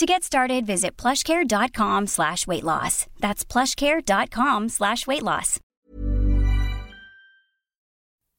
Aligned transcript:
To 0.00 0.06
get 0.06 0.22
started, 0.22 0.66
visit 0.66 1.02
plushcare.com 1.02 2.06
slash 2.06 2.46
weight 2.46 2.64
loss. 2.64 3.06
That's 3.20 3.52
plushcare.com 3.52 4.68
slash 4.68 5.06
weight 5.06 5.22
loss. 5.22 5.60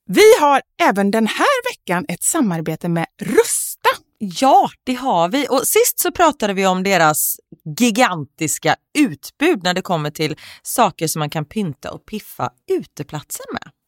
Vi 0.09 0.40
har 0.40 0.62
även 0.81 1.12
den 1.12 1.28
här 1.28 1.72
veckan 1.72 2.06
ett 2.08 2.23
samarbete 2.23 2.90
med 2.90 3.06
Rusta. 3.22 3.90
Ja, 4.18 4.70
det 4.84 4.94
har 4.94 5.30
vi. 5.30 5.48
Och 5.50 5.68
sist 5.68 6.00
så 6.00 6.12
pratade 6.12 6.53
vi 6.53 6.66
om 6.66 6.84
deras 6.84 7.38
gigantiska 7.80 8.75
utbud 8.98 9.64
när 9.64 9.73
det 9.73 9.81
kommer 9.81 10.12
till 10.12 10.36
saker 10.64 11.08
som 11.08 11.20
man 11.20 11.30
kan 11.30 11.46
pynta 11.46 11.92
och 11.92 12.06
piffa 12.06 12.50
uteplatser 12.72 13.46
med. 13.53 13.72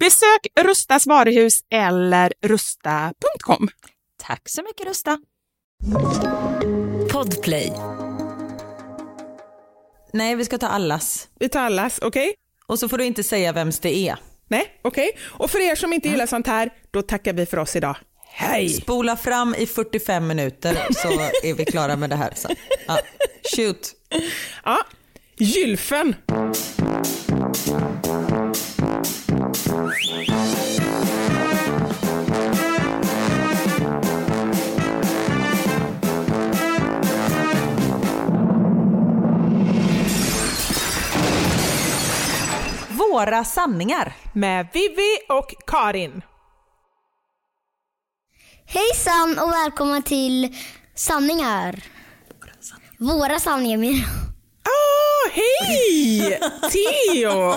Besök 0.00 0.46
Rustas 0.60 1.06
varuhus 1.06 1.60
eller 1.70 2.32
rusta.com. 2.42 3.68
Tack 4.22 4.48
så 4.48 4.62
mycket 4.62 4.86
Rusta. 4.86 5.18
Podplay. 7.12 7.72
Nej, 10.12 10.36
vi 10.36 10.44
ska 10.44 10.58
ta 10.58 10.66
allas. 10.66 11.28
Vi 11.40 11.48
tar 11.48 11.60
allas, 11.60 11.98
okej? 12.02 12.34
Och 12.66 12.78
så 12.78 12.88
får 12.88 12.98
du 12.98 13.04
inte 13.04 13.22
säga 13.22 13.52
vems 13.52 13.78
det 13.80 14.08
är. 14.08 14.18
Nej, 14.48 14.80
okej. 14.82 15.10
Och 15.22 15.50
för 15.50 15.60
er 15.70 15.74
som 15.74 15.92
inte 15.92 16.08
gillar 16.08 16.26
sånt 16.26 16.46
här, 16.46 16.70
då 16.90 17.02
tackar 17.02 17.32
vi 17.32 17.46
för 17.46 17.56
oss 17.56 17.76
idag. 17.76 17.96
Hej! 18.26 18.68
Spola 18.68 19.16
fram 19.16 19.54
i 19.58 19.66
45 19.66 20.26
minuter 20.26 20.86
så 20.90 21.08
är 21.48 21.54
vi 21.54 21.64
klara 21.64 21.96
med 21.96 22.10
det 22.10 22.16
här 22.16 22.32
sen. 22.34 22.56
Ja. 22.86 22.98
Shoot. 23.56 23.92
Ja, 24.64 24.78
Gylfen. 25.38 26.14
Våra 29.90 29.96
sanningar. 43.44 44.16
Med 44.34 44.68
Vivi 44.72 45.16
och 45.28 45.54
Karin. 45.66 46.22
Hejsan 48.66 49.38
och 49.38 49.52
välkomna 49.52 50.02
till 50.02 50.56
Sanningar. 50.94 51.84
Våra 52.98 53.38
sanningar 53.38 53.78
menar 53.78 53.98
jag. 53.98 54.29
Hej! 55.32 56.40
Theo! 56.72 57.54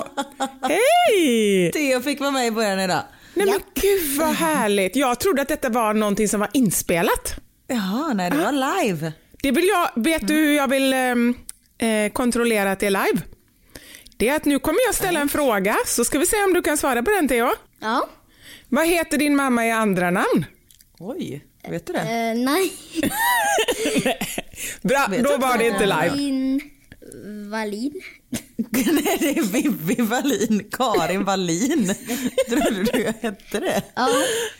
Hej! 0.62 1.72
Theo 1.72 2.00
fick 2.00 2.20
vara 2.20 2.30
med 2.30 2.46
i 2.46 2.50
början 2.50 2.80
idag. 2.80 3.02
Nej 3.34 3.46
men 3.46 3.60
gud 3.74 4.18
vad 4.18 4.28
härligt. 4.28 4.96
Jag 4.96 5.20
trodde 5.20 5.42
att 5.42 5.48
detta 5.48 5.68
var 5.68 5.94
någonting 5.94 6.28
som 6.28 6.40
var 6.40 6.50
inspelat. 6.52 7.34
Jaha, 7.66 8.12
nej 8.14 8.30
det 8.30 8.36
var 8.36 8.82
live. 8.84 9.12
Det 9.42 9.50
vill 9.50 9.68
jag, 9.68 10.02
vet 10.02 10.28
du 10.28 10.34
hur 10.34 10.56
jag 10.56 10.68
vill 10.68 10.92
ehm, 10.92 11.34
eh, 11.78 12.12
kontrollera 12.12 12.72
att 12.72 12.80
det 12.80 12.86
är 12.86 12.90
live? 12.90 13.22
det 14.16 14.28
är 14.28 14.36
att 14.36 14.44
nu 14.44 14.58
kommer 14.58 14.78
jag 14.86 14.94
ställa 14.94 15.20
en 15.20 15.28
fråga, 15.28 15.76
så 15.86 16.04
ska 16.04 16.18
vi 16.18 16.26
se 16.26 16.44
om 16.44 16.52
du 16.54 16.62
kan 16.62 16.78
svara 16.78 17.02
på 17.02 17.10
den 17.10 17.28
Theo. 17.28 17.50
Ja. 17.80 18.08
Vad 18.68 18.86
heter 18.86 19.18
din 19.18 19.36
mamma 19.36 19.66
i 19.66 19.70
andra 19.70 20.10
namn? 20.10 20.46
Oj, 20.98 21.44
vet 21.68 21.86
du 21.86 21.92
det? 21.92 21.98
Eh, 21.98 22.34
nej. 22.44 22.72
Bra, 24.82 25.06
Vet 25.10 25.24
då 25.24 25.36
var 25.36 25.58
det 25.58 25.66
inte 25.66 25.86
live. 25.86 26.60
Wallin. 27.50 27.92
Nej, 28.70 29.16
det 29.20 29.38
är 29.38 29.42
Vivi 29.42 30.02
Wallin. 30.02 30.70
Karin 30.72 31.24
Wallin. 31.24 31.94
Trodde 32.48 32.82
du 32.92 33.04
hette 33.22 33.60
det? 33.60 33.82
Ja. 33.96 34.08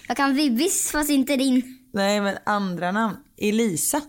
Jag 0.08 0.16
kan 0.16 0.34
Vibbis 0.34 0.90
fast 0.90 1.10
inte 1.10 1.36
din. 1.36 1.78
Nej, 1.92 2.20
men 2.20 2.36
andra 2.46 2.92
namn. 2.92 3.16
Elisa. 3.38 4.00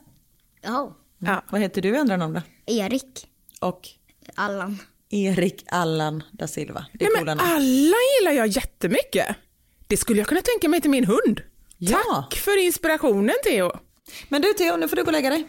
Jaha. 0.61 0.91
Ja. 1.19 1.43
Vad 1.51 1.61
heter 1.61 1.81
du 1.81 1.89
i 1.89 1.97
andra 1.97 2.17
namn 2.17 2.33
då? 2.33 2.41
Erik. 2.73 3.27
Och 3.59 3.87
Allan. 4.35 4.79
Erik 5.09 5.63
Allan 5.67 6.23
da 6.31 6.47
Silva. 6.47 6.85
Det 6.93 7.05
är 7.05 7.09
Nej, 7.15 7.23
men 7.25 7.37
namn. 7.37 7.51
alla 7.51 7.95
gillar 8.19 8.31
jag 8.31 8.47
jättemycket. 8.47 9.35
Det 9.87 9.97
skulle 9.97 10.19
jag 10.19 10.27
kunna 10.27 10.41
tänka 10.41 10.69
mig 10.69 10.81
till 10.81 10.89
min 10.91 11.05
hund. 11.05 11.41
Ja. 11.77 11.99
Tack 12.29 12.35
för 12.39 12.63
inspirationen 12.65 13.35
Theo. 13.43 13.71
Men 14.29 14.41
du 14.41 14.53
Theo, 14.53 14.77
nu 14.77 14.87
får 14.87 14.95
du 14.95 15.03
gå 15.03 15.07
och 15.07 15.11
lägga 15.13 15.29
dig. 15.29 15.47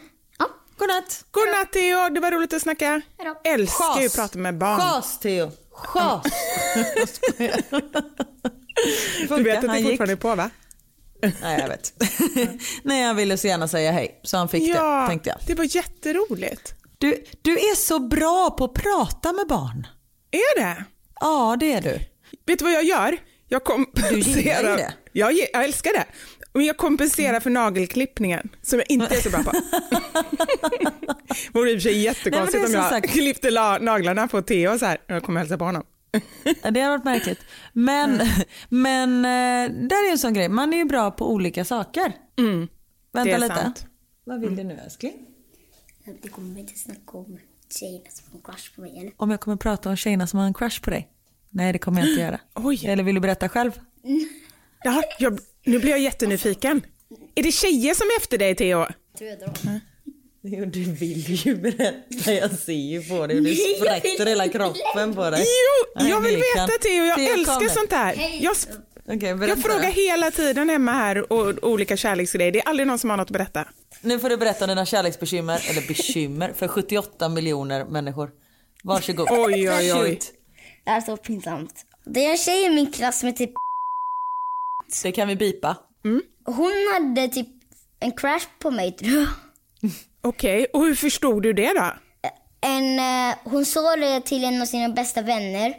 Godnatt. 0.77 1.25
Godnatt 1.31 1.73
Theo, 1.73 2.09
det 2.09 2.19
var 2.19 2.31
roligt 2.31 2.53
att 2.53 2.61
snacka. 2.61 3.01
Hejdå. 3.17 3.41
Älskar 3.43 3.99
ju 4.01 4.05
att 4.07 4.15
prata 4.15 4.37
med 4.39 4.57
barn. 4.57 4.79
Chas 4.79 5.19
Theo. 5.19 5.51
Chas. 5.71 6.23
Du 9.29 9.43
vet 9.43 9.57
att 9.57 9.63
Han 9.65 9.75
det 9.75 9.79
gick. 9.79 9.89
fortfarande 9.89 10.13
är 10.13 10.15
på 10.15 10.35
va? 10.35 10.49
Nej, 11.41 11.59
jag 11.59 11.67
vet. 11.67 11.93
Nej, 12.83 13.03
jag 13.03 13.13
ville 13.13 13.37
så 13.37 13.47
gärna 13.47 13.67
säga 13.67 13.91
hej, 13.91 14.19
så 14.23 14.37
han 14.37 14.49
fick 14.49 14.63
Ja, 14.75 15.01
det, 15.01 15.07
tänkte 15.07 15.29
jag. 15.29 15.37
det 15.47 15.53
var 15.55 15.75
jätteroligt. 15.75 16.73
Du, 16.97 17.23
du 17.41 17.51
är 17.53 17.75
så 17.75 17.99
bra 17.99 18.51
på 18.51 18.63
att 18.65 18.73
prata 18.73 19.33
med 19.33 19.47
barn. 19.47 19.87
Är 20.31 20.59
det? 20.59 20.83
Ja, 21.19 21.57
det 21.59 21.73
är 21.73 21.81
du. 21.81 21.99
Vet 22.45 22.59
du 22.59 22.65
vad 22.65 22.73
jag 22.73 22.83
gör? 22.83 23.17
Jag 23.47 23.63
kompenserar. 23.63 24.23
Du 24.23 24.41
gillar 24.41 24.63
det. 24.77 24.93
Jag, 25.11 25.33
jag 25.53 25.63
älskar 25.63 25.93
det. 25.93 26.05
Och 26.57 26.63
jag 26.63 26.77
kompenserar 26.77 27.39
för 27.39 27.49
nagelklippningen, 27.49 28.49
som 28.61 28.79
jag 28.79 28.91
inte 28.91 29.15
är 29.15 29.21
så 29.21 29.29
bra 29.29 29.43
på. 29.43 29.51
Vore 31.53 31.71
i 31.71 31.77
och 31.77 31.81
för 31.81 31.89
sig 31.89 31.99
jättekonstigt 32.01 32.53
Nej, 32.53 32.65
om 32.65 32.71
det 32.71 32.77
jag 32.77 32.89
sagt- 32.89 33.09
klippte 33.09 33.49
la- 33.51 33.77
naglarna 33.77 34.27
på 34.27 34.41
Theo 34.41 34.79
så 34.79 34.85
här. 34.85 34.97
Jag 35.07 35.23
kommer 35.23 35.39
hälsa 35.39 35.57
på 35.57 35.65
honom. 35.65 35.83
Det 36.71 36.79
har 36.81 36.89
varit 36.89 37.03
märkligt. 37.05 37.39
Men, 37.73 38.21
men 38.69 39.25
eh, 39.25 39.75
där 39.87 40.07
är 40.07 40.11
en 40.11 40.17
sån 40.17 40.33
grej, 40.33 40.49
man 40.49 40.73
är 40.73 40.77
ju 40.77 40.85
bra 40.85 41.11
på 41.11 41.31
olika 41.33 41.65
saker. 41.65 42.13
Mm, 42.37 42.67
Vänta 43.13 43.29
det 43.29 43.35
är 43.35 43.39
lite. 43.39 43.55
sant. 43.55 43.85
Vad 44.23 44.41
vill 44.41 44.55
du 44.55 44.63
nu 44.63 44.79
älskling? 44.85 45.13
Det 46.21 46.29
kommer 46.29 46.59
inte 46.59 46.79
snacka 46.79 47.17
om 47.17 47.39
tjejerna 47.79 48.05
som 48.09 48.31
får 48.31 48.51
crush 48.51 48.75
på 48.75 48.81
mig 48.81 48.99
eller? 48.99 49.11
Om 49.17 49.31
jag 49.31 49.39
kommer 49.39 49.57
prata 49.57 49.89
om 49.89 49.95
tjejerna 49.95 50.27
som 50.27 50.39
har 50.39 50.45
en 50.47 50.53
crush 50.53 50.81
på 50.81 50.89
dig? 50.89 51.07
Nej, 51.49 51.73
det 51.73 51.79
kommer 51.79 52.01
jag 52.01 52.09
inte 52.09 52.21
göra. 52.21 52.39
Oj. 52.55 52.85
Eller 52.87 53.03
vill 53.03 53.15
du 53.15 53.21
berätta 53.21 53.49
själv? 53.49 53.71
Ja, 54.83 55.01
jag, 55.19 55.39
nu 55.67 55.79
blir 55.79 55.91
jag 55.91 55.99
jättenyfiken. 55.99 56.81
Är 57.35 57.43
det 57.43 57.51
tjejer 57.51 57.93
som 57.93 58.07
är 58.07 58.17
efter 58.17 58.37
dig 58.37 58.55
Theo? 58.55 58.85
Jo, 60.41 60.65
du 60.65 60.83
vill 60.83 61.45
ju 61.45 61.55
berätta. 61.55 62.33
Jag 62.33 62.51
ser 62.51 62.73
ju 62.73 63.03
på 63.03 63.27
dig 63.27 63.37
hur 63.37 63.43
du 63.43 63.55
sprätter 63.55 64.25
hela 64.25 64.47
kroppen 64.47 65.15
på 65.15 65.29
dig. 65.29 65.45
Jo, 65.45 66.07
jag 66.07 66.21
vill 66.21 66.35
veta 66.35 66.67
Theo. 66.81 67.03
Jag 67.03 67.17
Theo, 67.17 67.33
älskar 67.33 67.69
sånt 67.69 67.91
här. 67.91 68.39
Jag, 68.41 68.55
berätta. 69.19 69.47
jag 69.47 69.61
frågar 69.61 69.91
hela 69.91 70.31
tiden 70.31 70.69
hemma 70.69 70.91
här 70.91 71.33
och, 71.33 71.63
olika 71.63 71.97
kärleksgrejer. 71.97 72.51
Det 72.51 72.59
är 72.59 72.67
aldrig 72.67 72.87
någon 72.87 72.99
som 72.99 73.09
har 73.09 73.17
något 73.17 73.27
att 73.27 73.31
berätta. 73.31 73.65
Nu 74.01 74.19
får 74.19 74.29
du 74.29 74.37
berätta 74.37 74.65
om 74.65 74.69
dina 74.69 74.85
kärleksbekymmer, 74.85 75.65
eller 75.69 75.87
bekymmer, 75.87 76.53
för 76.55 76.67
78 76.67 77.29
miljoner 77.29 77.85
människor. 77.85 78.29
Varsågod. 78.83 79.27
Oj, 79.31 79.71
oj, 79.71 79.93
oj. 79.93 80.19
Det 80.83 80.89
här 80.89 80.97
är 80.97 81.01
så 81.01 81.17
pinsamt. 81.17 81.73
Det 82.05 82.25
är 82.25 82.31
en 82.31 82.37
tjej 82.37 82.65
i 82.65 82.69
min 82.69 82.91
klass 82.91 83.19
som 83.19 83.29
är 83.29 83.33
typ, 84.91 85.03
Det 85.03 85.11
kan 85.11 85.27
vi 85.27 85.35
bipa. 85.35 85.77
hon 86.45 86.71
hade 86.93 87.27
typ 87.27 87.47
en 87.99 88.11
crush 88.11 88.47
på 88.59 88.71
mig 88.71 88.91
tror 88.91 89.11
jag. 89.11 89.27
Okej, 90.21 90.65
och 90.73 90.85
hur 90.85 90.95
förstod 90.95 91.43
du 91.43 91.53
det 91.53 91.73
då? 91.73 91.93
En, 92.61 92.99
eh, 92.99 93.35
hon 93.43 93.65
sa 93.65 93.95
det 93.95 94.21
till 94.21 94.43
en 94.43 94.61
av 94.61 94.65
sina 94.65 94.89
bästa 94.89 95.21
vänner 95.21 95.73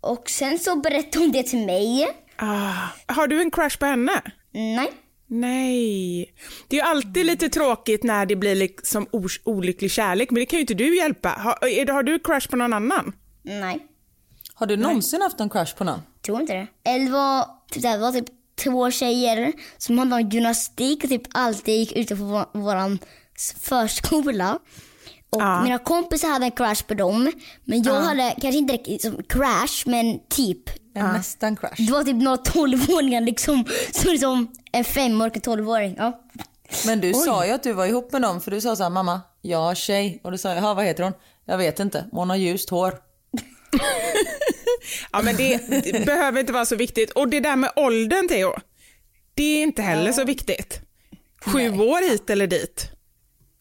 och 0.00 0.30
sen 0.30 0.58
så 0.58 0.76
berättade 0.76 1.18
hon 1.24 1.32
det 1.32 1.42
till 1.42 1.66
mig. 1.66 2.08
Ah, 2.36 2.72
har 3.06 3.26
du 3.26 3.40
en 3.40 3.50
crush 3.50 3.78
på 3.78 3.86
henne? 3.86 4.22
Nej. 4.52 4.92
Nej. 5.26 6.34
Det 6.68 6.76
är 6.76 6.80
ju 6.80 6.86
alltid 6.88 7.26
lite 7.26 7.48
tråkigt 7.48 8.02
när 8.02 8.26
det 8.26 8.36
blir 8.36 8.54
liksom 8.54 9.06
olycklig 9.44 9.90
kärlek, 9.90 10.30
men 10.30 10.40
det 10.40 10.46
kan 10.46 10.56
ju 10.56 10.60
inte 10.60 10.74
du 10.74 10.96
hjälpa. 10.96 11.28
Har, 11.28 11.92
har 11.92 12.02
du 12.02 12.18
crush 12.18 12.48
på 12.50 12.56
någon 12.56 12.72
annan? 12.72 13.12
Nej. 13.42 13.86
Har 14.54 14.66
du 14.66 14.76
någonsin 14.76 15.22
haft 15.22 15.40
en 15.40 15.50
crush 15.50 15.76
på 15.76 15.84
någon? 15.84 16.00
Tror 16.26 16.40
inte 16.40 16.52
det. 16.54 16.90
Eller 16.90 17.10
var 17.10 17.46
typ, 17.70 17.82
det 17.82 17.98
var 17.98 18.12
typ 18.12 18.24
två 18.56 18.90
tjejer 18.90 19.52
som 19.78 19.98
hade 19.98 20.16
en 20.16 20.28
gymnastik 20.30 21.04
och 21.04 21.10
typ 21.10 21.22
alltid 21.32 21.74
gick 21.78 21.92
ute 21.92 22.16
på 22.16 22.22
vår, 22.24 22.58
våran 22.58 22.98
förskola. 23.60 24.58
Och 25.30 25.40
Ja. 25.42 25.62
mina 25.62 25.78
kompisar 25.78 26.28
hade 26.28 26.44
en 26.44 26.50
crush 26.50 26.84
på 26.86 26.94
dem. 26.94 27.32
Men 27.64 27.82
jag 27.82 27.94
hade 28.00 28.34
kanske 28.40 28.58
inte 28.58 28.72
riktigt 28.72 29.02
som 29.02 29.22
crush, 29.28 29.86
men 29.88 30.18
typ. 30.28 30.70
En 30.94 31.12
nästan 31.12 31.56
crush. 31.56 31.82
Det 31.86 31.92
var 31.92 32.04
typ 32.04 32.16
några 32.16 32.36
tolvåringar 32.36 33.20
liksom. 33.20 33.64
Som 33.92 34.10
liksom 34.12 34.52
en 34.72 34.84
femårig 34.84 35.42
tolvåring. 35.42 35.94
Ja. 35.98 36.20
Men 36.86 37.00
du 37.00 37.14
sa 37.14 37.46
ju 37.46 37.52
att 37.52 37.62
du 37.62 37.72
var 37.72 37.86
ihop 37.86 38.12
med 38.12 38.20
någon 38.20 38.40
för 38.40 38.50
du 38.50 38.60
sa 38.60 38.76
så 38.76 38.82
här, 38.82 38.90
mamma, 38.90 39.20
jag 39.42 39.58
har 39.58 39.74
tjej. 39.74 40.20
Och 40.24 40.32
du 40.32 40.38
sa, 40.38 40.54
jaha 40.54 40.74
vad 40.74 40.84
heter 40.84 41.02
hon? 41.04 41.12
Jag 41.44 41.58
vet 41.58 41.80
inte, 41.80 42.04
hon 42.12 42.30
har 42.30 42.36
ljust 42.36 42.70
hår. 42.70 42.94
Ja, 45.12 45.22
men 45.22 45.36
det, 45.36 45.56
det 45.84 46.06
behöver 46.06 46.40
inte 46.40 46.52
vara 46.52 46.66
så 46.66 46.76
viktigt. 46.76 47.10
Och 47.10 47.28
det 47.28 47.40
där 47.40 47.56
med 47.56 47.70
åldern, 47.76 48.28
Theo, 48.28 48.54
det 49.34 49.42
är 49.42 49.62
inte 49.62 49.82
heller 49.82 50.12
så 50.12 50.24
viktigt. 50.24 50.80
Sju 51.44 51.70
år 51.70 52.10
hit 52.10 52.30
eller 52.30 52.46
dit. 52.46 52.90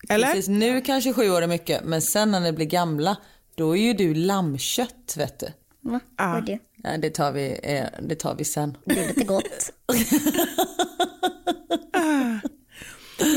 Eller? 0.10 0.28
Precis, 0.28 0.48
nu 0.48 0.82
kanske 0.82 1.14
sju 1.14 1.30
år 1.30 1.42
är 1.42 1.48
mycket, 1.48 1.84
men 1.84 2.02
sen 2.02 2.32
när 2.32 2.40
ni 2.40 2.52
blir 2.52 2.66
gamla, 2.66 3.18
då 3.56 3.78
är 3.78 3.82
ju 3.82 3.94
du 3.94 4.14
lammkött 4.14 5.16
vet 5.18 5.40
du. 5.40 5.48
Va? 5.82 6.00
Ja. 6.18 6.28
Vad 6.28 6.38
är 6.38 6.42
det? 6.42 6.60
Nej, 6.78 6.98
det 6.98 7.10
tar 7.10 7.32
vi, 7.32 7.60
eh, 7.64 7.86
det 8.02 8.16
tar 8.16 8.36
vi 8.36 8.46
sen. 8.46 8.78
Det 8.86 9.04
är 9.04 9.08
lite 9.08 9.24
gott. 9.24 9.72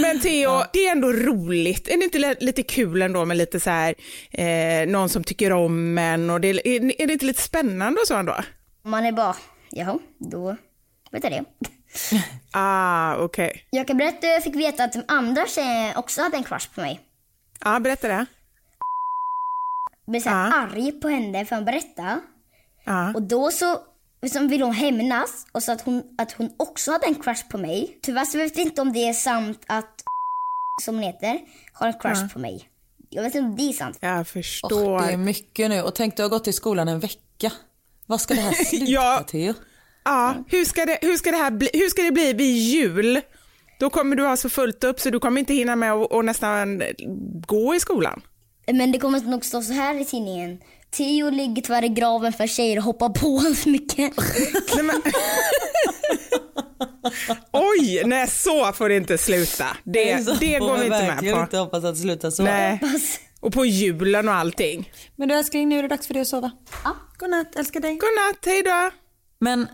Men 0.01 0.21
Theo, 0.21 0.51
det 0.73 0.87
är 0.87 0.93
ändå 0.93 1.13
roligt. 1.13 1.89
Är 1.89 1.97
det 1.99 2.05
inte 2.05 2.19
li- 2.19 2.37
lite 2.41 2.63
kul 2.63 3.03
ändå 3.03 3.25
med 3.25 3.37
lite 3.37 3.61
så 3.61 3.71
här, 3.71 3.95
eh, 4.31 4.89
någon 4.89 5.09
som 5.09 5.25
tycker 5.25 5.53
om 5.53 5.99
en 5.99 6.31
och 6.31 6.41
det, 6.41 6.49
är, 6.49 6.67
är 7.03 7.07
det 7.07 7.13
inte 7.13 7.25
lite 7.27 7.43
spännande 7.43 8.01
och 8.01 8.07
så 8.07 8.15
ändå? 8.15 8.37
Man 8.85 9.05
är 9.07 9.13
bara, 9.13 9.37
jaha, 9.71 9.99
då 10.19 10.57
vet 11.13 11.25
jag 11.25 11.33
det. 11.33 11.45
Ah, 12.53 13.17
okej. 13.17 13.67
Jag 13.71 13.87
kan 13.87 13.97
berätta 13.97 14.27
hur 14.27 14.35
jag 14.35 14.43
fick 14.45 14.55
veta 14.57 14.85
att 14.85 14.93
de 14.93 15.03
andra 15.09 15.47
tjejerna 15.47 15.99
också 15.99 16.23
hade 16.23 16.37
en 16.37 16.45
crush 16.45 16.75
på 16.75 16.81
mig. 16.81 17.01
Ja, 17.65 17.81
berätta 17.81 18.09
det. 18.09 18.27
Jag 20.07 20.11
blev 20.11 20.21
så 20.21 20.29
här 20.29 20.51
Ja. 20.51 20.57
arg 20.57 20.93
på 20.93 21.09
henne 21.09 21.45
för 21.47 21.57
att 21.57 21.65
berätta. 21.65 22.21
Ja. 22.85 23.13
Och 23.15 23.23
då 23.23 23.51
så 23.51 23.79
liksom 24.27 24.49
ville 24.49 24.65
hon 24.65 24.75
hämnas 24.75 25.47
och 25.53 25.63
sa 25.63 25.73
att 25.73 25.81
hon, 25.81 26.03
att 26.19 26.33
hon 26.33 26.51
också 26.57 26.93
hade 26.93 27.07
en 27.07 27.15
crush 27.15 27.49
på 27.49 27.59
mig. 27.59 27.99
Tyvärr 28.03 28.25
så 28.25 28.39
vet 28.39 28.57
jag 28.57 28.67
inte 28.67 28.81
om 28.83 28.93
det 28.93 29.09
är 29.09 29.13
sant 29.13 29.63
att 29.67 30.03
som 30.83 30.95
hon 30.95 31.05
heter 31.05 31.41
har 31.73 31.87
en 31.87 31.99
crush 32.01 32.33
på 32.33 32.39
mig. 32.39 32.69
Jag 33.11 33.23
vet 33.23 33.35
inte 33.35 33.49
om 33.49 33.57
det 33.57 33.63
är 33.63 33.73
sant. 33.73 33.99
Jag 34.01 34.29
förstår. 34.29 35.01
det 35.01 35.13
är 35.13 35.17
mycket 35.17 35.71
nu. 35.71 35.83
Och 35.83 35.95
tänk 35.95 36.17
du 36.17 36.23
har 36.23 36.31
gått 36.31 36.49
i 36.49 36.53
skolan 36.53 36.89
en 36.89 37.01
vecka. 37.01 37.53
Vad 38.07 38.21
ska 38.21 38.35
det 38.35 38.41
här 38.41 38.53
sluta 38.65 38.85
Ja. 38.85 39.25
Theo? 39.29 39.55
Ja, 40.05 40.35
hur 40.49 40.65
ska, 40.65 40.87
det, 40.87 40.99
hur, 41.03 41.17
ska 41.17 41.31
det 41.31 41.37
här 41.37 41.51
bli, 41.51 41.71
hur 41.73 41.89
ska 41.89 42.03
det 42.03 42.13
bli 42.13 42.33
vid 42.33 42.57
jul? 42.57 43.21
Då 43.81 43.91
kommer 43.91 44.17
du 44.17 44.27
ha 44.27 44.37
så 44.37 44.49
fullt 44.49 44.85
upp 44.85 45.01
så 45.01 45.11
du 45.11 45.19
kommer 45.21 45.41
inte 45.41 45.55
hinna 45.55 45.77
med 45.77 45.93
att 45.93 46.25
nästan 46.25 46.83
gå 47.47 47.75
i 47.75 47.81
skolan. 47.81 48.23
Men 48.73 48.93
det 48.93 48.99
kommer 48.99 49.21
nog 49.21 49.45
stå 49.45 49.63
så 49.63 49.73
här 49.73 50.01
i 50.01 50.05
tidningen. 50.05 50.61
Theo 50.97 51.31
ligger 51.31 51.63
tyvärr 51.63 51.85
i 51.85 51.89
graven 51.89 52.33
för 52.33 52.47
tjejer 52.47 52.77
och 52.79 52.85
hoppar 52.85 53.09
på 53.09 53.27
honom 53.27 53.55
för 53.55 53.71
mycket. 53.71 54.13
Nej, 54.75 54.83
men... 54.85 55.03
Oj, 57.53 58.03
nej 58.07 58.29
så 58.29 58.73
får 58.73 58.89
det 58.89 58.97
inte 58.97 59.19
sluta. 59.19 59.67
Det, 59.85 60.25
Så 60.25 60.35
det 60.35 60.59
går 60.59 60.77
vi 60.79 60.85
inte 60.85 61.03
med 61.23 61.35
på. 61.35 61.41
inte 61.41 61.59
hoppas 61.59 61.85
att 61.85 61.95
det 61.95 62.01
slutar 62.01 62.31
så. 62.31 62.43
Nej. 62.43 62.81
Och 63.41 63.53
på 63.53 63.65
julen 63.65 64.29
och 64.29 64.35
allting. 64.35 64.91
Men 65.17 65.29
du 65.29 65.35
älskling, 65.35 65.69
nu 65.69 65.79
är 65.79 65.83
det 65.83 65.89
dags 65.89 66.07
för 66.07 66.15
dig 66.15 66.21
att 66.21 66.29
sova. 66.29 66.51
Ja. 66.85 66.97
Godnatt, 67.19 67.57
älskar 67.57 67.81
dig. 67.81 67.91
Godnatt, 67.91 68.45
hej 68.47 68.63
då. 68.63 68.91
Men 69.41 69.67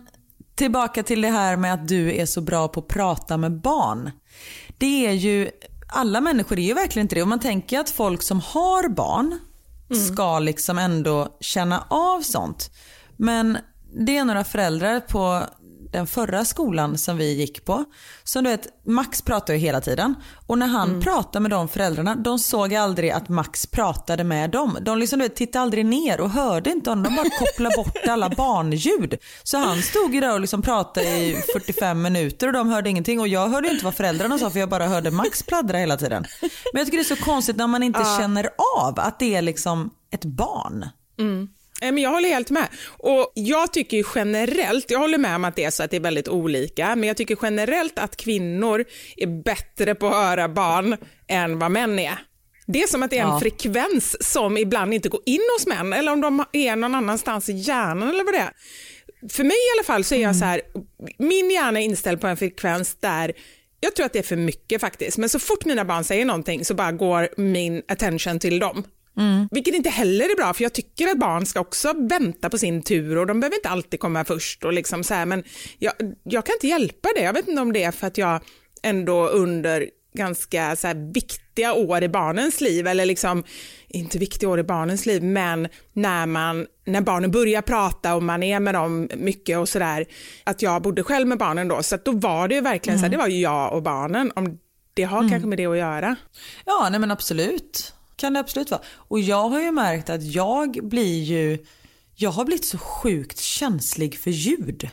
tillbaka 0.54 1.02
till 1.02 1.20
det 1.20 1.28
här 1.28 1.56
med 1.56 1.74
att 1.74 1.88
du 1.88 2.16
är 2.16 2.26
så 2.26 2.40
bra 2.40 2.68
på 2.68 2.80
att 2.80 2.88
prata 2.88 3.36
med 3.36 3.60
barn. 3.60 4.10
Det 4.78 5.06
är 5.06 5.12
ju, 5.12 5.50
alla 5.88 6.20
människor 6.20 6.58
är 6.58 6.62
ju 6.62 6.74
verkligen 6.74 7.04
inte 7.04 7.14
det. 7.14 7.22
Och 7.22 7.28
man 7.28 7.40
tänker 7.40 7.80
att 7.80 7.90
folk 7.90 8.22
som 8.22 8.40
har 8.40 8.88
barn 8.88 9.38
Mm. 9.92 10.04
ska 10.06 10.38
liksom 10.38 10.78
ändå 10.78 11.36
känna 11.40 11.84
av 11.88 12.20
sånt. 12.20 12.70
Men 13.16 13.58
det 13.94 14.16
är 14.16 14.24
några 14.24 14.44
föräldrar 14.44 15.00
på 15.00 15.42
den 15.92 16.06
förra 16.06 16.44
skolan 16.44 16.98
som 16.98 17.16
vi 17.16 17.32
gick 17.34 17.64
på. 17.64 17.84
Som 18.24 18.44
du 18.44 18.50
vet, 18.50 18.66
Max 18.86 19.22
pratar 19.22 19.54
ju 19.54 19.60
hela 19.60 19.80
tiden 19.80 20.14
och 20.46 20.58
när 20.58 20.66
han 20.66 20.88
Mm. 20.88 21.00
pratade 21.00 21.40
med 21.40 21.50
de 21.50 21.68
föräldrarna, 21.68 22.14
de 22.14 22.38
såg 22.38 22.74
aldrig 22.74 23.10
att 23.10 23.28
Max 23.28 23.66
pratade 23.66 24.24
med 24.24 24.50
dem. 24.50 24.78
De 24.82 24.98
liksom, 24.98 25.18
du 25.18 25.24
vet, 25.24 25.36
tittade 25.36 25.62
aldrig 25.62 25.86
ner 25.86 26.20
och 26.20 26.30
hörde 26.30 26.70
inte 26.70 26.90
honom, 26.90 27.04
de 27.04 27.16
bara 27.16 27.30
kopplade 27.30 27.76
bort 27.76 27.96
alla 28.08 28.28
barnljud. 28.28 29.18
Så 29.42 29.58
han 29.58 29.82
stod 29.82 30.14
ju 30.14 30.20
där 30.20 30.32
och 30.34 30.40
liksom 30.40 30.62
pratade 30.62 31.06
i 31.18 31.42
45 31.52 32.02
minuter 32.02 32.46
och 32.46 32.52
de 32.52 32.68
hörde 32.68 32.90
ingenting 32.90 33.20
och 33.20 33.28
jag 33.28 33.48
hörde 33.48 33.68
inte 33.68 33.84
vad 33.84 33.94
föräldrarna 33.94 34.38
sa 34.38 34.50
för 34.50 34.58
jag 34.60 34.68
bara 34.68 34.86
hörde 34.86 35.10
Max 35.10 35.42
pladdra 35.42 35.78
hela 35.78 35.96
tiden. 35.96 36.24
Men 36.40 36.78
jag 36.80 36.86
tycker 36.86 36.98
det 36.98 37.02
är 37.12 37.16
så 37.16 37.24
konstigt 37.24 37.56
när 37.56 37.66
man 37.66 37.82
inte 37.82 38.04
känner 38.18 38.48
av 38.78 39.00
att 39.00 39.18
det 39.18 39.34
är 39.34 39.42
liksom 39.42 39.90
ett 40.12 40.24
barn. 40.24 40.86
Nej, 41.18 41.48
men 41.82 41.98
jag 41.98 42.10
håller 42.10 42.28
helt 42.28 42.50
med. 42.50 42.68
Och 42.86 43.32
Jag 43.34 43.72
tycker 43.72 44.06
generellt, 44.14 44.90
jag 44.90 44.98
håller 44.98 45.18
med 45.18 45.36
om 45.36 45.44
att 45.44 45.56
det 45.56 45.64
är 45.64 45.70
så 45.70 45.82
att 45.82 45.90
det 45.90 45.96
är 45.96 46.00
väldigt 46.00 46.28
olika, 46.28 46.96
men 46.96 47.08
jag 47.08 47.16
tycker 47.16 47.36
generellt 47.42 47.98
att 47.98 48.16
kvinnor 48.16 48.84
är 49.16 49.42
bättre 49.42 49.94
på 49.94 50.06
att 50.06 50.14
höra 50.14 50.48
barn 50.48 50.96
än 51.28 51.58
vad 51.58 51.70
män 51.70 51.98
är. 51.98 52.18
Det 52.66 52.82
är 52.82 52.86
som 52.86 53.02
att 53.02 53.10
det 53.10 53.18
är 53.18 53.22
en 53.22 53.28
Ja. 53.28 53.40
frekvens 53.40 54.32
som 54.32 54.56
ibland 54.58 54.94
inte 54.94 55.08
går 55.08 55.20
in 55.26 55.40
hos 55.58 55.66
män, 55.66 55.92
eller 55.92 56.12
om 56.12 56.20
de 56.20 56.44
är 56.52 56.76
någon 56.76 56.94
annanstans 56.94 57.48
i 57.48 57.52
hjärnan 57.52 58.08
eller 58.08 58.24
vad 58.24 58.34
det 58.34 58.38
är. 58.38 58.52
För 59.28 59.44
mig 59.44 59.52
i 59.56 59.70
alla 59.78 59.84
fall 59.84 60.04
så 60.04 60.14
är 60.14 60.22
jag 60.22 60.36
så 60.36 60.44
här, 60.44 60.60
min 61.18 61.50
hjärna 61.50 61.80
är 61.80 61.84
inställd 61.84 62.20
på 62.20 62.26
en 62.26 62.36
frekvens 62.36 62.94
där 63.00 63.32
jag 63.80 63.94
tror 63.96 64.06
att 64.06 64.12
det 64.12 64.18
är 64.18 64.22
för 64.22 64.36
mycket 64.36 64.80
faktiskt, 64.80 65.18
men 65.18 65.28
så 65.28 65.38
fort 65.38 65.64
mina 65.64 65.84
barn 65.84 66.04
säger 66.04 66.24
någonting 66.24 66.64
så 66.64 66.74
bara 66.74 66.92
går 66.92 67.28
min 67.36 67.82
attention 67.88 68.38
till 68.38 68.58
dem. 68.58 68.84
Vilket 69.50 69.74
inte 69.74 69.90
heller 69.90 70.24
är 70.24 70.36
bra, 70.36 70.54
för 70.54 70.62
jag 70.62 70.72
tycker 70.72 71.08
att 71.08 71.18
barn 71.18 71.46
ska 71.46 71.60
också 71.60 71.92
vänta 71.96 72.50
på 72.50 72.58
sin 72.58 72.82
tur 72.82 73.18
och 73.18 73.26
de 73.26 73.40
behöver 73.40 73.56
inte 73.56 73.68
alltid 73.68 74.00
komma 74.00 74.24
först. 74.24 74.64
Och 74.64 74.72
liksom 74.72 75.04
så 75.04 75.14
här, 75.14 75.26
men 75.26 75.44
jag, 75.78 75.92
jag 76.22 76.46
kan 76.46 76.54
inte 76.54 76.66
hjälpa 76.66 77.08
det. 77.16 77.22
Jag 77.22 77.32
vet 77.32 77.48
inte 77.48 77.62
om 77.62 77.72
det 77.72 77.82
är 77.82 77.90
för 77.90 78.06
att 78.06 78.18
jag 78.18 78.40
ändå 78.82 79.28
under 79.28 79.86
ganska 80.14 80.76
så 80.76 80.86
här 80.86 81.12
viktiga 81.14 81.72
år 81.72 82.02
i 82.02 82.08
barnens 82.08 82.60
liv, 82.60 82.86
eller 82.86 83.06
liksom, 83.06 83.44
inte 83.88 84.18
viktiga 84.18 84.48
år 84.48 84.58
i 84.60 84.62
barnens 84.62 85.06
liv, 85.06 85.22
men 85.22 85.68
när, 85.92 86.26
man, 86.26 86.66
när 86.84 87.00
barnen 87.00 87.30
börjar 87.30 87.62
prata 87.62 88.14
och 88.14 88.22
man 88.22 88.42
är 88.42 88.60
med 88.60 88.74
dem 88.74 89.08
mycket 89.16 89.58
och 89.58 89.68
sådär, 89.68 90.06
att 90.44 90.62
jag 90.62 90.82
bodde 90.82 91.02
själv 91.02 91.28
med 91.28 91.38
barnen 91.38 91.68
då, 91.68 91.82
så 91.82 91.96
då 92.04 92.12
var 92.12 92.48
det 92.48 92.54
ju 92.54 92.60
verkligen 92.60 92.98
så 92.98 93.04
här, 93.04 93.10
det 93.10 93.16
var 93.16 93.28
jag 93.28 93.72
och 93.72 93.82
barnen, 93.82 94.32
om 94.34 94.58
det 94.94 95.02
har 95.02 95.28
kanske 95.28 95.48
med 95.48 95.58
det 95.58 95.66
att 95.66 95.78
göra. 95.78 96.16
Ja, 96.66 96.88
nej 96.90 97.00
men 97.00 97.10
absolut. 97.10 97.94
Kan 98.22 98.32
det 98.32 98.40
absolut 98.40 98.70
vara. 98.70 98.80
Och 98.96 99.20
jag 99.20 99.48
har 99.48 99.60
ju 99.60 99.72
märkt 99.72 100.10
att 100.10 100.22
jag 100.22 100.78
blir 100.82 101.22
ju, 101.22 101.58
jag 102.14 102.30
har 102.30 102.44
blivit 102.44 102.64
så 102.64 102.78
sjukt 102.78 103.40
känslig 103.40 104.18
för 104.18 104.30
ljud. 104.30 104.88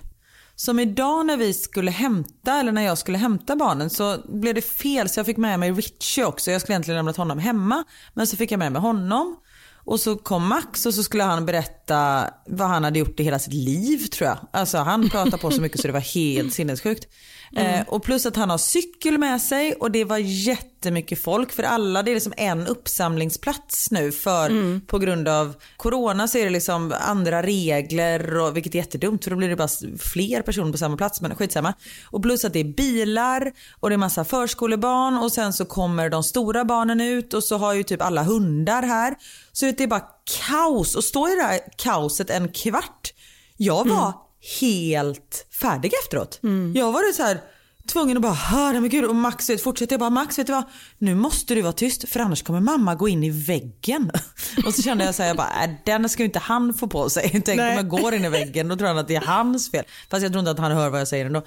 Som 0.56 0.80
idag 0.80 1.26
när 1.26 1.38
vi 1.38 1.54
skulle 1.54 1.92
hämta, 1.92 2.60
eller 2.60 2.72
när 2.72 2.82
jag 2.82 2.98
skulle 2.98 3.18
hämta 3.18 3.56
barnen 3.56 3.90
så 3.90 4.18
blev 4.30 4.56
det 4.56 4.62
fel 4.62 5.10
så 5.10 5.20
jag 5.20 5.26
fick 5.26 5.38
med 5.38 5.60
mig 5.60 5.72
Richie 5.72 6.26
också. 6.26 6.52
Jag 6.52 6.62
skulle 6.62 6.74
egentligen 6.74 6.98
lämnat 6.98 7.18
honom 7.18 7.40
hemma 7.40 7.84
men 8.14 8.28
så 8.28 8.38
fick 8.38 8.52
jag 8.52 8.60
med 8.60 8.72
mig 8.72 8.82
honom. 8.82 9.38
Och 9.86 10.00
så 10.00 10.16
kom 10.16 10.48
Max 10.48 10.86
och 10.86 10.94
så 10.94 11.04
skulle 11.04 11.24
han 11.24 11.46
berätta 11.46 12.30
vad 12.48 12.68
han 12.68 12.84
hade 12.84 13.00
gjort 13.00 13.20
i 13.20 13.24
hela 13.24 13.40
sitt 13.40 13.54
liv 13.54 13.98
tror 13.98 14.28
jag. 14.28 14.38
Alltså 14.54 14.78
han 14.78 15.10
pratade 15.10 15.38
på 15.38 15.52
så 15.52 15.62
mycket 15.62 15.82
så 15.82 15.88
det 15.88 15.94
var 15.94 16.00
helt 16.00 16.54
sinnessjukt. 16.54 17.08
Eh, 17.56 17.82
och 17.88 18.04
plus 18.04 18.26
att 18.26 18.36
han 18.36 18.50
har 18.50 18.58
cykel 18.58 19.18
med 19.18 19.42
sig 19.42 19.74
och 19.74 19.92
det 19.92 20.04
var 20.04 20.18
jättemycket 20.18 21.24
folk 21.24 21.52
för 21.52 21.64
alla. 21.64 22.04
Det 22.04 22.12
är 22.12 22.14
liksom 22.14 22.34
en 22.38 22.68
uppsamlingsplats 22.68 23.92
nu 23.92 24.12
för 24.12 24.80
på 24.88 25.00
grund 25.00 25.28
av 25.28 25.56
corona 25.78 26.28
så 26.28 26.38
är 26.38 26.44
det 26.44 26.50
liksom 26.50 26.94
andra 27.00 27.44
regler 27.44 28.38
och 28.38 28.58
vilket 28.58 28.76
är 28.76 28.80
jättedumt 28.80 29.24
för 29.24 29.32
då 29.32 29.38
blir 29.38 29.50
det 29.50 29.56
bara 29.56 29.98
fler 30.00 30.42
personer 30.42 30.72
på 30.72 30.78
samma 30.78 30.98
plats 30.98 31.22
men 31.22 31.36
skitsamma. 31.36 31.74
Och 32.06 32.24
plus 32.24 32.46
att 32.46 32.54
det 32.54 32.60
är 32.60 32.74
bilar 32.74 33.52
och 33.80 33.90
det 33.90 33.96
är 33.96 33.98
massa 33.98 34.26
förskolebarn 34.26 35.18
och 35.18 35.32
sen 35.32 35.54
så 35.54 35.66
kommer 35.66 36.10
de 36.10 36.24
stora 36.24 36.66
barnen 36.66 37.02
ut 37.02 37.34
och 37.34 37.44
så 37.44 37.58
har 37.58 37.74
ju 37.74 37.84
typ 37.84 38.02
alla 38.02 38.24
hundar 38.24 38.84
här. 38.84 39.16
Så 39.52 39.66
det 39.66 39.82
är 39.82 39.88
bara 39.88 40.04
kaos 40.48 40.96
och 40.96 41.04
stå 41.04 41.30
i 41.30 41.36
det 41.36 41.44
här 41.44 41.60
kaoset 41.78 42.30
en 42.30 42.50
kvart. 42.50 43.14
Jag 43.58 43.88
var 43.88 44.14
helt 44.62 45.48
färdig 45.62 45.92
efteråt. 46.04 46.40
Jag 46.76 46.92
var 46.92 47.14
så 47.14 47.24
här 47.24 47.42
tvungen 47.90 48.18
att 48.18 48.24
bara 48.24 48.34
höra 48.34 48.80
men 48.80 48.90
gud 48.90 49.06
och 49.06 49.16
Max 49.16 49.50
vet, 49.50 49.64
fortsätter 49.64 49.94
jag 49.94 50.00
bara 50.00 50.10
Max 50.10 50.40
vet 50.40 50.48
du 50.48 50.54
vad 50.54 50.64
nu 50.98 51.16
måste 51.16 51.56
du 51.56 51.62
vara 51.62 51.74
tyst 51.74 52.10
för 52.10 52.20
annars 52.20 52.44
kommer 52.44 52.60
mamma 52.60 52.96
gå 52.96 53.10
in 53.10 53.24
i 53.24 53.30
väggen. 53.30 54.12
Och 54.66 54.74
så 54.74 54.82
kände 54.82 55.06
jag 55.06 55.16
så 55.16 55.22
här, 55.22 55.30
jag 55.30 55.38
bara 55.38 55.64
äh, 55.64 55.70
den 55.86 56.10
ska 56.10 56.24
ju 56.24 56.26
inte 56.26 56.40
han 56.40 56.74
få 56.74 56.88
på 56.88 57.10
sig. 57.10 57.30
Tänk 57.46 57.48
om 57.48 57.66
Nej. 57.66 57.76
jag 57.76 57.88
går 57.88 58.14
in 58.14 58.26
i 58.26 58.30
väggen 58.30 58.68
då 58.68 58.76
tror 58.76 58.88
han 58.88 58.98
att 58.98 59.08
det 59.08 59.16
är 59.16 59.22
hans 59.22 59.72
fel. 59.72 59.86
Fast 60.10 60.24
jag 60.24 60.32
tror 60.32 60.40
inte 60.40 60.52
att 60.52 60.60
han 60.60 60.72
hör 60.72 60.90
vad 60.90 61.00
jag 61.00 61.08
säger 61.08 61.26
ändå. 61.26 61.44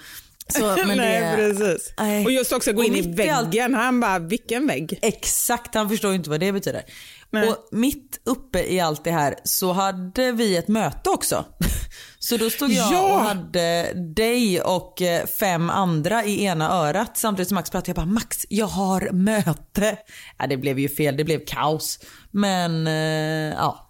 Så, 0.53 0.77
men 0.87 0.99
Nej, 0.99 1.21
det, 1.21 1.37
precis. 1.37 1.95
Nej. 1.99 2.25
Och 2.25 2.33
just 2.33 2.53
också 2.53 2.73
gå 2.73 2.85
in 2.85 2.97
i 2.97 3.15
väggen. 3.15 3.75
Han 3.75 4.01
bara, 4.01 4.19
vilken 4.19 4.67
vägg? 4.67 4.99
Exakt, 5.03 5.75
han 5.75 5.89
förstår 5.89 6.11
ju 6.11 6.17
inte 6.17 6.31
vad 6.31 6.41
det 6.41 6.53
betyder. 6.53 6.83
Nej. 7.31 7.49
Och 7.49 7.57
mitt 7.73 8.21
uppe 8.25 8.73
i 8.73 8.81
allt 8.81 9.05
det 9.05 9.11
här 9.11 9.35
så 9.45 9.73
hade 9.73 10.33
vi 10.33 10.57
ett 10.57 10.69
möte 10.69 11.11
också. 11.11 11.45
Så 12.19 12.37
då 12.37 12.51
stod 12.51 12.71
jag 12.71 12.93
Ja. 12.93 13.03
och 13.15 13.21
hade 13.21 13.93
dig 14.15 14.61
och 14.61 15.03
eh, 15.03 15.27
fem 15.27 15.71
andra 15.71 16.25
i 16.25 16.45
ena 16.45 16.71
örat 16.71 17.17
samtidigt 17.17 17.49
som 17.49 17.55
Max 17.55 17.71
pratade. 17.71 17.89
Jag 17.91 17.97
bara 17.97 18.07
Max, 18.15 18.47
jag 18.49 18.67
har 18.67 19.11
möte. 19.13 19.97
Ja, 20.39 20.47
det 20.47 20.57
blev 20.57 20.79
ju 20.79 20.89
fel, 20.89 21.17
det 21.17 21.25
blev 21.25 21.45
kaos. 21.47 21.99
Men 22.31 22.87
eh, 22.87 23.57
ja. 23.59 23.89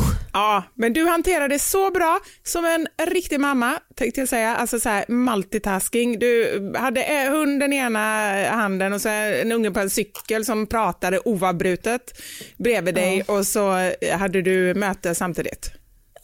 Uh, 0.00 0.14
Ja, 0.34 0.64
men 0.74 0.92
du 0.92 1.06
hanterar 1.06 1.48
det 1.48 1.58
så 1.58 1.90
bra 1.90 2.20
som 2.42 2.64
en 2.64 2.88
riktig 3.06 3.40
mamma, 3.40 3.80
tänkte 3.94 4.20
jag 4.20 4.28
säga. 4.28 4.56
Alltså 4.56 4.80
så 4.80 4.88
här 4.88 5.04
multitasking. 5.08 6.18
Du 6.18 6.72
hade 6.76 7.02
eh, 7.02 7.30
hunden 7.30 7.72
i 7.72 7.76
ena 7.76 8.32
handen 8.50 8.92
och 8.92 9.00
så 9.00 9.08
en 9.08 9.52
unge 9.52 9.70
på 9.70 9.80
en 9.80 9.90
cykel 9.90 10.44
som 10.44 10.66
pratade 10.66 11.20
oavbrutet 11.24 12.22
bredvid 12.56 12.94
dig 12.94 13.22
och 13.22 13.46
så 13.46 13.92
hade 14.18 14.42
du 14.42 14.74
möte 14.74 15.14
samtidigt. 15.14 15.70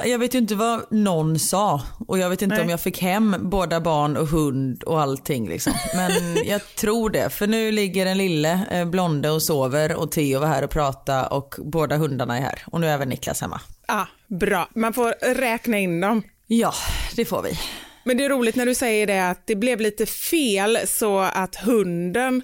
Jag 0.04 0.18
vet 0.18 0.34
ju 0.34 0.38
inte 0.38 0.54
vad 0.54 0.92
någon 0.92 1.38
sa 1.38 1.82
och 2.08 2.18
jag 2.18 2.30
vet 2.30 2.42
inte 2.42 2.54
Nej. 2.54 2.64
om 2.64 2.70
jag 2.70 2.80
fick 2.80 3.02
hem 3.02 3.36
båda 3.40 3.80
barn 3.80 4.16
och 4.16 4.26
hund 4.26 4.82
och 4.82 5.00
allting 5.00 5.48
liksom. 5.48 5.72
Men 5.94 6.36
jag 6.44 6.74
tror 6.76 7.10
det 7.10 7.30
för 7.30 7.46
nu 7.46 7.72
ligger 7.72 8.04
den 8.04 8.18
lille 8.18 8.66
eh, 8.70 8.84
blonde 8.84 9.30
och 9.30 9.42
sover 9.42 9.96
och 9.96 10.12
Theo 10.12 10.40
var 10.40 10.46
här 10.46 10.64
och 10.64 10.70
prata 10.70 11.26
och 11.26 11.54
båda 11.58 11.96
hundarna 11.96 12.38
är 12.38 12.42
här 12.42 12.62
och 12.66 12.80
nu 12.80 12.86
är 12.86 12.94
även 12.94 13.08
Niklas 13.08 13.40
hemma. 13.40 13.60
Ja, 13.88 14.06
bra. 14.26 14.68
Man 14.74 14.92
får 14.92 15.34
räkna 15.34 15.78
in 15.78 16.00
dem. 16.00 16.22
Ja, 16.46 16.72
det 17.16 17.24
får 17.24 17.42
vi. 17.42 17.58
Men 18.04 18.16
det 18.16 18.24
är 18.24 18.28
roligt 18.28 18.56
när 18.56 18.66
du 18.66 18.74
säger 18.74 19.06
det 19.06 19.28
att 19.28 19.46
det 19.46 19.56
blev 19.56 19.80
lite 19.80 20.06
fel 20.06 20.78
så 20.86 21.18
att 21.18 21.56
hunden 21.56 22.42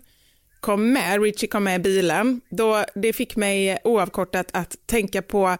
kom 0.60 0.92
med, 0.92 1.22
Richie 1.22 1.48
kom 1.48 1.64
med 1.64 1.80
i 1.80 1.82
bilen. 1.82 2.40
Då, 2.50 2.84
det 2.94 3.12
fick 3.12 3.36
mig 3.36 3.78
oavkortat 3.84 4.48
att 4.52 4.76
tänka 4.86 5.22
på, 5.22 5.56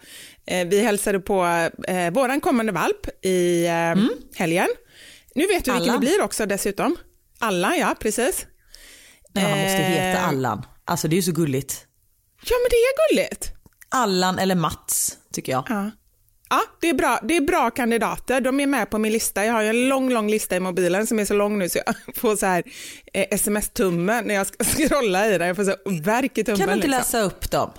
vi 0.46 0.80
hälsade 0.80 1.20
på 1.20 1.68
eh, 1.88 2.10
våran 2.10 2.40
kommande 2.40 2.72
valp 2.72 3.24
i 3.24 3.66
eh, 3.66 3.94
helgen. 4.34 4.68
Nu 5.34 5.46
vet 5.46 5.64
du 5.64 5.72
vilken 5.72 5.92
det 5.92 5.98
blir 6.00 6.22
också 6.22 6.46
dessutom. 6.46 6.96
Allan, 7.38 7.78
ja 7.78 7.94
precis. 8.00 8.46
Men 9.34 9.42
han 9.42 9.50
måste 9.60 9.76
heta 9.76 10.18
Eh. 10.18 10.28
Allan. 10.28 10.62
Alltså 10.84 11.08
det 11.08 11.14
är 11.14 11.16
ju 11.16 11.22
så 11.22 11.32
gulligt. 11.32 11.86
Ja 12.44 12.56
men 12.62 12.68
det 12.70 12.76
är 12.76 13.08
gulligt. 13.08 13.52
Allan 13.88 14.38
eller 14.38 14.54
Mats 14.54 15.16
tycker 15.32 15.52
jag. 15.52 15.64
Ja. 15.68 15.90
Ja, 16.48 16.60
det 16.80 16.88
är, 16.88 16.94
bra. 16.94 17.18
det 17.22 17.36
är 17.36 17.40
bra 17.40 17.70
kandidater. 17.70 18.40
De 18.40 18.60
är 18.60 18.66
med 18.66 18.90
på 18.90 18.98
min 18.98 19.12
lista. 19.12 19.44
Jag 19.44 19.52
har 19.52 19.62
ju 19.62 19.68
en 19.68 19.88
lång, 19.88 20.10
lång 20.10 20.30
lista 20.30 20.56
i 20.56 20.60
mobilen 20.60 21.06
som 21.06 21.18
är 21.18 21.24
så 21.24 21.34
lång 21.34 21.58
nu 21.58 21.68
så 21.68 21.78
jag 21.86 21.94
får 22.16 22.36
så 22.36 22.46
här 22.46 22.62
eh, 23.12 23.26
sms-tumme 23.30 24.22
när 24.22 24.34
jag 24.34 24.46
ska 24.46 24.64
scrolla 24.64 25.28
i 25.28 25.38
den. 25.38 25.46
Jag 25.46 25.56
får 25.56 25.64
så 25.64 25.70
här 25.70 26.00
värk 26.02 26.38
i 26.38 26.44
tummen. 26.44 26.58
Kan 26.58 26.68
du 26.68 26.74
inte 26.74 26.86
liksom. 26.86 26.98
läsa 27.00 27.20
upp 27.20 27.50
dem? 27.50 27.70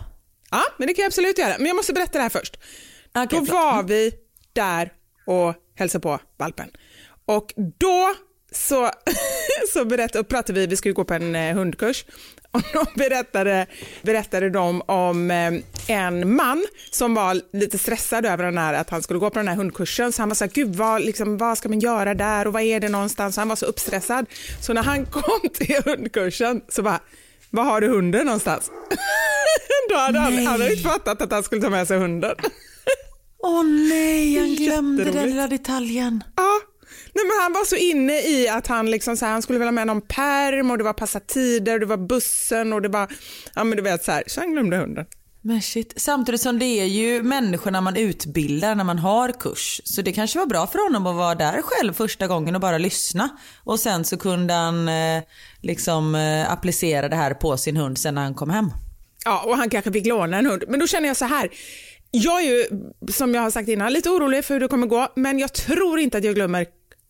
Ja, 0.51 0.63
men 0.77 0.87
det 0.87 0.93
kan 0.93 1.03
jag 1.03 1.07
absolut 1.07 1.37
göra. 1.37 1.55
Men 1.57 1.67
jag 1.67 1.75
måste 1.75 1.93
berätta 1.93 2.17
det 2.17 2.21
här 2.21 2.29
först. 2.29 2.59
Okej, 3.15 3.27
då 3.39 3.45
förlåt. 3.45 3.49
var 3.49 3.83
vi 3.83 4.11
där 4.53 4.93
och 5.25 5.55
hälsade 5.75 6.01
på 6.01 6.19
valpen. 6.37 6.69
Och 7.25 7.53
då 7.77 8.13
så, 8.51 8.91
så 9.73 9.85
berättade, 9.85 10.19
och 10.19 10.27
pratade 10.27 10.59
vi, 10.59 10.67
vi 10.67 10.77
skulle 10.77 10.93
gå 10.93 11.03
på 11.03 11.13
en 11.13 11.35
eh, 11.35 11.55
hundkurs, 11.55 12.05
och 12.51 12.61
då 12.73 12.85
berättade, 12.95 13.65
berättade 14.01 14.49
de 14.49 14.81
om 14.81 15.31
eh, 15.31 15.53
en 15.87 16.35
man 16.35 16.65
som 16.91 17.13
var 17.13 17.41
lite 17.53 17.77
stressad 17.77 18.25
över 18.25 18.43
den 18.43 18.57
här, 18.57 18.73
att 18.73 18.89
han 18.89 19.01
skulle 19.01 19.19
gå 19.19 19.29
på 19.29 19.39
den 19.39 19.47
här 19.47 19.55
hundkursen. 19.55 20.11
Så 20.11 20.21
han 20.21 20.29
var 20.29 20.35
så 20.35 20.43
här, 20.43 20.51
gud 20.51 20.75
vad, 20.75 21.01
liksom, 21.01 21.37
vad 21.37 21.57
ska 21.57 21.69
man 21.69 21.79
göra 21.79 22.13
där 22.13 22.47
och 22.47 22.53
vad 22.53 22.61
är 22.61 22.79
det 22.79 22.89
någonstans? 22.89 23.35
Så 23.35 23.41
han 23.41 23.49
var 23.49 23.55
så 23.55 23.65
uppstressad. 23.65 24.25
Så 24.61 24.73
när 24.73 24.83
han 24.83 25.05
kom 25.11 25.49
till 25.53 25.81
hundkursen 25.85 26.61
så 26.69 26.81
bara, 26.83 26.99
var 27.49 27.63
har 27.63 27.81
du 27.81 27.87
hunden 27.87 28.25
någonstans? 28.25 28.71
Då 29.89 29.95
hade 29.95 30.19
han, 30.19 30.33
han 30.33 30.47
hade 30.47 30.71
inte 30.71 30.89
fattat 30.89 31.21
att 31.21 31.31
han 31.31 31.43
skulle 31.43 31.61
ta 31.61 31.69
med 31.69 31.87
sig 31.87 31.97
hunden. 31.97 32.35
Åh 33.43 33.63
nej, 33.65 34.37
han 34.37 34.55
glömde 34.65 35.03
den 35.03 35.29
lilla 35.29 35.47
detaljen. 35.47 36.23
Ja, 36.35 36.59
Nej, 37.13 37.25
men 37.25 37.43
han 37.43 37.53
var 37.53 37.65
så 37.65 37.75
inne 37.75 38.13
i 38.21 38.47
att 38.49 38.67
han, 38.67 38.91
liksom 38.91 39.17
så 39.17 39.25
här, 39.25 39.31
han 39.31 39.41
skulle 39.41 39.59
vilja 39.59 39.71
med 39.71 39.87
någon 39.87 40.01
perm 40.01 40.71
och 40.71 40.77
det 40.77 40.83
var 40.83 40.93
passa 40.93 41.19
tider 41.19 41.73
och 41.73 41.79
det 41.79 41.85
var 41.85 41.97
bussen 41.97 42.73
och 42.73 42.81
det 42.81 42.89
var, 42.89 43.07
ja 43.55 43.63
men 43.63 43.77
du 43.77 43.83
vet 43.83 44.03
så 44.03 44.11
här, 44.11 44.23
så 44.27 44.39
han 44.39 44.51
glömde 44.51 44.77
hunden. 44.77 45.05
Men 45.41 45.61
shit. 45.61 45.93
Samtidigt 45.95 46.41
som 46.41 46.59
det 46.59 46.65
är 46.65 46.85
ju 46.85 47.23
människorna 47.23 47.81
man 47.81 47.95
utbildar 47.95 48.75
när 48.75 48.83
man 48.83 48.99
har 48.99 49.31
kurs. 49.31 49.81
Så 49.83 50.01
det 50.01 50.13
kanske 50.13 50.39
var 50.39 50.45
bra 50.45 50.67
för 50.67 50.83
honom 50.83 51.07
att 51.07 51.15
vara 51.15 51.35
där 51.35 51.61
själv 51.61 51.93
första 51.93 52.27
gången 52.27 52.55
och 52.55 52.61
bara 52.61 52.77
lyssna. 52.77 53.29
Och 53.63 53.79
sen 53.79 54.05
så 54.05 54.17
kunde 54.17 54.53
han 54.53 54.89
eh, 54.89 55.23
liksom 55.61 56.15
eh, 56.15 56.51
applicera 56.51 57.09
det 57.09 57.15
här 57.15 57.33
på 57.33 57.57
sin 57.57 57.77
hund 57.77 57.97
sen 57.97 58.15
när 58.15 58.23
han 58.23 58.33
kom 58.33 58.49
hem. 58.49 58.71
Ja, 59.25 59.43
och 59.45 59.57
han 59.57 59.69
kanske 59.69 59.91
fick 59.91 60.05
låna 60.05 60.37
en 60.37 60.45
hund. 60.45 60.63
Men 60.67 60.79
då 60.79 60.87
känner 60.87 61.07
jag 61.07 61.17
så 61.17 61.25
här. 61.25 61.49
Jag 62.11 62.41
är 62.41 62.45
ju, 62.45 62.65
som 63.11 63.33
jag 63.35 63.41
har 63.41 63.51
sagt 63.51 63.69
innan, 63.69 63.93
lite 63.93 64.09
orolig 64.09 64.45
för 64.45 64.53
hur 64.53 64.61
det 64.61 64.67
kommer 64.67 64.87
gå, 64.87 65.07
men 65.15 65.39
jag 65.39 65.53
tror 65.53 65.99
inte 65.99 66.17
att 66.17 66.23
jag 66.23 66.35
glömmer 66.35 66.65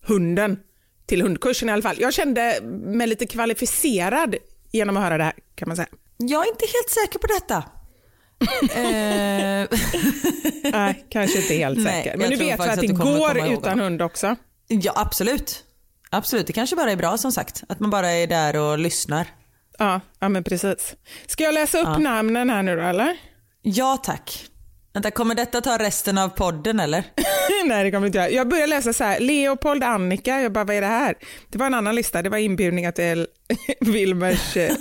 hunden 0.08 0.60
till 1.06 1.22
hundkursen 1.22 1.70
i 1.70 1.72
alla 1.72 1.82
fall. 1.82 1.96
Jag 2.00 2.14
kände 2.14 2.60
mig 2.86 3.08
lite 3.08 3.26
kvalificerad 3.26 4.36
genom 4.72 4.98
att 4.98 5.04
höra 5.04 5.18
det 5.18 5.24
här, 5.24 5.34
kan 5.56 5.68
man 5.68 5.76
säga. 5.76 5.88
Jag 6.18 6.46
är 6.46 6.50
inte 6.50 6.66
helt 6.66 6.90
säker 6.90 7.20
på 7.20 7.28
detta. 7.28 7.64
Eh, 8.40 9.68
Nej, 10.72 11.06
kanske 11.10 11.42
inte 11.42 11.54
helt 11.54 11.84
säker. 11.84 12.18
Men 12.18 12.30
du 12.30 12.36
vet 12.36 12.58
faktiskt 12.58 12.92
att 12.92 13.00
det 13.00 13.04
går 13.04 13.54
utan 13.54 13.80
hund 13.80 14.02
också? 14.02 14.36
ja, 14.68 14.94
absolut. 14.96 15.64
Absolut, 16.10 16.48
det 16.48 16.54
kanske 16.54 16.76
bara 16.76 16.92
är 16.92 16.96
bra 16.96 17.18
som 17.18 17.32
sagt. 17.32 17.64
Att 17.70 17.80
man 17.80 17.90
bara 17.90 18.12
är 18.12 18.28
där 18.28 18.56
och 18.56 18.80
lyssnar. 18.80 19.28
Ja, 19.78 20.02
ja 20.20 20.30
men 20.30 20.44
precis. 20.44 20.96
Ska 21.28 21.44
jag 21.44 21.54
läsa 21.54 21.80
upp 21.80 21.98
namnen 22.00 22.50
här 22.50 22.64
nu 22.64 22.76
då 22.76 22.82
eller? 22.82 23.18
Ja 23.62 23.98
tack. 24.04 24.46
Vänta, 24.94 25.12
kommer 25.12 25.36
detta 25.36 25.62
ta 25.62 25.78
resten 25.78 26.18
av 26.18 26.30
podden 26.30 26.80
eller? 26.80 27.04
Nej 27.66 27.84
det 27.84 27.92
kommer 27.92 28.08
inte 28.08 28.20
jag. 28.20 28.32
Jag 28.32 28.50
börjar 28.50 28.68
läsa 28.68 28.94
så 28.94 29.04
här, 29.04 29.20
Leopold, 29.20 29.84
Annika, 29.84 30.42
jag 30.42 30.52
bara 30.52 30.64
vad 30.64 30.76
är 30.76 30.82
det 30.82 30.88
här? 30.88 31.16
Det 31.50 31.58
var 31.58 31.66
en 31.66 31.74
annan 31.74 31.96
lista, 31.96 32.22
det 32.22 32.30
var 32.30 32.38
inbjudningar 32.38 32.92
till 32.92 33.28
Wilmers 33.80 34.58
eh, 34.58 34.76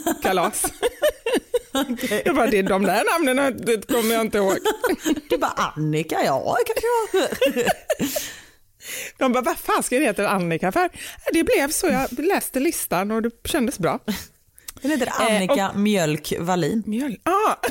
kalas. 1.84 2.22
Jag 2.24 2.34
bara, 2.34 2.46
det 2.46 2.58
är 2.58 2.62
de 2.62 2.82
där 2.82 3.04
namnen 3.12 3.56
det 3.66 3.86
kommer 3.86 4.14
jag 4.14 4.20
inte 4.20 4.38
ihåg. 4.38 4.56
Du 5.30 5.38
bara 5.38 5.50
Annika, 5.76 6.24
ja 6.24 6.56
kanske. 6.66 7.34
De 9.18 9.32
bara, 9.32 9.42
vad 9.42 9.58
fan 9.58 9.82
ska 9.82 9.98
det 9.98 10.04
heta 10.04 10.28
Annika 10.28 10.72
för? 10.72 10.90
Det 11.32 11.44
blev 11.44 11.70
så, 11.70 11.86
jag 11.86 12.18
läste 12.18 12.60
listan 12.60 13.10
och 13.10 13.22
det 13.22 13.30
kändes 13.44 13.78
bra. 13.78 14.00
Den 14.80 14.90
heter 14.90 15.12
Annika 15.20 15.72
Mjölk 15.72 16.32
Wallin. 16.38 16.82
Mjöl. 16.86 17.16
Ah. 17.22 17.56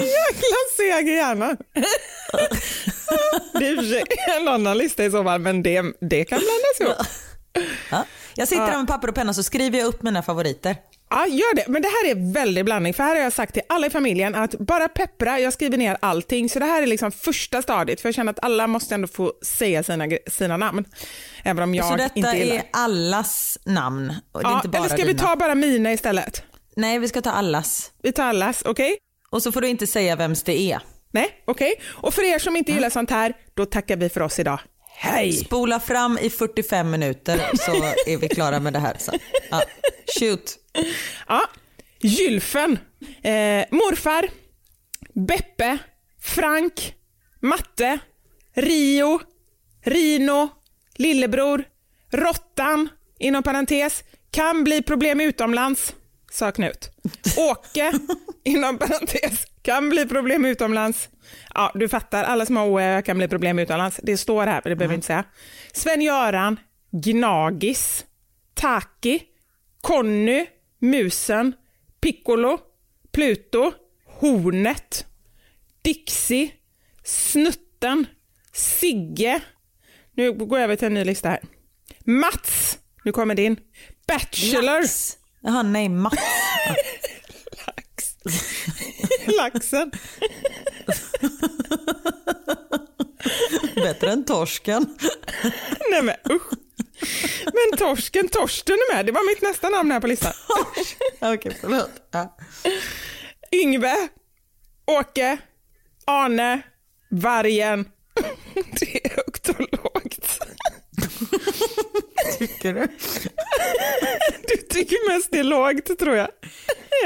Jäkla 0.00 0.56
seg 0.76 1.08
i 1.08 1.12
hjärnan. 1.12 1.56
Det 3.52 3.68
är 3.68 3.78
och 3.78 4.40
en 4.40 4.48
annan 4.48 4.78
lista 4.78 5.04
i 5.04 5.10
så 5.10 5.24
fall, 5.24 5.40
men 5.40 5.62
det, 5.62 5.82
det 6.00 6.24
kan 6.24 6.38
blandas 6.38 6.80
ihop. 6.80 7.06
Ja. 7.90 8.04
Jag 8.34 8.48
sitter 8.48 8.62
här 8.66 8.78
med 8.78 8.86
papper 8.86 9.08
och 9.08 9.14
penna 9.14 9.34
så 9.34 9.42
skriver 9.42 9.78
jag 9.78 9.86
upp 9.86 10.02
mina 10.02 10.22
favoriter. 10.22 10.76
Ja, 11.10 11.26
gör 11.26 11.54
det. 11.54 11.64
Men 11.68 11.82
det 11.82 11.88
här 11.88 12.10
är 12.10 12.32
väldigt 12.32 12.64
blandning, 12.64 12.94
för 12.94 13.02
här 13.02 13.14
har 13.16 13.22
jag 13.22 13.32
sagt 13.32 13.54
till 13.54 13.62
alla 13.68 13.86
i 13.86 13.90
familjen 13.90 14.34
att 14.34 14.58
bara 14.58 14.88
peppra, 14.88 15.40
jag 15.40 15.52
skriver 15.52 15.76
ner 15.78 15.96
allting. 16.02 16.48
Så 16.48 16.58
det 16.58 16.64
här 16.64 16.82
är 16.82 16.86
liksom 16.86 17.12
första 17.12 17.62
stadiet, 17.62 18.00
för 18.00 18.08
jag 18.08 18.14
känner 18.14 18.30
att 18.32 18.44
alla 18.44 18.66
måste 18.66 18.94
ändå 18.94 19.08
få 19.08 19.32
säga 19.42 19.82
sina, 19.82 20.08
sina 20.26 20.56
namn. 20.56 20.84
Även 21.42 21.62
om 21.62 21.74
jag 21.74 21.86
så 21.86 21.96
detta 21.96 22.14
inte 22.14 22.36
gillar. 22.38 22.54
är 22.56 22.62
allas 22.70 23.58
namn 23.64 24.14
och 24.32 24.40
Ja, 24.44 24.56
inte 24.56 24.68
bara 24.68 24.78
eller 24.78 24.88
ska 24.88 25.04
vi 25.04 25.12
dina. 25.12 25.26
ta 25.28 25.36
bara 25.36 25.54
mina 25.54 25.92
istället? 25.92 26.42
Nej, 26.76 26.98
vi 26.98 27.08
ska 27.08 27.22
ta 27.22 27.30
allas. 27.30 27.90
Vi 28.02 28.12
tar 28.12 28.24
allas, 28.24 28.62
okej? 28.64 28.96
Och 29.30 29.42
så 29.42 29.52
får 29.52 29.60
du 29.60 29.68
inte 29.68 29.86
säga 29.86 30.16
vems 30.16 30.42
det 30.42 30.60
är. 30.60 30.80
Nej, 31.12 31.30
okej. 31.44 31.74
Och 31.86 32.14
för 32.14 32.22
er 32.34 32.38
som 32.38 32.56
inte 32.56 32.72
gillar 32.72 32.90
sånt 32.90 33.10
här, 33.10 33.32
då 33.54 33.64
tackar 33.66 33.96
vi 33.96 34.08
för 34.08 34.20
oss 34.22 34.38
idag. 34.38 34.60
Hej! 35.00 35.32
Spola 35.32 35.80
fram 35.80 36.18
i 36.18 36.30
45 36.30 36.90
minuter 36.90 37.50
så 37.56 37.72
är 38.06 38.16
vi 38.16 38.28
klara 38.28 38.60
med 38.60 38.72
det 38.72 38.78
här 38.78 38.96
sen. 38.98 39.18
Ja. 39.50 39.62
Shoot. 40.20 40.56
Ja, 41.28 41.42
Gylfen, 42.00 42.78
eh, 43.22 43.64
morfar, 43.70 44.28
Beppe, 45.14 45.78
Frank, 46.20 46.94
Matte, 47.40 47.98
Rio, 48.54 49.20
Rino, 49.84 50.48
lillebror, 50.96 51.64
Råttan, 52.12 52.88
inom 53.18 53.42
parentes, 53.42 54.04
kan 54.30 54.64
bli 54.64 54.82
problem 54.82 55.20
utomlands, 55.20 55.94
sa 56.38 56.52
Knut. 56.52 56.90
Åke, 57.36 57.92
inom 58.44 58.78
parentes, 58.78 59.44
kan 59.62 59.88
bli 59.88 60.06
problem 60.06 60.44
utomlands. 60.44 61.08
Ja, 61.54 61.72
du 61.74 61.88
fattar, 61.88 62.24
alla 62.24 62.46
som 62.46 62.56
har 62.56 62.66
OE 62.66 63.02
kan 63.02 63.18
bli 63.18 63.28
problem 63.28 63.58
utomlands. 63.58 64.00
Det 64.02 64.16
står 64.16 64.46
här, 64.46 64.60
men 64.64 64.70
det 64.70 64.76
behöver 64.76 64.92
vi 64.92 64.94
inte 64.94 65.06
säga. 65.06 65.24
Sven-Göran, 65.72 66.60
Gnagis, 66.90 68.04
Taki, 68.54 69.22
Conny, 69.80 70.46
Musen, 70.78 71.52
Piccolo, 72.00 72.58
Pluto, 73.12 73.72
Hornet, 74.06 75.06
Dixie, 75.82 76.50
Snutten, 77.04 78.06
Sigge. 78.52 79.40
Nu 80.12 80.32
går 80.32 80.58
jag 80.58 80.64
över 80.64 80.76
till 80.76 80.86
en 80.86 80.94
ny 80.94 81.04
lista 81.04 81.28
här. 81.28 81.40
Mats, 82.00 82.78
nu 83.04 83.12
kommer 83.12 83.34
din. 83.34 83.56
Bachelor, 84.06 84.80
Max. 84.80 85.17
Jaha, 85.40 85.62
nej, 85.62 85.88
Max. 85.88 86.16
Laxen, 89.26 89.90
Bättre 93.74 94.10
än 94.12 94.24
torsken. 94.24 94.96
nej 95.90 96.02
men 96.02 96.14
usch. 96.36 96.52
Men 97.44 97.78
torsken, 97.78 98.28
Torsten 98.28 98.74
är 98.74 98.94
med, 98.94 99.06
det 99.06 99.12
var 99.12 99.26
mitt 99.34 99.42
nästa 99.42 99.68
namn 99.68 99.90
här 99.90 100.00
på 100.00 100.06
listan. 100.06 100.32
Okej, 101.20 101.56
förlåt. 101.60 101.90
Ja. 102.10 102.36
Yngve, 103.52 104.08
Åke, 104.86 105.38
Arne, 106.04 106.62
Vargen. 107.10 107.88
Det 108.80 109.06
är 109.06 109.10
högt 109.16 109.48
och 109.48 109.60
lågt. 109.60 110.38
Tycker 112.38 112.74
du? 112.74 112.88
Du 114.48 114.56
tycker 114.56 115.14
mest 115.14 115.30
det 115.30 115.38
är 115.38 115.44
lågt 115.44 115.98
tror 115.98 116.16
jag. 116.16 116.28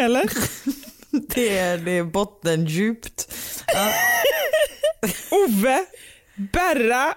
Eller? 0.01 0.31
Det 1.11 1.59
är, 1.59 1.79
det 1.79 1.91
är 1.91 2.05
bottendjupt. 2.05 3.35
Ja. 3.67 3.93
Ove, 5.31 5.85
Berra, 6.53 7.15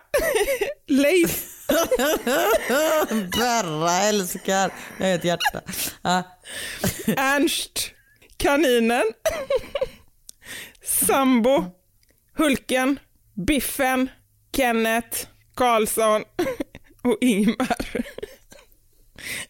Leif, 0.88 1.46
Berra 3.38 3.92
älskar. 3.92 4.72
Jag 5.00 5.10
är 5.10 5.16
ett 5.16 5.24
hjärta. 5.24 5.62
Ja. 6.02 6.24
Ernst, 7.18 7.92
Kaninen, 8.38 9.04
Sambo, 10.84 11.66
Hulken, 12.38 13.00
Biffen, 13.34 14.10
Kenneth, 14.56 15.28
Karlsson 15.56 16.24
och 17.04 17.18
Ingmar. 17.22 18.06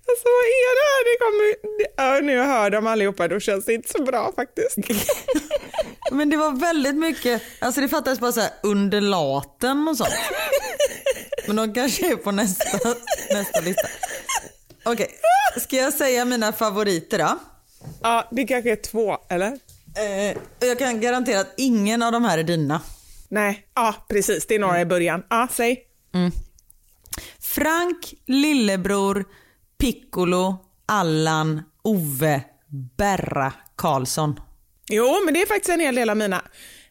Alltså 0.09 0.25
vad 0.35 0.45
är 0.45 0.71
det 0.77 0.85
här? 0.91 1.01
Det 1.09 1.17
kommer... 1.23 1.55
Ja, 1.97 2.19
nu 2.21 2.33
jag 2.33 2.45
hör 2.45 2.69
dem 2.69 2.88
allihopa, 2.88 3.27
då 3.27 3.39
känns 3.39 3.65
det 3.65 3.73
inte 3.73 3.89
så 3.89 4.03
bra 4.03 4.31
faktiskt. 4.35 4.77
Men 6.11 6.29
det 6.29 6.38
var 6.38 6.51
väldigt 6.51 6.95
mycket, 6.95 7.41
alltså 7.59 7.81
det 7.81 7.89
fattades 7.89 8.19
bara 8.19 8.31
så 8.31 8.41
här 8.41 8.49
underlaten 8.63 9.88
och 9.88 9.97
sånt. 9.97 10.13
Men 11.47 11.55
de 11.55 11.73
kanske 11.73 12.11
är 12.11 12.15
på 12.15 12.31
nästa, 12.31 12.77
nästa 13.33 13.61
lista. 13.61 13.88
Okej, 14.85 15.09
ska 15.57 15.75
jag 15.75 15.93
säga 15.93 16.25
mina 16.25 16.53
favoriter 16.53 17.17
då? 17.17 17.39
Ja, 18.01 18.27
det 18.31 18.43
kanske 18.45 18.71
är 18.71 18.75
två, 18.75 19.17
eller? 19.29 19.59
Eh, 19.97 20.38
jag 20.59 20.79
kan 20.79 21.01
garantera 21.01 21.39
att 21.39 21.53
ingen 21.57 22.01
av 22.03 22.11
de 22.11 22.25
här 22.25 22.38
är 22.38 22.43
dina. 22.43 22.81
Nej, 23.29 23.67
ja 23.75 23.95
precis, 24.09 24.45
det 24.47 24.55
är 24.55 24.59
några 24.59 24.81
i 24.81 24.85
början. 24.85 25.23
Ja, 25.29 25.47
säg. 25.51 25.83
Frank, 27.39 28.13
lillebror, 28.25 29.25
Piccolo, 29.77 30.55
Allan, 30.85 31.61
Ove, 31.83 32.41
Berra, 32.97 33.53
Karlsson. 33.75 34.39
Jo, 34.89 35.21
men 35.25 35.33
det 35.33 35.41
är 35.41 35.47
faktiskt 35.47 35.69
en 35.69 35.79
hel 35.79 35.95
del 35.95 36.09
av 36.09 36.17
mina. 36.17 36.41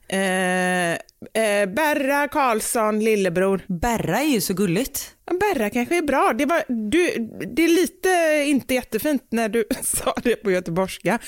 Eh, 0.08 0.92
eh, 1.42 1.66
Berra, 1.66 2.28
Karlsson, 2.28 3.00
lillebror. 3.00 3.60
Berra 3.68 4.20
är 4.20 4.26
ju 4.26 4.40
så 4.40 4.54
gulligt. 4.54 5.14
Berra 5.40 5.70
kanske 5.70 5.98
är 5.98 6.02
bra. 6.02 6.32
Det, 6.38 6.46
var, 6.46 6.90
du, 6.90 7.28
det 7.54 7.64
är 7.64 7.68
lite 7.68 8.44
inte 8.46 8.74
jättefint 8.74 9.22
när 9.30 9.48
du 9.48 9.64
sa 9.82 10.14
det 10.22 10.36
på 10.36 10.50
göteborgska. 10.50 11.18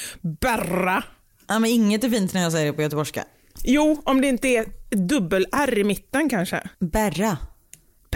Berra. 0.40 1.04
Ja, 1.48 1.58
men 1.58 1.70
inget 1.70 2.04
är 2.04 2.10
fint 2.10 2.34
när 2.34 2.42
jag 2.42 2.52
säger 2.52 2.66
det 2.66 2.72
på 2.72 2.82
göteborgska. 2.82 3.24
Jo, 3.64 4.02
om 4.04 4.20
det 4.20 4.28
inte 4.28 4.48
är 4.48 4.66
dubbel-R 4.90 5.78
i 5.78 5.84
mitten 5.84 6.28
kanske. 6.28 6.68
Berra. 6.78 7.38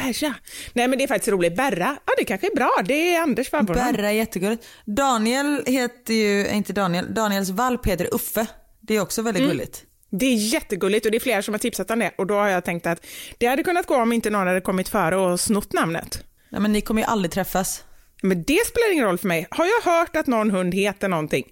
Berra. 0.02 0.34
Nej, 0.72 0.88
men 0.88 0.98
det 0.98 1.04
är 1.04 1.08
faktiskt 1.08 1.28
roligt. 1.28 1.56
Berra, 1.56 1.96
ja 2.06 2.12
det 2.18 2.24
kanske 2.24 2.46
är 2.46 2.54
bra. 2.54 2.70
Det 2.84 3.14
är 3.14 3.20
Anders 3.20 3.50
favoritnamn. 3.50 3.92
Berra 3.96 4.08
är 4.08 4.12
jättegulligt. 4.14 4.66
Daniel 4.84 5.62
heter 5.66 6.14
ju, 6.14 6.48
inte 6.48 6.72
Daniel, 6.72 7.14
Daniels 7.14 7.50
valp 7.50 7.86
heter 7.86 8.14
Uffe. 8.14 8.46
Det 8.80 8.96
är 8.96 9.00
också 9.00 9.22
väldigt 9.22 9.42
gulligt. 9.42 9.84
Det 10.10 10.26
är 10.26 10.34
jättegulligt 10.34 11.06
och 11.06 11.12
det 11.12 11.18
är 11.18 11.20
flera 11.20 11.42
som 11.42 11.54
har 11.54 11.58
tipsat 11.58 11.90
om 11.90 11.98
det 11.98 12.12
och 12.18 12.26
då 12.26 12.34
har 12.34 12.48
jag 12.48 12.64
tänkt 12.64 12.86
att 12.86 13.06
det 13.38 13.46
hade 13.46 13.62
kunnat 13.62 13.86
gå 13.86 13.96
om 13.96 14.12
inte 14.12 14.30
någon 14.30 14.46
hade 14.46 14.60
kommit 14.60 14.88
före 14.88 15.16
och 15.16 15.40
snott 15.40 15.72
namnet. 15.72 16.24
Nej, 16.48 16.60
men 16.60 16.72
ni 16.72 16.80
kommer 16.80 17.02
ju 17.02 17.06
aldrig 17.06 17.32
träffas. 17.32 17.84
Men 18.22 18.42
det 18.42 18.66
spelar 18.66 18.92
ingen 18.92 19.04
roll 19.04 19.18
för 19.18 19.28
mig. 19.28 19.46
Har 19.50 19.64
jag 19.66 19.92
hört 19.92 20.16
att 20.16 20.26
någon 20.26 20.50
hund 20.50 20.74
heter 20.74 21.08
någonting, 21.08 21.44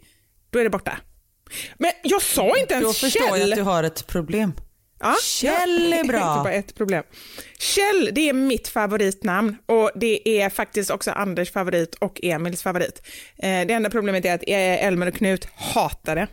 då 0.50 0.58
är 0.58 0.64
det 0.64 0.70
borta. 0.70 0.98
Men 1.78 1.90
jag 2.02 2.22
sa 2.22 2.56
inte 2.56 2.74
ens 2.74 2.86
Då 2.86 2.92
förstår 2.92 3.26
jag 3.26 3.38
Kjell. 3.38 3.52
att 3.52 3.56
du 3.58 3.62
har 3.62 3.82
ett 3.82 4.06
problem. 4.06 4.52
Ja, 5.00 5.16
Kjell 5.22 5.92
är 5.92 6.04
bra. 6.08 6.18
inte 6.18 6.42
bara 6.44 6.52
ett 6.52 6.74
problem. 6.74 7.02
Kjell, 7.58 8.10
det 8.12 8.28
är 8.28 8.32
mitt 8.32 8.68
favoritnamn 8.68 9.56
och 9.66 9.90
det 9.94 10.28
är 10.42 10.50
faktiskt 10.50 10.90
också 10.90 11.10
Anders 11.10 11.52
favorit 11.52 11.94
och 11.94 12.20
Emils 12.22 12.62
favorit. 12.62 13.02
Eh, 13.36 13.66
det 13.66 13.72
enda 13.72 13.90
problemet 13.90 14.24
är 14.24 14.34
att 14.34 14.42
eh, 14.46 14.84
Elmer 14.86 15.06
och 15.08 15.14
Knut 15.14 15.48
hatar 15.54 16.16
det. 16.16 16.26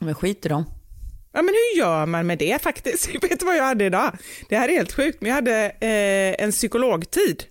Men 0.00 0.14
skit 0.14 0.46
i 0.46 0.48
dem. 0.48 0.64
Ja, 1.32 1.42
men 1.42 1.54
hur 1.54 1.78
gör 1.78 2.06
man 2.06 2.26
med 2.26 2.38
det 2.38 2.62
faktiskt? 2.62 3.14
Vet 3.22 3.40
du 3.40 3.46
vad 3.46 3.56
jag 3.56 3.64
hade 3.64 3.84
idag? 3.84 4.18
Det 4.48 4.56
här 4.56 4.68
är 4.68 4.72
helt 4.72 4.92
sjukt, 4.92 5.20
men 5.20 5.28
jag 5.28 5.34
hade 5.34 5.64
eh, 5.80 6.44
en 6.44 6.52
psykologtid. 6.52 7.44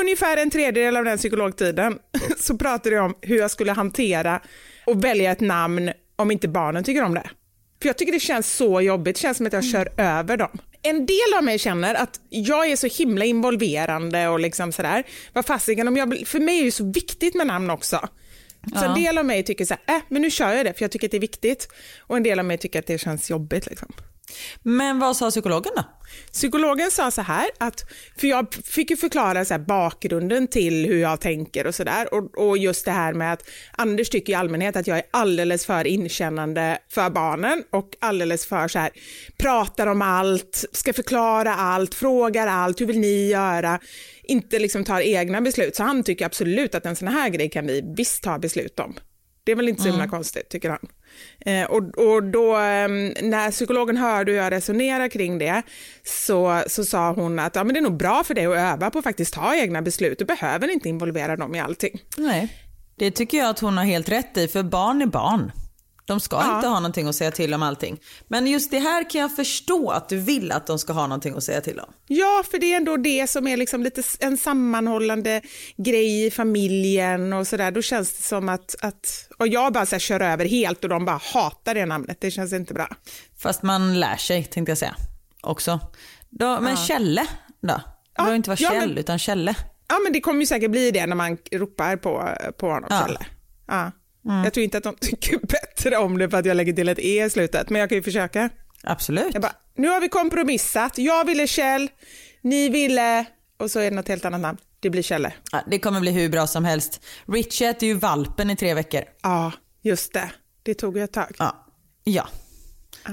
Ungefär 0.00 0.36
en 0.36 0.50
tredjedel 0.50 0.96
av 0.96 1.04
den 1.04 1.18
psykologtiden 1.18 1.98
så 2.40 2.56
pratade 2.58 2.96
jag 2.96 3.04
om 3.04 3.14
hur 3.20 3.38
jag 3.38 3.50
skulle 3.50 3.72
hantera 3.72 4.40
och 4.86 5.04
välja 5.04 5.32
ett 5.32 5.40
namn 5.40 5.92
om 6.16 6.30
inte 6.30 6.48
barnen 6.48 6.84
tycker 6.84 7.02
om 7.02 7.14
det. 7.14 7.30
För 7.82 7.88
jag 7.88 7.98
tycker 7.98 8.12
det 8.12 8.20
känns 8.20 8.52
så 8.52 8.80
jobbigt, 8.80 9.16
det 9.16 9.20
känns 9.20 9.36
som 9.36 9.46
att 9.46 9.52
jag 9.52 9.64
kör 9.64 9.92
över 9.96 10.36
dem. 10.36 10.58
En 10.82 11.06
del 11.06 11.34
av 11.36 11.44
mig 11.44 11.58
känner 11.58 11.94
att 11.94 12.20
jag 12.28 12.70
är 12.70 12.76
så 12.76 12.86
himla 12.86 13.24
involverande 13.24 14.28
och 14.28 14.40
liksom 14.40 14.72
sådär. 14.72 15.04
Vad 15.32 15.46
fasiken, 15.46 15.88
om 15.88 15.96
jag, 15.96 16.22
för 16.26 16.40
mig 16.40 16.60
är 16.60 16.64
det 16.64 16.72
så 16.72 16.92
viktigt 16.92 17.34
med 17.34 17.46
namn 17.46 17.70
också. 17.70 18.08
Så 18.74 18.84
en 18.84 18.94
del 18.94 19.18
av 19.18 19.24
mig 19.24 19.42
tycker 19.42 19.64
så 19.64 19.74
här, 19.86 19.96
äh, 19.96 20.02
men 20.08 20.22
nu 20.22 20.30
kör 20.30 20.52
jag 20.52 20.66
det 20.66 20.74
för 20.74 20.84
jag 20.84 20.90
tycker 20.90 21.06
att 21.06 21.10
det 21.10 21.16
är 21.16 21.20
viktigt. 21.20 21.68
Och 21.98 22.16
en 22.16 22.22
del 22.22 22.38
av 22.38 22.44
mig 22.44 22.58
tycker 22.58 22.78
att 22.78 22.86
det 22.86 22.98
känns 22.98 23.30
jobbigt. 23.30 23.66
Liksom. 23.66 23.92
Men 24.62 24.98
vad 24.98 25.16
sa 25.16 25.30
psykologen 25.30 25.72
då? 25.76 25.82
Psykologen 26.32 26.90
sa 26.90 27.10
så 27.10 27.22
här, 27.22 27.50
att, 27.58 27.84
för 28.16 28.26
jag 28.26 28.54
fick 28.54 28.90
ju 28.90 28.96
förklara 28.96 29.44
så 29.44 29.58
bakgrunden 29.58 30.48
till 30.48 30.86
hur 30.86 31.00
jag 31.00 31.20
tänker 31.20 31.66
och 31.66 31.74
sådär. 31.74 32.14
Och, 32.14 32.48
och 32.48 32.58
just 32.58 32.84
det 32.84 32.90
här 32.90 33.12
med 33.12 33.32
att 33.32 33.48
Anders 33.72 34.10
tycker 34.10 34.32
i 34.32 34.36
allmänhet 34.36 34.76
att 34.76 34.86
jag 34.86 34.98
är 34.98 35.04
alldeles 35.10 35.66
för 35.66 35.86
inkännande 35.86 36.78
för 36.88 37.10
barnen 37.10 37.64
och 37.70 37.88
alldeles 38.00 38.46
för 38.46 38.68
så 38.68 38.78
här, 38.78 38.90
pratar 39.36 39.86
om 39.86 40.02
allt, 40.02 40.64
ska 40.72 40.92
förklara 40.92 41.54
allt, 41.54 41.94
frågar 41.94 42.46
allt, 42.46 42.80
hur 42.80 42.86
vill 42.86 43.00
ni 43.00 43.28
göra? 43.28 43.80
Inte 44.22 44.58
liksom 44.58 44.84
tar 44.84 45.00
egna 45.00 45.40
beslut. 45.40 45.76
Så 45.76 45.82
han 45.82 46.02
tycker 46.02 46.26
absolut 46.26 46.74
att 46.74 46.86
en 46.86 46.96
sån 46.96 47.08
här 47.08 47.28
grej 47.28 47.50
kan 47.50 47.66
vi 47.66 47.82
visst 47.96 48.22
ta 48.22 48.38
beslut 48.38 48.80
om. 48.80 48.94
Det 49.44 49.52
är 49.52 49.56
väl 49.56 49.68
inte 49.68 49.82
så 49.82 49.88
himla 49.88 50.08
konstigt, 50.08 50.48
tycker 50.48 50.70
han. 50.70 50.88
Eh, 51.46 51.64
och, 51.64 51.98
och 51.98 52.22
då, 52.22 52.52
eh, 52.52 52.88
när 53.22 53.50
psykologen 53.50 53.96
hörde 53.96 54.32
hur 54.32 54.38
jag 54.38 54.50
resonerar 54.50 55.08
kring 55.08 55.38
det, 55.38 55.62
så, 56.04 56.62
så 56.66 56.84
sa 56.84 57.12
hon 57.12 57.38
att 57.38 57.56
ja, 57.56 57.64
men 57.64 57.74
det 57.74 57.80
är 57.80 57.82
nog 57.82 57.96
bra 57.96 58.24
för 58.24 58.34
dig 58.34 58.46
att 58.46 58.56
öva 58.56 58.90
på 58.90 58.98
att 58.98 59.04
faktiskt 59.04 59.34
ta 59.34 59.54
egna 59.54 59.82
beslut. 59.82 60.18
Du 60.18 60.24
behöver 60.24 60.70
inte 60.70 60.88
involvera 60.88 61.36
dem 61.36 61.54
i 61.54 61.60
allting. 61.60 62.00
Nej. 62.16 62.52
Det 62.96 63.10
tycker 63.10 63.38
jag 63.38 63.48
att 63.48 63.60
hon 63.60 63.76
har 63.76 63.84
helt 63.84 64.08
rätt 64.08 64.36
i, 64.36 64.48
för 64.48 64.62
barn 64.62 65.02
är 65.02 65.06
barn. 65.06 65.52
De 66.04 66.20
ska 66.20 66.36
Ja. 66.36 66.56
inte 66.56 66.68
ha 66.68 66.74
någonting 66.74 67.08
att 67.08 67.14
säga 67.14 67.30
till 67.30 67.54
om 67.54 67.62
allting. 67.62 68.00
Men 68.28 68.46
just 68.46 68.70
det 68.70 68.78
här 68.78 69.10
kan 69.10 69.20
jag 69.20 69.36
förstå 69.36 69.90
att 69.90 70.08
du 70.08 70.18
vill 70.18 70.52
att 70.52 70.66
de 70.66 70.78
ska 70.78 70.92
ha 70.92 71.02
någonting 71.06 71.34
att 71.36 71.42
säga 71.44 71.60
till 71.60 71.78
om. 71.80 71.92
Ja, 72.06 72.42
för 72.50 72.58
det 72.58 72.72
är 72.72 72.76
ändå 72.76 72.96
det 72.96 73.30
som 73.30 73.46
är 73.46 73.56
liksom 73.56 73.82
lite 73.82 74.02
en 74.20 74.36
sammanhållande 74.36 75.42
grej 75.76 76.26
i 76.26 76.30
familjen 76.30 77.32
och 77.32 77.46
sådär. 77.46 77.70
Då 77.70 77.82
känns 77.82 78.12
det 78.12 78.22
som 78.22 78.48
att, 78.48 78.74
att 78.80 79.28
och 79.38 79.48
jag 79.48 79.72
bara 79.72 79.86
så 79.86 79.94
här, 79.94 80.00
kör 80.00 80.20
över 80.20 80.44
helt 80.44 80.82
och 80.84 80.90
de 80.90 81.04
bara 81.04 81.20
hatar 81.34 81.74
det 81.74 81.86
namnet. 81.86 82.20
Det 82.20 82.30
känns 82.30 82.52
inte 82.52 82.74
bra. 82.74 82.88
Fast 83.38 83.62
man 83.62 84.00
lär 84.00 84.16
sig 84.16 84.44
tänkte 84.44 84.70
jag 84.70 84.78
säga 84.78 84.96
också. 85.40 85.80
Då, 86.30 86.60
men 86.60 86.76
Kjelle 86.76 87.26
då? 87.60 87.66
Det 87.66 87.82
Ja, 88.16 88.22
behöver 88.22 88.36
inte 88.36 88.50
vara 88.50 88.58
ja, 88.60 88.70
Kjell 88.70 88.88
men- 88.88 88.98
utan 88.98 89.18
Kjelle. 89.18 89.54
Ja, 89.88 89.98
men 90.04 90.12
det 90.12 90.20
kommer 90.20 90.40
ju 90.40 90.46
säkert 90.46 90.70
bli 90.70 90.90
det 90.90 91.06
när 91.06 91.16
man 91.16 91.38
ropar 91.52 91.96
på, 91.96 92.28
på 92.58 92.66
honom, 92.66 92.86
Ja. 92.90 93.00
Kjelle. 93.06 93.26
Ja. 93.68 93.92
Jag 94.24 94.52
tror 94.52 94.64
inte 94.64 94.78
att 94.78 94.84
de 94.84 94.94
tycker 95.00 95.38
bättre 95.38 95.96
om 95.96 96.18
det 96.18 96.30
för 96.30 96.38
att 96.38 96.46
jag 96.46 96.56
lägger 96.56 96.72
till 96.72 96.88
ett 96.88 96.98
e 96.98 97.24
i 97.24 97.30
slutet, 97.30 97.70
men 97.70 97.80
jag 97.80 97.88
kan 97.88 97.96
ju 97.96 98.02
försöka. 98.02 98.50
Absolut. 98.82 99.40
Bara, 99.40 99.52
nu 99.76 99.88
har 99.88 100.00
vi 100.00 100.08
kompromissat. 100.08 100.98
Jag 100.98 101.24
ville 101.24 101.46
Kjell, 101.46 101.90
ni 102.42 102.68
ville, 102.68 103.24
och 103.56 103.70
så 103.70 103.80
är 103.80 103.90
det 103.90 103.96
något 103.96 104.08
helt 104.08 104.24
annat 104.24 104.40
namn. 104.40 104.58
Det 104.80 104.90
blir 104.90 105.02
Kjelle. 105.02 105.32
Ja, 105.52 105.62
det 105.66 105.78
kommer 105.78 106.00
bli 106.00 106.10
hur 106.10 106.28
bra 106.28 106.46
som 106.46 106.64
helst. 106.64 107.00
Richie 107.26 107.70
äter 107.70 107.88
ju 107.88 107.94
valpen 107.94 108.50
i 108.50 108.56
tre 108.56 108.74
veckor. 108.74 109.02
Ja, 109.22 109.52
just 109.82 110.12
det. 110.12 110.30
Det 110.62 110.74
tog 110.74 110.96
ju 110.96 111.04
ett 111.04 111.12
tag. 111.12 111.34
Ja. 111.38 111.64
ja. 112.04 112.28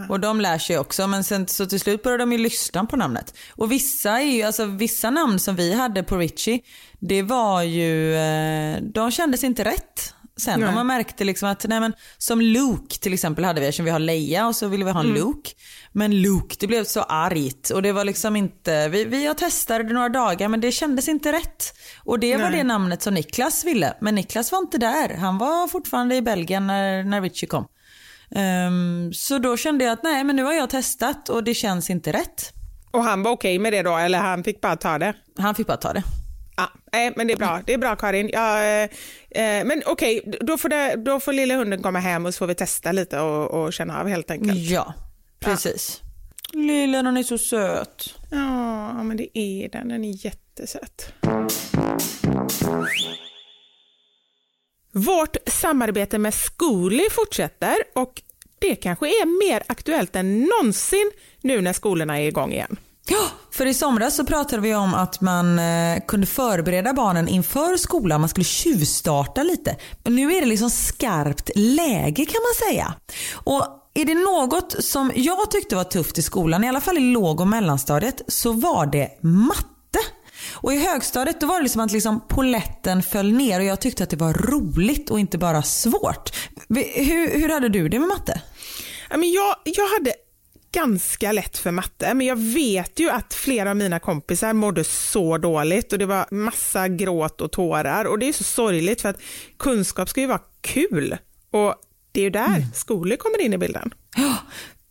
Och 0.09 0.19
de 0.19 0.41
lär 0.41 0.57
sig 0.57 0.79
också 0.79 1.07
men 1.07 1.23
sen 1.23 1.47
så 1.47 1.65
till 1.65 1.79
slut 1.79 2.03
börjar 2.03 2.17
de 2.17 2.31
ju 2.31 2.37
lyssna 2.37 2.85
på 2.85 2.97
namnet. 2.97 3.33
Och 3.51 3.71
vissa 3.71 4.19
är 4.19 4.25
ju, 4.25 4.43
alltså 4.43 4.65
vissa 4.65 5.09
namn 5.09 5.39
som 5.39 5.55
vi 5.55 5.73
hade 5.73 6.03
på 6.03 6.17
Richie, 6.17 6.61
det 6.99 7.21
var 7.21 7.63
ju, 7.63 8.15
eh, 8.15 8.81
de 8.81 9.11
kändes 9.11 9.43
inte 9.43 9.63
rätt. 9.63 10.13
Sen 10.39 10.59
Nej. 10.59 10.69
och 10.69 10.75
man 10.75 10.87
märkte 10.87 11.23
liksom 11.23 11.49
att, 11.49 11.65
nej 11.67 11.79
men 11.79 11.93
som 12.17 12.41
Luke 12.41 12.97
till 12.99 13.13
exempel 13.13 13.45
hade 13.45 13.61
vi, 13.61 13.67
eftersom 13.67 13.85
vi 13.85 13.91
har 13.91 13.99
Leia 13.99 14.47
och 14.47 14.55
så 14.55 14.67
ville 14.67 14.85
vi 14.85 14.91
ha 14.91 14.99
en 14.99 15.13
Luke. 15.13 15.51
Men 15.91 16.21
Luke, 16.21 16.55
det 16.59 16.67
blev 16.67 16.83
så 16.83 17.01
argt 17.01 17.69
och 17.69 17.81
det 17.81 17.91
var 17.91 18.05
liksom 18.05 18.35
inte, 18.35 18.89
vi, 18.89 19.05
vi 19.05 19.25
har 19.25 19.33
testat 19.33 19.87
det 19.87 19.93
några 19.93 20.09
dagar 20.09 20.47
men 20.47 20.61
det 20.61 20.71
kändes 20.71 21.07
inte 21.07 21.31
rätt. 21.31 21.73
Och 22.03 22.19
det 22.19 22.37
var 22.37 22.49
Nej. 22.49 22.57
det 22.57 22.63
namnet 22.63 23.01
som 23.01 23.13
Niklas 23.13 23.65
ville, 23.65 23.93
men 24.01 24.15
Niklas 24.15 24.51
var 24.51 24.59
inte 24.59 24.77
där. 24.77 25.17
Han 25.17 25.37
var 25.37 25.67
fortfarande 25.67 26.15
i 26.15 26.21
Belgien 26.21 26.67
när, 26.67 27.03
när 27.03 27.21
Richie 27.21 27.49
kom. 27.49 27.67
Ehm, 28.35 29.13
så 29.13 29.37
då 29.37 29.57
kände 29.57 29.85
jag 29.85 29.91
att 29.93 30.03
nej 30.03 30.23
men 30.23 30.35
nu 30.35 30.43
har 30.43 30.53
jag 30.53 30.69
testat 30.69 31.29
och 31.29 31.43
det 31.43 31.53
känns 31.53 31.89
inte 31.89 32.13
rätt. 32.13 32.53
Och 32.91 33.03
han 33.03 33.23
var 33.23 33.31
okej 33.31 33.59
med 33.59 33.73
det 33.73 33.81
då, 33.81 33.97
eller 33.97 34.19
han 34.19 34.43
fick 34.43 34.61
bara 34.61 34.75
ta 34.75 34.97
det? 34.97 35.13
Han 35.37 35.55
fick 35.55 35.67
bara 35.67 35.77
ta 35.77 35.93
det. 35.93 36.03
Ja, 36.59 36.69
nej, 36.91 37.13
men 37.15 37.27
det 37.27 37.33
är 37.33 37.37
bra. 37.37 37.61
Det 37.65 37.73
är 37.73 37.77
bra 37.77 37.95
Karin. 37.95 38.29
Ja, 38.33 38.63
eh, 38.63 38.83
eh, 39.29 39.65
men 39.65 39.81
okej, 39.85 40.21
då, 40.41 40.57
får 40.57 40.69
det, 40.69 40.95
då 40.95 41.19
får 41.19 41.33
lilla 41.33 41.55
hunden 41.55 41.81
komma 41.81 41.99
hem 41.99 42.25
och 42.25 42.33
så 42.33 42.37
får 42.37 42.47
vi 42.47 42.55
testa 42.55 42.91
lite 42.91 43.19
och, 43.19 43.51
och 43.51 43.73
känna 43.73 43.99
av 43.99 44.07
helt 44.07 44.31
enkelt. 44.31 44.59
Ja, 44.59 44.93
precis. 45.39 46.01
Lilla 46.53 47.03
den 47.03 47.17
är 47.17 47.23
så 47.23 47.37
söt. 47.37 48.15
Ja, 48.31 49.03
men 49.03 49.17
det 49.17 49.37
är 49.37 49.69
den. 49.69 49.87
Den 49.89 50.05
är 50.05 50.25
jättesöt. 50.25 51.13
Vårt 54.91 55.37
samarbete 55.45 56.17
med 56.17 56.33
Zcooly 56.33 57.09
fortsätter 57.11 57.75
och 57.95 58.21
det 58.59 58.75
kanske 58.75 59.07
är 59.07 59.49
mer 59.49 59.63
aktuellt 59.67 60.15
än 60.15 60.41
någonsin 60.41 61.11
nu 61.41 61.61
när 61.61 61.73
skolorna 61.73 62.19
är 62.19 62.27
igång 62.27 62.51
igen. 62.51 62.79
Ja, 63.07 63.29
för 63.51 63.65
i 63.65 63.73
somras 63.73 64.15
så 64.15 64.25
pratade 64.25 64.61
vi 64.61 64.75
om 64.75 64.93
att 64.93 65.21
man 65.21 65.59
eh, 65.59 65.99
kunde 66.07 66.27
förbereda 66.27 66.93
barnen 66.93 67.27
inför 67.27 67.77
skolan. 67.77 68.21
Man 68.21 68.29
skulle 68.29 68.43
tjuvstarta 68.43 69.43
lite. 69.43 69.75
Men 70.03 70.15
nu 70.15 70.33
är 70.33 70.41
det 70.41 70.47
liksom 70.47 70.69
skarpt 70.69 71.49
läge 71.55 72.25
kan 72.25 72.41
man 72.41 72.69
säga. 72.69 72.93
Och 73.33 73.65
är 73.93 74.05
det 74.05 74.15
något 74.15 74.83
som 74.83 75.11
jag 75.15 75.51
tyckte 75.51 75.75
var 75.75 75.83
tufft 75.83 76.17
i 76.17 76.21
skolan, 76.21 76.63
i 76.63 76.69
alla 76.69 76.81
fall 76.81 76.97
i 76.97 77.11
låg 77.11 77.39
och 77.39 77.47
mellanstadiet, 77.47 78.21
så 78.27 78.51
var 78.51 78.85
det 78.85 79.19
matte. 79.21 79.99
Och 80.53 80.73
i 80.73 80.77
högstadiet 80.77 81.41
då 81.41 81.47
var 81.47 81.55
det 81.55 81.63
liksom 81.63 81.81
att 81.81 81.91
liksom 81.91 82.21
poletten 82.27 83.03
föll 83.03 83.31
ner 83.31 83.59
och 83.59 83.65
jag 83.65 83.81
tyckte 83.81 84.03
att 84.03 84.09
det 84.09 84.17
var 84.17 84.33
roligt 84.33 85.09
och 85.09 85.19
inte 85.19 85.37
bara 85.37 85.63
svårt. 85.63 86.35
Hur, 86.95 87.39
hur 87.39 87.49
hade 87.49 87.69
du 87.69 87.89
det 87.89 87.99
med 87.99 88.07
matte? 88.07 88.41
Jag, 89.09 89.55
jag 89.63 89.87
hade 89.87 90.13
ganska 90.71 91.31
lätt 91.31 91.57
för 91.57 91.71
matte, 91.71 92.13
men 92.13 92.27
jag 92.27 92.35
vet 92.35 92.99
ju 92.99 93.09
att 93.09 93.33
flera 93.33 93.69
av 93.69 93.77
mina 93.77 93.99
kompisar 93.99 94.53
mådde 94.53 94.83
så 94.83 95.37
dåligt 95.37 95.93
och 95.93 95.99
det 95.99 96.05
var 96.05 96.27
massa 96.31 96.87
gråt 96.87 97.41
och 97.41 97.51
tårar. 97.51 98.05
Och 98.05 98.19
det 98.19 98.29
är 98.29 98.33
så 98.33 98.43
sorgligt 98.43 99.01
för 99.01 99.09
att 99.09 99.21
kunskap 99.57 100.09
ska 100.09 100.21
ju 100.21 100.27
vara 100.27 100.41
kul. 100.61 101.17
Och 101.51 101.75
det 102.11 102.19
är 102.19 102.23
ju 102.23 102.29
där 102.29 102.67
skolor 102.73 103.15
kommer 103.15 103.41
in 103.41 103.53
i 103.53 103.57
bilden. 103.57 103.93
Ja, 104.15 104.37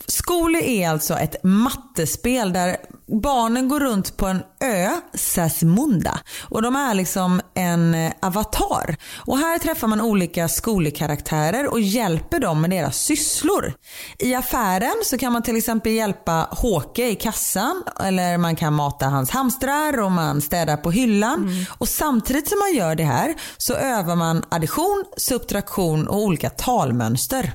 Skole 0.09 0.59
är 0.61 0.89
alltså 0.89 1.15
ett 1.15 1.43
mattespel 1.43 2.53
där 2.53 2.77
barnen 3.23 3.69
går 3.69 3.81
runt 3.81 4.17
på 4.17 4.27
en 4.27 4.43
ö, 4.61 4.91
Sasmunda. 5.15 6.21
Och 6.43 6.63
de 6.63 6.77
är 6.77 6.95
liksom 6.95 7.41
en 7.55 7.95
eh, 7.95 8.13
avatar. 8.23 8.97
Och 9.17 9.39
här 9.39 9.59
träffar 9.59 9.89
man 9.89 10.01
olika 10.01 10.49
skolekaraktärer 10.49 11.71
och 11.71 11.81
hjälper 11.81 12.39
dem 12.39 12.61
med 12.61 12.71
deras 12.71 12.99
sysslor. 12.99 13.75
I 14.19 14.35
affären 14.35 14.95
så 15.05 15.19
kan 15.19 15.33
man 15.33 15.43
till 15.43 15.57
exempel 15.57 15.93
hjälpa 15.93 16.49
Håke 16.51 17.09
i 17.09 17.15
kassan 17.15 17.83
eller 18.01 18.39
man 18.39 18.57
kan 18.57 18.75
mata 18.75 19.07
hans 19.07 19.31
hamstrar 19.31 20.01
och 20.01 20.13
man 20.13 20.41
städar 20.41 20.77
på 20.77 20.91
hyllan. 20.91 21.67
Och 21.79 21.89
samtidigt 21.89 22.49
som 22.49 22.59
man 22.59 22.75
gör 22.75 22.95
det 22.95 23.05
här 23.05 23.35
så 23.57 23.75
övar 23.75 24.17
man 24.17 24.45
addition, 24.49 25.05
subtraktion 25.17 26.09
och 26.09 26.19
olika 26.19 26.51
talmönster. 26.51 27.53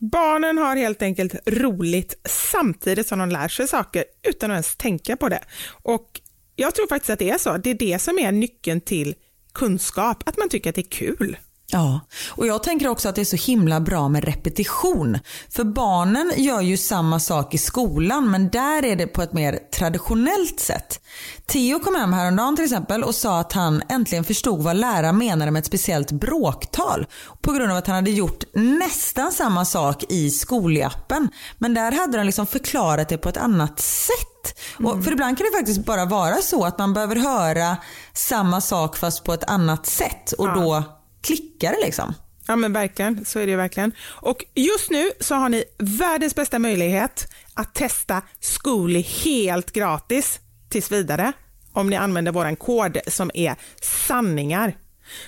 Barnen 0.00 0.58
har 0.58 0.76
helt 0.76 1.02
enkelt 1.02 1.34
roligt 1.46 2.14
samtidigt 2.24 3.06
som 3.06 3.18
de 3.18 3.28
lär 3.28 3.48
sig 3.48 3.68
saker 3.68 4.04
utan 4.22 4.50
att 4.50 4.54
ens 4.54 4.76
tänka 4.76 5.16
på 5.16 5.28
det. 5.28 5.44
Och 5.82 6.20
jag 6.56 6.74
tror 6.74 6.86
faktiskt 6.86 7.10
att 7.10 7.18
det 7.18 7.30
är 7.30 7.38
så. 7.38 7.56
Det 7.56 7.70
är 7.70 7.74
det 7.74 7.98
som 7.98 8.18
är 8.18 8.32
nyckeln 8.32 8.80
till 8.80 9.14
kunskap, 9.52 10.28
att 10.28 10.38
man 10.38 10.48
tycker 10.48 10.70
att 10.70 10.76
det 10.76 10.80
är 10.80 10.90
kul. 10.90 11.36
Ja, 11.72 12.00
och 12.30 12.46
jag 12.46 12.62
tänker 12.62 12.88
också 12.88 13.08
att 13.08 13.14
det 13.14 13.20
är 13.20 13.24
så 13.24 13.36
himla 13.36 13.80
bra 13.80 14.08
med 14.08 14.24
repetition. 14.24 15.18
För 15.50 15.64
barnen 15.64 16.32
gör 16.36 16.60
ju 16.60 16.76
samma 16.76 17.20
sak 17.20 17.54
i 17.54 17.58
skolan 17.58 18.30
men 18.30 18.50
där 18.50 18.84
är 18.84 18.96
det 18.96 19.06
på 19.06 19.22
ett 19.22 19.32
mer 19.32 19.58
traditionellt 19.74 20.60
sätt. 20.60 21.00
Theo 21.46 21.80
kom 21.80 21.94
hem 21.94 22.12
häromdagen 22.12 22.56
till 22.56 22.64
exempel 22.64 23.04
och 23.04 23.14
sa 23.14 23.40
att 23.40 23.52
han 23.52 23.82
äntligen 23.88 24.24
förstod 24.24 24.62
vad 24.62 24.76
läraren 24.76 25.18
menade 25.18 25.50
med 25.50 25.60
ett 25.60 25.66
speciellt 25.66 26.12
bråktal. 26.12 27.06
På 27.42 27.52
grund 27.52 27.72
av 27.72 27.78
att 27.78 27.86
han 27.86 27.96
hade 27.96 28.10
gjort 28.10 28.44
nästan 28.54 29.32
samma 29.32 29.64
sak 29.64 30.04
i 30.08 30.30
skolappen. 30.30 31.28
Men 31.58 31.74
där 31.74 31.92
hade 31.92 32.18
de 32.18 32.24
liksom 32.24 32.46
förklarat 32.46 33.08
det 33.08 33.18
på 33.18 33.28
ett 33.28 33.36
annat 33.36 33.80
sätt. 33.80 34.60
Och 34.84 35.04
för 35.04 35.12
ibland 35.12 35.38
kan 35.38 35.46
det 35.52 35.58
faktiskt 35.58 35.86
bara 35.86 36.04
vara 36.04 36.36
så 36.36 36.64
att 36.64 36.78
man 36.78 36.94
behöver 36.94 37.16
höra 37.16 37.76
samma 38.14 38.60
sak 38.60 38.96
fast 38.96 39.24
på 39.24 39.32
ett 39.32 39.50
annat 39.50 39.86
sätt 39.86 40.32
och 40.32 40.54
då 40.54 40.84
klickar 41.22 41.72
det 41.72 41.84
liksom. 41.84 42.14
Ja 42.46 42.56
men 42.56 42.72
verkligen, 42.72 43.24
så 43.24 43.38
är 43.38 43.46
det 43.46 43.50
ju 43.50 43.56
verkligen. 43.56 43.92
Och 44.02 44.44
just 44.54 44.90
nu 44.90 45.10
så 45.20 45.34
har 45.34 45.48
ni 45.48 45.64
världens 45.78 46.34
bästa 46.34 46.58
möjlighet 46.58 47.32
att 47.54 47.74
testa 47.74 48.22
Zcooly 48.40 49.00
helt 49.02 49.72
gratis 49.72 50.40
tills 50.68 50.92
vidare 50.92 51.32
om 51.72 51.90
ni 51.90 51.96
använder 51.96 52.32
vår 52.32 52.54
kod 52.56 52.98
som 53.06 53.30
är 53.34 53.56
sanningar. 53.82 54.76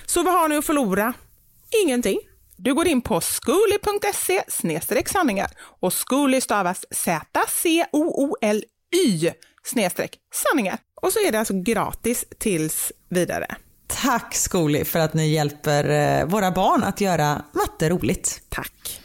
Så 0.05 0.23
vad 0.23 0.33
har 0.33 0.49
ni 0.49 0.57
att 0.57 0.65
förlora? 0.65 1.13
Ingenting. 1.85 2.19
Du 2.57 2.73
går 2.73 2.87
in 2.87 3.01
på 3.01 3.21
Zcooly.se 3.21 4.43
sanningar 5.05 5.51
och 5.79 5.93
Zcooly 5.93 6.41
stavas 6.41 6.85
Z-C-O-O-L-Y 6.91 7.81
snedstreck 9.63 10.19
sanningar. 10.33 10.77
Och 11.01 11.13
så 11.13 11.19
är 11.19 11.31
det 11.31 11.39
alltså 11.39 11.61
gratis 11.61 12.25
tills 12.37 12.91
vidare. 13.09 13.55
Tack 14.01 14.35
Skoli 14.35 14.85
för 14.85 14.99
att 14.99 15.13
ni 15.13 15.27
hjälper 15.27 15.89
eh, 15.89 16.25
våra 16.25 16.51
barn 16.51 16.83
att 16.83 17.01
göra 17.01 17.41
matte 17.51 17.89
roligt. 17.89 18.41
Tack. 18.49 18.99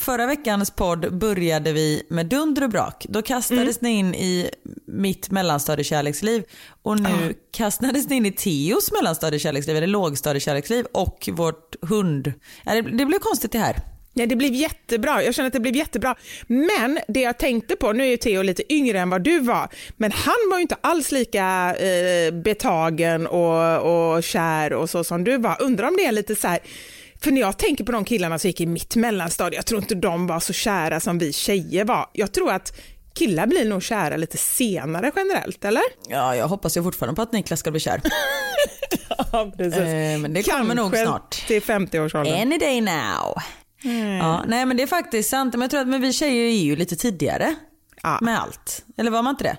Förra 0.00 0.26
veckans 0.26 0.70
podd 0.70 1.18
började 1.18 1.72
vi 1.72 2.02
med 2.10 2.26
dunder 2.26 2.62
och 2.64 2.70
brak. 2.70 3.06
Då 3.08 3.22
kastades 3.22 3.80
ni 3.80 3.90
in 3.90 4.14
i 4.14 4.50
mitt 4.86 5.30
mellanstadiekärleksliv 5.30 6.44
och 6.82 7.00
nu 7.00 7.34
kastades 7.50 8.08
ni 8.08 8.16
in 8.16 8.26
i 8.26 8.32
Teos 8.32 8.92
mellanstadiekärleksliv, 8.92 9.76
eller 9.76 9.86
lågstadiekärleksliv 9.86 10.86
och 10.92 11.28
vårt 11.32 11.76
hund. 11.82 12.32
Det 12.64 13.04
blev 13.06 13.18
konstigt 13.18 13.52
det 13.52 13.58
här. 13.58 13.91
Ja, 14.14 14.26
det 14.26 14.36
blev 14.36 14.52
jättebra. 14.54 15.22
Jag 15.22 15.34
känner 15.34 15.46
att 15.46 15.52
det 15.52 15.60
blev 15.60 15.76
jättebra. 15.76 16.14
Men 16.46 16.98
det 17.08 17.20
jag 17.20 17.38
tänkte 17.38 17.76
på, 17.76 17.92
nu 17.92 18.02
är 18.04 18.08
ju 18.08 18.16
Theo 18.16 18.42
lite 18.42 18.72
yngre 18.74 18.98
än 19.00 19.10
vad 19.10 19.22
du 19.22 19.38
var, 19.40 19.68
men 19.96 20.12
han 20.12 20.34
var 20.50 20.58
ju 20.58 20.62
inte 20.62 20.76
alls 20.80 21.12
lika 21.12 21.74
eh, 21.78 22.32
betagen 22.34 23.26
och, 23.26 24.14
och 24.14 24.22
kär 24.22 24.72
och 24.72 24.90
så 24.90 25.04
som 25.04 25.24
du 25.24 25.38
var. 25.38 25.56
Undrar 25.62 25.88
om 25.88 25.96
det 25.96 26.04
är 26.06 26.12
lite 26.12 26.34
så 26.36 26.48
här, 26.48 26.58
för 27.22 27.30
när 27.30 27.40
jag 27.40 27.58
tänker 27.58 27.84
på 27.84 27.92
de 27.92 28.04
killarna 28.04 28.38
som 28.38 28.48
gick 28.48 28.60
i 28.60 28.66
mitt 28.66 28.96
mellanstadie, 28.96 29.58
jag 29.58 29.66
tror 29.66 29.80
inte 29.80 29.94
de 29.94 30.26
var 30.26 30.40
så 30.40 30.52
kära 30.52 31.00
som 31.00 31.18
vi 31.18 31.32
tjejer 31.32 31.84
var. 31.84 32.06
Jag 32.12 32.32
tror 32.32 32.50
att 32.52 32.80
killar 33.14 33.46
blir 33.46 33.64
nog 33.64 33.82
kära 33.82 34.16
lite 34.16 34.36
senare 34.36 35.10
generellt, 35.16 35.64
eller? 35.64 35.82
Ja, 36.08 36.36
jag 36.36 36.48
hoppas 36.48 36.76
ju 36.76 36.82
fortfarande 36.82 37.16
på 37.16 37.22
att 37.22 37.32
Niklas 37.32 37.60
ska 37.60 37.70
bli 37.70 37.80
kär. 37.80 38.00
Ja, 39.32 39.52
precis. 39.56 39.78
Eh, 39.80 40.18
men 40.18 40.34
det 40.34 40.42
kommer 40.42 40.74
nog 40.74 40.92
Kanske 40.92 41.06
snart. 41.06 41.46
till 41.46 41.62
50-årsåldern. 41.62 42.34
Any 42.40 42.58
day 42.58 42.80
now. 42.80 43.34
Ja, 44.20 44.44
nej 44.46 44.66
men 44.66 44.76
det 44.76 44.82
är 44.82 44.86
faktiskt 44.86 45.30
sant. 45.30 45.52
Men 45.54 45.60
jag 45.60 45.70
tror 45.70 45.80
att 45.80 45.88
men 45.88 46.00
vi 46.00 46.12
tjejer 46.12 46.46
är 46.46 46.62
ju 46.62 46.76
lite 46.76 46.96
tidigare 46.96 47.54
Ja. 48.02 48.18
med 48.22 48.40
allt. 48.40 48.84
Eller 48.96 49.10
var 49.10 49.22
man 49.22 49.30
inte 49.30 49.44
det? 49.44 49.56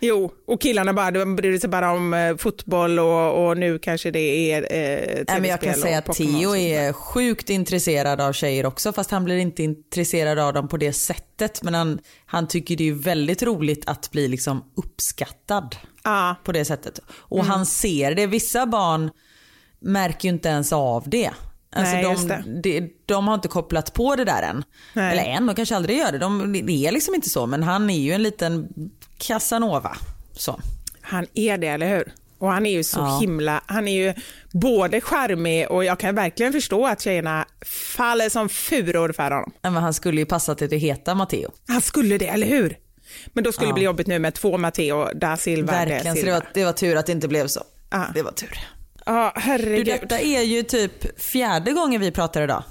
Jo, 0.00 0.32
och 0.46 0.60
killarna 0.60 0.92
bara, 0.92 1.10
de 1.10 1.36
bryr 1.36 1.58
sig 1.58 1.70
bara 1.70 1.92
om 1.92 2.14
eh, 2.14 2.36
fotboll 2.36 2.98
och, 2.98 3.46
och 3.48 3.56
nu 3.56 3.78
kanske 3.78 4.10
det 4.10 4.52
är 4.52 4.62
eh, 4.62 5.24
Nej, 5.28 5.40
men 5.40 5.44
jag 5.50 5.60
kan 5.60 5.72
tv-spel 5.74 5.82
säga 5.82 5.98
att 5.98 6.12
Theo 6.16 6.56
är 6.56 6.92
sjukt 6.92 7.50
intresserad 7.50 8.20
av 8.20 8.32
tjejer 8.32 8.66
också 8.66 8.92
fast 8.92 9.10
han 9.10 9.24
blir 9.24 9.36
inte 9.36 9.62
intresserad 9.62 10.38
av 10.38 10.52
dem 10.52 10.68
på 10.68 10.76
det 10.76 10.92
sättet. 10.92 11.62
Men 11.62 11.74
han, 11.74 11.98
han 12.26 12.48
tycker 12.48 12.76
det 12.76 12.88
är 12.88 12.92
väldigt 12.92 13.42
roligt 13.42 13.88
att 13.88 14.10
bli 14.10 14.28
liksom 14.28 14.64
uppskattad 14.76 15.76
Ja, 16.04 16.36
på 16.44 16.52
det 16.52 16.64
sättet. 16.64 17.00
Och 17.08 17.38
Mm. 17.38 17.50
han 17.50 17.66
ser 17.66 18.14
det. 18.14 18.26
Vissa 18.26 18.66
barn 18.66 19.10
märker 19.80 20.28
ju 20.28 20.34
inte 20.34 20.48
ens 20.48 20.72
av 20.72 21.08
det. 21.08 21.30
Alltså 21.72 21.94
Nej, 21.94 22.04
just 22.10 22.28
de, 22.28 22.42
det. 22.62 22.80
de, 22.80 22.92
de 23.06 23.28
har 23.28 23.34
inte 23.34 23.48
kopplat 23.48 23.92
på 23.94 24.16
det 24.16 24.24
där 24.24 24.42
än. 24.42 24.64
Nej. 24.92 25.12
Eller 25.12 25.30
än, 25.36 25.46
de 25.46 25.54
kanske 25.56 25.76
aldrig 25.76 25.98
gör 25.98 26.12
det. 26.12 26.18
De, 26.18 26.52
det 26.66 26.86
är 26.86 26.92
liksom 26.92 27.14
inte 27.14 27.28
så. 27.28 27.46
Men 27.46 27.62
han 27.62 27.90
är 27.90 27.98
ju 27.98 28.12
en 28.12 28.22
liten 28.22 28.68
Casanova. 29.18 29.96
Så. 30.32 30.60
han 31.00 31.26
är 31.34 31.58
det, 31.58 31.66
eller 31.66 31.88
hur? 31.96 32.12
Och 32.38 32.48
han 32.52 32.66
är 32.66 32.70
ju 32.70 32.84
så 32.84 32.98
Ja. 32.98 33.18
himla, 33.20 33.60
han 33.66 33.88
är 33.88 33.92
ju 34.06 34.14
både 34.52 35.00
charmig 35.00 35.70
och 35.70 35.84
jag 35.84 35.98
kan 35.98 36.14
verkligen 36.14 36.52
förstå 36.52 36.86
att 36.86 37.00
tjejerna 37.00 37.46
faller 37.96 38.28
som 38.28 38.48
furor 38.48 39.12
för 39.12 39.30
honom. 39.30 39.52
Men 39.62 39.74
han 39.74 39.94
skulle 39.94 40.20
ju 40.20 40.26
passa 40.26 40.54
till 40.54 40.66
att 40.76 40.82
heta 40.82 41.14
Matteo. 41.14 41.50
Han 41.68 41.80
skulle 41.80 42.18
det, 42.18 42.26
eller 42.28 42.46
hur? 42.46 42.76
Men 43.26 43.44
då 43.44 43.52
skulle 43.52 43.66
Ja. 43.66 43.70
det 43.72 43.74
bli 43.74 43.84
jobbigt 43.84 44.06
nu 44.06 44.18
med 44.18 44.34
två 44.34 44.58
Matteo 44.58 45.08
da 45.14 45.36
Silva. 45.36 45.72
Verkligen, 45.72 46.02
så 46.02 46.08
det 46.08 46.16
Silva. 46.20 46.34
var, 46.34 46.46
det 46.54 46.64
var 46.64 46.72
tur 46.72 46.96
att 46.96 47.06
det 47.06 47.12
inte 47.12 47.28
blev 47.28 47.46
så. 47.46 47.60
Ja. 47.90 48.04
Det 48.14 48.22
var 48.22 48.32
tur. 48.32 48.58
Ja, 49.06 49.32
Du, 49.34 49.40
herregud. 49.40 49.86
detta 49.86 50.18
är 50.20 50.42
ju 50.42 50.62
typ 50.62 51.22
fjärde 51.22 51.72
gången 51.72 52.00
vi 52.00 52.10
pratar 52.10 52.42
idag. 52.42 52.62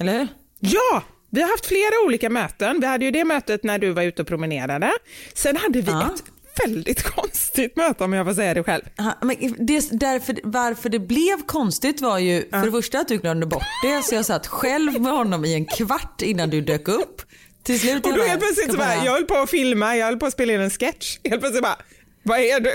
Eller 0.00 0.18
hur? 0.18 0.28
Ja, 0.60 1.02
vi 1.30 1.42
har 1.42 1.48
haft 1.48 1.66
flera 1.66 2.04
olika 2.06 2.30
möten. 2.30 2.80
Vi 2.80 2.86
hade 2.86 3.04
ju 3.04 3.10
det 3.10 3.24
mötet 3.24 3.64
när 3.64 3.78
du 3.78 3.90
var 3.90 4.02
ute 4.02 4.22
och 4.22 4.28
promenerade. 4.28 4.92
Sen 5.34 5.56
hade 5.56 5.80
vi 5.80 5.90
Ja. 5.90 6.10
ett 6.14 6.22
väldigt 6.66 7.02
konstigt 7.14 7.76
möte 7.76 8.04
om 8.04 8.12
jag 8.12 8.26
får 8.26 8.34
säga 8.34 8.54
det 8.54 8.62
själv. 8.62 8.82
Aha, 8.98 9.14
men 9.22 9.36
det, 9.66 9.88
därför, 9.92 10.36
varför 10.42 10.88
det 10.88 10.98
blev 10.98 11.42
konstigt 11.46 12.00
var 12.00 12.18
ju 12.18 12.48
för 12.50 12.64
det 12.64 12.70
första 12.70 12.98
att 13.00 13.08
du 13.08 13.18
glömde 13.18 13.46
bort 13.46 13.62
det 13.82 14.02
så 14.02 14.14
jag 14.14 14.24
satt 14.24 14.46
själv 14.46 15.00
med 15.00 15.12
honom 15.12 15.44
i 15.44 15.54
en 15.54 15.64
kvart 15.64 16.22
innan 16.22 16.50
du 16.50 16.60
dök 16.60 16.88
upp. 16.88 17.22
Till 17.62 17.80
slut 17.80 18.06
Och 18.06 18.16
då 18.16 18.22
helt 18.22 18.40
plötsligt 18.40 18.70
så 18.70 18.76
bara- 18.76 19.04
jag 19.04 19.12
höll 19.12 19.24
på 19.24 19.34
att 19.34 19.50
filma, 19.50 19.96
jag 19.96 20.06
höll 20.06 20.16
på 20.18 20.26
att 20.26 20.32
spela 20.32 20.52
in 20.52 20.60
en 20.60 20.70
sketch. 20.70 21.18
Helt 21.24 21.40
plötsligt 21.40 21.62
bara, 21.62 21.76
vad 22.22 22.38
är 22.40 22.60
du? 22.60 22.72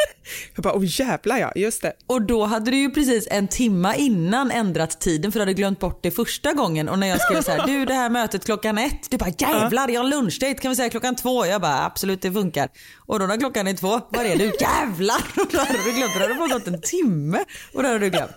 Jag 0.54 0.62
bara, 0.62 0.74
åh 0.74 0.84
jävlar 0.86 1.38
ja, 1.38 1.52
just 1.56 1.82
det. 1.82 1.92
Och 2.06 2.22
då 2.22 2.44
hade 2.44 2.70
du 2.70 2.76
ju 2.76 2.90
precis 2.90 3.28
en 3.30 3.48
timma 3.48 3.96
innan 3.96 4.50
ändrat 4.50 5.00
tiden 5.00 5.32
för 5.32 5.38
du 5.38 5.42
hade 5.42 5.54
glömt 5.54 5.80
bort 5.80 6.02
det 6.02 6.10
första 6.10 6.52
gången 6.52 6.88
och 6.88 6.98
när 6.98 7.06
jag 7.06 7.20
skrev 7.20 7.42
så 7.42 7.50
här, 7.50 7.66
du 7.66 7.84
det 7.84 7.94
här 7.94 8.10
mötet 8.10 8.44
klockan 8.44 8.78
ett, 8.78 9.10
du 9.10 9.16
bara 9.16 9.32
jävlar 9.38 9.88
jag 9.88 10.00
har 10.00 10.08
lunchdate 10.08 10.54
kan 10.54 10.68
vi 10.70 10.76
säga 10.76 10.90
klockan 10.90 11.16
två? 11.16 11.46
Jag 11.46 11.60
bara 11.60 11.84
absolut 11.84 12.22
det 12.22 12.32
funkar. 12.32 12.68
Och 13.06 13.18
då 13.18 13.26
när 13.26 13.36
klockan 13.36 13.66
är 13.66 13.74
två, 13.74 14.00
var 14.08 14.24
är 14.24 14.36
du? 14.36 14.52
Jävlar! 14.60 15.22
Och 15.36 15.48
då 15.52 15.58
hade 15.58 15.84
du 15.84 15.92
glömt, 15.92 16.14
då 16.14 16.20
hade 16.20 16.34
det 16.34 16.38
bara 16.38 16.48
gått 16.48 16.66
en 16.66 16.80
timme 16.80 17.38
och 17.74 17.82
då 17.82 17.88
hade 17.88 17.98
du 17.98 18.10
glömt. 18.10 18.36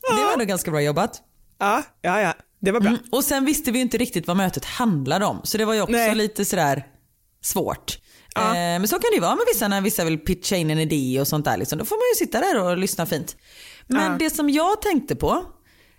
Det 0.00 0.22
var 0.24 0.32
ändå 0.32 0.44
ganska 0.44 0.70
bra 0.70 0.80
jobbat. 0.80 1.22
Ja, 1.58 1.82
ja, 2.02 2.20
ja, 2.20 2.34
det 2.60 2.72
var 2.72 2.80
bra. 2.80 2.90
Mm. 2.90 3.02
Och 3.12 3.24
sen 3.24 3.44
visste 3.44 3.70
vi 3.70 3.78
ju 3.78 3.82
inte 3.82 3.98
riktigt 3.98 4.26
vad 4.26 4.36
mötet 4.36 4.64
handlade 4.64 5.24
om 5.24 5.40
så 5.44 5.58
det 5.58 5.64
var 5.64 5.74
ju 5.74 5.80
också 5.80 5.92
Nej. 5.92 6.14
lite 6.14 6.44
sådär 6.44 6.86
svårt. 7.42 7.98
Ja. 8.36 8.48
Eh, 8.48 8.54
men 8.54 8.88
så 8.88 8.94
kan 8.98 9.10
det 9.10 9.14
ju 9.14 9.20
vara 9.20 9.34
med 9.36 9.44
vissa 9.54 9.68
när 9.68 9.80
vissa 9.80 10.04
vill 10.04 10.18
pitcha 10.18 10.56
in 10.56 10.70
en 10.70 10.78
idé 10.78 11.20
och 11.20 11.28
sånt 11.28 11.44
där. 11.44 11.56
Liksom. 11.56 11.78
Då 11.78 11.84
får 11.84 11.96
man 11.96 12.04
ju 12.14 12.26
sitta 12.26 12.40
där 12.40 12.62
och 12.62 12.76
lyssna 12.78 13.06
fint. 13.06 13.36
Men 13.86 14.12
Ja. 14.12 14.16
det 14.18 14.30
som 14.30 14.50
jag 14.50 14.82
tänkte 14.82 15.16
på, 15.16 15.42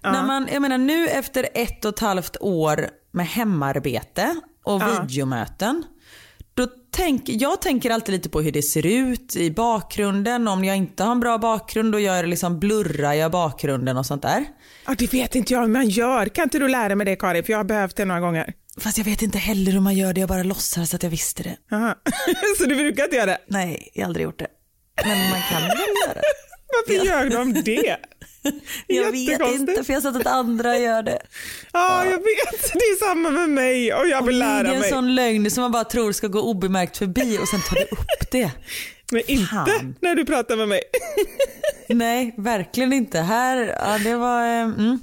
när 0.04 0.24
man, 0.24 0.48
jag 0.54 0.62
menar 0.62 0.78
nu 0.78 1.08
efter 1.08 1.48
ett 1.54 1.86
och 1.86 1.94
ett 1.94 2.00
halvt 2.00 2.38
år 2.40 2.90
med 3.12 3.28
hemarbete 3.28 4.36
och 4.64 4.82
videomöten. 4.82 5.84
Då 6.54 6.68
tänk, 6.92 7.22
jag 7.26 7.62
tänker 7.62 7.90
alltid 7.92 8.14
lite 8.16 8.30
på 8.30 8.42
hur 8.42 8.52
det 8.52 8.62
ser 8.62 8.86
ut 8.86 9.36
i 9.36 9.52
bakgrunden. 9.52 10.48
Om 10.48 10.64
jag 10.64 10.78
inte 10.78 11.04
har 11.04 11.12
en 11.12 11.20
bra 11.20 11.38
bakgrund 11.38 11.92
då 11.92 12.00
gör 12.00 12.16
jag 12.16 12.28
liksom 12.28 12.60
blurrar 12.60 13.14
jag 13.14 13.32
bakgrunden 13.32 13.98
och 13.98 14.06
sånt 14.06 14.22
där. 14.22 14.46
Ja, 14.86 14.96
det 14.98 15.14
vet 15.14 15.36
inte 15.36 15.54
jag 15.54 15.62
hur 15.62 15.68
man 15.68 15.90
gör. 15.90 16.26
Kan 16.26 16.44
inte 16.44 16.60
du 16.60 16.68
lära 16.68 16.96
mig 16.96 17.06
det 17.06 17.16
Karin? 17.16 17.44
För 17.44 17.52
jag 17.54 17.60
har 17.60 17.64
behövt 17.64 17.96
det 17.96 18.06
några 18.06 18.22
gånger. 18.22 18.54
Fast 18.82 18.98
jag 18.98 19.06
vet 19.06 19.22
inte 19.22 19.38
heller 19.38 19.72
hur 19.72 19.80
man 19.80 19.96
gör 19.96 20.14
det, 20.14 20.20
jag 20.20 20.30
bara 20.30 20.44
låtsas 20.44 20.94
att 20.94 21.04
jag 21.04 21.10
visste 21.10 21.44
det. 21.44 21.58
Så 22.58 22.66
du 22.66 22.76
brukar 22.76 23.04
inte 23.04 23.16
göra 23.16 23.26
det? 23.26 23.38
Nej, 23.48 23.92
jag 23.94 24.04
har 24.04 24.08
aldrig 24.08 24.24
gjort 24.24 24.40
det. 24.40 24.48
Men 25.06 25.30
man 25.30 25.42
kan 25.50 25.62
väl 25.62 25.78
göra 25.78 26.14
det. 26.14 26.22
Varför 26.88 27.06
gör 27.06 27.30
de 27.30 27.54
det? 27.54 27.98
Jag 28.88 29.12
vet 29.12 29.42
inte 29.54 29.84
för 29.84 29.94
jag 29.94 30.02
har 30.02 30.12
sett 30.14 30.22
att 30.28 30.34
andra 30.34 30.78
gör 30.78 31.04
det. 31.04 31.22
Ja, 31.74 32.06
jag 32.06 32.12
vet. 32.18 32.74
Det 32.74 32.80
är 32.80 33.06
samma 33.10 33.30
med 33.32 33.50
mig 33.50 33.94
och 33.94 34.08
jag 34.08 34.26
vill 34.26 34.40
det 34.40 34.46
lära 34.46 34.68
är 34.68 34.74
en 34.74 34.80
mig. 34.80 34.90
sån 34.90 35.16
lögn 35.16 35.52
som 35.52 35.62
man 35.62 35.72
bara 35.72 35.84
tror 35.84 36.12
ska 36.12 36.28
gå 36.28 36.42
obemärkt 36.42 36.98
förbi 36.98 37.38
och 37.42 37.48
sen 37.48 37.62
tar 37.62 37.76
du 37.76 37.82
upp 37.84 38.32
det. 38.32 38.52
Men 39.12 39.22
inte 39.28 39.46
Fan. 39.48 39.96
när 40.02 40.16
du 40.16 40.26
pratar 40.26 40.56
med 40.58 40.68
mig. 40.68 40.82
Nej, 41.90 42.34
verkligen 42.38 42.94
inte. 42.94 43.20
Här, 43.20 43.58
ja 43.86 43.98
det 44.04 44.16
var... 44.16 44.42
eh, 44.44 44.62
Mm. 44.64 45.00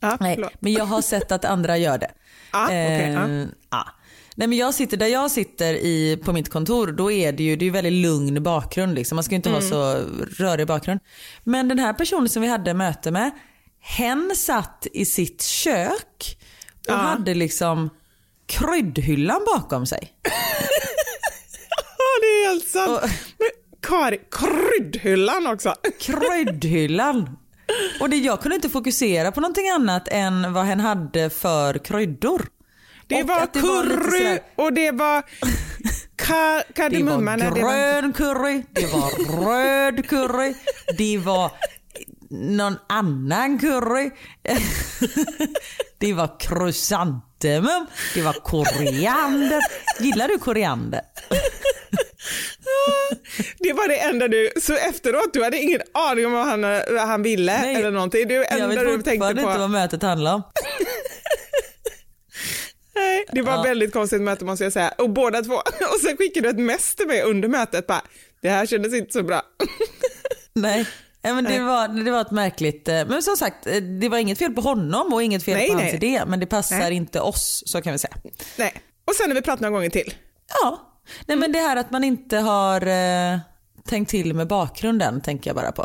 Ja, 0.00 0.16
Nej, 0.20 0.44
men 0.60 0.72
jag 0.72 0.84
har 0.84 1.02
sett 1.02 1.32
att 1.32 1.44
andra 1.44 1.78
gör 1.78 1.98
det. 1.98 2.10
Ja, 2.52 2.64
okej, 2.64 3.12
ja. 3.12 3.28
Eh, 3.28 3.46
ja. 3.70 3.88
Nej, 4.34 4.48
men 4.48 4.58
jag 4.58 4.74
sitter 4.74 4.96
där 4.96 5.06
jag 5.06 5.30
sitter 5.30 5.74
i, 5.74 6.16
på 6.24 6.32
mitt 6.32 6.48
kontor, 6.50 6.86
då 6.92 7.10
är 7.12 7.32
det 7.32 7.42
ju 7.42 7.56
det 7.56 7.62
är 7.62 7.66
ju 7.66 7.70
väldigt 7.72 7.92
lugn 7.92 8.42
bakgrund. 8.42 8.94
Liksom. 8.94 9.16
Man 9.16 9.24
ska 9.24 9.32
ju 9.32 9.36
inte 9.36 9.48
Mm. 9.48 9.62
ha 9.62 9.68
så 9.68 9.94
rörig 10.42 10.66
bakgrund. 10.66 11.00
Men 11.44 11.68
den 11.68 11.78
här 11.78 11.92
personen 11.92 12.28
som 12.28 12.42
vi 12.42 12.48
hade 12.48 12.74
möte 12.74 13.10
med, 13.10 13.30
hen 13.80 14.32
satt 14.36 14.86
i 14.92 15.04
sitt 15.04 15.42
kök 15.42 16.36
och 16.78 16.84
Ja. 16.86 16.94
hade 16.94 17.34
liksom 17.34 17.90
kryddhyllan 18.46 19.40
bakom 19.54 19.86
sig. 19.86 20.12
Ja, 21.98 22.20
det 22.20 22.26
är 22.26 22.48
helt 22.48 22.68
sant. 22.68 22.90
Och- 22.90 23.08
Men 23.38 23.48
Kar, 23.80 24.16
kryddhyllan 24.30 25.46
också. 25.46 25.74
Kryddhyllan. 26.00 27.36
Och 28.00 28.10
det, 28.10 28.16
jag 28.16 28.40
kunde 28.40 28.54
inte 28.54 28.68
fokusera 28.68 29.32
på 29.32 29.40
någonting 29.40 29.68
annat 29.68 30.08
än 30.10 30.52
vad 30.52 30.64
hen 30.64 30.80
hade 30.80 31.30
för 31.30 31.78
kryddor. 31.78 32.46
Det 33.06 33.22
Och 33.22 33.28
var 33.28 33.48
det 33.52 33.60
var 33.60 33.82
curry 33.82 34.18
sådär- 34.18 34.40
och 34.56 34.72
det 34.72 34.90
var 34.90 35.22
ka, 36.16 36.62
kardemumma. 36.74 37.30
var 37.30 37.36
det 37.36 37.62
var- 37.62 37.72
grön 38.00 38.12
curry, 38.12 38.62
det 38.72 38.86
var 38.92 39.44
röd 39.44 40.08
curry, 40.08 40.54
det 40.98 41.18
var 41.18 41.50
någon 42.30 42.76
annan 42.88 43.58
curry. 43.58 44.10
Det 45.98 46.12
var 46.12 46.38
krysantemum, 47.42 47.86
det 48.14 48.22
var 48.22 48.32
koriander. 48.32 49.60
Gillar 50.00 50.28
du 50.28 50.38
koriander? 50.38 51.00
Det 53.58 53.72
var 53.72 53.88
det 53.88 53.96
enda 53.96 54.28
du, 54.28 54.50
så 54.62 54.74
efteråt, 54.76 55.30
du 55.32 55.44
hade 55.44 55.58
ingen 55.58 55.80
aning 55.94 56.26
om 56.26 56.32
vad 56.32 56.46
han, 56.46 56.60
vad 56.62 57.06
han 57.08 57.22
ville 57.22 57.58
Nej, 57.60 57.74
eller 57.76 57.90
någonting. 57.90 58.28
Det 58.28 58.34
Jag 58.34 58.68
vet 58.68 58.78
du 58.80 59.02
tänkte 59.02 59.18
på. 59.18 59.30
inte 59.30 59.58
vad 59.58 59.70
mötet 59.70 60.02
handlar 60.02 60.34
om. 60.34 60.42
Nej, 62.94 63.24
det 63.32 63.42
var 63.42 63.52
Ja. 63.52 63.62
väldigt 63.62 63.92
konstigt 63.92 64.20
möte 64.22 64.44
måste 64.44 64.64
jag 64.64 64.72
säga. 64.72 64.88
Och 64.98 65.10
båda 65.10 65.42
två. 65.42 65.54
Och 65.54 66.00
sen 66.06 66.16
skickade 66.16 66.46
du 66.46 66.50
ett 66.50 66.58
mess 66.66 66.94
till 66.94 67.06
mig 67.06 67.22
under 67.22 67.48
mötet. 67.48 67.86
Bara, 67.86 68.02
det 68.42 68.48
här 68.48 68.66
kändes 68.66 68.94
inte 68.94 69.12
så 69.12 69.22
bra. 69.22 69.42
Nej. 70.54 70.86
Ja, 71.22 71.34
men 71.34 71.44
det, 71.44 71.58
var, 71.60 71.88
det 71.88 72.10
var 72.10 72.20
ett 72.20 72.30
märkligt, 72.30 72.88
eh, 72.88 73.04
men 73.06 73.22
som 73.22 73.36
sagt 73.36 73.66
eh, 73.66 73.76
det 73.76 74.08
var 74.08 74.18
inget 74.18 74.38
fel 74.38 74.52
på 74.52 74.60
honom 74.60 75.12
och 75.12 75.22
inget 75.22 75.42
fel 75.44 75.56
Nej, 75.56 75.68
på 75.68 75.74
nej. 75.74 75.84
hans 75.84 75.94
idé 75.94 76.22
men 76.26 76.40
det 76.40 76.46
passar 76.46 76.78
Nej. 76.78 76.94
inte 76.94 77.20
oss 77.20 77.62
så 77.66 77.82
kan 77.82 77.92
vi 77.92 77.98
säga. 77.98 78.14
Nej. 78.58 78.72
Och 79.06 79.14
sen 79.14 79.30
har 79.30 79.34
vi 79.34 79.42
pratat 79.42 79.60
några 79.60 79.74
gånger 79.74 79.90
till. 79.90 80.14
Ja, 80.62 80.80
nej 81.26 81.36
men 81.36 81.52
det 81.52 81.58
här 81.58 81.76
att 81.76 81.90
man 81.90 82.04
inte 82.04 82.38
har 82.38 82.86
eh, 82.86 83.38
tänkt 83.88 84.10
till 84.10 84.34
med 84.34 84.48
bakgrunden 84.48 85.20
tänker 85.20 85.50
jag 85.50 85.56
bara 85.56 85.72
på. 85.72 85.82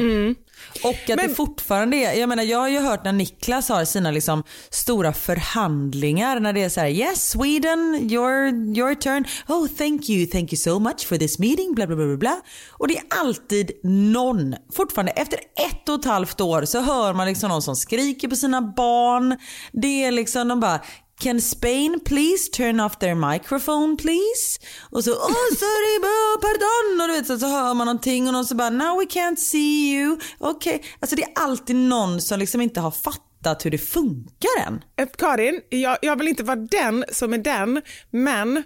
Och 0.84 0.90
att 0.90 1.08
Men- 1.08 1.28
det 1.28 1.36
fortfarande 1.36 1.98
är, 1.98 2.20
jag 2.20 2.30
menar 2.30 2.44
jag 2.44 2.60
har 2.60 2.68
ju 2.70 2.80
hört 2.80 3.04
när 3.04 3.12
Niklas 3.12 3.70
har 3.70 3.86
sina 3.86 4.12
liksom 4.12 4.44
stora 4.70 5.14
förhandlingar 5.14 6.40
när 6.40 6.54
det 6.54 6.64
är 6.64 6.70
så 6.70 6.80
här 6.80 6.88
yes 6.88 7.30
Sweden 7.30 8.00
your, 8.12 8.48
your 8.78 8.96
turn, 8.96 9.26
oh 9.48 9.68
thank 9.68 10.10
you, 10.10 10.28
thank 10.28 10.54
you 10.54 10.58
so 10.58 10.80
much 10.80 11.08
for 11.08 11.18
this 11.18 11.40
meeting, 11.40 11.76
bla 11.76 11.88
bla 11.88 11.96
bla, 11.96 12.18
bla. 12.18 12.42
Och 12.72 12.88
det 12.88 12.98
är 12.98 13.04
alltid 13.10 13.72
någon, 13.84 14.56
fortfarande 14.74 15.12
efter 15.12 15.40
ett 15.72 15.90
och 15.90 16.00
ett 16.00 16.06
halvt 16.06 16.42
år 16.42 16.66
så 16.66 16.80
hör 16.82 17.14
man 17.14 17.28
liksom 17.28 17.50
någon 17.50 17.62
som 17.62 17.76
skriker 17.76 18.28
på 18.28 18.36
sina 18.36 18.62
barn. 18.62 19.38
Det 19.72 20.04
är 20.04 20.12
liksom 20.12 20.48
de 20.48 20.60
bara 20.60 20.80
Can 21.20 21.42
Spain 21.42 22.00
please 22.00 22.50
turn 22.52 22.80
off 22.80 23.00
their 23.00 23.16
microphone 23.16 23.98
please? 23.98 24.60
Och 24.90 25.04
så 25.04 25.12
oh 25.12 25.56
sorry, 25.58 26.00
pardon 26.42 27.02
och 27.02 27.08
du 27.08 27.14
vet 27.14 27.28
så, 27.28 27.40
så 27.40 27.48
hör 27.48 27.74
man 27.74 27.86
någonting 27.88 28.28
och 28.28 28.34
någon 28.34 28.46
så 28.46 28.56
bara 28.56 28.70
now 28.70 28.98
we 29.00 29.06
can't 29.06 29.36
see 29.36 29.92
you. 29.92 30.18
Okej, 30.38 30.76
okay. 30.76 30.90
alltså 31.00 31.16
det 31.16 31.24
är 31.24 31.32
alltid 31.36 31.76
någon 31.76 32.22
som 32.22 32.40
liksom 32.40 32.62
inte 32.62 32.80
har 32.80 32.92
fattat 32.92 33.66
hur 33.66 33.72
det 33.72 33.78
funkar 33.78 34.68
än. 34.68 34.84
Eh, 34.98 35.08
Karin, 35.18 35.62
jag, 35.70 35.98
jag 36.02 36.16
vill 36.16 36.28
inte 36.28 36.44
vara 36.44 36.56
den 36.56 37.06
som 37.12 37.34
är 37.34 37.38
den, 37.38 37.82
men 38.12 38.56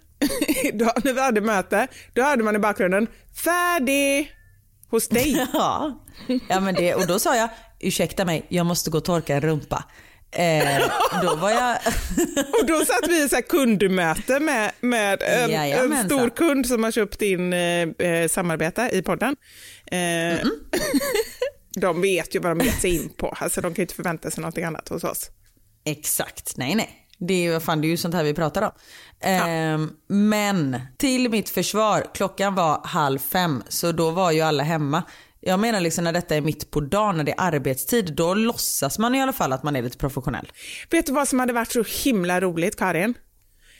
då, 0.73 0.91
när 1.03 1.13
vi 1.13 1.21
hade 1.21 1.41
möte, 1.41 1.87
då 2.13 2.21
hörde 2.21 2.43
man 2.43 2.55
i 2.55 2.59
bakgrunden 2.59 3.07
färdig 3.43 4.31
hos 4.89 5.07
dig. 5.07 5.47
Ja, 5.53 6.03
ja 6.49 6.59
men 6.59 6.75
det, 6.75 6.95
och 6.95 7.07
då 7.07 7.19
sa 7.19 7.35
jag 7.35 7.49
ursäkta 7.79 8.25
mig, 8.25 8.45
jag 8.49 8.65
måste 8.65 8.89
gå 8.89 8.97
och 8.97 9.05
torka 9.05 9.35
en 9.35 9.41
rumpa. 9.41 9.83
Eh, 10.33 10.91
då 11.21 11.35
var 11.35 11.49
jag... 11.51 11.77
Och 12.61 12.65
då 12.67 12.85
satt 12.85 13.07
vi 13.09 13.23
i 13.23 13.29
så 13.29 13.41
kundmöte 13.41 14.39
med, 14.39 14.71
med 14.81 15.21
en, 15.23 15.49
en 15.91 16.05
stor 16.05 16.29
kund 16.29 16.67
som 16.67 16.83
har 16.83 16.91
köpt 16.91 17.21
in 17.21 17.53
eh, 17.53 17.81
eh, 18.07 18.27
samarbete 18.27 18.89
i 18.93 19.01
podden. 19.01 19.35
Eh, 19.91 20.47
de 21.81 22.01
vet 22.01 22.35
ju 22.35 22.39
vad 22.39 22.57
de 22.57 22.65
gett 22.65 22.81
sig 22.81 22.95
in 22.95 23.09
på, 23.09 23.27
alltså 23.39 23.61
de 23.61 23.73
kan 23.73 23.81
ju 23.81 23.83
inte 23.83 23.95
förvänta 23.95 24.31
sig 24.31 24.41
någonting 24.41 24.63
annat 24.63 24.89
hos 24.89 25.03
oss. 25.03 25.29
Exakt, 25.85 26.57
nej 26.57 26.75
nej. 26.75 26.97
Det 27.19 27.33
är, 27.33 27.53
ju- 27.53 27.59
fan, 27.59 27.81
det 27.81 27.87
är 27.87 27.89
ju 27.89 27.97
sånt 27.97 28.13
här 28.15 28.23
vi 28.23 28.33
pratar 28.33 28.61
om. 28.61 28.71
Ehm, 29.23 29.91
men 30.07 30.81
till 30.97 31.29
mitt 31.29 31.49
försvar, 31.49 32.05
klockan 32.13 32.55
var 32.55 32.81
halv 32.83 33.19
fem 33.19 33.63
så 33.67 33.91
då 33.91 34.11
var 34.11 34.31
ju 34.31 34.41
alla 34.41 34.63
hemma. 34.63 35.03
Jag 35.43 35.59
menar 35.59 35.79
liksom 35.79 36.03
när 36.03 36.13
detta 36.13 36.35
är 36.35 36.41
mitt 36.41 36.71
på 36.71 36.81
dagen, 36.81 37.17
när 37.17 37.23
det 37.23 37.31
är 37.31 37.41
arbetstid, 37.41 38.13
då 38.15 38.33
låtsas 38.33 38.99
man 38.99 39.15
i 39.15 39.21
alla 39.21 39.33
fall 39.33 39.53
att 39.53 39.63
man 39.63 39.75
är 39.75 39.81
lite 39.81 39.97
professionell. 39.97 40.51
Vet 40.89 41.05
du 41.05 41.11
vad 41.13 41.27
som 41.27 41.39
hade 41.39 41.53
varit 41.53 41.71
så 41.71 41.83
himla 42.03 42.41
roligt, 42.41 42.75
Karin? 42.75 43.13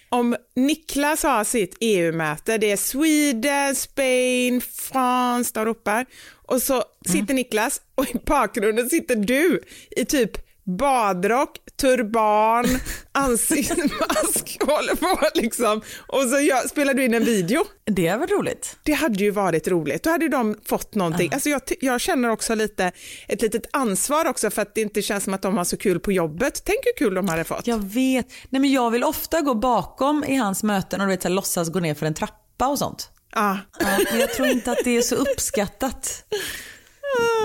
Om 0.10 0.36
Niklas 0.56 1.24
har 1.24 1.44
sitt 1.44 1.78
EU-möte, 1.80 2.58
det 2.58 2.72
är 2.72 2.78
Sweden, 2.78 3.76
Spain, 3.76 4.62
France, 4.62 5.52
de 5.54 5.66
ropar. 5.66 6.06
Och 6.48 6.62
så 6.62 6.84
sitter 7.06 7.34
Niklas 7.34 7.82
och 7.96 8.16
i 8.16 8.18
bakgrunden 8.26 8.90
sitter 8.90 9.16
du 9.16 9.62
i 9.92 10.06
typ 10.06 10.51
badrock, 10.64 11.58
turban, 11.82 12.66
ansiktsmask 13.12 14.58
håller 14.66 14.96
på 14.96 15.30
liksom. 15.34 15.82
Och 16.08 16.22
så 16.22 16.40
gör, 16.40 16.68
spelar 16.68 16.94
du 16.94 17.06
in 17.06 17.14
en 17.14 17.24
video. 17.24 17.66
Det 17.86 18.08
är 18.08 18.18
väl 18.18 18.28
roligt? 18.28 18.78
Det 18.84 18.94
hade 18.94 19.24
ju 19.24 19.32
varit 19.32 19.68
roligt. 19.68 20.04
Då 20.04 20.10
hade 20.10 20.28
de 20.28 20.56
fått 20.66 20.96
någonting. 20.96 21.34
Alltså 21.34 21.50
jag, 21.50 21.62
jag 21.82 22.02
känner 22.02 22.30
också 22.30 22.56
lite 22.56 22.92
ett 23.28 23.42
litet 23.42 23.70
ansvar 23.72 24.26
också 24.26 24.50
för 24.50 24.62
att 24.62 24.76
det 24.76 24.82
inte 24.82 25.02
känns 25.02 25.24
som 25.24 25.34
att 25.34 25.42
de 25.42 25.58
har 25.58 25.64
så 25.64 25.78
kul 25.78 26.00
på 26.00 26.12
jobbet. 26.12 26.62
Tänk 26.66 26.80
hur 26.86 27.06
kul 27.06 27.14
de 27.14 27.30
hade 27.30 27.44
fått. 27.44 27.68
Jag 27.68 27.84
vet. 27.84 28.28
Nej 28.50 28.62
men 28.62 28.72
jag 28.72 28.92
vill 28.92 29.04
ofta 29.04 29.42
gå 29.42 29.54
bakom 29.54 30.24
i 30.24 30.36
hans 30.36 30.64
möten 30.64 31.02
och 31.02 31.08
du 31.08 31.14
vet, 31.14 31.22
så 31.22 31.28
här, 31.28 31.36
låtsas 31.36 31.70
gå 31.70 31.80
ner 31.80 31.94
för 31.94 32.06
en 32.06 32.14
trappa 32.14 32.68
och 32.68 32.80
sånt. 32.80 33.10
Ja. 33.36 33.58
Ja, 33.80 33.88
men 34.12 34.20
jag 34.20 34.34
tror 34.34 34.48
inte 34.48 34.72
att 34.72 34.84
det 34.84 34.98
är 34.98 35.02
så 35.02 35.16
uppskattat. 35.16 36.24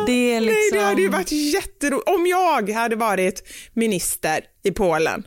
Det 0.07 0.13
är 0.35 0.41
liksom... 0.41 0.57
Nej, 0.63 0.71
det 0.73 0.81
hade 0.81 1.03
ju 1.03 1.09
varit 1.09 1.33
jätteroligt. 1.33 2.09
Om 2.09 2.27
jag 2.27 2.71
hade 2.71 2.97
varit 2.97 3.43
minister 3.73 4.45
i 4.65 4.71
Polen, 4.71 5.27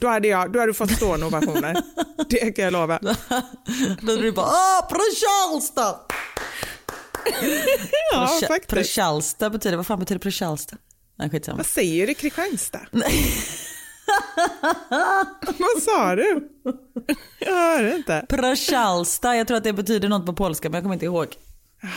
då, 0.00 0.08
hade 0.08 0.28
jag, 0.28 0.52
då 0.52 0.58
hade 0.58 0.70
du 0.70 0.74
fått 0.74 0.90
stående 0.90 1.26
ovationer. 1.26 1.82
det 2.28 2.52
kan 2.52 2.64
jag 2.64 2.72
lova. 2.72 2.98
Då 4.02 4.12
är 4.12 4.22
det 4.22 4.32
bara 4.32 4.46
åh, 4.46 4.88
Prochalsta! 4.88 5.96
Ja, 8.12 8.40
faktiskt. 8.48 8.68
Prochalsta 8.68 9.50
betyder, 9.50 9.76
vad 9.76 9.86
fan 9.86 9.98
betyder? 9.98 10.30
Nej 11.18 11.30
skitsamma. 11.30 11.56
Vad 11.56 11.66
säger 11.66 12.06
du 12.06 12.14
Kristianstad? 12.14 12.80
Vad 15.58 15.82
sa 15.82 16.16
du? 16.16 16.48
Jag 17.38 17.52
hörde 17.52 17.96
inte. 17.96 18.26
Prochalsta, 18.28 19.36
jag 19.36 19.46
tror 19.46 19.56
att 19.56 19.64
det 19.64 19.72
betyder 19.72 20.08
något 20.08 20.26
på 20.26 20.32
polska 20.32 20.68
men 20.68 20.74
jag 20.74 20.84
kommer 20.84 20.94
inte 20.94 21.04
ihåg. 21.06 21.28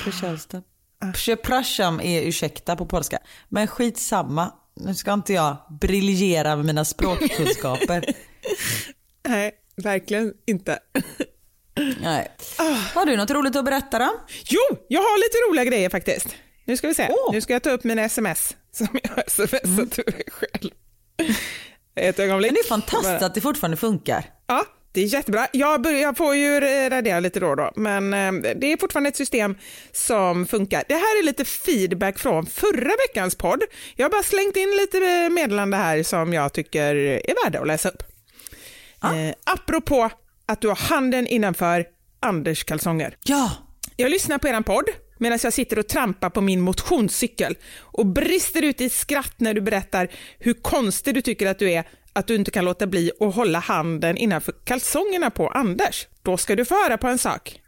Prochalsta. 0.04 0.62
Przepraszam 1.14 2.00
är 2.00 2.22
ursäkta 2.22 2.76
på 2.76 2.86
polska. 2.86 3.20
Men 3.50 3.68
skitsamma, 3.68 4.52
nu 4.76 4.96
ska 4.96 5.14
inte 5.14 5.34
jag 5.34 5.58
briljera 5.82 6.56
med 6.56 6.66
mina 6.66 6.86
språkkunskaper. 6.86 8.06
Nej, 9.28 9.52
verkligen 9.76 10.34
inte. 10.46 10.80
Nej. 12.02 12.32
Har 12.94 13.06
du 13.06 13.18
något 13.18 13.32
roligt 13.32 13.56
att 13.56 13.66
berätta 13.66 14.00
då? 14.00 14.10
Jo, 14.46 14.78
jag 14.88 15.02
har 15.02 15.18
lite 15.18 15.38
roliga 15.50 15.66
grejer 15.66 15.90
faktiskt. 15.90 16.28
Nu 16.66 16.78
ska 16.78 16.88
vi 16.88 16.94
se. 16.94 17.08
Åh. 17.10 17.34
Nu 17.34 17.42
ska 17.42 17.54
jag 17.54 17.64
ta 17.64 17.70
upp 17.70 17.84
mina 17.84 18.02
sms 18.02 18.56
som 18.72 18.88
jag 19.04 19.10
har 19.10 19.24
smsat 19.28 19.64
Mm. 19.64 19.90
själv. 20.28 20.72
Ett 21.96 22.20
ögonblick. 22.20 22.52
Men 22.52 22.56
det 22.56 22.60
är 22.60 22.68
fantastiskt 22.70 23.22
att 23.24 23.36
det 23.36 23.42
fortfarande 23.42 23.78
funkar. 23.78 24.26
Ja, 24.48 24.66
det 24.94 25.02
är 25.02 25.06
jättebra. 25.06 25.48
Jag, 25.52 25.82
börjar, 25.82 26.00
jag 26.00 26.18
får 26.18 26.36
ju 26.36 26.60
radera 26.90 27.20
lite 27.20 27.40
då 27.40 27.48
och 27.48 27.58
då, 27.58 27.72
men 27.76 28.14
eh, 28.14 28.54
det 28.56 28.72
är 28.74 28.78
fortfarande 28.78 29.10
ett 29.10 29.16
system 29.16 29.56
som 29.92 30.48
funkar. 30.48 30.84
Det 30.88 30.94
här 30.94 31.20
är 31.20 31.24
lite 31.24 31.46
feedback 31.46 32.20
från 32.20 32.46
förra 32.46 32.92
veckans 33.08 33.36
podd. 33.36 33.64
Jag 33.96 34.06
har 34.06 34.12
bara 34.12 34.24
slängt 34.24 34.58
in 34.58 34.70
lite 34.82 35.30
meddelande 35.30 35.78
här 35.78 36.04
som 36.04 36.34
jag 36.34 36.54
tycker 36.54 36.96
är 36.96 37.44
värda 37.46 37.60
att 37.60 37.68
läsa 37.68 37.90
upp. 37.90 38.04
Eh, 39.04 39.36
apropå 39.44 40.10
att 40.46 40.62
du 40.62 40.68
har 40.68 40.76
handen 40.76 41.28
innanför 41.28 41.86
Anders 42.20 42.64
kalsonger. 42.64 43.18
Ja, 43.24 43.52
Jag 43.96 44.12
lyssnar 44.12 44.38
på 44.38 44.48
er 44.48 44.62
podd 44.62 44.86
medan 45.18 45.40
jag 45.44 45.54
sitter 45.54 45.80
och 45.80 45.88
trampar 45.88 46.30
på 46.30 46.42
min 46.42 46.62
motionscykel 46.62 47.56
och 47.80 48.06
brister 48.06 48.62
ut 48.62 48.82
i 48.82 48.90
skratt 48.90 49.34
när 49.38 49.54
du 49.54 49.62
berättar 49.62 50.08
hur 50.40 50.54
konstig 50.54 51.14
du 51.14 51.22
tycker 51.22 51.48
att 51.48 51.60
du 51.60 51.72
är 51.72 51.84
att 52.14 52.28
du 52.28 52.36
inte 52.36 52.52
kan 52.52 52.66
låta 52.66 52.88
bli 52.88 53.12
att 53.20 53.36
hålla 53.36 53.60
handen 53.60 54.18
innanför 54.18 54.54
kalsongerna 54.64 55.30
på 55.30 55.48
Anders. 55.48 56.08
Då 56.22 56.38
ska 56.38 56.56
du 56.56 56.66
få 56.66 56.84
höra 56.84 56.98
på 56.98 57.08
en 57.08 57.18
sak. 57.18 57.60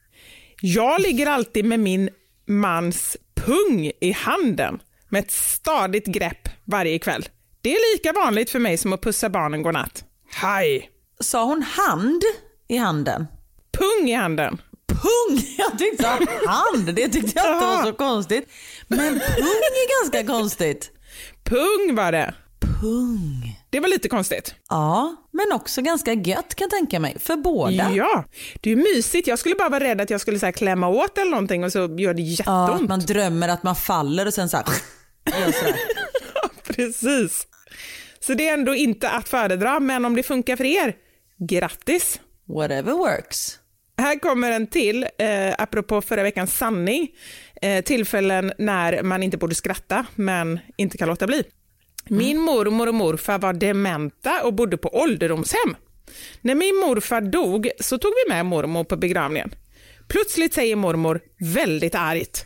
Jag 0.62 1.02
ligger 1.02 1.28
alltid 1.28 1.66
med 1.66 1.80
min 1.80 2.10
mans 2.48 3.18
pung 3.36 3.92
i 4.02 4.12
handen 4.12 4.80
med 5.10 5.24
ett 5.24 5.32
stadigt 5.32 6.06
grepp 6.06 6.50
varje 6.66 7.00
kväll. 7.00 7.26
Det 7.62 7.76
är 7.76 7.96
lika 7.96 8.14
vanligt 8.14 8.50
för 8.50 8.60
mig 8.60 8.78
som 8.78 8.94
att 8.94 9.02
pussa 9.02 9.30
barnen 9.30 9.62
godnatt. 9.62 10.04
Hej! 10.32 10.92
sa 11.20 11.44
hon 11.44 11.62
hand 11.62 12.22
i 12.68 12.78
handen? 12.78 13.28
Pung 13.72 14.10
i 14.10 14.14
handen. 14.14 14.62
Pung! 14.88 15.48
Jag 15.58 15.80
tyckte 15.80 16.10
att 16.10 16.30
hand, 16.48 16.94
det 16.96 17.10
tyckte 17.10 17.40
jag 17.40 17.56
inte 17.56 17.66
var 17.66 17.86
så 17.86 17.94
konstigt. 17.94 18.50
Men 18.88 19.10
pung 19.20 19.20
är 19.48 20.04
ganska 20.04 20.34
konstigt. 20.34 20.92
Pung 21.44 21.96
var 21.96 22.12
det. 22.12 22.34
Pung. 22.60 23.45
Det 23.76 23.80
var 23.80 23.88
lite 23.90 24.10
konstigt. 24.10 24.56
Ja, 24.70 25.16
men 25.34 25.52
också 25.52 25.82
ganska 25.82 26.14
gött 26.14 26.56
kan 26.56 26.66
jag 26.66 26.70
tänka 26.72 27.00
mig. 27.00 27.20
För 27.20 27.36
båda. 27.36 27.92
Ja, 27.92 28.24
det 28.62 28.72
är 28.72 28.76
mysigt. 28.76 29.28
Jag 29.28 29.40
skulle 29.40 29.56
bara 29.56 29.70
vara 29.70 29.84
rädd 29.84 30.02
att 30.02 30.10
jag 30.10 30.22
skulle 30.22 30.40
så 30.40 30.46
här 30.46 30.54
klämma 30.54 30.88
åt 30.88 31.18
eller 31.18 31.32
någonting 31.32 31.64
och 31.64 31.72
så 31.72 31.80
gör 31.80 32.14
det 32.14 32.22
Ja, 32.22 32.30
jätteont. 32.70 32.90
man 32.90 33.00
drömmer 33.00 33.48
att 33.50 33.64
man 33.64 33.76
faller 33.76 34.26
och 34.26 34.34
sen 34.34 34.50
så 34.50 34.58
här, 34.58 34.66
gör 35.26 35.52
så 35.52 35.66
här. 35.66 35.76
Precis. 36.74 37.48
Så 38.20 38.34
det 38.34 38.48
är 38.48 38.54
ändå 38.54 38.76
inte 38.76 39.10
att 39.10 39.30
föredra, 39.30 39.80
men 39.80 40.06
om 40.06 40.16
det 40.16 40.24
funkar 40.24 40.56
för 40.56 40.64
er, 40.66 40.96
grattis! 41.50 42.20
Whatever 42.48 42.92
works. 42.94 43.60
Här 43.98 44.20
kommer 44.20 44.52
en 44.52 44.68
till, 44.68 45.04
eh, 45.04 45.54
apropå 45.58 46.02
förra 46.02 46.24
veckans 46.24 46.58
sanning. 46.58 47.08
Eh, 47.62 47.84
tillfällen 47.84 48.54
när 48.58 49.04
man 49.04 49.24
inte 49.24 49.38
borde 49.38 49.56
skratta, 49.56 50.06
men 50.16 50.60
inte 50.78 50.98
kan 50.98 51.08
låta 51.08 51.28
bli. 51.28 51.44
Min 52.10 52.42
mormor 52.42 52.88
och 52.88 52.96
morfar 52.96 53.40
var 53.40 53.54
dementa 53.54 54.44
och 54.44 54.54
bodde 54.54 54.78
på 54.78 54.90
ålderdomshem. 54.90 55.76
När 56.42 56.56
min 56.56 56.76
morfar 56.76 57.22
dog 57.22 57.70
så 57.80 57.98
tog 57.98 58.12
vi 58.26 58.34
med 58.34 58.46
mormor 58.46 58.84
på 58.84 58.98
begravningen. 58.98 59.56
Plötsligt 60.08 60.54
säger 60.54 60.76
mormor 60.76 61.22
väldigt 61.40 61.96
argt. 61.96 62.46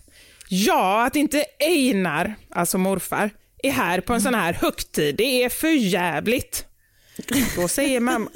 Ja, 0.49 1.05
att 1.05 1.15
inte 1.15 1.45
Einar, 1.59 2.35
alltså 2.49 2.77
morfar, 2.77 3.29
är 3.63 3.71
här 3.71 4.01
på 4.01 4.13
en 4.13 4.21
sån 4.21 4.33
här 4.33 4.53
högtid, 4.53 5.15
det 5.15 5.43
är 5.43 5.49
för 5.49 5.67
jävligt. 5.67 6.65
Då 7.55 7.67
säger 7.67 7.99
mamma, 7.99 8.29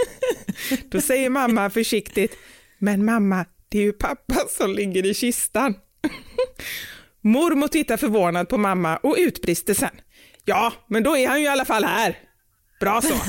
då 0.90 1.00
säger 1.00 1.30
mamma 1.30 1.70
försiktigt, 1.70 2.36
men 2.78 3.04
mamma, 3.04 3.44
det 3.68 3.78
är 3.78 3.82
ju 3.82 3.92
pappa 3.92 4.34
som 4.48 4.74
ligger 4.74 5.06
i 5.06 5.14
kistan. 5.14 5.74
Mormor 7.20 7.68
tittar 7.68 7.96
förvånad 7.96 8.48
på 8.48 8.58
mamma 8.58 8.96
och 8.96 9.16
utbrister 9.18 9.74
sen. 9.74 10.00
Ja, 10.48 10.72
men 10.86 11.02
då 11.02 11.16
är 11.16 11.28
han 11.28 11.38
ju 11.40 11.44
i 11.44 11.48
alla 11.48 11.64
fall 11.64 11.84
här. 11.84 12.18
Bra 12.80 13.02
så. 13.02 13.14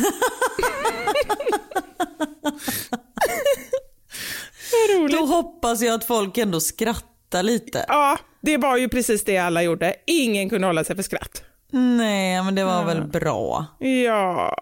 Då 5.11 5.25
hoppas 5.25 5.81
jag 5.81 5.93
att 5.95 6.05
folk 6.05 6.37
ändå 6.37 6.59
skrattar 6.59 7.43
lite. 7.43 7.85
Ja, 7.87 8.17
det 8.41 8.57
var 8.57 8.77
ju 8.77 8.89
precis 8.89 9.23
det 9.23 9.37
alla 9.37 9.63
gjorde. 9.63 9.95
Ingen 10.07 10.49
kunde 10.49 10.67
hålla 10.67 10.83
sig 10.83 10.95
för 10.95 11.03
skratt. 11.03 11.43
Nej, 11.71 12.43
men 12.43 12.55
det 12.55 12.63
var 12.63 12.85
väl 12.85 13.03
bra. 13.03 13.65
Ja, 13.79 14.55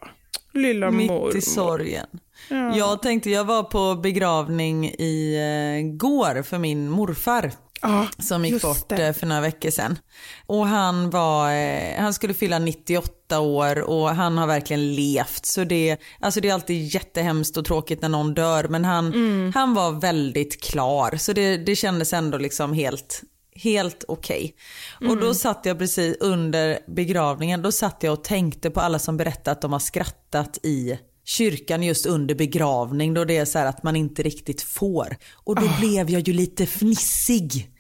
lilla 0.54 0.92
mormor. 0.92 1.26
Mitt 1.28 1.36
i 1.36 1.42
sorgen. 1.42 2.08
Jag 2.76 3.02
tänkte, 3.02 3.30
jag 3.30 3.44
var 3.46 3.64
på 3.64 3.96
begravning 3.96 4.86
i 4.86 5.36
eh, 5.36 5.98
går 5.98 6.44
för 6.44 6.58
min 6.58 6.90
morfar. 6.90 7.52
Ja, 7.88 8.08
som 8.24 8.46
gick 8.46 8.62
bort 8.62 8.90
det. 8.90 9.08
eh, 9.08 9.14
för 9.14 9.26
några 9.28 9.42
veckor 9.42 9.70
sedan. 9.70 10.00
Och 10.46 10.68
han, 10.68 11.10
var, 11.10 11.52
eh, 11.54 11.98
han 12.02 12.14
skulle 12.14 12.34
fylla 12.34 12.60
98 12.60 13.40
år 13.40 13.82
och 13.82 14.10
han 14.10 14.38
har 14.38 14.48
verkligen 14.48 14.96
levt. 14.96 15.46
Så 15.46 15.64
det, 15.64 15.98
alltså 16.20 16.42
det 16.42 16.50
är 16.50 16.54
alltid 16.54 16.94
jättehemskt 16.94 17.58
och 17.58 17.66
tråkigt 17.66 18.02
när 18.02 18.10
någon 18.10 18.34
dör 18.34 18.68
men 18.68 18.86
han, 18.86 19.14
Mm. 19.14 19.52
han 19.56 19.74
var 19.74 19.92
väldigt 19.92 20.62
klar. 20.64 21.18
Så 21.18 21.34
det, 21.34 21.58
det 21.58 21.76
kändes 21.76 22.14
ändå 22.14 22.38
liksom 22.38 22.74
helt, 22.74 23.22
helt 23.56 24.04
okej. 24.08 24.56
Och 24.96 25.02
Mm. 25.04 25.20
då 25.20 25.34
satt 25.34 25.62
jag 25.66 25.78
precis 25.80 26.18
under 26.20 26.80
begravningen, 26.88 27.62
då 27.62 27.72
satt 27.72 28.04
jag 28.04 28.14
och 28.14 28.24
tänkte 28.24 28.70
på 28.70 28.82
alla 28.82 29.00
som 29.00 29.18
berättat 29.18 29.48
att 29.48 29.62
de 29.62 29.72
har 29.74 29.80
skrattat 29.80 30.58
i 30.64 31.00
kyrkan 31.28 31.84
just 31.84 32.06
under 32.06 32.36
begravning 32.36 33.14
då 33.14 33.26
det 33.26 33.38
är 33.38 33.46
så 33.46 33.60
här 33.60 33.66
att 33.66 33.84
man 33.84 33.96
inte 33.96 34.24
riktigt 34.24 34.62
får. 34.62 35.18
Och 35.34 35.56
då 35.56 35.70
blev 35.80 36.10
jag 36.10 36.28
ju 36.28 36.34
lite 36.34 36.66
fnissig. 36.66 37.72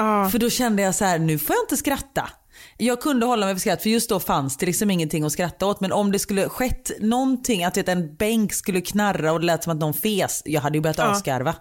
Ja. 0.00 0.28
För 0.30 0.38
då 0.38 0.50
kände 0.50 0.82
jag 0.82 0.94
så 0.94 1.04
här, 1.04 1.18
nu 1.18 1.38
får 1.38 1.56
jag 1.56 1.62
inte 1.64 1.76
skratta. 1.76 2.30
Jag 2.76 3.00
kunde 3.00 3.26
hålla 3.26 3.46
mig 3.46 3.54
för 3.54 3.60
skratt 3.60 3.82
för 3.82 3.90
just 3.90 4.08
då 4.08 4.20
fanns 4.20 4.56
det 4.56 4.66
liksom 4.66 4.90
ingenting 4.90 5.24
att 5.24 5.32
skratta 5.32 5.66
åt. 5.66 5.80
Men 5.80 5.92
om 5.92 6.12
det 6.12 6.18
skulle 6.18 6.48
skett 6.48 6.90
någonting, 7.00 7.64
att 7.64 7.76
vet, 7.76 7.88
en 7.88 8.14
bänk 8.16 8.52
skulle 8.52 8.80
knarra 8.80 9.32
och 9.32 9.40
det 9.40 9.46
lät 9.46 9.64
som 9.64 9.72
att 9.72 9.78
någon 9.78 9.94
fes, 9.94 10.42
jag 10.44 10.60
hade 10.60 10.78
ju 10.78 10.82
börjat 10.82 10.98
asgarva. 10.98 11.54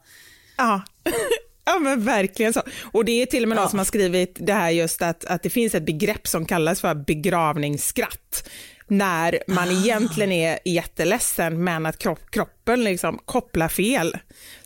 Ja. 0.57 0.81
ja, 1.65 1.79
men 1.79 2.03
verkligen 2.03 2.53
så. 2.53 2.61
Och 2.91 3.05
det 3.05 3.21
är 3.21 3.25
till 3.25 3.43
och 3.43 3.49
med 3.49 3.55
någon 3.55 3.63
Ja. 3.63 3.69
som 3.69 3.79
har 3.79 3.85
skrivit 3.85 4.37
det 4.39 4.53
här 4.53 4.69
just 4.69 5.01
att, 5.01 5.25
att 5.25 5.43
det 5.43 5.49
finns 5.49 5.75
ett 5.75 5.85
begrepp 5.85 6.27
som 6.27 6.45
kallas 6.45 6.81
för 6.81 6.95
begravningsskratt. 6.95 8.49
När 8.87 9.39
man 9.47 9.71
egentligen 9.71 10.31
är 10.31 10.59
jätteledsen 10.65 11.63
men 11.63 11.85
att 11.85 11.97
kropp, 11.97 12.31
kroppen 12.31 12.83
liksom 12.83 13.19
kopplar 13.25 13.67
fel. 13.67 14.17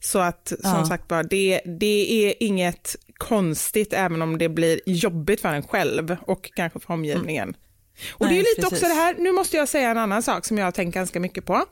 Så 0.01 0.19
att 0.19 0.47
som 0.47 0.57
Ja. 0.80 0.86
sagt 0.86 1.11
var, 1.11 1.24
det, 1.24 1.61
det 1.80 2.26
är 2.28 2.34
inget 2.39 2.95
konstigt 3.28 3.93
även 3.93 4.21
om 4.21 4.38
det 4.38 4.49
blir 4.49 4.80
jobbigt 4.86 5.41
för 5.41 5.49
en 5.49 5.63
själv 5.63 6.17
och 6.28 6.51
kanske 6.55 6.80
för 6.80 6.93
omgivningen. 6.93 7.55
Och 8.13 8.26
det 8.28 8.34
är 8.34 8.36
Nej, 8.36 8.38
lite 8.38 8.61
precis. 8.61 8.74
också 8.74 8.88
det 8.88 8.93
här, 8.93 9.15
nu 9.17 9.32
måste 9.32 9.57
jag 9.57 9.69
säga 9.69 9.89
en 9.89 9.97
annan 9.97 10.24
sak 10.24 10.45
som 10.45 10.57
jag 10.57 10.65
har 10.65 10.71
tänkt 10.71 10.93
ganska 10.93 11.19
mycket 11.19 11.45
på 11.45 11.65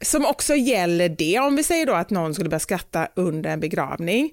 som 0.00 0.26
också 0.26 0.54
gäller 0.54 1.08
det, 1.08 1.38
om 1.38 1.56
vi 1.56 1.62
säger 1.62 1.86
då 1.86 1.92
att 1.92 2.10
någon 2.10 2.34
skulle 2.34 2.48
börja 2.48 2.60
skratta 2.60 3.08
under 3.16 3.50
en 3.50 3.60
begravning. 3.60 4.30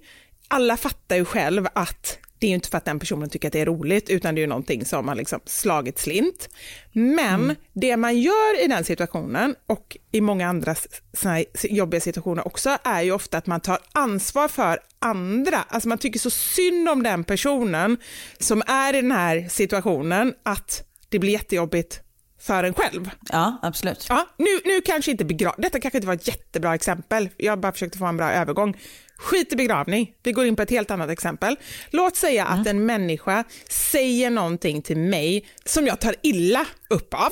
Alla 0.47 0.77
fattar 0.77 1.15
ju 1.15 1.25
själv 1.25 1.67
att 1.73 2.17
det 2.41 2.47
är 2.47 2.49
ju 2.49 2.55
inte 2.55 2.69
för 2.69 2.77
att 2.77 2.85
den 2.85 2.99
personen 2.99 3.29
tycker 3.29 3.47
att 3.47 3.53
det 3.53 3.59
är 3.59 3.65
roligt, 3.65 4.09
utan 4.09 4.35
det 4.35 4.39
är 4.39 4.41
ju 4.41 4.47
någonting 4.47 4.85
som 4.85 5.07
har 5.07 5.15
liksom 5.15 5.39
slagit 5.45 5.99
slint. 5.99 6.49
Men 6.91 7.55
det 7.73 7.97
man 7.97 8.19
gör 8.19 8.63
i 8.63 8.67
den 8.67 8.83
situationen, 8.83 9.55
och 9.67 9.97
i 10.11 10.21
många 10.21 10.47
andra 10.47 10.75
såna 11.13 11.43
jobbiga 11.63 12.01
situationer 12.01 12.47
också, 12.47 12.77
är 12.83 13.01
ju 13.01 13.11
ofta 13.11 13.37
att 13.37 13.47
man 13.47 13.61
tar 13.61 13.79
ansvar 13.91 14.47
för 14.47 14.79
andra. 14.99 15.57
Alltså 15.67 15.89
man 15.89 15.97
tycker 15.97 16.19
så 16.19 16.29
synd 16.29 16.89
om 16.89 17.03
den 17.03 17.23
personen 17.23 17.97
som 18.39 18.63
är 18.67 18.93
i 18.93 19.01
den 19.01 19.11
här 19.11 19.47
situationen, 19.49 20.33
att 20.43 20.83
det 21.09 21.19
blir 21.19 21.31
jättejobbigt 21.31 22.01
för 22.39 22.63
en 22.63 22.73
själv. 22.73 23.09
Ja, 23.29 23.59
absolut. 23.61 24.05
Ja, 24.09 24.27
nu, 24.37 24.59
nu 24.65 24.81
kanske 24.81 25.11
inte 25.11 25.25
begrav... 25.25 25.55
Detta 25.57 25.79
kanske 25.79 25.97
inte 25.97 26.07
var 26.07 26.13
ett 26.13 26.27
jättebra 26.27 26.75
exempel. 26.75 27.29
Jag 27.37 27.59
bara 27.59 27.71
försökte 27.71 27.97
få 27.97 28.05
en 28.05 28.17
bra 28.17 28.31
övergång. 28.31 28.77
Skit 29.21 29.53
i 29.53 29.55
begravning. 29.55 30.13
Vi 30.23 30.31
går 30.31 30.45
in 30.45 30.55
på 30.55 30.61
ett 30.61 30.69
helt 30.69 30.91
annat 30.91 31.09
exempel. 31.09 31.55
Låt 31.89 32.15
säga 32.15 32.45
att 32.45 32.67
en 32.67 32.85
människa 32.85 33.43
säger 33.69 34.29
någonting 34.29 34.81
till 34.81 34.97
mig 34.97 35.45
som 35.65 35.87
jag 35.87 35.99
tar 35.99 36.15
illa 36.23 36.65
upp 36.89 37.13
av. 37.13 37.31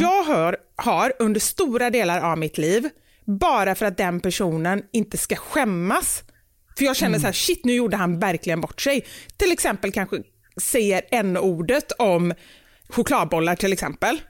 Jag 0.00 0.24
hör, 0.24 0.56
har 0.76 1.12
under 1.18 1.40
stora 1.40 1.90
delar 1.90 2.20
av 2.20 2.38
mitt 2.38 2.58
liv, 2.58 2.88
bara 3.24 3.74
för 3.74 3.86
att 3.86 3.96
den 3.96 4.20
personen 4.20 4.82
inte 4.92 5.18
ska 5.18 5.36
skämmas. 5.36 6.22
För 6.78 6.84
jag 6.84 6.96
känner 6.96 7.18
så 7.18 7.26
här, 7.26 7.32
shit 7.32 7.64
nu 7.64 7.74
gjorde 7.74 7.96
han 7.96 8.18
verkligen 8.18 8.60
bort 8.60 8.80
sig. 8.80 9.04
Till 9.36 9.52
exempel 9.52 9.92
kanske 9.92 10.16
säger 10.60 11.02
en 11.10 11.36
ordet 11.36 11.92
om 11.92 12.34
chokladbollar 12.88 13.56
till 13.56 13.72
exempel. 13.72 14.20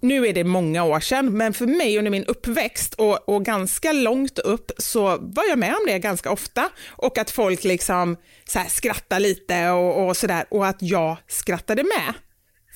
Nu 0.00 0.26
är 0.26 0.32
det 0.32 0.44
många 0.44 0.84
år 0.84 1.00
sedan, 1.00 1.36
men 1.36 1.52
för 1.52 1.66
mig 1.66 1.98
under 1.98 2.10
min 2.10 2.24
uppväxt 2.24 2.94
och, 2.94 3.28
och 3.28 3.44
ganska 3.44 3.92
långt 3.92 4.38
upp 4.38 4.70
så 4.78 5.02
var 5.20 5.44
jag 5.48 5.58
med 5.58 5.74
om 5.74 5.86
det 5.86 5.98
ganska 5.98 6.30
ofta. 6.30 6.68
Och 6.88 7.18
att 7.18 7.30
folk 7.30 7.64
liksom 7.64 8.16
så 8.44 8.58
här 8.58 8.68
skrattar 8.68 9.20
lite 9.20 9.70
och, 9.70 10.06
och 10.06 10.16
sådär. 10.16 10.44
Och 10.50 10.66
att 10.66 10.78
jag 10.80 11.16
skrattade 11.28 11.82
med 11.82 12.14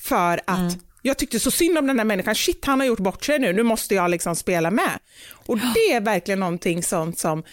för 0.03 0.41
att 0.47 0.77
jag 1.01 1.17
tyckte 1.17 1.39
så 1.39 1.51
synd 1.51 1.77
om 1.77 1.87
den 1.87 1.99
här 1.99 2.05
människan, 2.05 2.35
shit 2.35 2.65
han 2.65 2.79
har 2.79 2.87
gjort 2.87 2.99
bort 2.99 3.25
sig 3.25 3.39
nu, 3.39 3.53
nu 3.53 3.63
måste 3.63 3.95
jag 3.95 4.11
liksom 4.11 4.35
spela 4.35 4.71
med. 4.71 4.99
Och 5.31 5.57
det 5.57 5.93
är 5.93 6.01
verkligen 6.01 6.39
någonting 6.39 6.83
sånt 6.83 7.19
som 7.19 7.43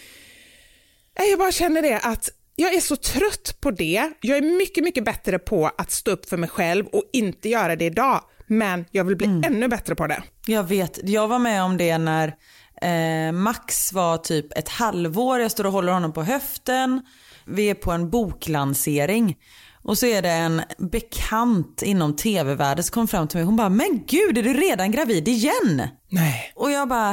Jag 1.29 1.39
bara 1.39 1.51
känner 1.51 1.81
det 1.81 1.99
att 1.99 2.29
jag 2.55 2.73
är 2.73 2.79
så 2.79 2.95
trött 2.95 3.57
på 3.61 3.71
det. 3.71 4.11
Jag 4.21 4.37
är 4.37 4.57
mycket, 4.57 4.83
mycket 4.83 5.05
bättre 5.05 5.39
på 5.39 5.71
att 5.77 5.91
stå 5.91 6.11
upp 6.11 6.29
för 6.29 6.37
mig 6.37 6.49
själv 6.49 6.85
och 6.85 7.03
inte 7.13 7.49
göra 7.49 7.75
det 7.75 7.85
idag. 7.85 8.21
Men 8.47 8.85
jag 8.91 9.03
vill 9.03 9.15
bli 9.15 9.27
ännu 9.27 9.67
bättre 9.67 9.95
på 9.95 10.07
det. 10.07 10.23
Jag 10.45 10.63
vet, 10.63 10.99
jag 11.03 11.27
var 11.27 11.39
med 11.39 11.63
om 11.63 11.77
det 11.77 11.97
när 11.97 12.35
eh, 12.81 13.31
Max 13.31 13.93
var 13.93 14.17
typ 14.17 14.57
ett 14.57 14.69
halvår. 14.69 15.39
Jag 15.39 15.51
står 15.51 15.65
och 15.65 15.71
håller 15.71 15.93
honom 15.93 16.13
på 16.13 16.23
höften. 16.23 17.01
Vi 17.45 17.69
är 17.69 17.73
på 17.73 17.91
en 17.91 18.09
boklansering. 18.09 19.37
Och 19.83 19.97
så 19.97 20.05
är 20.05 20.21
det 20.21 20.31
en 20.31 20.61
bekant 20.77 21.81
inom 21.81 22.15
tv-världen 22.15 22.83
som 22.83 22.93
kom 22.93 23.07
fram 23.07 23.27
till 23.27 23.37
mig. 23.37 23.45
Hon 23.45 23.55
bara, 23.55 23.69
men 23.69 24.03
gud 24.07 24.37
är 24.37 24.43
du 24.43 24.53
redan 24.53 24.91
gravid 24.91 25.27
igen? 25.27 25.87
Nej. 26.09 26.51
Och 26.55 26.71
jag 26.71 26.87
bara, 26.87 27.09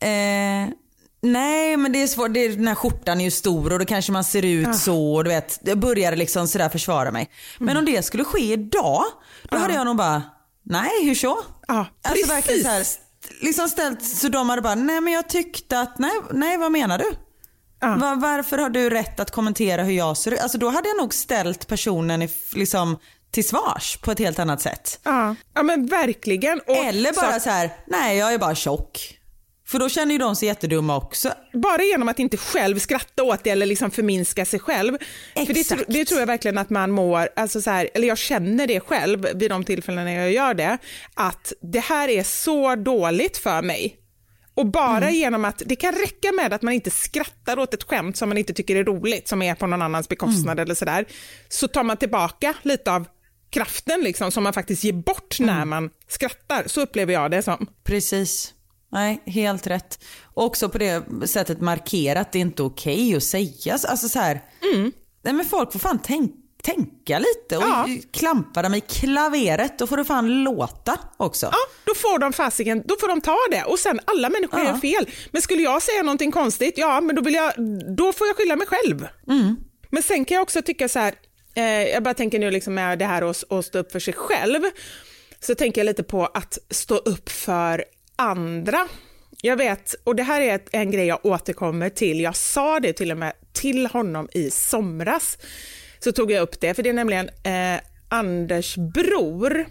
eh, 0.00 0.68
nej 1.22 1.76
men 1.76 1.92
det 1.92 2.02
är 2.02 2.06
svårt, 2.06 2.34
det 2.34 2.40
är, 2.44 2.48
den 2.48 2.68
här 2.68 2.74
skjortan 2.74 3.20
är 3.20 3.24
ju 3.24 3.30
stor 3.30 3.72
och 3.72 3.78
då 3.78 3.84
kanske 3.84 4.12
man 4.12 4.24
ser 4.24 4.44
ut 4.44 4.76
så. 4.76 5.14
Och 5.14 5.24
du 5.24 5.30
vet, 5.30 5.58
jag 5.62 5.78
började 5.78 6.16
liksom 6.16 6.48
sådär 6.48 6.68
försvara 6.68 7.10
mig. 7.10 7.30
Men 7.58 7.76
om 7.76 7.84
det 7.84 8.02
skulle 8.02 8.24
ske 8.24 8.52
idag, 8.52 9.04
då 9.50 9.56
hade 9.58 9.74
jag 9.74 9.86
nog 9.86 9.96
bara, 9.96 10.22
nej 10.64 10.90
hur 11.04 11.14
så? 11.14 11.38
Ja, 11.68 11.86
Alltså 12.04 12.26
verkligen 12.28 12.42
precis. 12.42 12.62
så 12.64 12.68
här, 12.70 12.80
st- 12.80 13.02
liksom 13.40 13.68
ställt 13.68 14.04
så 14.04 14.28
de 14.28 14.48
hade 14.48 14.62
bara, 14.62 14.74
nej 14.74 15.00
men 15.00 15.12
jag 15.12 15.28
tyckte 15.28 15.80
att, 15.80 15.98
nej, 15.98 16.12
nej 16.32 16.56
vad 16.58 16.72
menar 16.72 16.98
du? 16.98 17.04
Ja. 17.80 17.96
Va- 17.96 18.14
varför 18.20 18.58
har 18.58 18.68
du 18.70 18.90
rätt 18.90 19.20
att 19.20 19.30
kommentera 19.30 19.82
hur 19.82 19.92
jag 19.92 20.16
ser 20.16 20.32
ut? 20.32 20.40
Alltså 20.40 20.58
då 20.58 20.68
hade 20.68 20.88
jag 20.88 20.96
nog 20.96 21.14
ställt 21.14 21.66
personen 21.66 22.22
i, 22.22 22.28
liksom, 22.54 22.98
till 23.30 23.48
svars 23.48 23.96
på 23.96 24.10
ett 24.12 24.18
helt 24.18 24.38
annat 24.38 24.60
sätt. 24.60 25.00
Ja, 25.02 25.34
ja 25.54 25.62
men 25.62 25.86
verkligen. 25.86 26.60
Och 26.60 26.76
Eller 26.76 27.12
bara 27.12 27.32
så, 27.32 27.40
så 27.40 27.50
här, 27.50 27.70
nej 27.86 28.18
jag 28.18 28.34
är 28.34 28.38
bara 28.38 28.54
tjock. 28.54 29.18
För 29.66 29.78
då 29.78 29.88
känner 29.88 30.12
ju 30.12 30.18
de 30.18 30.36
sig 30.36 30.48
jättedumma 30.48 30.96
också. 30.96 31.32
Bara 31.52 31.82
genom 31.82 32.08
att 32.08 32.18
inte 32.18 32.36
själv 32.36 32.78
skratta 32.78 33.22
åt 33.22 33.44
det 33.44 33.50
eller 33.50 33.66
liksom 33.66 33.90
förminska 33.90 34.44
sig 34.44 34.60
själv. 34.60 34.98
För 35.34 35.54
det, 35.54 35.60
Exakt. 35.60 35.84
det 35.88 36.04
tror 36.04 36.20
jag 36.20 36.26
verkligen 36.26 36.58
att 36.58 36.70
man 36.70 36.90
mår, 36.90 37.28
alltså 37.36 37.62
så 37.62 37.70
här, 37.70 37.88
eller 37.94 38.08
jag 38.08 38.18
känner 38.18 38.66
det 38.66 38.80
själv 38.80 39.26
vid 39.34 39.50
de 39.50 39.64
tillfällen 39.64 40.04
när 40.04 40.16
jag 40.20 40.32
gör 40.32 40.54
det, 40.54 40.78
att 41.14 41.52
det 41.72 41.80
här 41.80 42.08
är 42.08 42.22
så 42.22 42.74
dåligt 42.76 43.36
för 43.38 43.62
mig. 43.62 43.96
Och 44.54 44.66
bara 44.66 44.96
Mm. 44.96 45.14
genom 45.14 45.44
att, 45.44 45.62
det 45.66 45.76
kan 45.76 45.94
räcka 45.94 46.32
med 46.32 46.52
att 46.52 46.62
man 46.62 46.72
inte 46.74 46.90
skrattar 46.90 47.58
åt 47.58 47.74
ett 47.74 47.82
skämt 47.84 48.16
som 48.16 48.28
man 48.28 48.38
inte 48.38 48.52
tycker 48.54 48.76
är 48.76 48.84
roligt, 48.84 49.28
som 49.28 49.42
är 49.42 49.54
på 49.54 49.66
någon 49.66 49.82
annans 49.82 50.08
bekostnad 50.08 50.52
Mm. 50.58 50.62
eller 50.62 50.74
sådär, 50.74 51.04
så 51.48 51.68
tar 51.68 51.82
man 51.82 51.96
tillbaka 51.96 52.54
lite 52.62 52.92
av 52.92 53.06
kraften 53.50 54.00
liksom, 54.00 54.32
som 54.32 54.42
man 54.44 54.52
faktiskt 54.52 54.84
ger 54.84 54.92
bort 54.92 55.38
Mm. 55.40 55.56
när 55.56 55.64
man 55.64 55.90
skrattar. 56.08 56.62
Så 56.66 56.80
upplever 56.80 57.12
jag 57.12 57.30
det 57.30 57.42
som. 57.42 57.66
Precis. 57.84 58.54
Nej, 58.92 59.22
helt 59.26 59.66
rätt. 59.66 60.04
Och 60.34 60.44
också 60.44 60.68
på 60.68 60.78
det 60.78 61.02
sättet 61.26 61.60
markera 61.60 62.20
att 62.20 62.32
det 62.32 62.38
inte 62.38 62.62
är 62.62 62.64
okej 62.66 63.16
att 63.16 63.22
säga. 63.22 63.78
Alltså 63.88 64.08
så 64.08 64.18
här, 64.18 64.40
nej 65.22 65.34
men 65.34 65.44
folk 65.44 65.72
får 65.72 65.78
fan 65.78 65.98
tänk, 66.04 66.32
tänka 66.62 67.18
lite 67.18 67.56
och 67.56 67.62
Ja. 67.62 67.86
klampa 68.12 68.62
dem 68.62 68.74
i 68.74 68.80
klaveret. 68.80 69.78
Då 69.78 69.86
får 69.86 69.96
det 69.96 70.04
fan 70.04 70.42
låta 70.44 70.98
också. 71.16 71.46
Ja, 71.46 71.58
då 71.84 71.94
får 71.94 72.18
de 72.18 72.32
fasiken, 72.32 72.82
då 72.86 72.96
får 73.00 73.08
de 73.08 73.20
ta 73.20 73.36
det 73.50 73.64
och 73.64 73.78
sen 73.78 74.00
alla 74.04 74.28
människor 74.28 74.60
Ja. 74.60 74.66
gör 74.66 74.76
fel. 74.76 75.06
Men 75.30 75.42
skulle 75.42 75.62
jag 75.62 75.82
säga 75.82 76.02
någonting 76.02 76.32
konstigt, 76.32 76.74
ja 76.78 77.00
men 77.00 77.16
då, 77.16 77.22
vill 77.22 77.34
jag, 77.34 77.52
då 77.96 78.12
får 78.12 78.26
jag 78.26 78.36
skylla 78.36 78.56
mig 78.56 78.66
själv. 78.66 79.06
Men 79.90 80.02
sen 80.02 80.24
kan 80.24 80.34
jag 80.34 80.42
också 80.42 80.62
tycka 80.62 80.88
så 80.88 80.98
här, 80.98 81.14
eh, 81.54 81.64
jag 81.64 82.02
bara 82.02 82.14
tänker 82.14 82.38
nu 82.38 82.50
liksom 82.50 82.74
med 82.74 82.98
det 82.98 83.04
här 83.04 83.30
att 83.30 83.64
stå 83.64 83.78
upp 83.78 83.92
för 83.92 84.00
sig 84.00 84.14
själv, 84.14 84.60
så 85.40 85.54
tänker 85.54 85.80
jag 85.80 85.86
lite 85.86 86.02
på 86.02 86.26
att 86.26 86.58
stå 86.70 86.96
upp 86.96 87.28
för 87.28 87.84
andra. 88.16 88.88
Jag 89.40 89.56
vet, 89.56 89.94
och 90.04 90.16
det 90.16 90.22
här 90.22 90.40
är 90.40 90.54
ett, 90.54 90.68
en 90.72 90.90
grej 90.90 91.06
jag 91.06 91.26
återkommer 91.26 91.88
till, 91.88 92.20
jag 92.20 92.36
sa 92.36 92.80
det 92.80 92.92
till 92.92 93.10
och 93.10 93.18
med 93.18 93.32
till 93.52 93.86
honom 93.86 94.28
i 94.32 94.50
somras, 94.50 95.38
så 95.98 96.12
tog 96.12 96.30
jag 96.30 96.42
upp 96.42 96.60
det, 96.60 96.74
för 96.74 96.82
det 96.82 96.88
är 96.88 96.94
nämligen 96.94 97.28
eh, 97.28 97.80
Anders 98.08 98.76
bror, 98.76 99.66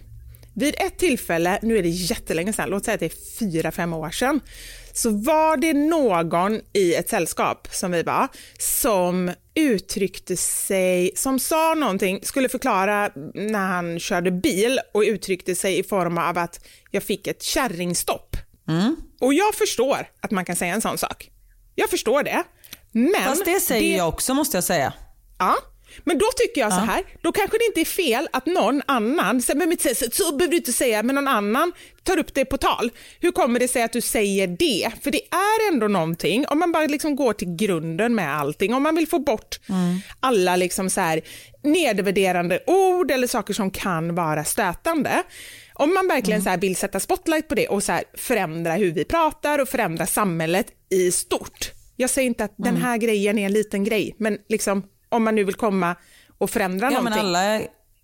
vid 0.54 0.74
ett 0.78 0.98
tillfälle, 0.98 1.58
nu 1.62 1.78
är 1.78 1.82
det 1.82 1.88
jättelänge 1.88 2.52
sedan, 2.52 2.70
låt 2.70 2.84
säga 2.84 2.94
att 2.94 3.00
det 3.00 3.06
är 3.06 3.38
fyra, 3.38 3.72
fem 3.72 3.92
år 3.92 4.10
sedan, 4.10 4.40
så 4.92 5.10
var 5.10 5.56
det 5.56 5.72
någon 5.72 6.60
i 6.72 6.94
ett 6.94 7.08
sällskap 7.08 7.68
som 7.70 7.92
vi 7.92 8.02
var, 8.02 8.28
som 8.58 9.32
uttryckte 9.54 10.36
sig, 10.36 11.10
som 11.16 11.38
sa 11.38 11.74
någonting, 11.74 12.20
skulle 12.22 12.48
förklara 12.48 13.10
när 13.34 13.66
han 13.66 13.98
körde 13.98 14.30
bil 14.30 14.80
och 14.94 15.00
uttryckte 15.00 15.54
sig 15.54 15.78
i 15.78 15.82
form 15.82 16.18
av 16.18 16.38
att 16.38 16.60
jag 16.90 17.02
fick 17.02 17.26
ett 17.26 17.42
kärringstopp. 17.42 18.36
Och 19.20 19.34
jag 19.34 19.54
förstår 19.54 20.06
att 20.20 20.30
man 20.30 20.44
kan 20.44 20.56
säga 20.56 20.74
en 20.74 20.80
sån 20.80 20.98
sak. 20.98 21.30
Jag 21.74 21.90
förstår 21.90 22.22
det. 22.22 22.42
Men 22.92 23.24
Fast 23.24 23.44
det 23.44 23.60
säger 23.60 23.96
jag 23.96 24.08
också 24.08 24.34
måste 24.34 24.56
jag 24.56 24.64
säga. 24.64 24.92
Ja, 25.38 25.56
men 26.04 26.18
då 26.18 26.26
tycker 26.36 26.60
jag 26.60 26.72
så 26.72 26.78
här, 26.78 27.04
då 27.22 27.32
kanske 27.32 27.58
det 27.58 27.64
inte 27.64 27.80
är 27.80 27.84
fel 27.84 28.28
att 28.32 28.46
någon 28.46 28.82
annan, 28.86 29.42
så, 29.42 29.56
men, 29.56 29.76
så 30.12 30.36
behöver 30.36 30.50
du 30.50 30.56
inte 30.56 30.72
säga, 30.72 31.02
men 31.02 31.14
någon 31.14 31.28
annan 31.28 31.72
tar 32.02 32.18
upp 32.18 32.34
det 32.34 32.44
på 32.44 32.56
tal. 32.58 32.90
Hur 33.20 33.32
kommer 33.32 33.60
det 33.60 33.68
sig 33.68 33.82
att 33.82 33.92
du 33.92 34.00
säger 34.00 34.46
det? 34.46 34.90
För 35.02 35.10
det 35.10 35.20
är 35.30 35.72
ändå 35.72 35.88
någonting, 35.88 36.46
om 36.48 36.58
man 36.58 36.72
bara 36.72 36.86
liksom 36.86 37.16
går 37.16 37.32
till 37.32 37.56
grunden 37.56 38.14
med 38.14 38.36
allting, 38.36 38.74
om 38.74 38.82
man 38.82 38.94
vill 38.94 39.08
få 39.08 39.18
bort 39.18 39.60
alla 40.20 40.56
liksom 40.56 40.90
så 40.90 41.00
här 41.00 41.20
nedvärderande 41.62 42.60
ord 42.66 43.10
eller 43.10 43.26
saker 43.26 43.54
som 43.54 43.70
kan 43.70 44.14
vara 44.14 44.44
stötande. 44.44 45.22
Om 45.74 45.94
man 45.94 46.08
verkligen 46.08 46.42
så 46.42 46.50
här 46.50 46.56
vill 46.58 46.76
sätta 46.76 47.00
spotlight 47.00 47.48
på 47.48 47.54
det 47.54 47.68
och 47.68 47.82
så 47.82 47.98
förändra 48.14 48.72
hur 48.72 48.92
vi 48.92 49.04
pratar 49.04 49.58
och 49.58 49.68
förändra 49.68 50.06
samhället 50.06 50.66
i 50.90 51.12
stort. 51.12 51.70
Jag 51.96 52.10
säger 52.10 52.26
inte 52.26 52.44
att 52.44 52.54
den 52.56 52.76
här 52.76 52.96
grejen 52.96 53.38
är 53.38 53.46
en 53.46 53.52
liten 53.52 53.84
grej, 53.84 54.14
men 54.18 54.38
liksom, 54.48 54.82
om 55.08 55.22
man 55.24 55.34
nu 55.34 55.44
vill 55.44 55.54
komma 55.54 55.96
och 56.38 56.50
förändra 56.50 56.86
Ja, 56.86 56.90
men 56.90 57.04
någonting. 57.04 57.26
alla, 57.26 57.60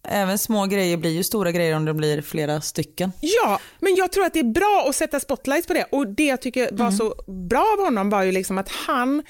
även 0.09 0.38
små 0.38 0.66
grejer 0.66 0.96
blir 0.96 1.11
ju 1.11 1.22
stora 1.22 1.53
grejer 1.53 1.76
om 1.76 1.84
det 1.84 1.94
blir 1.94 2.22
flera 2.22 2.61
stycken. 2.61 3.12
Ja, 3.20 3.61
men 3.80 3.94
jag 3.94 4.12
tror 4.12 4.24
att 4.24 4.32
det 4.32 4.40
är 4.40 4.53
bra 4.53 4.86
att 4.88 4.96
sätta 4.96 5.20
spotlight 5.20 5.66
på 5.66 5.74
det 5.74 5.84
och 5.92 6.07
det 6.07 6.26
jag 6.26 6.42
tycker 6.42 6.68
var 6.72 6.90
så 6.90 7.14
bra 7.49 7.76
av 7.78 7.84
honom 7.84 8.11
var 8.11 8.22
ju 8.22 8.32
liksom 8.32 8.59
att 8.59 8.68
han 8.68 9.22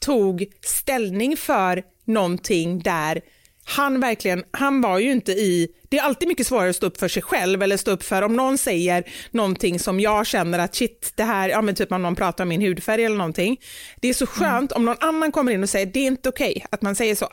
tog 0.00 0.46
ställning 0.62 1.36
för 1.36 1.82
någonting 2.04 2.78
där 2.78 3.20
han 3.66 4.00
verkligen, 4.00 4.44
han 4.50 4.80
var 4.80 4.98
ju 4.98 5.12
inte 5.12 5.32
i, 5.32 5.68
det 5.88 5.98
är 5.98 6.02
alltid 6.02 6.28
mycket 6.28 6.46
svårare 6.46 6.70
att 6.70 6.76
stå 6.76 6.86
upp 6.86 7.00
för 7.00 7.08
sig 7.08 7.22
själv 7.22 7.62
eller 7.62 7.76
stå 7.76 7.90
upp 7.90 8.02
för 8.02 8.22
om 8.22 8.36
någon 8.36 8.58
säger 8.58 9.04
någonting 9.30 9.78
som 9.78 10.00
jag 10.00 10.26
känner 10.26 10.58
att 10.58 10.74
shit, 10.74 11.12
det 11.14 11.22
här, 11.22 11.48
ja 11.48 11.62
men 11.62 11.74
typ 11.74 11.92
om 11.92 12.02
någon 12.02 12.16
pratar 12.16 12.44
om 12.44 12.48
min 12.48 12.60
hudfärg 12.62 13.04
eller 13.04 13.16
någonting. 13.16 13.60
Det 14.00 14.08
är 14.08 14.14
så 14.14 14.26
skönt 14.26 14.72
om 14.72 14.84
någon 14.84 14.96
annan 15.00 15.32
kommer 15.32 15.52
in 15.52 15.62
och 15.62 15.68
säger 15.68 15.86
det 15.86 16.00
är 16.00 16.06
inte 16.06 16.28
okej 16.28 16.66
att 16.70 16.82
man 16.82 16.94
säger 16.94 17.14
så. 17.14 17.28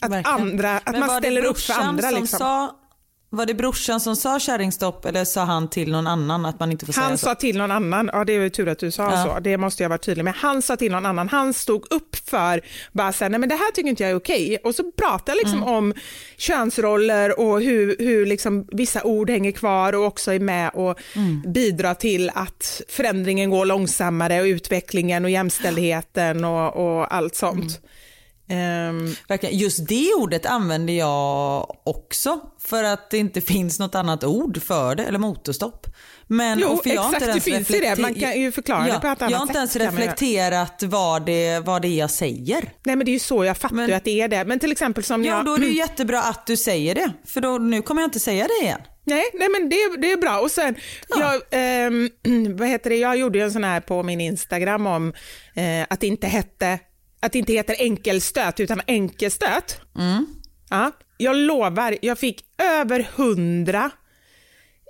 Att, 0.00 0.10
Verkligen. 0.12 0.40
andra, 0.40 0.76
att 0.76 0.90
Men 0.92 1.00
man 1.00 1.18
ställer 1.20 1.44
upp 1.44 1.58
för 1.60 1.72
andra. 1.74 2.08
som 2.10 2.20
Liksom. 2.20 2.38
Sa, 2.38 2.76
var 3.30 3.46
det 3.46 3.54
brorsan 3.54 4.00
som 4.00 4.16
sa 4.16 4.38
kärringstopp 4.40 5.04
eller 5.06 5.24
sa 5.24 5.44
han 5.44 5.70
till 5.70 5.92
någon 5.92 6.06
annan 6.06 6.46
att 6.46 6.60
man 6.60 6.72
inte 6.72 6.86
får 6.86 6.92
säga 6.92 7.04
Han 7.06 7.18
så? 7.18 7.24
sa 7.24 7.34
till 7.34 7.58
någon 7.58 7.70
annan, 7.70 8.10
ja 8.12 8.24
det 8.24 8.32
är 8.32 8.40
ju 8.40 8.50
tur 8.50 8.68
att 8.68 8.78
du 8.78 8.90
sa 8.90 9.02
Ja. 9.12 9.24
så, 9.24 9.40
det 9.40 9.56
måste 9.56 9.82
jag 9.82 9.88
vara 9.90 9.98
tydlig 9.98 10.24
med. 10.24 10.34
Han 10.36 10.62
sa 10.62 10.76
till 10.76 10.92
någon 10.92 11.06
annan, 11.06 11.28
han 11.28 11.54
stod 11.54 11.92
upp 11.92 12.16
för, 12.28 12.60
bara 12.92 13.12
så 13.12 13.24
här, 13.24 13.30
nej 13.30 13.40
men 13.40 13.48
det 13.48 13.54
här 13.54 13.70
tycker 13.72 13.88
inte 13.88 14.02
jag 14.02 14.10
är 14.12 14.16
okej. 14.16 14.58
Och 14.64 14.74
så 14.74 14.92
pratade 14.92 15.30
jag 15.30 15.36
liksom 15.44 15.62
Mm. 15.62 15.74
om 15.74 15.94
könsroller 16.36 17.40
och 17.40 17.60
hur, 17.62 17.96
hur 17.98 18.26
liksom 18.26 18.68
vissa 18.72 19.02
ord 19.02 19.30
hänger 19.30 19.52
kvar 19.52 19.92
och 19.92 20.04
också 20.04 20.32
är 20.32 20.38
med 20.40 20.70
och 20.74 20.98
Mm. 21.16 21.42
bidrar 21.52 21.94
till 21.94 22.30
att 22.34 22.80
förändringen 22.88 23.50
går 23.50 23.64
långsammare 23.66 24.40
och 24.40 24.44
utvecklingen 24.46 25.24
och 25.24 25.30
jämställdheten 25.30 26.44
och, 26.44 26.76
och 26.76 27.14
allt 27.14 27.34
sånt. 27.36 27.60
Mm. 27.62 27.72
Verkligen. 29.28 29.58
Just 29.58 29.88
det 29.88 30.14
ordet 30.14 30.46
använder 30.46 30.94
jag 30.94 31.76
också 31.84 32.40
för 32.60 32.84
att 32.84 33.10
det 33.10 33.18
inte 33.18 33.40
finns 33.40 33.78
något 33.78 33.94
annat 33.94 34.24
ord 34.24 34.62
för 34.62 34.94
det, 34.94 35.04
eller 35.04 35.18
motorstopp. 35.18 35.86
Men, 36.26 36.58
Jo, 36.58 36.80
för 36.82 36.90
jag 36.90 37.04
exakt, 37.04 37.22
inte 37.22 37.34
det 37.34 37.40
finns 37.40 37.70
ju 37.70 37.80
det. 37.80 37.96
Man 37.98 38.14
kan 38.14 38.40
ju 38.40 38.52
förklara 38.52 38.84
det 38.84 39.00
på 39.00 39.06
ett 39.06 39.22
annat 39.22 39.30
Jag 39.30 39.38
har 39.38 39.46
inte 39.46 39.58
ens 39.58 39.72
sätt, 39.72 39.82
reflekterat 39.82 40.82
vad 40.82 41.26
det, 41.26 41.60
vad 41.60 41.82
det 41.82 41.88
är 41.88 41.98
jag 41.98 42.10
säger. 42.10 42.72
nej 42.84 42.96
men 42.96 42.98
det 43.04 43.10
är 43.10 43.12
ju 43.12 43.18
så, 43.18 43.44
jag 43.44 43.56
fattar 43.56 43.76
Men- 43.76 43.88
ju 43.88 43.94
att 43.94 44.04
det 44.04 44.20
är 44.20 44.28
det. 44.28 44.44
Men 44.44 44.58
till 44.58 44.72
exempel 44.72 45.04
som 45.04 45.24
Ja, 45.24 45.36
jag... 45.36 45.44
då 45.44 45.54
är 45.54 45.58
det 45.58 45.66
ju 45.66 45.76
jättebra 45.76 46.22
att 46.22 46.46
du 46.46 46.56
säger 46.56 46.94
det. 46.94 47.12
För 47.26 47.40
då, 47.40 47.58
nu 47.58 47.82
kommer 47.82 48.02
jag 48.02 48.06
inte 48.06 48.20
säga 48.20 48.46
det 48.46 48.64
igen. 48.64 48.80
Nej, 49.06 49.24
nej 49.34 49.48
men 49.48 49.68
det, 49.68 49.76
det 49.98 50.12
är 50.12 50.16
bra. 50.16 50.40
Och 50.40 50.50
sen, 50.50 50.74
jag, 51.08 51.42
ehm, 51.50 52.10
vad 52.56 52.68
heter 52.68 52.90
det? 52.90 52.96
jag 52.96 53.16
gjorde 53.16 53.38
ju 53.38 53.44
en 53.44 53.52
sån 53.52 53.64
här 53.64 53.80
på 53.80 54.02
min 54.02 54.20
Instagram 54.20 54.86
om 54.86 55.12
eh, 55.54 55.86
att, 55.90 56.00
det 56.00 56.06
inte 56.06 56.26
hette, 56.26 56.78
att 57.24 57.32
det 57.32 57.38
inte 57.38 57.52
heter 57.52 57.76
enkelstöt 57.78 58.60
utan 58.60 58.80
enkelstöt. 58.86 59.80
Ja, 60.70 60.90
jag 61.16 61.36
lovar, 61.36 61.98
jag 62.02 62.18
fick 62.18 62.44
över 62.58 63.08
hundra 63.16 63.90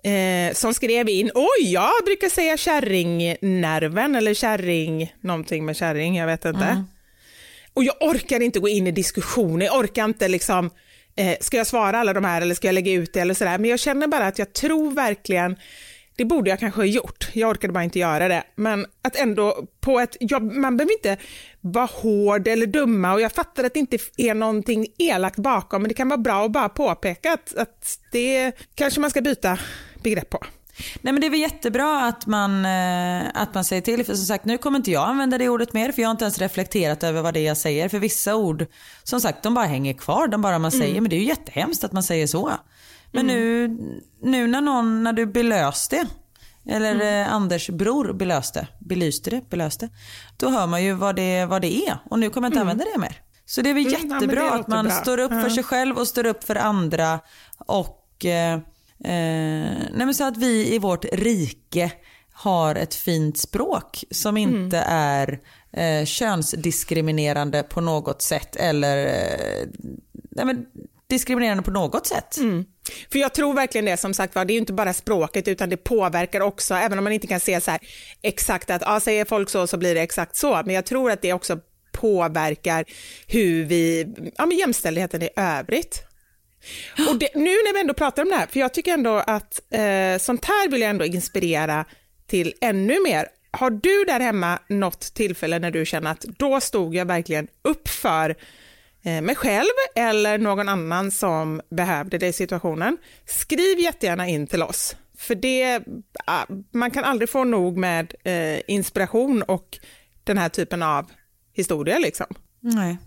eh, 0.05 0.55
som 0.55 0.75
skrev 0.75 1.09
in, 1.09 1.31
oj, 1.35 1.73
jag 1.73 1.93
brukar 2.05 2.29
säga 2.29 2.57
kärringnerven 2.57 4.15
eller 4.15 4.35
kärring, 4.35 5.15
någonting 5.21 5.65
med 5.65 5.77
kärring, 5.77 6.17
jag 6.17 6.27
vet 6.27 6.45
inte. 6.45 6.85
Och 7.75 7.85
jag 7.85 7.95
orkar 8.01 8.41
inte 8.41 8.61
gå 8.61 8.69
in 8.69 8.87
i 8.87 8.91
diskussioner, 8.91 9.67
jag 9.67 9.79
orkar 9.79 10.05
inte 10.05 10.29
liksom, 10.29 10.71
eh, 11.17 11.37
ska 11.41 11.57
jag 11.57 11.67
svara 11.67 11.99
alla 11.99 12.13
de 12.13 12.25
här 12.25 12.43
eller 12.43 12.55
ska 12.55 12.69
jag 12.69 12.75
lägga 12.75 12.93
ut 12.93 13.13
det 13.13 13.21
eller 13.21 13.35
sådär. 13.35 13.59
Men 13.59 13.71
jag 13.71 13.81
känner 13.81 14.07
bara 14.07 14.27
att 14.27 14.39
jag 14.39 14.53
tror 14.53 14.91
verkligen, 14.91 15.57
det 16.17 16.25
borde 16.25 16.51
jag 16.51 16.61
kanske 16.61 16.81
ha 16.81 16.87
gjort, 16.87 17.29
jag 17.33 17.51
orkade 17.51 17.73
bara 17.73 17.85
inte 17.85 17.99
göra 17.99 18.29
det. 18.29 18.45
Men 18.55 18.87
att 19.03 19.17
ändå 19.17 19.67
på 19.81 20.01
ett, 20.01 20.17
ja, 20.21 20.39
man 20.39 20.77
behöver 20.77 20.93
inte 20.93 21.17
vara 21.61 21.87
hård 21.87 22.49
eller 22.49 22.67
dumma 22.67 23.13
och 23.13 23.21
jag 23.21 23.33
fattar 23.33 23.65
att 23.65 23.75
det 23.75 23.81
inte 23.81 23.99
är 24.17 24.35
någonting 24.35 24.87
elakt 24.99 25.37
bakom, 25.37 25.83
men 25.83 25.89
det 25.89 25.95
kan 25.95 26.09
vara 26.09 26.19
bra 26.19 26.45
att 26.45 26.53
bara 26.53 26.69
påpeka 26.69 27.33
att, 27.33 27.57
att 27.57 27.99
det 28.13 28.53
kanske 28.75 29.01
man 29.01 29.11
ska 29.11 29.21
byta 29.21 29.59
begrepp 30.03 30.31
på. 30.31 30.39
Nej 31.01 31.13
men 31.13 31.21
det 31.21 31.27
är 31.27 31.31
väl 31.31 31.41
jättebra 31.41 32.07
att 32.07 32.27
man, 32.27 32.65
eh, 32.65 33.23
att 33.35 33.55
man 33.55 33.65
säger 33.65 33.83
till. 33.83 34.05
För 34.05 34.15
som 34.15 34.27
sagt 34.27 34.45
nu 34.45 34.59
kommer 34.59 34.77
inte 34.79 34.91
jag 34.91 35.09
använda 35.09 35.39
det 35.39 35.49
ordet 35.49 35.73
mer 35.73 35.93
för 35.93 36.03
jag 36.03 36.09
har 36.09 36.13
inte 36.13 36.25
ens 36.25 36.39
reflekterat 36.39 37.03
över 37.03 37.23
vad 37.23 37.35
det 37.35 37.41
är 37.41 37.47
jag 37.47 37.57
säger. 37.57 37.89
För 37.89 37.99
vissa 37.99 38.37
ord, 38.37 38.67
som 39.03 39.21
sagt 39.21 39.43
de 39.43 39.55
bara 39.55 39.67
hänger 39.67 39.93
kvar. 39.93 40.29
De 40.29 40.43
bara 40.43 40.59
man 40.59 40.73
säger, 40.73 41.01
men 41.01 41.11
det 41.11 41.17
är 41.17 41.21
ju 41.21 41.27
jättehemskt 41.27 41.85
att 41.85 41.93
man 41.93 42.03
säger 42.03 42.27
så. 42.27 42.53
Men 43.15 43.27
nu, 43.27 43.69
nu 44.23 44.47
när 44.47 44.61
någon, 44.61 45.03
när 45.03 45.13
du 45.13 45.27
belöste 45.27 46.07
eller 46.69 47.21
eh, 47.23 47.33
Anders 47.35 47.71
bror 47.71 48.13
belöste, 48.13 48.67
belyste 48.79 49.31
det, 49.31 49.51
belöste. 49.51 49.89
Då 50.37 50.49
hör 50.49 50.67
man 50.67 50.85
ju 50.85 50.93
vad 50.93 51.17
det, 51.17 51.45
vad 51.47 51.63
det 51.63 51.87
är 51.87 51.99
och 52.11 52.19
nu 52.19 52.31
kommer 52.31 52.47
jag 52.47 52.51
inte 52.51 52.61
använda 52.61 52.85
det 52.95 53.01
mer. 53.01 53.21
Så 53.47 53.63
det 53.63 53.71
är 53.71 53.75
väl 53.75 53.87
Mm, 53.87 54.09
ja, 54.09 54.15
jättebra 54.15 54.43
det 54.45 54.51
att 54.53 54.69
man 54.69 54.85
bra. 54.85 54.95
står 54.95 55.19
upp 55.21 55.31
för 55.31 55.49
Ja. 55.49 55.55
sig 55.55 55.65
själv 55.65 55.99
och 55.99 56.09
står 56.09 56.27
upp 56.27 56.45
för 56.45 56.57
andra 56.57 57.21
och 57.59 58.25
eh, 58.25 58.59
Eh, 59.05 60.11
så 60.13 60.25
att 60.25 60.37
vi 60.37 60.75
i 60.75 60.79
vårt 60.79 61.05
rike 61.13 61.93
har 62.33 62.75
ett 62.75 62.95
fint 62.95 63.39
språk 63.39 64.05
som 64.11 64.37
inte 64.37 64.79
är 64.89 65.41
eh, 65.73 66.05
könsdiskriminerande 66.05 67.63
på 67.63 67.81
något 67.81 68.23
sätt 68.23 68.57
eller 68.57 69.07
eh, 69.07 69.67
nej 70.31 70.45
men 70.47 70.67
diskriminerande 71.07 71.63
på 71.63 71.71
något 71.71 72.07
sätt. 72.07 72.37
Mm. 72.37 72.65
För 73.13 73.19
jag 73.19 73.35
tror 73.35 73.55
verkligen 73.55 73.85
det, 73.85 73.97
som 73.97 74.15
sagt 74.15 74.35
var, 74.35 74.45
det 74.45 74.53
är 74.53 74.55
ju 74.55 74.61
inte 74.61 74.73
bara 74.73 74.93
språket 74.93 75.49
utan 75.49 75.69
det 75.69 75.77
påverkar 75.77 76.41
också, 76.41 76.75
även 76.75 76.99
om 76.99 77.05
man 77.05 77.13
inte 77.13 77.27
kan 77.27 77.41
se 77.41 77.61
så 77.61 77.71
här 77.71 77.81
exakt 78.23 78.71
att, 78.71 78.83
ja, 78.83 79.01
säger 79.01 79.25
folk 79.25 79.51
så 79.51 79.67
så 79.67 79.77
blir 79.77 79.95
det 79.95 80.01
exakt 80.01 80.37
så, 80.37 80.63
men 80.67 80.75
jag 80.75 80.85
tror 80.85 81.11
att 81.11 81.23
det 81.23 81.33
också 81.33 81.59
påverkar 81.93 82.85
hur 83.27 83.65
vi, 83.65 84.07
ja 84.37 84.47
men 84.47 84.59
jämställdheten 84.59 85.23
i 85.23 85.29
övrigt. 85.37 86.03
Och 87.09 87.19
det, 87.19 87.29
nu 87.35 87.51
när 87.51 87.75
vi 87.75 87.81
ändå 87.81 87.95
pratar 87.95 88.23
om 88.23 88.29
det 88.29 88.37
här, 88.37 88.47
för 88.47 88.61
jag 88.61 88.75
tycker 88.75 88.93
ändå 88.95 89.17
att 89.17 89.61
eh, 89.71 90.19
sånt 90.19 90.45
här 90.45 90.71
vill 90.71 90.81
jag 90.81 90.91
ändå 90.91 91.05
inspirera 91.05 91.85
till 92.27 92.55
ännu 92.61 93.03
mer. 93.05 93.29
Har 93.51 93.71
du 93.71 94.05
där 94.05 94.21
hemma 94.21 94.59
något 94.69 95.01
tillfälle 95.01 95.59
när 95.59 95.71
du 95.71 95.87
känner 95.87 96.11
att 96.11 96.21
då 96.21 96.61
stod 96.61 96.95
jag 96.95 97.07
verkligen 97.07 97.49
upp 97.63 97.89
för 97.89 98.31
eh, 98.31 98.37
Eh, 99.05 99.23
mig 99.23 99.35
själv 99.35 99.71
eller 99.95 100.39
någon 100.39 100.69
annan 100.69 101.11
som 101.11 101.61
behövde 101.71 102.19
det 102.19 102.27
i 102.27 102.33
situationen? 102.33 102.97
Skriv 103.27 103.79
jättegärna 103.79 104.29
in 104.29 104.47
till 104.47 104.63
oss, 104.63 104.97
för 105.19 105.35
det, 105.35 105.83
ah, 106.27 106.45
man 106.73 106.91
kan 106.91 107.05
aldrig 107.05 107.29
få 107.31 107.45
nog 107.45 107.77
med 107.77 108.15
eh, 108.25 108.61
inspiration 108.69 109.43
och 109.43 109.79
den 110.25 110.39
här 110.39 110.49
typen 110.49 110.83
av 110.83 111.11
historia 111.53 111.99
liksom. 111.99 112.27
Nej. 112.61 112.99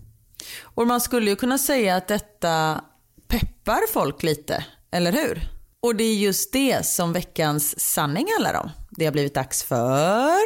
Och 0.62 0.86
man 0.86 1.00
skulle 1.00 1.30
ju 1.30 1.36
kunna 1.36 1.58
säga 1.58 1.96
att 1.96 2.08
detta 2.08 2.84
peppar 3.28 3.92
folk 3.92 4.22
lite, 4.22 4.64
eller 4.90 5.12
hur? 5.12 5.40
Och 5.80 5.96
det 5.96 6.04
är 6.04 6.14
just 6.14 6.52
det 6.52 6.86
som 6.86 7.12
veckans 7.12 7.80
sanning 7.80 8.26
handlar 8.36 8.60
om. 8.60 8.70
Det 8.90 9.04
har 9.04 9.12
blivit 9.12 9.34
dags 9.34 9.64
för... 9.64 10.38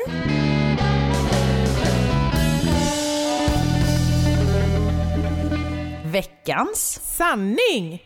Veckans 6.13 7.01
sanning. 7.17 8.03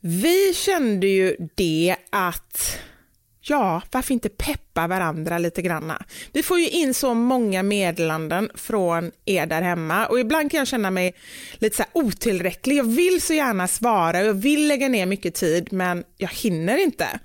Vi 0.00 0.54
kände 0.54 1.06
ju 1.06 1.36
det 1.54 1.96
att 2.10 2.78
ja, 3.40 3.82
varför 3.92 4.14
inte 4.14 4.28
peppa 4.28 4.86
varandra 4.86 5.38
lite 5.38 5.62
granna? 5.62 6.04
Vi 6.32 6.42
får 6.42 6.58
ju 6.60 6.68
in 6.68 6.94
så 6.94 7.14
många 7.14 7.62
meddelanden 7.62 8.50
från 8.54 9.12
er 9.24 9.46
där 9.46 9.62
hemma 9.62 10.06
och 10.06 10.20
ibland 10.20 10.50
kan 10.50 10.58
jag 10.58 10.68
känna 10.68 10.90
mig 10.90 11.14
lite 11.54 11.76
så 11.76 11.84
otillräcklig. 11.92 12.76
Jag 12.76 12.84
vill 12.84 13.20
så 13.20 13.34
gärna 13.34 13.68
svara 13.68 14.20
och 14.20 14.26
jag 14.26 14.34
vill 14.34 14.68
lägga 14.68 14.88
ner 14.88 15.06
mycket 15.06 15.34
tid 15.34 15.72
men 15.72 16.04
jag 16.16 16.30
hinner 16.30 16.78
inte. 16.78 17.20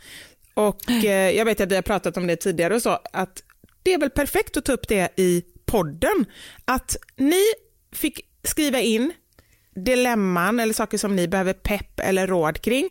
Och 0.54 0.92
eh, 0.92 1.32
jag 1.32 1.46
vet 1.46 1.62
att 1.62 1.72
vi 1.72 1.76
har 1.76 1.82
pratat 1.82 2.18
om 2.18 2.28
det 2.28 2.36
tidigare 2.36 2.76
och 2.76 2.82
så, 2.82 3.00
att 3.14 3.44
det 3.84 3.94
är 3.94 3.98
väl 3.98 4.10
perfekt 4.10 4.58
att 4.58 4.66
ta 4.66 4.74
upp 4.74 4.88
det 4.88 5.20
i 5.20 5.44
podden. 5.66 6.26
Att 6.66 6.98
ni 7.18 7.44
fick 7.92 8.31
skriva 8.44 8.80
in 8.80 9.14
dilemman 9.76 10.60
eller 10.60 10.74
saker 10.74 10.98
som 10.98 11.16
ni 11.16 11.28
behöver 11.28 11.54
pepp 11.54 12.00
eller 12.00 12.28
råd 12.28 12.62
kring. 12.62 12.90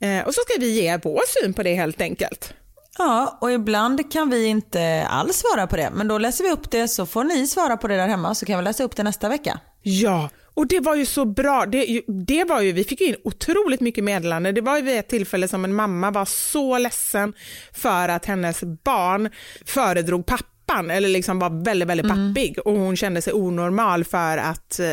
Eh, 0.00 0.26
och 0.26 0.34
så 0.34 0.40
ska 0.40 0.60
vi 0.60 0.70
ge 0.70 0.98
vår 1.02 1.40
syn 1.40 1.54
på 1.54 1.62
det 1.62 1.74
helt 1.74 2.00
enkelt. 2.00 2.54
Ja, 2.98 3.38
och 3.40 3.52
ibland 3.52 4.12
kan 4.12 4.30
vi 4.30 4.46
inte 4.46 5.06
alls 5.10 5.36
svara 5.36 5.66
på 5.66 5.76
det. 5.76 5.90
Men 5.94 6.08
då 6.08 6.18
läser 6.18 6.44
vi 6.44 6.50
upp 6.50 6.70
det 6.70 6.88
så 6.88 7.06
får 7.06 7.24
ni 7.24 7.46
svara 7.46 7.76
på 7.76 7.88
det 7.88 7.96
där 7.96 8.08
hemma 8.08 8.34
så 8.34 8.46
kan 8.46 8.58
vi 8.58 8.64
läsa 8.64 8.84
upp 8.84 8.96
det 8.96 9.02
nästa 9.02 9.28
vecka. 9.28 9.60
Ja, 9.82 10.30
och 10.54 10.66
det 10.66 10.80
var 10.80 10.94
ju 10.94 11.06
så 11.06 11.24
bra. 11.24 11.66
Det, 11.66 12.02
det 12.26 12.44
var 12.44 12.60
ju, 12.60 12.72
vi 12.72 12.84
fick 12.84 13.00
in 13.00 13.16
otroligt 13.24 13.80
mycket 13.80 14.04
meddelande. 14.04 14.52
Det 14.52 14.60
var 14.60 14.76
ju 14.76 14.82
vid 14.82 14.98
ett 14.98 15.08
tillfälle 15.08 15.48
som 15.48 15.64
en 15.64 15.74
mamma 15.74 16.10
var 16.10 16.24
så 16.24 16.78
ledsen 16.78 17.32
för 17.72 18.08
att 18.08 18.26
hennes 18.26 18.60
barn 18.62 19.30
föredrog 19.64 20.26
pappa 20.26 20.51
pappan 20.72 20.90
eller 20.90 21.08
liksom 21.08 21.38
var 21.38 21.64
väldigt, 21.64 21.88
väldigt 21.88 22.06
mm. 22.06 22.34
pappig 22.34 22.58
mm. 22.58 22.62
och 22.64 22.84
hon 22.84 22.96
kände 22.96 23.22
sig 23.22 23.32
onormal 23.32 24.04
för 24.04 24.38
att 24.38 24.78
eh, 24.78 24.86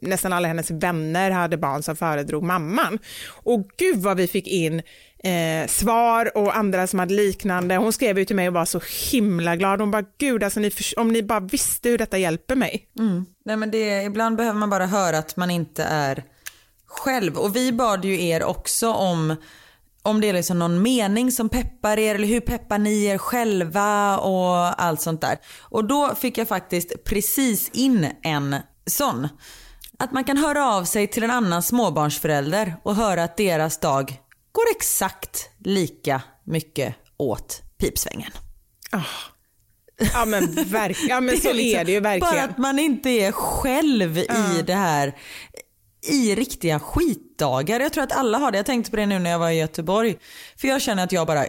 nästan 0.00 0.32
alla 0.32 0.48
hennes 0.48 0.70
vänner 0.70 1.30
hade 1.30 1.56
barn 1.56 1.82
som 1.82 1.96
föredrog 1.96 2.42
mamman. 2.42 2.98
Och 3.28 3.70
gud 3.76 3.98
vad 3.98 4.16
vi 4.16 4.26
fick 4.26 4.46
in 4.46 4.82
eh, 5.24 5.66
svar 5.68 6.36
och 6.36 6.56
andra 6.56 6.86
som 6.86 6.98
hade 6.98 7.14
liknande. 7.14 7.76
Hon 7.76 7.92
skrev 7.92 8.18
ju 8.18 8.24
till 8.24 8.36
mig 8.36 8.48
och 8.48 8.54
var 8.54 8.64
så 8.64 8.80
himla 9.12 9.56
glad. 9.56 9.80
Hon 9.80 9.90
bara, 9.90 10.04
gud 10.18 10.42
alltså 10.42 10.60
ni, 10.60 10.70
om 10.96 11.12
ni 11.12 11.22
bara 11.22 11.40
visste 11.40 11.88
hur 11.88 11.98
detta 11.98 12.18
hjälper 12.18 12.56
mig. 12.56 12.86
Mm. 12.98 13.26
Nej, 13.44 13.56
men 13.56 13.70
det, 13.70 14.02
ibland 14.02 14.36
behöver 14.36 14.58
man 14.58 14.70
bara 14.70 14.86
höra 14.86 15.18
att 15.18 15.36
man 15.36 15.50
inte 15.50 15.84
är 15.84 16.24
själv. 16.86 17.36
Och 17.36 17.56
vi 17.56 17.72
bad 17.72 18.04
ju 18.04 18.24
er 18.24 18.44
också 18.44 18.92
om 18.92 19.36
om 20.08 20.20
det 20.20 20.28
är 20.28 20.32
liksom 20.32 20.58
någon 20.58 20.82
mening 20.82 21.32
som 21.32 21.48
peppar 21.48 21.98
er 21.98 22.14
eller 22.14 22.26
hur 22.26 22.40
peppar 22.40 22.78
ni 22.78 23.04
er 23.04 23.18
själva 23.18 24.18
och 24.18 24.82
allt 24.82 25.00
sånt 25.00 25.20
där. 25.20 25.38
Och 25.60 25.84
då 25.84 26.14
fick 26.14 26.38
jag 26.38 26.48
faktiskt 26.48 27.04
precis 27.04 27.70
in 27.72 28.08
en 28.22 28.56
sån. 28.86 29.28
Att 29.98 30.12
man 30.12 30.24
kan 30.24 30.36
höra 30.36 30.74
av 30.74 30.84
sig 30.84 31.06
till 31.06 31.22
en 31.22 31.30
annan 31.30 31.62
småbarnsförälder 31.62 32.76
och 32.82 32.94
höra 32.94 33.24
att 33.24 33.36
deras 33.36 33.80
dag 33.80 34.20
går 34.52 34.64
exakt 34.76 35.50
lika 35.58 36.22
mycket 36.44 36.94
åt 37.16 37.62
pipsvängen. 37.78 38.30
Oh. 38.92 39.06
Ja 40.12 40.24
men, 40.24 40.54
verk, 40.54 40.98
ja, 41.08 41.20
men 41.20 41.36
så 41.40 41.48
är, 41.48 41.54
liksom, 41.54 41.80
är 41.80 41.84
det 41.84 41.92
ju 41.92 42.00
verkligen. 42.00 42.34
Bara 42.34 42.44
att 42.44 42.58
man 42.58 42.78
inte 42.78 43.10
är 43.10 43.32
själv 43.32 44.18
uh. 44.18 44.58
i 44.58 44.62
det 44.66 44.74
här 44.74 45.14
i 46.02 46.34
riktiga 46.34 46.80
skitdagar. 46.80 47.80
Jag 47.80 47.92
tror 47.92 48.04
att 48.04 48.12
alla 48.12 48.38
har 48.38 48.50
det. 48.50 48.58
Jag 48.58 48.66
tänkte 48.66 48.90
på 48.90 48.96
det 48.96 49.06
nu 49.06 49.18
när 49.18 49.30
jag 49.30 49.38
var 49.38 49.50
i 49.50 49.58
Göteborg. 49.58 50.18
För 50.56 50.68
jag 50.68 50.82
känner 50.82 51.04
att 51.04 51.12
jag 51.12 51.26
bara 51.26 51.44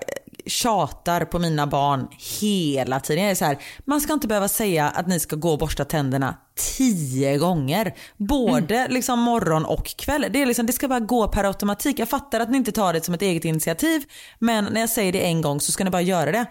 tjatar 0.46 1.26
på 1.26 1.40
mina 1.40 1.68
barn 1.68 2.08
hela 2.42 3.00
tiden. 3.00 3.24
Jag 3.24 3.32
är 3.32 3.36
så 3.36 3.46
här, 3.46 3.58
man 3.86 4.02
ska 4.02 4.14
inte 4.14 4.28
behöva 4.28 4.48
säga 4.48 4.90
att 4.90 5.08
ni 5.08 5.20
ska 5.20 5.36
gå 5.36 5.52
och 5.52 5.60
borsta 5.60 5.86
tänderna 5.86 6.36
tio 6.78 7.38
gånger. 7.38 7.96
Både 8.18 8.76
mm. 8.76 8.92
liksom 8.92 9.20
morgon 9.20 9.66
och 9.66 9.86
kväll. 9.86 10.26
Det, 10.30 10.42
är 10.42 10.46
liksom, 10.46 10.66
det 10.66 10.74
ska 10.74 10.88
bara 10.88 11.00
gå 11.00 11.28
per 11.28 11.44
automatik. 11.44 12.00
Jag 12.00 12.10
fattar 12.10 12.40
att 12.40 12.50
ni 12.50 12.58
inte 12.58 12.72
tar 12.72 12.94
det 12.94 13.06
som 13.06 13.14
ett 13.14 13.22
eget 13.22 13.46
initiativ. 13.46 14.04
Men 14.40 14.66
när 14.66 14.82
jag 14.82 14.90
säger 14.90 15.12
det 15.12 15.22
en 15.22 15.42
gång 15.42 15.62
så 15.62 15.72
ska 15.72 15.84
ni 15.84 15.90
bara 15.90 16.02
göra 16.02 16.32
det. 16.32 16.46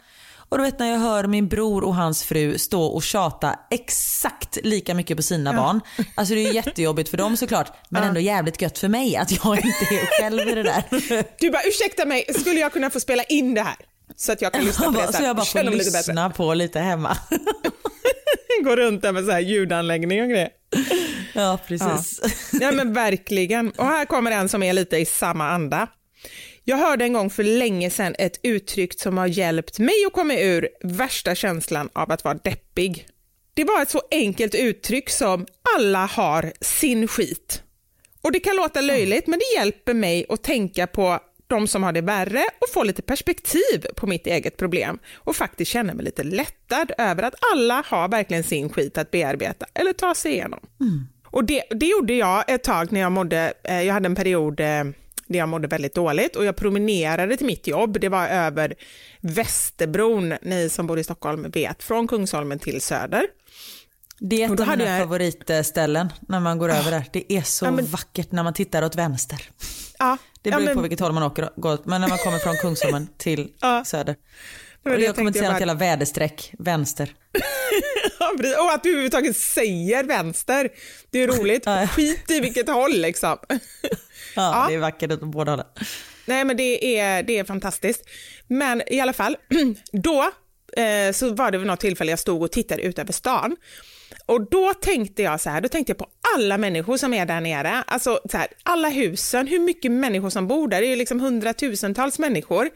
Och 0.48 0.58
du 0.58 0.64
vet 0.64 0.78
när 0.78 0.90
jag 0.90 0.98
hör 0.98 1.24
min 1.24 1.48
bror 1.48 1.84
och 1.84 1.94
hans 1.94 2.24
fru 2.24 2.58
stå 2.58 2.82
och 2.82 3.02
tjata 3.02 3.58
exakt 3.70 4.58
lika 4.62 4.94
mycket 4.94 5.16
på 5.16 5.22
sina 5.22 5.52
ja. 5.52 5.56
barn. 5.56 5.80
Alltså 6.14 6.34
det 6.34 6.46
är 6.46 6.52
jättejobbigt 6.52 7.10
för 7.10 7.16
dem 7.16 7.36
såklart. 7.36 7.72
Men 7.88 8.02
ja. 8.02 8.08
ändå 8.08 8.20
jävligt 8.20 8.62
gött 8.62 8.78
för 8.78 8.88
mig 8.88 9.16
att 9.16 9.44
jag 9.44 9.56
inte 9.56 9.94
är 9.94 10.20
själv 10.20 10.48
i 10.48 10.54
det 10.54 10.62
där. 10.62 10.84
Du 11.40 11.50
bara 11.50 11.62
ursäkta 11.62 12.04
mig, 12.04 12.24
skulle 12.40 12.60
jag 12.60 12.72
kunna 12.72 12.90
få 12.90 13.00
spela 13.00 13.22
in 13.22 13.54
det 13.54 13.62
här? 13.62 13.76
Så 14.16 14.32
att 14.32 14.42
jag 14.42 14.52
kan 14.52 14.64
lyssna 14.64 14.86
på 14.86 14.92
det 14.92 15.02
sen. 15.02 15.12
Så 15.12 15.22
jag 15.22 15.36
bara 15.36 15.46
får 15.46 15.62
lyssna 15.62 16.30
på 16.30 16.54
lite 16.54 16.80
hemma. 16.80 17.16
Gå 18.64 18.76
runt 18.76 19.02
där 19.02 19.12
med 19.12 19.24
så 19.24 19.30
här 19.30 19.40
ljudanläggning 19.40 20.22
och 20.22 20.28
grejer. 20.28 20.48
Ja, 21.32 21.58
precis. 21.66 22.20
Ja. 22.22 22.58
ja, 22.60 22.72
men 22.72 22.92
verkligen. 22.92 23.70
Och 23.70 23.86
här 23.86 24.04
kommer 24.04 24.30
en 24.30 24.48
som 24.48 24.62
är 24.62 24.72
lite 24.72 24.96
i 24.96 25.06
samma 25.06 25.50
anda. 25.50 25.88
Jag 26.68 26.76
hörde 26.76 27.04
en 27.04 27.12
gång 27.12 27.30
för 27.30 27.42
länge 27.42 27.90
sedan 27.90 28.14
ett 28.18 28.40
uttryck 28.42 29.00
som 29.00 29.18
har 29.18 29.26
hjälpt 29.26 29.78
mig 29.78 29.94
att 30.06 30.12
komma 30.12 30.34
ur 30.34 30.68
värsta 30.80 31.34
känslan 31.34 31.88
av 31.92 32.12
att 32.12 32.24
vara 32.24 32.34
deppig. 32.34 33.08
Det 33.54 33.64
var 33.64 33.82
ett 33.82 33.90
så 33.90 34.02
enkelt 34.10 34.54
uttryck 34.54 35.10
som 35.10 35.46
alla 35.76 36.06
har 36.06 36.52
sin 36.60 37.08
skit. 37.08 37.62
Och 38.22 38.32
det 38.32 38.40
kan 38.40 38.56
låta 38.56 38.80
löjligt 38.80 39.26
men 39.26 39.38
det 39.38 39.58
hjälper 39.60 39.94
mig 39.94 40.26
att 40.28 40.42
tänka 40.42 40.86
på 40.86 41.18
de 41.46 41.68
som 41.68 41.82
har 41.82 41.92
det 41.92 42.00
värre 42.00 42.44
och 42.58 42.68
få 42.72 42.82
lite 42.82 43.02
perspektiv 43.02 43.86
på 43.96 44.06
mitt 44.06 44.26
eget 44.26 44.56
problem 44.56 44.98
och 45.14 45.36
faktiskt 45.36 45.70
känna 45.70 45.94
mig 45.94 46.04
lite 46.04 46.22
lättad 46.22 46.92
över 46.98 47.22
att 47.22 47.34
alla 47.52 47.84
har 47.86 48.08
verkligen 48.08 48.44
sin 48.44 48.68
skit 48.68 48.98
att 48.98 49.10
bearbeta 49.10 49.66
eller 49.74 49.92
ta 49.92 50.14
sig 50.14 50.32
igenom. 50.32 50.60
Mm. 50.80 51.06
Och 51.24 51.44
det, 51.44 51.62
det 51.70 51.86
gjorde 51.86 52.14
jag 52.14 52.50
ett 52.50 52.64
tag 52.64 52.92
när 52.92 53.00
jag 53.00 53.12
mådde, 53.12 53.52
eh, 53.64 53.82
jag 53.82 53.94
hade 53.94 54.06
en 54.06 54.14
period 54.14 54.60
eh, 54.60 54.84
där 55.28 55.38
jag 55.38 55.48
mådde 55.48 55.68
väldigt 55.68 55.94
dåligt 55.94 56.36
och 56.36 56.44
jag 56.44 56.56
promenerade 56.56 57.36
till 57.36 57.46
mitt 57.46 57.66
jobb. 57.66 58.00
Det 58.00 58.08
var 58.08 58.26
över 58.26 58.74
Västerbron, 59.20 60.34
ni 60.42 60.68
som 60.68 60.86
bor 60.86 60.98
i 60.98 61.04
Stockholm 61.04 61.50
vet, 61.50 61.82
från 61.82 62.08
Kungsholmen 62.08 62.58
till 62.58 62.80
Söder. 62.80 63.26
Det 64.20 64.42
är 64.42 64.54
ett 64.54 64.60
av 64.60 64.68
mina 64.68 64.84
jag... 64.84 65.00
favoritställen 65.00 66.08
när 66.20 66.40
man 66.40 66.58
går 66.58 66.70
oh. 66.70 66.78
över 66.78 66.90
där. 66.90 67.04
Det 67.12 67.32
är 67.32 67.42
så 67.42 67.64
ja, 67.64 67.70
men... 67.70 67.86
vackert 67.86 68.32
när 68.32 68.42
man 68.42 68.54
tittar 68.54 68.82
åt 68.82 68.96
vänster. 68.96 69.42
Ja, 69.98 70.18
det 70.42 70.50
beror 70.50 70.62
ja, 70.62 70.66
men... 70.66 70.76
på 70.76 70.82
vilket 70.82 71.00
håll 71.00 71.12
man 71.12 71.22
åker, 71.22 71.50
men 71.84 72.00
när 72.00 72.08
man 72.08 72.18
kommer 72.18 72.38
från 72.38 72.56
Kungsholmen 72.56 73.08
till 73.16 73.50
ja. 73.60 73.84
Söder. 73.84 74.16
Och 74.84 75.00
jag, 75.00 75.14
kommer 75.14 75.28
inte 75.28 75.38
säga 75.38 75.50
något 75.50 75.60
jävla 75.60 75.74
väderstreck, 75.74 76.54
vänster. 76.58 77.14
och 78.34 78.72
att 78.72 78.82
du 78.82 78.90
överhuvudtaget 78.90 79.36
säger 79.36 80.04
vänster, 80.04 80.68
det 81.10 81.22
är 81.22 81.26
roligt. 81.26 81.66
Skit 81.90 82.30
i 82.30 82.40
vilket 82.40 82.68
håll 82.68 82.92
liksom. 82.92 83.38
Ja, 84.36 84.66
det 84.68 84.74
är 84.74 84.78
vackert 84.78 85.12
åt 85.12 85.20
båda 85.20 85.52
hållen. 85.52 85.66
Nej, 86.26 86.44
men 86.44 86.56
det 86.56 86.98
är, 86.98 87.22
det 87.22 87.38
är 87.38 87.44
fantastiskt. 87.44 88.04
Men 88.46 88.82
i 88.86 89.00
alla 89.00 89.12
fall, 89.12 89.36
då 89.92 90.30
eh, 90.82 91.12
så 91.12 91.34
var 91.34 91.50
det 91.50 91.58
vid 91.58 91.66
något 91.66 91.80
tillfälle 91.80 92.12
jag 92.12 92.18
stod 92.18 92.42
och 92.42 92.52
tittade 92.52 92.82
ut 92.82 92.98
över 92.98 93.12
stan. 93.12 93.56
Och 94.26 94.50
då 94.50 94.74
tänkte 94.74 95.22
jag 95.22 95.40
så 95.40 95.50
här, 95.50 95.60
då 95.60 95.68
tänkte 95.68 95.90
jag 95.90 95.98
på 95.98 96.06
alla 96.36 96.58
människor 96.58 96.96
som 96.96 97.14
är 97.14 97.26
där 97.26 97.40
nere, 97.40 97.82
alltså 97.86 98.20
så 98.30 98.36
här, 98.36 98.46
alla 98.62 98.88
husen, 98.88 99.46
hur 99.46 99.58
mycket 99.58 99.92
människor 99.92 100.30
som 100.30 100.48
bor 100.48 100.68
där, 100.68 100.80
det 100.80 100.86
är 100.86 100.90
ju 100.90 100.96
liksom 100.96 101.20
hundratusentals 101.20 102.18
människor. 102.18 102.70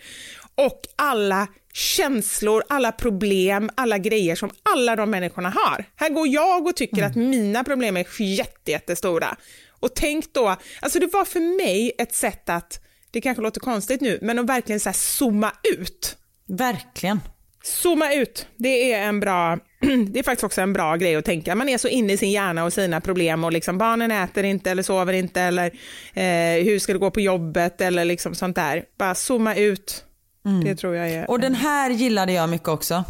Och 0.54 0.80
alla 0.96 1.48
känslor, 1.72 2.62
alla 2.68 2.92
problem, 2.92 3.70
alla 3.74 3.98
grejer 3.98 4.36
som 4.36 4.50
alla 4.62 4.96
de 4.96 5.10
människorna 5.10 5.50
har. 5.50 5.84
Här 5.96 6.08
går 6.08 6.28
jag 6.28 6.66
och 6.66 6.76
tycker 6.76 6.98
mm. 6.98 7.10
att 7.10 7.16
mina 7.16 7.64
problem 7.64 7.96
är 7.96 8.22
jättestora. 8.68 9.36
Och 9.80 9.94
tänk 9.94 10.32
då, 10.32 10.56
alltså 10.80 10.98
det 10.98 11.06
var 11.12 11.24
för 11.24 11.40
mig 11.64 11.92
ett 11.98 12.14
sätt 12.14 12.48
att, 12.48 12.80
det 13.10 13.20
kanske 13.20 13.42
låter 13.42 13.60
konstigt 13.60 14.00
nu, 14.00 14.18
men 14.22 14.38
att 14.38 14.46
verkligen 14.46 14.80
så 14.80 14.88
här 14.88 14.94
zooma 14.94 15.52
ut. 15.78 16.16
Verkligen. 16.46 17.20
Zooma 17.64 18.14
ut, 18.14 18.46
det 18.56 18.92
är 18.92 19.02
en 19.02 19.20
bra, 19.20 19.58
det 20.08 20.18
är 20.18 20.22
faktiskt 20.22 20.44
också 20.44 20.60
en 20.60 20.72
bra 20.72 20.96
grej 20.96 21.16
att 21.16 21.24
tänka. 21.24 21.54
Man 21.54 21.68
är 21.68 21.78
så 21.78 21.88
inne 21.88 22.12
i 22.12 22.16
sin 22.16 22.30
hjärna 22.30 22.64
och 22.64 22.72
sina 22.72 23.00
problem 23.00 23.44
och 23.44 23.52
liksom 23.52 23.78
barnen 23.78 24.10
äter 24.10 24.44
inte 24.44 24.70
eller 24.70 24.82
sover 24.82 25.12
inte 25.12 25.40
eller 25.40 25.66
eh, 26.14 26.64
hur 26.64 26.78
ska 26.78 26.92
det 26.92 26.98
gå 26.98 27.10
på 27.10 27.20
jobbet 27.20 27.80
eller 27.80 28.04
liksom 28.04 28.34
sånt 28.34 28.56
där. 28.56 28.84
Bara 28.98 29.14
zooma 29.14 29.54
ut. 29.54 30.04
Mm. 30.44 30.64
Det 30.64 30.74
tror 30.74 30.94
jag 30.96 31.10
är. 31.10 31.30
Och 31.30 31.40
den 31.40 31.54
här 31.54 31.90
gillade 31.90 32.32
jag 32.32 32.48
mycket 32.48 32.68
också. 32.68 33.04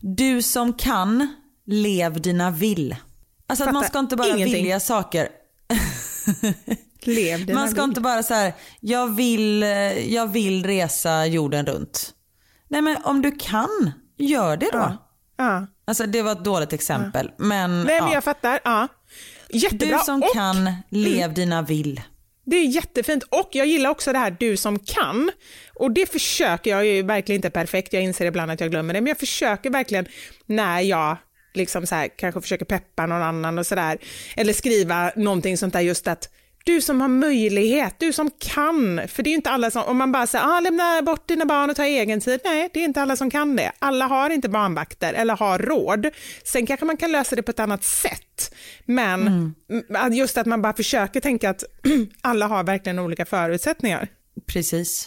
Du 0.00 0.42
som 0.42 0.72
kan, 0.72 1.36
lev 1.66 2.20
dina 2.20 2.50
vill. 2.50 2.96
Alltså 3.46 3.64
att 3.64 3.72
man 3.72 3.84
ska 3.84 3.98
inte 3.98 4.16
bara 4.16 4.28
ingenting. 4.28 4.54
vilja 4.54 4.80
saker. 4.80 5.28
lev 7.02 7.46
dina 7.46 7.60
Man 7.60 7.68
ska 7.68 7.80
vill. 7.80 7.88
inte 7.88 8.00
bara 8.00 8.22
så 8.22 8.34
här, 8.34 8.54
jag 8.80 9.16
vill, 9.16 9.62
jag 10.08 10.26
vill 10.26 10.66
resa 10.66 11.26
jorden 11.26 11.66
runt. 11.66 12.14
Nej 12.68 12.82
men 12.82 12.96
om 13.04 13.22
du 13.22 13.32
kan, 13.32 13.92
gör 14.18 14.56
det 14.56 14.70
då. 14.72 14.78
Ja. 14.78 14.96
ja. 15.36 15.66
Alltså 15.84 16.06
det 16.06 16.22
var 16.22 16.32
ett 16.32 16.44
dåligt 16.44 16.72
exempel. 16.72 17.26
Ja. 17.38 17.44
Men, 17.44 17.82
Nej 17.82 18.00
men 18.00 18.08
ja. 18.08 18.14
jag 18.14 18.24
fattar. 18.24 18.60
Ja. 18.64 18.88
Jättebra. 19.48 19.98
Du 19.98 20.04
som 20.04 20.22
och, 20.22 20.34
kan, 20.34 20.72
lev 20.88 21.34
dina 21.34 21.62
vill. 21.62 22.00
Det 22.44 22.56
är 22.56 22.66
jättefint 22.66 23.22
och 23.22 23.48
jag 23.52 23.66
gillar 23.66 23.90
också 23.90 24.12
det 24.12 24.18
här 24.18 24.36
du 24.40 24.56
som 24.56 24.78
kan. 24.78 25.30
Och 25.78 25.90
det 25.90 26.12
försöker 26.12 26.70
jag, 26.70 26.86
jag 26.86 26.96
är 26.98 27.02
verkligen 27.02 27.38
inte 27.38 27.50
perfekt, 27.50 27.92
jag 27.92 28.02
inser 28.02 28.26
ibland 28.26 28.50
att 28.50 28.60
jag 28.60 28.70
glömmer 28.70 28.94
det, 28.94 29.00
men 29.00 29.08
jag 29.08 29.18
försöker 29.18 29.70
verkligen 29.70 30.06
när 30.46 30.80
jag 30.80 31.16
liksom 31.54 31.86
så 31.86 31.94
här, 31.94 32.08
kanske 32.16 32.40
försöker 32.40 32.64
peppa 32.64 33.06
någon 33.06 33.22
annan 33.22 33.58
och 33.58 33.66
sådär, 33.66 33.98
eller 34.36 34.52
skriva 34.52 35.12
någonting 35.16 35.56
sånt 35.56 35.72
där 35.72 35.80
just 35.80 36.08
att 36.08 36.28
du 36.66 36.80
som 36.80 37.00
har 37.00 37.08
möjlighet, 37.08 37.94
du 37.98 38.12
som 38.12 38.30
kan. 38.38 39.00
För 39.08 39.22
det 39.22 39.28
är 39.28 39.30
ju 39.30 39.36
inte 39.36 39.50
alla 39.50 39.70
som, 39.70 39.82
om 39.82 39.96
man 39.96 40.12
bara 40.12 40.26
säger 40.26 40.44
ah, 40.44 40.60
lämna 40.60 41.02
bort 41.02 41.28
dina 41.28 41.44
barn 41.44 41.70
och 41.70 41.76
ta 41.76 41.84
egen 41.84 42.20
tid. 42.20 42.40
Nej, 42.44 42.70
det 42.72 42.80
är 42.80 42.84
inte 42.84 43.02
alla 43.02 43.16
som 43.16 43.30
kan 43.30 43.56
det. 43.56 43.72
Alla 43.78 44.06
har 44.06 44.30
inte 44.30 44.48
barnvakter 44.48 45.14
eller 45.14 45.36
har 45.36 45.58
råd. 45.58 46.10
Sen 46.44 46.66
kanske 46.66 46.86
man 46.86 46.96
kan 46.96 47.12
lösa 47.12 47.36
det 47.36 47.42
på 47.42 47.50
ett 47.50 47.60
annat 47.60 47.84
sätt. 47.84 48.54
Men 48.84 49.54
mm. 49.68 50.12
just 50.12 50.38
att 50.38 50.46
man 50.46 50.62
bara 50.62 50.72
försöker 50.72 51.20
tänka 51.20 51.50
att 51.50 51.64
alla 52.20 52.46
har 52.46 52.64
verkligen 52.64 52.98
olika 52.98 53.24
förutsättningar. 53.24 54.08
Precis. 54.46 55.06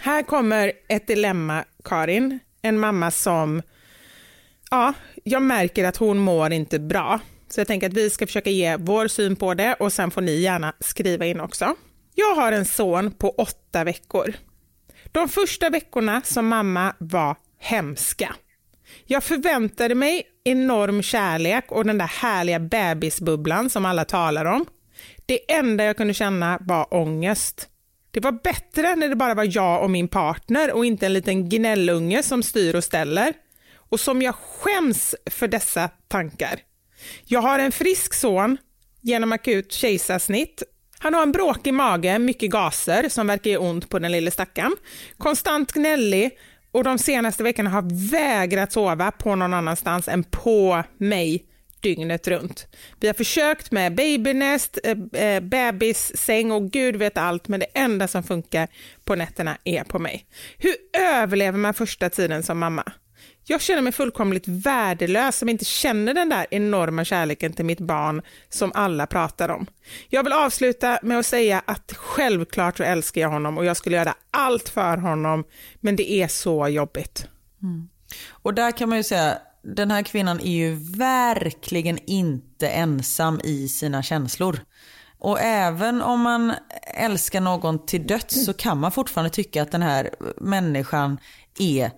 Här 0.00 0.22
kommer 0.22 0.72
ett 0.88 1.06
dilemma, 1.06 1.64
Karin 1.84 2.38
en 2.62 2.78
mamma 2.78 3.10
som, 3.10 3.62
ja, 4.70 4.92
jag 5.24 5.42
märker 5.42 5.84
att 5.84 5.96
hon 5.96 6.18
mår 6.18 6.52
inte 6.52 6.78
bra. 6.78 7.20
Så 7.48 7.60
jag 7.60 7.66
tänker 7.66 7.86
att 7.86 7.94
vi 7.94 8.10
ska 8.10 8.26
försöka 8.26 8.50
ge 8.50 8.76
vår 8.76 9.08
syn 9.08 9.36
på 9.36 9.54
det 9.54 9.74
och 9.74 9.92
sen 9.92 10.10
får 10.10 10.20
ni 10.20 10.40
gärna 10.40 10.72
skriva 10.80 11.26
in 11.26 11.40
också. 11.40 11.74
Jag 12.14 12.34
har 12.34 12.52
en 12.52 12.64
son 12.64 13.10
på 13.10 13.30
åtta 13.30 13.84
veckor. 13.84 14.34
De 15.12 15.28
första 15.28 15.70
veckorna 15.70 16.22
som 16.24 16.46
mamma 16.46 16.94
var 16.98 17.36
hemska. 17.58 18.34
Jag 19.04 19.24
förväntade 19.24 19.94
mig 19.94 20.22
enorm 20.44 21.02
kärlek 21.02 21.72
och 21.72 21.84
den 21.84 21.98
där 21.98 22.06
härliga 22.06 22.60
bebisbubblan 22.60 23.70
som 23.70 23.84
alla 23.84 24.04
talar 24.04 24.44
om. 24.44 24.66
Det 25.26 25.52
enda 25.52 25.84
jag 25.84 25.96
kunde 25.96 26.14
känna 26.14 26.58
var 26.60 26.94
ångest. 26.94 27.68
Det 28.10 28.20
var 28.20 28.32
bättre 28.32 28.96
när 28.96 29.08
det 29.08 29.16
bara 29.16 29.34
var 29.34 29.56
jag 29.56 29.82
och 29.82 29.90
min 29.90 30.08
partner 30.08 30.72
och 30.72 30.84
inte 30.84 31.06
en 31.06 31.12
liten 31.12 31.48
gnällunge 31.48 32.22
som 32.22 32.42
styr 32.42 32.74
och 32.74 32.84
ställer. 32.84 33.32
Och 33.90 34.00
som 34.00 34.22
jag 34.22 34.34
skäms 34.34 35.14
för 35.30 35.48
dessa 35.48 35.88
tankar. 36.08 36.60
Jag 37.24 37.40
har 37.40 37.58
en 37.58 37.72
frisk 37.72 38.14
son 38.14 38.56
genom 39.00 39.32
akut 39.32 39.72
kejsarsnitt. 39.72 40.62
Han 40.98 41.14
har 41.14 41.22
en 41.22 41.32
bråkig 41.32 41.74
mage, 41.74 42.18
mycket 42.18 42.50
gaser 42.50 43.08
som 43.08 43.26
verkar 43.26 43.50
ge 43.50 43.56
ont 43.56 43.88
på 43.88 43.98
den 43.98 44.12
lille 44.12 44.30
stackaren. 44.30 44.76
Konstant 45.18 45.72
gnällig 45.72 46.30
och 46.78 46.84
de 46.84 46.98
senaste 46.98 47.42
veckorna 47.42 47.70
har 47.70 48.10
vägrat 48.10 48.72
sova 48.72 49.10
på 49.10 49.34
någon 49.34 49.54
annanstans 49.54 50.08
än 50.08 50.24
på 50.24 50.84
mig 50.98 51.44
dygnet 51.80 52.28
runt. 52.28 52.66
Vi 53.00 53.06
har 53.06 53.14
försökt 53.14 53.70
med 53.70 53.94
babynest, 53.94 54.78
eh, 54.84 54.96
eh, 55.12 55.36
äh, 55.36 55.40
bebissäng 55.40 56.52
och 56.52 56.70
gud 56.70 56.96
vet 56.96 57.18
allt, 57.18 57.48
men 57.48 57.60
det 57.60 57.66
enda 57.74 58.08
som 58.08 58.22
funkar 58.22 58.68
på 59.04 59.14
nätterna 59.14 59.58
är 59.64 59.84
på 59.84 59.98
mig. 59.98 60.26
Hur 60.58 60.74
överlever 60.98 61.58
man 61.58 61.74
första 61.74 62.10
tiden 62.10 62.42
som 62.42 62.58
mamma? 62.58 62.92
Jag 63.50 63.60
känner 63.60 63.82
mig 63.82 63.92
fullkomligt 63.92 64.48
värdelös 64.48 65.38
som 65.38 65.48
inte 65.48 65.64
känner 65.64 66.14
den 66.14 66.28
där 66.28 66.46
enorma 66.50 67.04
kärleken 67.04 67.52
till 67.52 67.64
mitt 67.64 67.80
barn 67.80 68.22
som 68.48 68.72
alla 68.74 69.06
pratar 69.06 69.48
om. 69.48 69.66
Jag 70.08 70.24
vill 70.24 70.32
avsluta 70.32 70.98
med 71.02 71.18
att 71.18 71.26
säga 71.26 71.62
att 71.64 71.92
självklart 71.96 72.76
så 72.76 72.82
älskar 72.82 73.20
jag 73.20 73.28
honom 73.28 73.58
och 73.58 73.64
jag 73.64 73.76
skulle 73.76 73.96
göra 73.96 74.14
allt 74.30 74.68
för 74.68 74.96
honom, 74.96 75.44
men 75.80 75.96
det 75.96 76.12
är 76.12 76.28
så 76.28 76.68
jobbigt. 76.68 77.28
Mm. 77.62 77.88
Och 78.30 78.54
där 78.54 78.70
kan 78.70 78.88
man 78.88 78.98
ju 78.98 79.04
säga, 79.04 79.38
den 79.62 79.90
här 79.90 80.02
kvinnan 80.02 80.40
är 80.40 80.56
ju 80.56 80.74
verkligen 80.98 81.98
inte 82.06 82.68
ensam 82.68 83.40
i 83.44 83.68
sina 83.68 84.02
känslor. 84.02 84.60
Och 85.18 85.40
även 85.40 86.02
om 86.02 86.20
man 86.20 86.52
älskar 86.94 87.40
någon 87.40 87.86
till 87.86 88.06
döds 88.06 88.44
så 88.44 88.52
kan 88.52 88.78
man 88.80 88.92
fortfarande 88.92 89.30
tycka 89.30 89.62
att 89.62 89.72
den 89.72 89.82
här 89.82 90.10
människan 90.36 91.18
är 91.58 91.90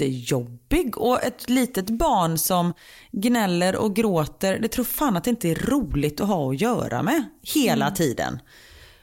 jättejobbig. 0.00 0.98
Och 0.98 1.24
ett 1.24 1.50
litet 1.50 1.90
barn 1.90 2.38
som 2.38 2.72
gnäller 3.12 3.76
och 3.76 3.96
gråter, 3.96 4.58
det 4.58 4.68
tror 4.68 4.84
fan 4.84 5.16
att 5.16 5.24
det 5.24 5.30
inte 5.30 5.48
är 5.48 5.54
roligt 5.54 6.20
att 6.20 6.28
ha 6.28 6.50
att 6.50 6.60
göra 6.60 7.02
med 7.02 7.24
hela 7.42 7.86
mm. 7.86 7.94
tiden. 7.94 8.38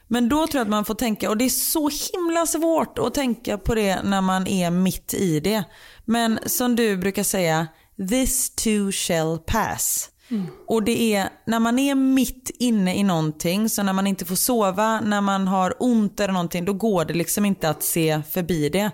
Men 0.08 0.28
då 0.28 0.46
tror 0.46 0.58
jag 0.58 0.62
att 0.62 0.68
man 0.68 0.84
får 0.84 0.94
tänka, 0.94 1.30
och 1.30 1.36
det 1.36 1.44
är 1.44 1.48
så 1.48 1.90
himla 2.12 2.46
svårt 2.46 2.98
att 2.98 3.14
tänka 3.14 3.58
på 3.58 3.74
det 3.74 4.02
när 4.02 4.20
man 4.20 4.46
är 4.46 4.70
mitt 4.70 5.14
i 5.14 5.40
det. 5.40 5.64
Men 6.04 6.38
som 6.46 6.76
du 6.76 6.96
brukar 6.96 7.22
säga, 7.22 7.66
this 8.10 8.50
too 8.50 8.92
shall 8.92 9.38
pass. 9.38 10.10
Mm. 10.30 10.46
Och 10.66 10.82
det 10.82 11.14
är 11.14 11.28
när 11.46 11.60
man 11.60 11.78
är 11.78 11.94
mitt 11.94 12.50
inne 12.58 12.96
i 12.96 13.02
någonting, 13.02 13.68
så 13.68 13.82
när 13.82 13.92
man 13.92 14.06
inte 14.06 14.24
får 14.24 14.36
sova, 14.36 15.00
när 15.00 15.20
man 15.20 15.48
har 15.48 15.74
ont 15.78 16.20
eller 16.20 16.32
någonting, 16.32 16.64
då 16.64 16.72
går 16.72 17.04
det 17.04 17.14
liksom 17.14 17.44
inte 17.44 17.68
att 17.70 17.82
se 17.82 18.22
förbi 18.30 18.68
det. 18.68 18.90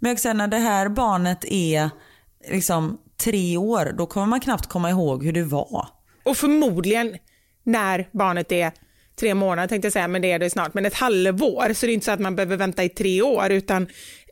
Men 0.00 0.16
säga 0.16 0.34
när 0.34 0.48
det 0.48 0.58
här 0.58 0.88
barnet 0.88 1.44
är 1.44 1.90
liksom 2.50 2.98
tre 3.22 3.56
år, 3.56 3.94
då 3.98 4.06
kommer 4.06 4.26
man 4.26 4.40
knappt 4.40 4.66
komma 4.66 4.90
ihåg 4.90 5.24
hur 5.24 5.32
det 5.32 5.44
var. 5.44 5.88
Och 6.24 6.36
förmodligen 6.36 7.16
när 7.64 8.08
barnet 8.12 8.52
är 8.52 8.72
tre 9.20 9.34
månader 9.34 9.68
tänkte 9.68 9.86
jag 9.86 9.92
säga, 9.92 10.08
men 10.08 10.22
det 10.22 10.32
är 10.32 10.38
det 10.38 10.50
snart, 10.50 10.74
men 10.74 10.86
ett 10.86 10.94
halvår, 10.94 11.72
så 11.72 11.86
det 11.86 11.92
är 11.92 11.94
inte 11.94 12.06
så 12.06 12.12
att 12.12 12.20
man 12.20 12.36
behöver 12.36 12.56
vänta 12.56 12.84
i 12.84 12.88
tre 12.88 13.22
år, 13.22 13.50
utan 13.50 13.82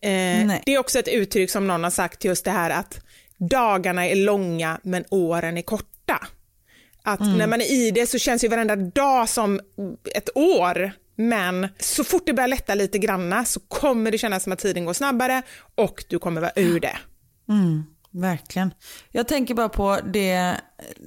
eh, 0.02 0.52
det 0.66 0.74
är 0.74 0.78
också 0.78 0.98
ett 0.98 1.08
uttryck 1.08 1.50
som 1.50 1.66
någon 1.66 1.84
har 1.84 1.90
sagt 1.90 2.24
just 2.24 2.44
det 2.44 2.50
här 2.50 2.70
att 2.70 3.00
dagarna 3.36 4.06
är 4.06 4.16
långa 4.16 4.80
men 4.82 5.04
åren 5.10 5.58
är 5.58 5.62
korta. 5.62 6.26
Att 7.02 7.20
mm. 7.20 7.38
när 7.38 7.46
man 7.46 7.60
är 7.60 7.72
i 7.72 7.90
det 7.90 8.06
så 8.06 8.18
känns 8.18 8.44
ju 8.44 8.48
varenda 8.48 8.76
dag 8.76 9.28
som 9.28 9.60
ett 10.14 10.28
år, 10.34 10.92
men 11.18 11.68
så 11.78 12.04
fort 12.04 12.22
det 12.26 12.32
börjar 12.32 12.48
lätta 12.48 12.74
lite 12.74 12.98
granna 12.98 13.44
så 13.44 13.60
kommer 13.60 14.10
det 14.10 14.18
kännas 14.18 14.42
som 14.42 14.52
att 14.52 14.58
tiden 14.58 14.84
går 14.84 14.92
snabbare 14.92 15.42
och 15.74 16.04
du 16.08 16.18
kommer 16.18 16.40
vara 16.40 16.52
ur 16.56 16.80
det. 16.80 16.96
Mm. 17.48 17.84
Verkligen. 18.10 18.74
Jag 19.10 19.28
tänker 19.28 19.54
bara 19.54 19.68
på 19.68 19.98
det, 20.12 20.54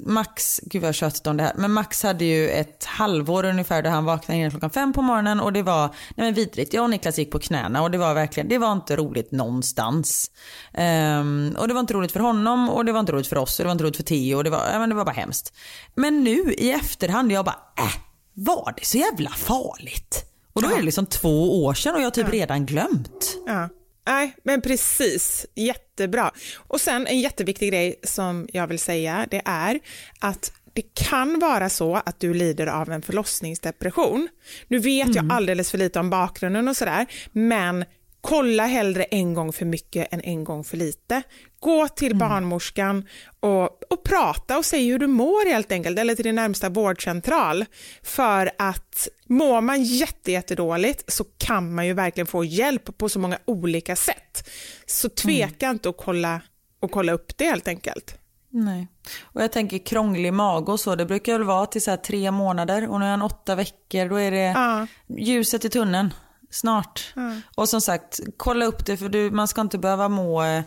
Max, 0.05 0.59
gud 0.63 0.81
vad 0.81 0.87
jag 0.87 0.95
tjatat 0.95 1.27
om 1.27 1.37
det 1.37 1.43
här, 1.43 1.53
men 1.55 1.71
Max 1.71 2.03
hade 2.03 2.25
ju 2.25 2.49
ett 2.49 2.85
halvår 2.85 3.45
ungefär 3.45 3.81
där 3.81 3.89
han 3.89 4.05
vaknade 4.05 4.39
innan 4.39 4.51
klockan 4.51 4.69
fem 4.69 4.93
på 4.93 5.01
morgonen 5.01 5.39
och 5.39 5.53
det 5.53 5.63
var, 5.63 5.87
nej 5.87 6.25
men 6.25 6.33
vidrigt, 6.33 6.73
jag 6.73 6.83
och 6.83 6.89
Niklas 6.89 7.17
gick 7.17 7.31
på 7.31 7.39
knäna 7.39 7.81
och 7.81 7.91
det 7.91 7.97
var 7.97 8.13
verkligen, 8.13 8.49
det 8.49 8.57
var 8.57 8.71
inte 8.71 8.95
roligt 8.95 9.31
någonstans. 9.31 10.31
Um, 10.73 11.55
och 11.59 11.67
det 11.67 11.73
var 11.73 11.79
inte 11.79 11.93
roligt 11.93 12.11
för 12.11 12.19
honom 12.19 12.69
och 12.69 12.85
det 12.85 12.91
var 12.91 12.99
inte 12.99 13.11
roligt 13.11 13.27
för 13.27 13.37
oss 13.37 13.59
och 13.59 13.63
det 13.63 13.67
var 13.67 13.71
inte 13.71 13.83
roligt 13.83 13.97
för 13.97 14.03
Theo 14.03 14.37
och 14.37 14.43
det 14.43 14.49
var, 14.49 14.69
ja, 14.73 14.79
men 14.79 14.89
det 14.89 14.95
var 14.95 15.05
bara 15.05 15.11
hemskt. 15.11 15.53
Men 15.95 16.23
nu 16.23 16.53
i 16.53 16.71
efterhand, 16.71 17.31
jag 17.31 17.45
bara, 17.45 17.59
äh, 17.77 18.10
var 18.33 18.73
det 18.77 18.85
så 18.85 18.97
jävla 18.97 19.29
farligt? 19.29 20.25
Och 20.53 20.61
då 20.61 20.69
är 20.69 20.75
det 20.75 20.81
liksom 20.81 21.05
två 21.05 21.63
år 21.63 21.73
sedan 21.73 21.95
och 21.95 21.99
jag 21.99 22.05
har 22.05 22.11
typ 22.11 22.27
ja. 22.27 22.33
redan 22.33 22.65
glömt. 22.65 23.37
Ja. 23.47 23.69
Nej, 24.07 24.35
men 24.43 24.61
precis. 24.61 25.45
Jättebra. 25.55 26.31
Och 26.57 26.81
sen 26.81 27.07
en 27.07 27.19
jätteviktig 27.19 27.69
grej 27.69 27.95
som 28.03 28.47
jag 28.53 28.67
vill 28.67 28.79
säga, 28.79 29.27
det 29.31 29.41
är 29.45 29.79
att 30.19 30.53
det 30.73 30.93
kan 30.93 31.39
vara 31.39 31.69
så 31.69 31.95
att 31.95 32.19
du 32.19 32.33
lider 32.33 32.67
av 32.67 32.91
en 32.91 33.01
förlossningsdepression. 33.01 34.27
Nu 34.67 34.79
vet 34.79 35.07
mm. 35.07 35.15
jag 35.15 35.35
alldeles 35.37 35.71
för 35.71 35.77
lite 35.77 35.99
om 35.99 36.09
bakgrunden 36.09 36.67
och 36.67 36.77
sådär, 36.77 37.05
men 37.31 37.85
kolla 38.21 38.65
hellre 38.65 39.03
en 39.03 39.33
gång 39.33 39.53
för 39.53 39.65
mycket 39.65 40.13
än 40.13 40.21
en 40.21 40.43
gång 40.43 40.63
för 40.63 40.77
lite. 40.77 41.21
Gå 41.59 41.87
till 41.87 42.15
barnmorskan 42.15 43.07
och, 43.39 43.63
och 43.93 44.03
prata 44.03 44.57
och 44.57 44.65
säg 44.65 44.87
hur 44.87 44.99
du 44.99 45.07
mår 45.07 45.49
helt 45.49 45.71
enkelt, 45.71 45.99
eller 45.99 46.15
till 46.15 46.25
din 46.25 46.35
närmsta 46.35 46.69
vårdcentral. 46.69 47.65
För 48.03 48.51
att 48.57 49.07
mår 49.27 49.61
man 49.61 49.83
jätte, 49.83 50.31
jättedåligt 50.31 51.13
så 51.13 51.23
kan 51.37 51.75
man 51.75 51.87
ju 51.87 51.93
verkligen 51.93 52.27
få 52.27 52.43
hjälp 52.43 52.97
på 52.97 53.09
så 53.09 53.19
många 53.19 53.37
olika 53.45 53.95
sätt. 53.95 54.49
Så 54.85 55.09
tveka 55.09 55.69
inte 55.69 55.89
att 55.89 55.97
kolla, 55.97 56.41
och 56.79 56.91
kolla 56.91 57.11
upp 57.13 57.37
det 57.37 57.45
helt 57.45 57.67
enkelt. 57.67 58.17
Nej. 58.49 58.87
Och 59.21 59.43
jag 59.43 59.51
tänker 59.51 59.77
krånglig 59.77 60.33
mage 60.33 60.71
och 60.71 60.79
så, 60.79 60.95
det 60.95 61.05
brukar 61.05 61.33
väl 61.33 61.43
vara 61.43 61.65
till 61.65 61.81
så 61.81 61.97
tre 61.97 62.31
månader 62.31 62.89
och 62.89 62.99
nu 62.99 63.05
är 63.05 63.09
han 63.09 63.21
åtta 63.21 63.55
veckor, 63.55 64.09
då 64.09 64.15
är 64.15 64.31
det 64.31 64.37
Ja. 64.37 64.87
ljuset 65.17 65.65
i 65.65 65.69
tunneln 65.69 66.13
snart. 66.51 67.13
Och 67.55 67.69
som 67.69 67.81
sagt, 67.81 68.19
kolla 68.37 68.65
upp 68.65 68.85
det 68.85 68.97
för 68.97 69.09
du, 69.09 69.31
man 69.31 69.47
ska 69.47 69.61
inte 69.61 69.77
behöva 69.77 70.09
må 70.09 70.43
eh, 70.43 70.63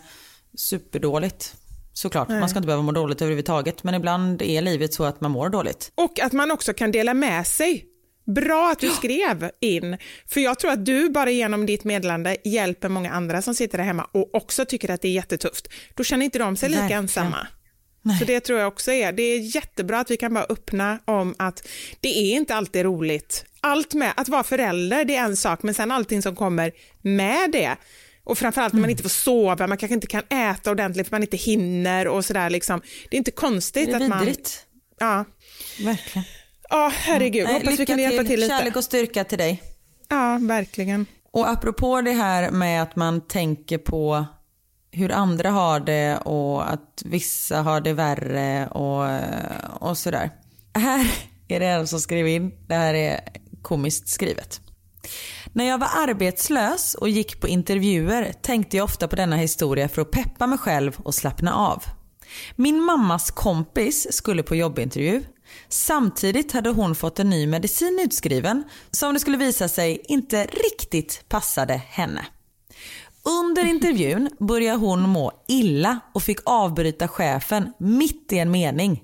superdåligt. 0.57 1.55
Såklart, 1.93 2.29
man 2.29 2.49
ska 2.49 2.59
inte 2.59 2.67
behöva 2.67 2.83
må 2.83 2.91
dåligt 2.91 3.21
överhuvudtaget, 3.21 3.83
men 3.83 3.95
ibland 3.95 4.41
är 4.41 4.61
livet 4.61 4.93
så 4.93 5.03
att 5.03 5.21
man 5.21 5.31
mår 5.31 5.49
dåligt. 5.49 5.91
Och 5.95 6.19
att 6.19 6.33
man 6.33 6.51
också 6.51 6.73
kan 6.73 6.91
dela 6.91 7.13
med 7.13 7.47
sig. 7.47 7.85
Bra 8.35 8.71
att 8.71 8.79
du 8.79 8.89
skrev 8.89 9.51
in, 9.61 9.97
för 10.27 10.41
jag 10.41 10.59
tror 10.59 10.71
att 10.71 10.85
du 10.85 11.09
bara 11.09 11.31
genom 11.31 11.65
ditt 11.65 11.83
meddelande 11.83 12.37
hjälper 12.43 12.89
många 12.89 13.11
andra 13.11 13.41
som 13.41 13.55
sitter 13.55 13.77
där 13.77 13.85
hemma 13.85 14.07
och 14.11 14.35
också 14.35 14.65
tycker 14.65 14.91
att 14.91 15.01
det 15.01 15.07
är 15.07 15.11
jättetufft. 15.11 15.67
Då 15.93 16.03
känner 16.03 16.25
inte 16.25 16.39
de 16.39 16.55
sig 16.55 16.69
lika 16.69 16.81
Verkligen. 16.81 17.03
ensamma. 17.03 17.47
Nej. 18.01 18.19
Så 18.19 18.25
det 18.25 18.39
tror 18.39 18.59
jag 18.59 18.67
också 18.67 18.91
är. 18.91 19.11
Det 19.11 19.23
är 19.23 19.55
jättebra 19.55 19.99
att 19.99 20.11
vi 20.11 20.17
kan 20.17 20.33
bara 20.33 20.45
öppna 20.49 20.99
om 21.05 21.35
att 21.39 21.67
det 21.99 22.17
är 22.17 22.35
inte 22.35 22.55
alltid 22.55 22.83
roligt. 22.83 23.45
Allt 23.65 23.93
med 23.93 24.13
att 24.17 24.29
vara 24.29 24.43
förälder, 24.43 25.05
det 25.05 25.15
är 25.15 25.23
en 25.23 25.37
sak, 25.37 25.63
men 25.63 25.73
sen 25.73 25.91
allting 25.91 26.21
som 26.21 26.35
kommer 26.35 26.71
med 27.01 27.51
det. 27.51 27.75
Och 28.23 28.37
framförallt 28.37 28.73
när 28.73 28.81
man 28.81 28.89
inte 28.89 29.03
får 29.03 29.09
sova, 29.09 29.67
man 29.67 29.77
kanske 29.77 29.93
inte 29.93 30.07
kan 30.07 30.23
äta 30.29 30.71
ordentligt 30.71 31.07
för 31.07 31.15
man 31.15 31.21
inte 31.23 31.37
hinner 31.37 32.07
och 32.07 32.25
sådär 32.25 32.49
liksom. 32.49 32.81
Det 33.09 33.15
är 33.15 33.17
inte 33.17 33.31
konstigt 33.31 33.89
är 33.89 33.95
att 33.95 34.09
man... 34.09 34.19
vidrigt. 34.19 34.65
Ja, 34.99 35.25
Verkligen. 35.85 36.25
ja 36.69 36.91
herregud. 36.95 37.43
Nej, 37.43 37.53
Hoppas 37.53 37.79
vi 37.79 37.85
kan 37.85 37.99
hjälpa 37.99 38.23
till 38.23 38.39
lite. 38.39 38.57
Kärlek 38.57 38.75
och 38.75 38.83
styrka 38.83 39.23
till 39.23 39.37
dig. 39.37 39.63
Ja, 40.09 40.39
verkligen. 40.41 41.05
Och 41.31 41.49
apropå 41.49 42.01
det 42.01 42.11
här 42.11 42.51
med 42.51 42.81
att 42.81 42.95
man 42.95 43.27
tänker 43.27 43.77
på 43.77 44.25
hur 44.91 45.11
andra 45.11 45.51
har 45.51 45.79
det 45.79 46.17
och 46.17 46.71
att 46.71 47.01
vissa 47.05 47.61
har 47.61 47.81
det 47.81 47.93
värre 47.93 48.67
och, 48.67 49.89
och 49.89 49.97
sådär. 49.97 50.29
Här 50.73 51.11
är 51.47 51.59
det 51.59 51.65
en 51.65 51.87
som 51.87 51.99
skrev 51.99 52.27
in, 52.27 52.51
det 52.67 52.75
här 52.75 52.93
är 52.93 53.19
komiskt 53.65 54.09
skrivet. 54.09 54.61
När 55.53 55.65
jag 55.65 55.77
var 55.77 55.89
arbetslös 55.95 56.95
och 56.95 57.09
gick 57.09 57.41
på 57.41 57.47
intervjuer 57.47 58.33
tänkte 58.41 58.77
jag 58.77 58.83
ofta 58.83 59.07
på 59.07 59.15
denna 59.15 59.35
historia 59.35 59.89
för 59.89 60.01
att 60.01 60.11
peppa 60.11 60.47
mig 60.47 60.57
själv 60.57 60.97
och 60.97 61.15
slappna 61.15 61.55
av. 61.55 61.83
Min 62.55 62.83
mammas 62.83 63.31
kompis 63.31 64.07
skulle 64.13 64.43
på 64.43 64.55
jobbintervju. 64.55 65.23
Samtidigt 65.69 66.51
hade 66.51 66.69
hon 66.69 66.95
fått 66.95 67.19
en 67.19 67.29
ny 67.29 67.47
medicin 67.47 67.99
utskriven 68.03 68.63
som 68.91 69.13
det 69.13 69.19
skulle 69.19 69.37
visa 69.37 69.67
sig 69.67 70.01
inte 70.07 70.45
riktigt 70.45 71.25
passade 71.29 71.73
henne. 71.73 72.25
Under 73.43 73.65
intervjun 73.65 74.29
började 74.39 74.77
hon 74.77 75.09
må 75.09 75.31
illa 75.47 75.99
och 76.13 76.23
fick 76.23 76.39
avbryta 76.45 77.07
chefen 77.07 77.73
mitt 77.79 78.33
i 78.33 78.37
en 78.37 78.51
mening. 78.51 79.03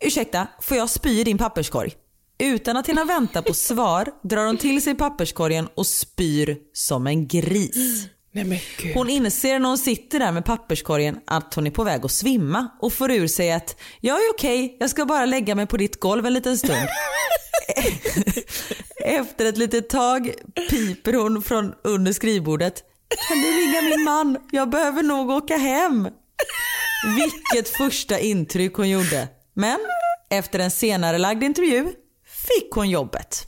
Ursäkta, 0.00 0.46
får 0.60 0.76
jag 0.76 0.90
spy 0.90 1.20
i 1.20 1.24
din 1.24 1.38
papperskorg? 1.38 1.92
Utan 2.40 2.76
att 2.76 2.88
hinna 2.88 3.04
vänta 3.04 3.42
på 3.42 3.54
svar 3.54 4.08
drar 4.22 4.46
hon 4.46 4.56
till 4.56 4.82
sig 4.82 4.94
papperskorgen 4.94 5.68
och 5.74 5.86
spyr 5.86 6.56
som 6.72 7.06
en 7.06 7.28
gris. 7.28 8.06
Nej. 8.32 8.62
Hon 8.94 9.10
inser 9.10 9.58
när 9.58 9.68
hon 9.68 9.78
sitter 9.78 10.18
där 10.18 10.32
med 10.32 10.44
papperskorgen 10.44 11.20
att 11.26 11.54
hon 11.54 11.66
är 11.66 11.70
på 11.70 11.84
väg 11.84 12.04
att 12.04 12.10
svimma 12.10 12.68
och 12.80 12.92
får 12.92 13.10
ur 13.10 13.26
sig 13.26 13.52
att 13.52 13.80
jag 14.00 14.16
är 14.16 14.30
okej, 14.34 14.76
jag 14.80 14.90
ska 14.90 15.06
bara 15.06 15.26
lägga 15.26 15.54
mig 15.54 15.66
på 15.66 15.76
ditt 15.76 16.00
golv 16.00 16.26
en 16.26 16.32
liten 16.32 16.58
stund. 16.58 16.88
Efter 19.04 19.46
ett 19.46 19.56
litet 19.56 19.88
tag 19.88 20.34
piper 20.70 21.12
hon 21.12 21.42
från 21.42 21.74
under 21.84 22.12
skrivbordet. 22.12 22.82
Kan 23.28 23.38
du 23.38 23.48
ringa 23.48 23.82
min 23.82 24.04
man? 24.04 24.38
Jag 24.50 24.70
behöver 24.70 25.02
nog 25.02 25.30
åka 25.30 25.56
hem. 25.56 26.08
Vilket 27.16 27.68
första 27.76 28.18
intryck 28.18 28.74
hon 28.74 28.88
gjorde. 28.88 29.28
Men 29.54 29.78
efter 30.30 30.58
en 30.58 30.70
senare 30.70 31.18
lagd 31.18 31.42
intervju 31.42 31.92
fick 32.54 32.70
hon 32.72 32.90
jobbet. 32.90 33.46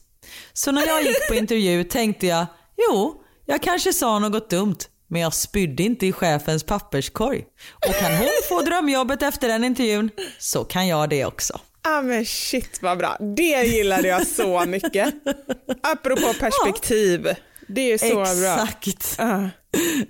Så 0.52 0.72
när 0.72 0.86
jag 0.86 1.02
gick 1.02 1.28
på 1.28 1.34
intervju 1.34 1.84
tänkte 1.84 2.26
jag, 2.26 2.46
jo, 2.88 3.22
jag 3.46 3.62
kanske 3.62 3.92
sa 3.92 4.18
något 4.18 4.50
dumt, 4.50 4.76
men 5.08 5.20
jag 5.20 5.34
spydde 5.34 5.82
inte 5.82 6.06
i 6.06 6.12
chefens 6.12 6.64
papperskorg. 6.64 7.44
Och 7.88 7.94
kan 7.94 8.16
hon 8.16 8.28
få 8.48 8.62
drömjobbet 8.62 9.22
efter 9.22 9.48
den 9.48 9.64
intervjun 9.64 10.10
så 10.38 10.64
kan 10.64 10.88
jag 10.88 11.08
det 11.10 11.24
också. 11.24 11.60
Ah, 11.84 12.02
men 12.02 12.24
shit 12.26 12.82
vad 12.82 12.98
bra. 12.98 13.16
Det 13.36 13.62
gillade 13.66 14.08
jag 14.08 14.26
så 14.26 14.64
mycket. 14.66 15.14
Apropå 15.82 16.34
perspektiv. 16.40 17.28
Det 17.68 17.92
är 17.92 17.98
så 17.98 18.14
bra. 18.14 18.52
Exakt. 18.54 19.16
Ah, 19.18 19.48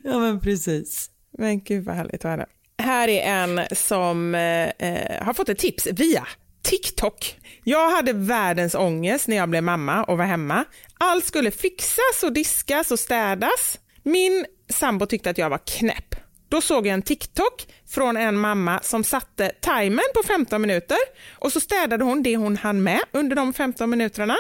Ja 0.05 0.19
men 0.19 0.41
precis. 0.41 1.11
men 1.39 1.65
gud 1.65 1.85
vad 1.85 1.97
härligt 1.97 2.25
att 2.25 2.31
höra. 2.31 2.47
Här 2.83 3.09
är 3.09 3.23
en 3.23 3.61
som 3.77 4.35
eh, 4.35 4.69
eh, 4.69 5.25
har 5.25 5.35
fått 5.35 5.49
ett 5.49 5.59
tips 5.59 5.87
via 5.87 6.27
TikTok. 6.63 7.39
Jag 7.65 7.91
hade 7.91 8.13
världens 8.13 8.75
ångest 8.75 9.29
när 9.29 9.37
jag 9.37 9.49
blev 9.49 9.63
mamma 9.63 10.05
och 10.05 10.19
var 10.19 10.25
hemma. 10.25 10.65
Allt 10.99 11.25
skulle 11.25 11.51
fixas 11.51 12.23
och 12.23 12.33
diskas 12.33 12.91
och 12.91 12.99
städas. 12.99 13.79
Min 14.03 14.47
sambo 14.69 15.07
tyckte 15.07 15.31
att 15.31 15.39
jag 15.39 15.51
var 15.51 15.59
knäpp. 15.59 16.15
Då 16.49 16.61
såg 16.61 16.87
jag 16.87 16.95
en 16.95 17.03
TikTok 17.03 17.67
från 17.89 18.17
en 18.17 18.37
mamma 18.39 18.81
som 18.83 19.05
satte 19.05 19.53
timern 19.61 20.13
på 20.15 20.23
15 20.23 20.63
minuter 20.63 20.99
och 21.39 21.53
så 21.53 21.61
städade 21.61 22.05
hon 22.05 22.23
det 22.23 22.37
hon 22.37 22.57
hann 22.57 22.83
med 22.83 23.01
under 23.13 23.37
de 23.37 23.53
15 23.53 23.91
minuterna 23.91 24.37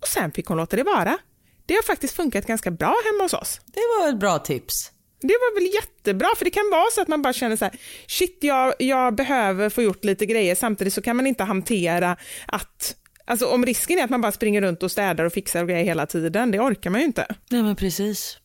och 0.00 0.08
sen 0.08 0.32
fick 0.32 0.46
hon 0.46 0.56
låta 0.56 0.76
det 0.76 0.82
vara. 0.82 1.18
Det 1.66 1.74
har 1.74 1.82
faktiskt 1.82 2.16
funkat 2.16 2.46
ganska 2.46 2.70
bra 2.70 2.94
hemma 3.04 3.24
hos 3.24 3.34
oss. 3.34 3.60
Det 3.66 3.80
var 3.80 4.08
ett 4.08 4.20
bra 4.20 4.38
tips. 4.38 4.92
Det 5.20 5.34
var 5.34 5.54
väl 5.54 5.74
jättebra, 5.74 6.28
för 6.36 6.44
det 6.44 6.50
kan 6.50 6.70
vara 6.70 6.90
så 6.92 7.02
att 7.02 7.08
man 7.08 7.22
bara 7.22 7.32
känner 7.32 7.56
så 7.56 7.64
här, 7.64 7.74
shit, 8.06 8.38
jag, 8.40 8.74
jag 8.78 9.14
behöver 9.14 9.68
få 9.70 9.82
gjort 9.82 10.04
lite 10.04 10.26
grejer, 10.26 10.54
samtidigt 10.54 10.94
så 10.94 11.02
kan 11.02 11.16
man 11.16 11.26
inte 11.26 11.44
hantera 11.44 12.16
att, 12.46 12.96
alltså 13.24 13.46
om 13.46 13.66
risken 13.66 13.98
är 13.98 14.04
att 14.04 14.10
man 14.10 14.20
bara 14.20 14.32
springer 14.32 14.60
runt 14.60 14.82
och 14.82 14.90
städar 14.90 15.24
och 15.24 15.32
fixar 15.32 15.62
och 15.62 15.68
grejer 15.68 15.84
hela 15.84 16.06
tiden, 16.06 16.50
det 16.50 16.60
orkar 16.60 16.90
man 16.90 17.00
ju 17.00 17.06
inte. 17.06 17.26
Nej 17.50 17.62
men 17.62 17.76
precis. 17.76 18.38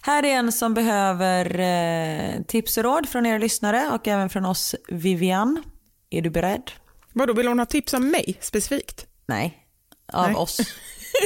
Här 0.00 0.22
är 0.22 0.28
en 0.28 0.52
som 0.52 0.74
behöver 0.74 1.58
eh, 1.60 2.42
tips 2.42 2.76
och 2.76 2.84
råd 2.84 3.08
från 3.08 3.26
er 3.26 3.38
lyssnare 3.38 3.90
och 3.92 4.08
även 4.08 4.28
från 4.30 4.44
oss 4.44 4.74
Vivian. 4.88 5.62
Är 6.10 6.22
du 6.22 6.30
beredd? 6.30 6.70
Vadå, 7.12 7.32
vill 7.32 7.48
hon 7.48 7.58
ha 7.58 7.66
tips 7.66 7.94
om 7.94 8.10
mig 8.10 8.36
specifikt? 8.40 9.06
Nej, 9.28 9.58
av 10.12 10.26
Nej. 10.26 10.34
oss. 10.36 10.60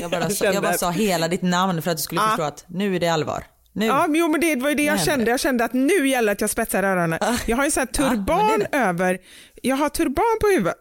Jag 0.01 0.11
bara, 0.11 0.30
sa, 0.30 0.44
jag 0.53 0.62
bara 0.62 0.78
sa 0.78 0.90
hela 0.90 1.28
ditt 1.28 1.42
namn 1.42 1.82
för 1.82 1.90
att 1.90 1.96
du 1.96 2.03
skulle 2.03 2.20
Ah. 2.20 2.28
förstå 2.28 2.42
att 2.42 2.64
nu 2.68 2.96
är 2.96 3.01
det 3.01 3.09
allvar. 3.09 3.44
Nu. 3.73 3.87
Ja, 3.87 4.07
men 4.07 4.21
jo, 4.21 4.29
men 4.29 4.41
det 4.41 4.57
var 4.57 4.68
ju 4.68 4.75
det 4.75 4.83
jag 4.83 5.01
kände. 5.01 5.31
Jag 5.31 5.41
kände 5.41 5.64
att 5.64 5.73
nu 5.73 6.09
gäller 6.09 6.27
det 6.27 6.33
att 6.33 6.41
jag 6.41 6.51
spetsar 6.51 6.83
öronen. 6.83 7.18
Jag 7.47 7.57
har 7.57 7.64
ju 7.64 7.71
så 7.71 7.81
men 7.81 7.87
turban 7.89 8.59
det 8.61 8.77
över, 8.79 9.18
jag 9.62 9.77
har 9.77 9.89
turban 9.89 10.39
på 10.41 10.47
huvudet. 10.47 10.79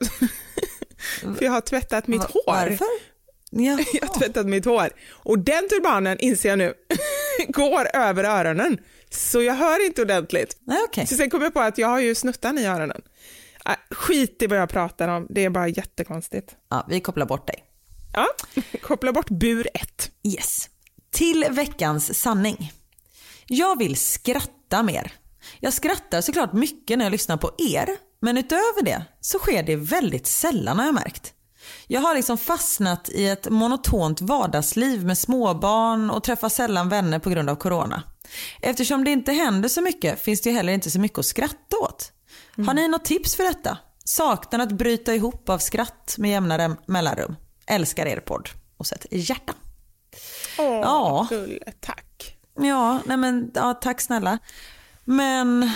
för 1.38 1.46
jag 1.46 1.52
har 1.52 1.62
tvättat 1.62 2.08
mitt 2.08 2.20
Va- 2.22 2.28
hår. 2.34 2.44
Varför? 2.54 2.88
Ja. 3.52 3.80
Jag 3.94 4.08
har 4.08 4.20
tvättat 4.20 4.46
mitt 4.46 4.66
hår 4.66 4.90
och 5.12 5.40
den 5.40 5.70
turbanen 5.70 6.20
inser 6.20 6.50
jag 6.50 6.58
nu 6.58 6.74
går 7.48 7.88
över 7.94 8.24
öronen. 8.24 8.78
Så 9.10 9.42
jag 9.42 9.54
hör 9.54 9.86
inte 9.86 10.02
ordentligt. 10.02 10.58
Nej, 10.68 10.78
okej. 10.88 11.08
Så 11.08 11.16
sen 11.16 11.30
kom 11.30 11.42
jag 11.42 11.54
på 11.54 11.60
att 11.60 11.78
jag 11.78 11.88
har 11.88 12.00
ju 12.00 12.16
snuttan 12.16 12.58
i 12.58 12.66
öronen. 12.66 13.02
Äh, 13.66 13.74
skit 13.92 14.42
i 14.42 14.48
vad 14.48 14.58
jag 14.60 14.70
pratar 14.70 15.08
om, 15.08 15.28
det 15.30 15.46
är 15.46 15.50
bara 15.50 15.68
jättekonstigt. 15.68 16.56
Ja, 16.70 16.86
vi 16.90 17.00
kopplar 17.00 17.26
bort 17.26 17.48
dig. 17.48 17.64
Ja, 18.14 18.28
koppla 18.82 19.12
bort 19.14 19.30
bur 19.30 19.68
ett. 19.74 20.12
Yes. 20.24 20.70
Till 21.12 21.46
veckans 21.50 22.20
sanning. 22.20 22.72
Jag 23.50 23.78
vill 23.78 23.95
skratta 23.97 24.84
mer. 24.84 25.12
Jag 25.60 25.74
skrattar 25.74 26.22
såklart 26.22 26.54
mycket 26.54 26.97
när 26.97 27.06
jag 27.06 27.12
lyssnar 27.12 27.38
på 27.38 27.52
er, 27.58 27.89
men 28.22 28.38
utöver 28.38 28.82
det 28.84 29.06
så 29.22 29.39
sker 29.39 29.64
det 29.64 29.76
väldigt 29.76 30.28
sällan 30.28 30.80
har 30.80 30.86
jag 30.86 30.93
märkt. 30.93 31.34
Jag 31.88 32.02
har 32.02 32.16
liksom 32.16 32.38
fastnat 32.38 33.10
i 33.10 33.28
ett 33.28 33.50
monotont 33.50 34.22
vardagsliv 34.22 35.06
med 35.06 35.18
småbarn 35.18 36.10
och 36.10 36.24
träffar 36.24 36.50
sällan 36.50 36.89
vänner 36.89 37.20
på 37.20 37.30
grund 37.30 37.50
av 37.50 37.56
corona. 37.56 38.04
Eftersom 38.62 39.04
det 39.04 39.12
inte 39.12 39.32
händer 39.32 39.70
så 39.70 39.82
mycket 39.82 40.22
finns 40.22 40.41
det 40.41 40.50
ju 40.50 40.56
heller 40.56 40.74
inte 40.74 40.91
så 40.91 41.00
mycket 41.00 41.20
att 41.20 41.26
skratta 41.26 41.78
åt. 41.82 42.12
Har 42.68 42.74
ni 42.74 42.88
något 42.88 43.06
tips 43.06 43.36
för 43.36 43.43
detta? 43.43 43.78
Saknar 44.06 44.60
att 44.60 44.72
bryta 44.72 45.16
ihop 45.16 45.50
av 45.50 45.58
skratt 45.58 46.16
med 46.18 46.32
jämnare 46.32 46.76
mellanrum. 46.86 47.36
Älskar 47.68 48.06
er 48.06 48.20
podd. 48.20 48.50
Och 48.78 48.88
så 48.88 48.95
ett 48.95 49.06
hjärta. 49.12 49.54
Åh, 50.60 50.66
Ja. 50.66 51.28
gulle, 51.30 51.72
tack. 51.82 52.06
Ja, 52.62 53.01
nej 53.05 53.18
men, 53.18 53.51
ja, 53.53 53.74
tack 53.74 54.01
snälla. 54.01 54.39
Men 55.05 55.72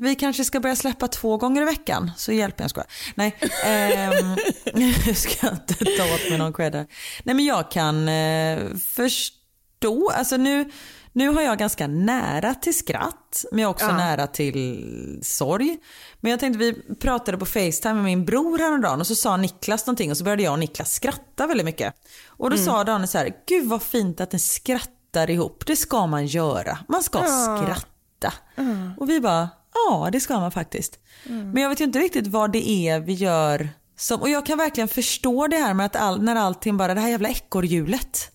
vi 0.00 0.14
kanske 0.14 0.44
ska 0.44 0.60
börja 0.60 0.76
släppa 0.76 1.08
två 1.08 1.36
gånger 1.36 1.62
i 1.62 1.64
veckan 1.64 2.10
så 2.16 2.32
hjälper 2.32 2.64
jag 2.64 2.70
skojar. 2.70 2.88
Nej, 3.14 3.36
ehm, 3.64 4.36
jag 5.06 5.16
ska 5.16 5.50
inte 5.50 5.74
ta 5.74 6.14
åt 6.14 6.28
mig 6.30 6.38
någon 6.38 6.52
cred 6.52 6.74
här. 6.74 6.86
Nej 7.24 7.34
men 7.34 7.44
jag 7.44 7.70
kan 7.70 8.08
eh, 8.08 8.58
förstå, 8.94 10.10
alltså 10.14 10.36
nu, 10.36 10.70
Nu 11.12 11.28
har 11.28 11.42
jag 11.42 11.58
ganska 11.58 11.86
nära 11.86 12.54
till 12.54 12.78
skratt, 12.78 13.44
men 13.52 13.60
jag 13.62 13.70
också 13.70 13.86
Ja. 13.86 13.96
nära 13.96 14.26
till 14.26 15.18
sorg. 15.22 15.78
Men 16.20 16.30
jag 16.30 16.40
tänkte, 16.40 16.58
vi 16.58 16.94
pratade 17.00 17.38
på 17.38 17.46
Facetime 17.46 17.94
med 17.94 18.04
min 18.04 18.24
bror 18.24 18.58
häromdagen 18.58 19.00
och 19.00 19.06
så 19.06 19.14
sa 19.14 19.36
Niklas 19.36 19.86
någonting 19.86 20.10
och 20.10 20.16
så 20.16 20.24
började 20.24 20.42
jag 20.42 20.52
och 20.52 20.58
Niklas 20.58 20.92
skratta 20.92 21.46
väldigt 21.46 21.64
mycket. 21.64 21.94
Och 22.26 22.50
då 22.50 22.56
sa 22.56 22.84
Daniel 22.84 23.08
så 23.08 23.18
här, 23.18 23.32
gud 23.48 23.68
vad 23.68 23.82
fint 23.82 24.20
att 24.20 24.32
ni 24.32 24.38
skrattar 24.38 24.93
ihop, 25.30 25.66
det 25.66 25.76
ska 25.76 26.06
man 26.06 26.26
göra. 26.26 26.78
Man 26.88 27.02
ska 27.02 27.18
skratta. 27.22 28.32
Och 28.98 29.10
vi 29.10 29.20
bara, 29.20 29.48
ja 29.74 30.08
det 30.12 30.20
ska 30.20 30.40
man 30.40 30.50
faktiskt. 30.50 30.98
Men 31.24 31.62
jag 31.62 31.68
vet 31.68 31.80
ju 31.80 31.84
inte 31.84 31.98
riktigt 31.98 32.26
vad 32.26 32.52
det 32.52 32.68
är 32.68 33.00
vi 33.00 33.12
gör 33.12 33.68
som, 33.96 34.20
och 34.20 34.28
jag 34.28 34.46
kan 34.46 34.58
verkligen 34.58 34.88
förstå 34.88 35.46
det 35.46 35.56
här 35.56 35.74
med 35.74 35.86
att 35.86 35.96
all, 35.96 36.22
när 36.22 36.36
allting 36.36 36.76
bara, 36.76 36.94
det 36.94 37.00
här 37.00 37.08
jävla 37.08 37.28
ekorrhjulet. 37.28 38.30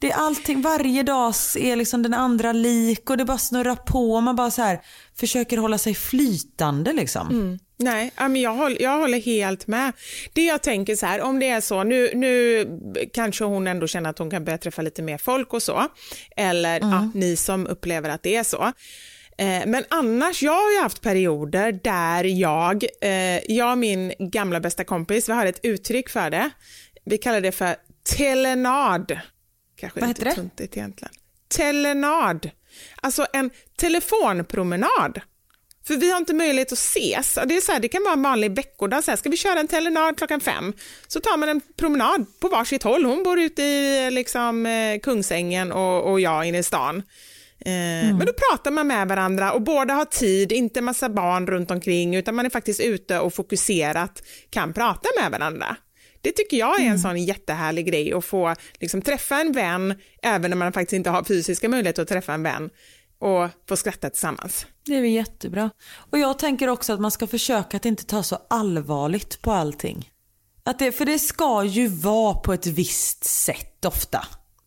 Det 0.00 0.10
är 0.10 0.16
allting, 0.16 0.62
varje 0.62 1.02
dag 1.02 1.34
är 1.58 1.76
liksom 1.76 2.02
den 2.02 2.14
andra 2.14 2.52
lik 2.52 3.10
och 3.10 3.16
det 3.16 3.24
bara 3.24 3.38
snurrar 3.38 3.76
på 3.76 4.12
och 4.14 4.22
man 4.22 4.36
bara 4.36 4.50
så 4.50 4.62
här 4.62 4.80
försöker 5.16 5.56
hålla 5.56 5.78
sig 5.78 5.94
flytande 5.94 6.92
liksom. 6.92 7.28
Nej, 7.76 8.12
ja, 8.16 8.28
men 8.28 8.40
jag, 8.40 8.54
håller, 8.54 8.82
jag 8.82 8.98
håller 8.98 9.20
helt 9.20 9.66
med. 9.66 9.92
Det 10.32 10.44
jag 10.44 10.62
tänker 10.62 10.96
så 10.96 11.06
här, 11.06 11.20
om 11.20 11.38
det 11.40 11.48
är 11.48 11.60
så, 11.60 11.84
nu, 11.84 12.10
nu 12.14 12.66
kanske 13.12 13.44
hon 13.44 13.66
ändå 13.66 13.86
känner 13.86 14.10
att 14.10 14.18
hon 14.18 14.30
kan 14.30 14.44
börja 14.44 14.58
träffa 14.58 14.82
lite 14.82 15.02
mer 15.02 15.18
folk 15.18 15.52
och 15.52 15.62
så, 15.62 15.86
eller 16.36 16.80
ja, 16.80 17.10
ni 17.14 17.36
som 17.36 17.66
upplever 17.66 18.08
att 18.10 18.22
det 18.22 18.36
är 18.36 18.44
så. 18.44 18.62
Eh, 19.38 19.66
Men 19.66 19.84
annars, 19.90 20.42
jag 20.42 20.52
har 20.52 20.72
ju 20.72 20.80
haft 20.82 21.00
perioder 21.00 21.72
där 21.72 22.24
jag, 22.24 22.84
eh, 23.00 23.52
jag 23.52 23.72
och 23.72 23.78
min 23.78 24.12
gamla 24.18 24.60
bästa 24.60 24.84
kompis, 24.84 25.28
vi 25.28 25.32
har 25.32 25.46
ett 25.46 25.60
uttryck 25.62 26.08
för 26.08 26.30
det. 26.30 26.50
Vi 27.04 27.18
kallar 27.18 27.40
det 27.40 27.52
för 27.52 27.76
telenad. 28.16 29.20
Kanske 29.80 30.00
Vad 30.00 30.08
heter 30.08 30.24
det? 30.24 30.34
tuntigt 30.34 30.76
egentligen. 30.76 31.14
Telenad. 31.56 32.50
Alltså 33.02 33.26
en 33.32 33.50
telefonpromenad. 33.78 35.20
För 35.86 35.96
vi 35.96 36.10
har 36.10 36.16
inte 36.18 36.34
möjlighet 36.34 36.72
att 36.72 36.78
ses. 36.78 37.34
Det, 37.46 37.56
är 37.56 37.60
så 37.60 37.72
här, 37.72 37.80
det 37.80 37.88
kan 37.88 38.02
vara 38.02 38.12
en 38.12 38.22
vanlig 38.22 38.56
veckodag. 38.56 39.04
Så 39.04 39.10
här, 39.10 39.16
ska 39.16 39.28
vi 39.30 39.36
köra 39.36 39.60
en 39.60 39.68
telenad 39.68 40.18
klockan 40.18 40.40
fem? 40.40 40.72
Så 41.08 41.20
tar 41.20 41.36
man 41.36 41.48
en 41.48 41.60
promenad 41.76 42.26
på 42.40 42.48
varsitt 42.48 42.82
håll. 42.82 43.04
Hon 43.04 43.22
bor 43.22 43.40
ute 43.40 43.62
i 43.62 44.10
liksom, 44.10 44.66
eh, 44.66 45.00
Kungsängen 45.00 45.72
och, 45.72 46.10
och 46.10 46.20
jag 46.20 46.44
inne 46.44 46.58
i 46.58 46.62
stan. 46.62 46.96
Eh, 47.64 47.72
Men 48.16 48.26
då 48.26 48.32
pratar 48.32 48.70
man 48.70 48.86
med 48.86 49.08
varandra 49.08 49.52
och 49.52 49.62
båda 49.62 49.94
har 49.94 50.04
tid, 50.04 50.52
inte 50.52 50.80
massa 50.80 51.08
barn 51.08 51.46
runt 51.46 51.70
omkring 51.70 52.16
utan 52.16 52.34
man 52.34 52.46
är 52.46 52.50
faktiskt 52.50 52.80
ute 52.80 53.18
och 53.18 53.34
fokuserat 53.34 54.22
kan 54.50 54.72
prata 54.72 55.08
med 55.20 55.30
varandra. 55.30 55.76
Det 56.20 56.32
tycker 56.32 56.56
jag 56.56 56.80
är 56.80 56.84
en 56.84 56.98
sån 56.98 57.24
jättehärlig 57.24 57.86
grej 57.86 58.12
att 58.12 58.24
få 58.24 58.54
liksom, 58.80 59.02
träffa 59.02 59.40
en 59.40 59.52
vän 59.52 59.94
även 60.22 60.50
när 60.50 60.56
man 60.56 60.72
faktiskt 60.72 60.92
inte 60.92 61.10
har 61.10 61.24
fysiska 61.24 61.68
möjligheter 61.68 62.02
att 62.02 62.08
träffa 62.08 62.34
en 62.34 62.42
vän 62.42 62.70
och 63.18 63.48
få 63.68 63.76
skratta 63.76 64.10
tillsammans. 64.10 64.66
Det 64.86 64.96
är 64.96 65.00
väl 65.00 65.10
jättebra. 65.10 65.70
Och 66.10 66.18
jag 66.18 66.38
tänker 66.38 66.68
också 66.68 66.92
att 66.92 67.00
man 67.00 67.10
ska 67.10 67.26
försöka 67.26 67.76
att 67.76 67.84
inte 67.84 68.04
ta 68.04 68.22
så 68.22 68.38
allvarligt 68.50 69.42
på 69.42 69.52
allting. 69.52 70.10
Att 70.64 70.78
det, 70.78 70.92
för 70.92 71.04
det 71.04 71.18
ska 71.18 71.64
ju 71.64 71.86
vara 71.88 72.34
på 72.34 72.52
ett 72.52 72.66
visst 72.66 73.24
sätt 73.24 73.84
ofta. 73.84 74.24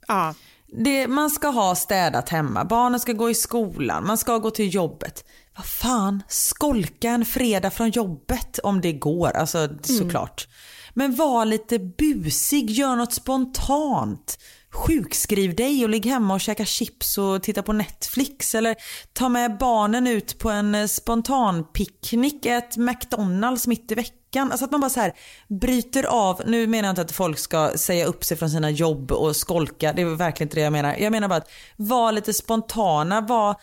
Ja, 0.07 0.33
Det, 0.67 1.07
man 1.07 1.29
ska 1.29 1.47
ha 1.47 1.75
städat 1.75 2.29
hemma, 2.29 2.65
barnen 2.65 2.99
ska 2.99 3.13
gå 3.13 3.29
i 3.29 3.35
skolan, 3.35 4.07
man 4.07 4.17
ska 4.17 4.37
gå 4.37 4.51
till 4.51 4.73
jobbet. 4.75 5.25
Vad 5.55 5.65
fan, 5.65 6.23
skolka 6.27 7.09
en 7.09 7.25
fredag 7.25 7.69
från 7.69 7.89
jobbet 7.89 8.59
om 8.63 8.81
det 8.81 8.93
går, 8.93 9.31
alltså 9.31 9.69
såklart. 9.83 10.47
Men 10.93 11.15
var 11.15 11.45
lite 11.45 11.79
busig, 11.79 12.69
gör 12.69 12.95
något 12.95 13.13
spontant. 13.13 14.37
Sjukskriv 14.73 15.55
dig 15.55 15.83
och 15.83 15.89
ligg 15.89 16.05
hemma 16.05 16.33
och 16.33 16.41
käka 16.41 16.65
chips 16.65 17.17
och 17.17 17.43
titta 17.43 17.63
på 17.63 17.73
Netflix. 17.73 18.55
Eller 18.55 18.75
ta 19.13 19.29
med 19.29 19.57
barnen 19.57 20.07
ut 20.07 20.39
på 20.39 20.49
en 20.49 20.75
eh, 20.75 20.87
spontanpicknick, 20.87 22.45
ät 22.45 22.77
McDonalds 22.77 23.67
mitt 23.67 23.91
i 23.91 23.95
veckan. 23.95 24.51
Alltså 24.51 24.65
att 24.65 24.71
man 24.71 24.81
bara 24.81 24.89
så 24.89 24.99
här 24.99 25.13
bryter 25.47 26.03
av. 26.03 26.41
Nu 26.45 26.67
menar 26.67 26.87
jag 26.87 26.91
inte 26.91 27.01
att 27.01 27.11
folk 27.11 27.39
ska 27.39 27.71
säga 27.75 28.05
upp 28.05 28.23
sig 28.23 28.37
från 28.37 28.49
sina 28.49 28.69
jobb 28.69 29.11
och 29.11 29.35
skolka. 29.35 29.93
Det 29.93 30.01
är 30.01 30.05
verkligen 30.05 30.47
inte 30.47 30.57
det 30.57 30.63
jag 30.63 30.73
menar. 30.73 30.95
Jag 30.95 31.11
menar 31.11 31.27
bara 31.27 31.37
att 31.37 31.51
vara 31.75 32.11
lite 32.11 32.33
spontana. 32.33 33.21
Var, 33.21 33.55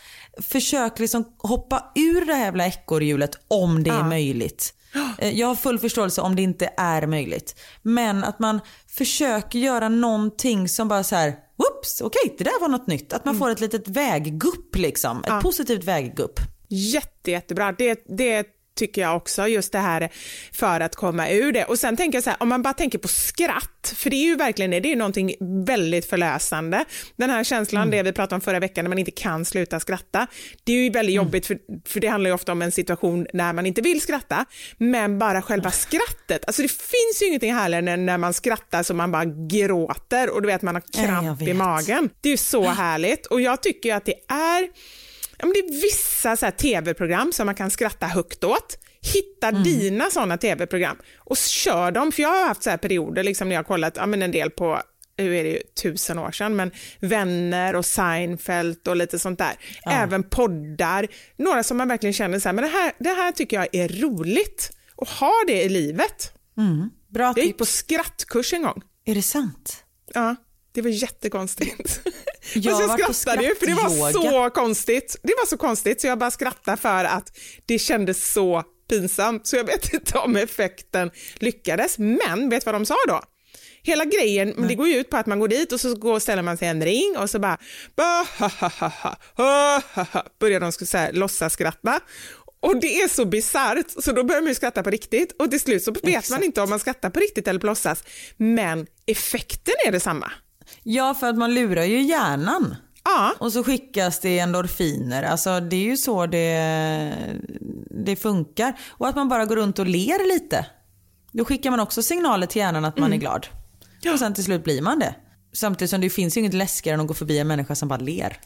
försök 0.43 0.99
liksom 0.99 1.25
hoppa 1.39 1.93
ur 1.95 2.27
det 2.27 2.35
här 2.35 2.45
jävla 2.45 2.67
ekorrhjulet 2.67 3.39
om 3.49 3.83
det 3.83 3.91
är 3.91 4.05
möjligt. 4.05 4.75
Eh, 5.19 5.31
Jag 5.39 5.47
har 5.47 5.55
full 5.55 5.79
förståelse 5.79 6.21
om 6.21 6.37
det 6.37 6.43
inte 6.43 6.71
är 6.77 7.07
möjligt. 7.07 7.61
Men 7.83 8.25
att 8.25 8.39
man 8.39 8.61
försöker 8.89 9.59
göra 9.59 9.89
någonting 9.89 10.69
som 10.69 10.89
bara 10.89 11.03
så 11.05 11.17
här, 11.17 11.35
whoops, 11.57 12.01
okej 12.01 12.35
det 12.39 12.45
där 12.45 12.61
var 12.61 12.69
något 12.69 12.87
nytt. 12.87 13.13
Att 13.13 13.25
man 13.25 13.39
får 13.39 13.51
ett 13.51 13.61
litet 13.61 13.89
väggupp 13.89 14.77
liksom. 14.77 15.25
Ett 15.25 15.43
positivt 15.43 15.85
väggupp. 15.85 16.41
jätte, 16.69 17.31
jättebra. 17.31 17.73
Det, 17.73 18.05
det 18.19 18.47
tycker 18.81 19.03
jag 19.03 19.17
också, 19.17 19.47
just 19.47 19.73
det 19.73 19.79
här 19.79 20.09
för 20.53 20.81
att 20.81 20.97
komma 20.97 21.31
ur 21.31 21.53
det. 21.53 21.65
Och 21.65 21.79
sen 21.79 21.97
tänker 21.97 22.17
jag 22.17 22.25
så 22.25 22.31
här, 22.31 22.43
om 22.43 22.49
man 22.49 22.63
bara 22.63 22.75
tänker 22.75 22.99
på 22.99 23.09
skratt, 23.09 23.95
för 23.97 24.11
det 24.11 24.17
är 24.17 24.25
ju 24.25 24.37
verkligen 24.37 24.71
det, 24.71 24.81
det 24.81 24.93
är 24.93 24.97
någonting 24.97 25.35
väldigt 25.67 26.11
förlösande. 26.11 26.85
Den 27.17 27.31
här 27.31 27.45
känslan, 27.45 27.91
det 27.91 28.03
vi 28.03 28.13
pratade 28.13 28.35
om 28.35 28.41
förra 28.41 28.61
veckan, 28.61 28.85
när 28.85 28.89
man 28.89 28.99
inte 28.99 29.11
kan 29.11 29.45
sluta 29.45 29.81
skratta, 29.81 30.27
det 30.65 30.73
är 30.73 30.77
ju 30.77 30.91
väldigt 30.91 31.15
jobbigt, 31.15 31.47
för, 31.47 31.59
för 31.87 32.01
det 32.01 32.09
handlar 32.09 32.31
ju 32.31 32.35
ofta 32.35 32.53
om 32.53 32.63
en 32.63 32.73
situation 32.73 33.27
när 33.33 33.53
man 33.53 33.67
inte 33.67 33.81
vill 33.81 34.01
skratta, 34.01 34.45
men 34.79 35.19
bara 35.19 35.43
själva 35.43 35.71
skrattet, 35.71 36.45
alltså 36.47 36.63
det 36.63 36.69
finns 36.69 37.23
ju 37.23 37.27
ingenting 37.27 37.55
härligare 37.55 37.83
när, 37.83 37.97
när 37.97 38.19
man 38.19 38.35
skrattar 38.35 38.83
så 38.83 38.95
man 38.95 39.13
bara 39.13 39.25
gråter 39.25 40.31
och 40.31 40.43
du 40.43 40.47
vet 40.47 40.63
man 40.63 40.75
har 40.75 40.83
kramp 41.07 41.43
i 41.43 41.55
magen. 41.55 42.11
Det 42.21 42.29
är 42.29 42.31
ju 42.31 42.37
så 42.37 42.65
härligt. 42.69 43.27
Och 43.27 43.41
jag 43.41 43.63
tycker 43.63 43.89
ju 43.89 43.95
att 43.95 44.05
det 44.05 44.15
är 44.29 44.69
men 45.43 45.53
det 45.53 45.59
är 45.59 45.83
vissa 45.83 46.37
så 46.37 46.51
tv-program 46.51 47.33
som 47.33 47.47
man 47.47 47.55
kan 47.55 47.71
skratta 47.71 48.07
högt 48.07 48.45
åt. 48.45 48.79
Hitta 49.15 49.49
Mm. 49.49 49.63
dina 49.63 50.11
sådana 50.11 50.39
tv-program 50.39 50.97
och 51.19 51.37
kör 51.37 51.91
dem. 51.91 52.13
För 52.13 52.23
jag 52.23 52.29
har 52.29 52.49
haft 52.49 52.63
så 52.63 52.71
här 52.71 52.77
perioder 52.77 53.23
liksom 53.23 53.49
när 53.49 53.57
jag 53.57 53.63
har 53.63 53.65
kollat 53.67 53.97
ja, 53.97 54.07
men 54.07 54.23
en 54.23 54.31
del 54.33 54.51
på 54.51 54.83
nu 55.19 55.37
är 55.39 55.45
det 55.45 55.51
ju 55.51 55.61
tusen 55.83 56.19
år 56.19 56.31
sedan, 56.31 56.57
men 56.57 56.71
Vänner 57.01 57.77
och 57.77 57.87
Seinfeld 57.87 58.89
och 58.89 58.97
lite 58.97 59.19
sånt 59.19 59.39
där. 59.39 59.53
Även 59.91 60.23
poddar. 60.23 61.07
Några 61.37 61.63
som 61.63 61.77
man 61.77 61.89
verkligen 61.89 62.13
känner 62.13 62.39
så 62.39 62.49
här, 62.49 62.55
men 62.55 62.65
det 62.65 62.71
här, 62.71 62.93
det 62.99 63.09
här 63.09 63.33
tycker 63.33 63.57
jag 63.57 63.69
är 63.73 63.89
roligt. 63.89 64.71
Och 64.97 65.09
ha 65.09 65.33
det 65.47 65.63
i 65.63 65.69
livet. 65.69 66.33
Bra 67.09 67.33
Jag 67.37 67.45
gick 67.47 67.59
på 67.59 67.67
skrattkurs 67.67 68.53
en 68.53 68.63
gång. 68.63 68.83
Är 69.05 69.15
det 69.15 69.23
sant? 69.23 69.85
Ja, 70.15 70.37
det 70.73 70.83
var 70.83 70.91
jättekonstigt. 70.91 72.01
Jag 72.55 72.89
Fast 72.89 73.07
på 73.07 73.13
skrattade 73.15 73.49
ju 73.49 73.55
för 73.55 73.67
det 73.67 73.75
var 73.75 74.13
så 74.13 74.51
konstigt. 74.51 75.17
Det 75.23 75.35
var 75.39 75.47
så 75.47 75.57
konstigt 75.57 76.01
så 76.01 76.07
jag 76.07 76.19
bara 76.19 76.31
skrattade 76.31 76.77
för 76.77 77.05
att 77.05 77.39
det 77.67 77.79
kändes 77.79 78.33
så 78.33 78.65
pinsamt 78.91 79.47
så 79.47 79.57
jag 79.57 79.65
vet 79.65 79.95
inte 79.95 80.19
om 80.19 80.37
effekten 80.37 81.11
lyckades. 81.35 81.99
Men 81.99 82.49
vet 82.49 82.67
vad 82.67 82.75
de 82.75 82.87
sa 82.87 82.97
då? 83.09 83.21
Hela 83.83 84.05
grejen, 84.05 84.55
men 84.57 84.69
det 84.69 84.75
går 84.75 84.89
ju 84.89 84.97
ut 84.97 85.11
på 85.11 85.17
att 85.17 85.27
man 85.27 85.39
går 85.39 85.49
dit 85.49 85.73
och 85.73 85.81
så 85.81 85.95
går, 85.95 86.19
ställer 86.19 86.43
man 86.43 86.57
sig 86.57 86.69
i 86.69 86.71
en 86.71 86.85
ring 86.85 87.17
och 87.19 87.31
så 87.31 87.39
bara, 87.39 87.59
bara 87.97 88.27
ha, 88.39 88.49
ha, 88.49 88.93
ha, 89.37 89.83
ha, 89.95 90.25
börjar 90.41 90.61
de 90.61 90.73
så 90.73 90.97
här, 90.97 91.13
låtsas 91.13 91.53
skratta. 91.53 92.01
Och 92.61 92.81
det 92.81 93.03
är 93.03 93.09
så 93.09 93.25
bisarrt 93.25 93.91
så 93.99 94.13
då 94.13 94.25
börjar 94.25 94.41
man 94.41 94.49
ju 94.49 94.55
skratta 94.55 94.83
på 94.83 94.91
riktigt 94.91 95.43
och 95.43 95.51
till 95.51 95.61
slut 95.61 95.83
så 95.83 95.93
vet 95.93 96.05
man 96.05 96.15
Exakt. 96.15 96.45
inte 96.45 96.61
om 96.61 96.71
man 96.71 96.79
skrattar 96.79 97.11
på 97.11 97.21
riktigt 97.21 97.49
eller 97.49 97.61
på 97.61 97.67
låtsas. 97.67 98.05
Men 98.37 98.87
effekten 99.07 99.75
är 99.87 99.93
detsamma. 99.93 100.33
Ja, 100.83 101.15
för 101.15 101.29
att 101.29 101.37
man 101.37 101.55
lurar 101.55 101.85
ju 101.85 102.03
hjärnan. 102.03 102.77
Ja. 103.05 103.35
Och 103.39 103.53
så 103.53 103.65
skickas 103.65 104.21
det 104.21 104.39
endorfiner. 104.39 105.23
Alltså 105.23 105.61
det 105.61 105.77
är 105.77 105.85
ju 105.85 105.97
så 105.97 106.27
det, 106.27 107.15
det 107.91 108.17
funkar. 108.17 108.79
Och 108.89 109.09
att 109.09 109.17
man 109.17 109.29
bara 109.29 109.45
går 109.45 109.57
runt 109.57 109.79
och 109.79 109.87
ler 109.87 110.29
lite. 110.35 110.67
Då 111.33 111.45
skickar 111.45 111.71
man 111.71 111.81
också 111.81 112.03
signaler 112.03 112.47
till 112.47 112.61
hjärnan 112.61 112.85
att 112.85 112.99
man 112.99 113.13
är 113.13 113.17
glad. 113.17 113.47
Och 114.13 114.19
sen 114.19 114.35
till 114.35 114.45
slut 114.45 114.65
blir 114.65 114.83
man 114.83 114.99
det. 114.99 115.15
Samtidigt 115.53 115.91
som 115.91 116.01
det 116.01 116.11
finns 116.11 116.37
ju 116.37 116.41
inget 116.41 116.55
läskigare 116.55 116.95
än 116.95 117.01
att 117.01 117.07
gå 117.07 117.15
förbi 117.15 117.39
en 117.39 117.49
människa 117.49 117.75
som 117.75 117.89
bara 117.89 117.99
ler. 117.99 118.37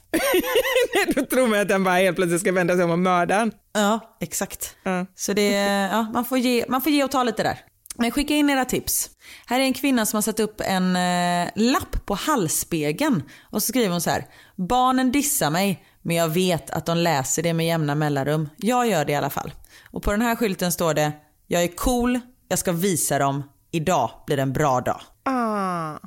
Då 1.14 1.24
tror 1.24 1.46
man 1.46 1.60
att 1.60 1.68
den 1.68 1.84
bara 1.84 1.94
helt 1.94 2.16
plötsligt 2.16 2.40
ska 2.40 2.52
vända 2.52 2.74
sig 2.74 2.84
om 2.84 2.90
och 2.90 2.98
mörda. 2.98 3.50
Ja, 3.72 4.16
exakt. 4.20 4.76
Ja. 4.82 5.06
Så 5.14 5.32
det, 5.32 5.50
ja, 5.92 6.02
man, 6.02 6.24
får 6.24 6.38
ge, 6.38 6.64
man 6.68 6.82
får 6.82 6.92
ge 6.92 7.04
och 7.04 7.10
ta 7.10 7.22
lite 7.22 7.42
där. 7.42 7.58
Men 7.94 8.10
skicka 8.10 8.34
in 8.34 8.50
era 8.50 8.64
tips. 8.64 9.10
Här 9.46 9.60
är 9.60 9.64
en 9.64 9.72
kvinna 9.74 10.06
som 10.06 10.16
har 10.16 10.22
satt 10.22 10.40
upp 10.40 10.60
en 10.60 10.96
eh, 10.96 11.48
lapp 11.54 12.06
på 12.06 12.14
halsspegeln 12.14 13.22
och 13.42 13.62
så 13.62 13.66
skriver 13.66 13.90
hon 13.90 14.00
så 14.00 14.10
här. 14.10 14.26
Barnen 14.56 15.12
dissar 15.12 15.50
mig 15.50 15.84
men 16.02 16.16
jag 16.16 16.28
vet 16.28 16.70
att 16.70 16.86
de 16.86 16.96
läser 16.98 17.42
det 17.42 17.52
med 17.52 17.66
jämna 17.66 17.94
mellanrum. 17.94 18.48
Jag 18.56 18.86
gör 18.86 19.04
det 19.04 19.12
i 19.12 19.14
alla 19.14 19.30
fall. 19.30 19.52
Och 19.90 20.02
på 20.02 20.10
den 20.10 20.22
här 20.22 20.36
skylten 20.36 20.72
står 20.72 20.94
det 20.94 21.12
Jag 21.46 21.62
är 21.62 21.68
cool, 21.68 22.20
jag 22.48 22.58
ska 22.58 22.72
visa 22.72 23.18
dem, 23.18 23.42
idag 23.70 24.10
blir 24.26 24.36
det 24.36 24.42
en 24.42 24.52
bra 24.52 24.80
dag. 24.80 25.00
Ah, 25.22 25.98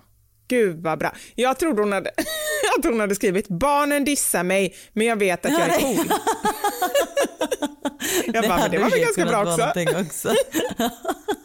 gud 0.47 0.83
vad 0.83 0.99
bra. 0.99 1.13
Jag 1.35 1.59
trodde 1.59 1.81
hon 1.81 1.91
hade, 1.91 2.11
jag 2.73 2.81
trodde 2.81 2.95
hon 2.95 2.99
hade 3.01 3.15
skrivit 3.15 3.47
barnen 3.47 4.05
dissar 4.05 4.43
mig 4.43 4.75
men 4.93 5.07
jag 5.07 5.15
vet 5.15 5.45
att 5.45 5.51
jag 5.51 5.61
är 5.61 5.79
cool. 5.79 6.11
jag 8.33 8.47
bara, 8.47 8.57
men 8.57 8.71
det 8.71 8.77
var 8.77 8.89
väl 8.89 8.99
ganska 8.99 9.25
bra 9.25 9.41
också. 9.41 9.71
också. 10.01 10.33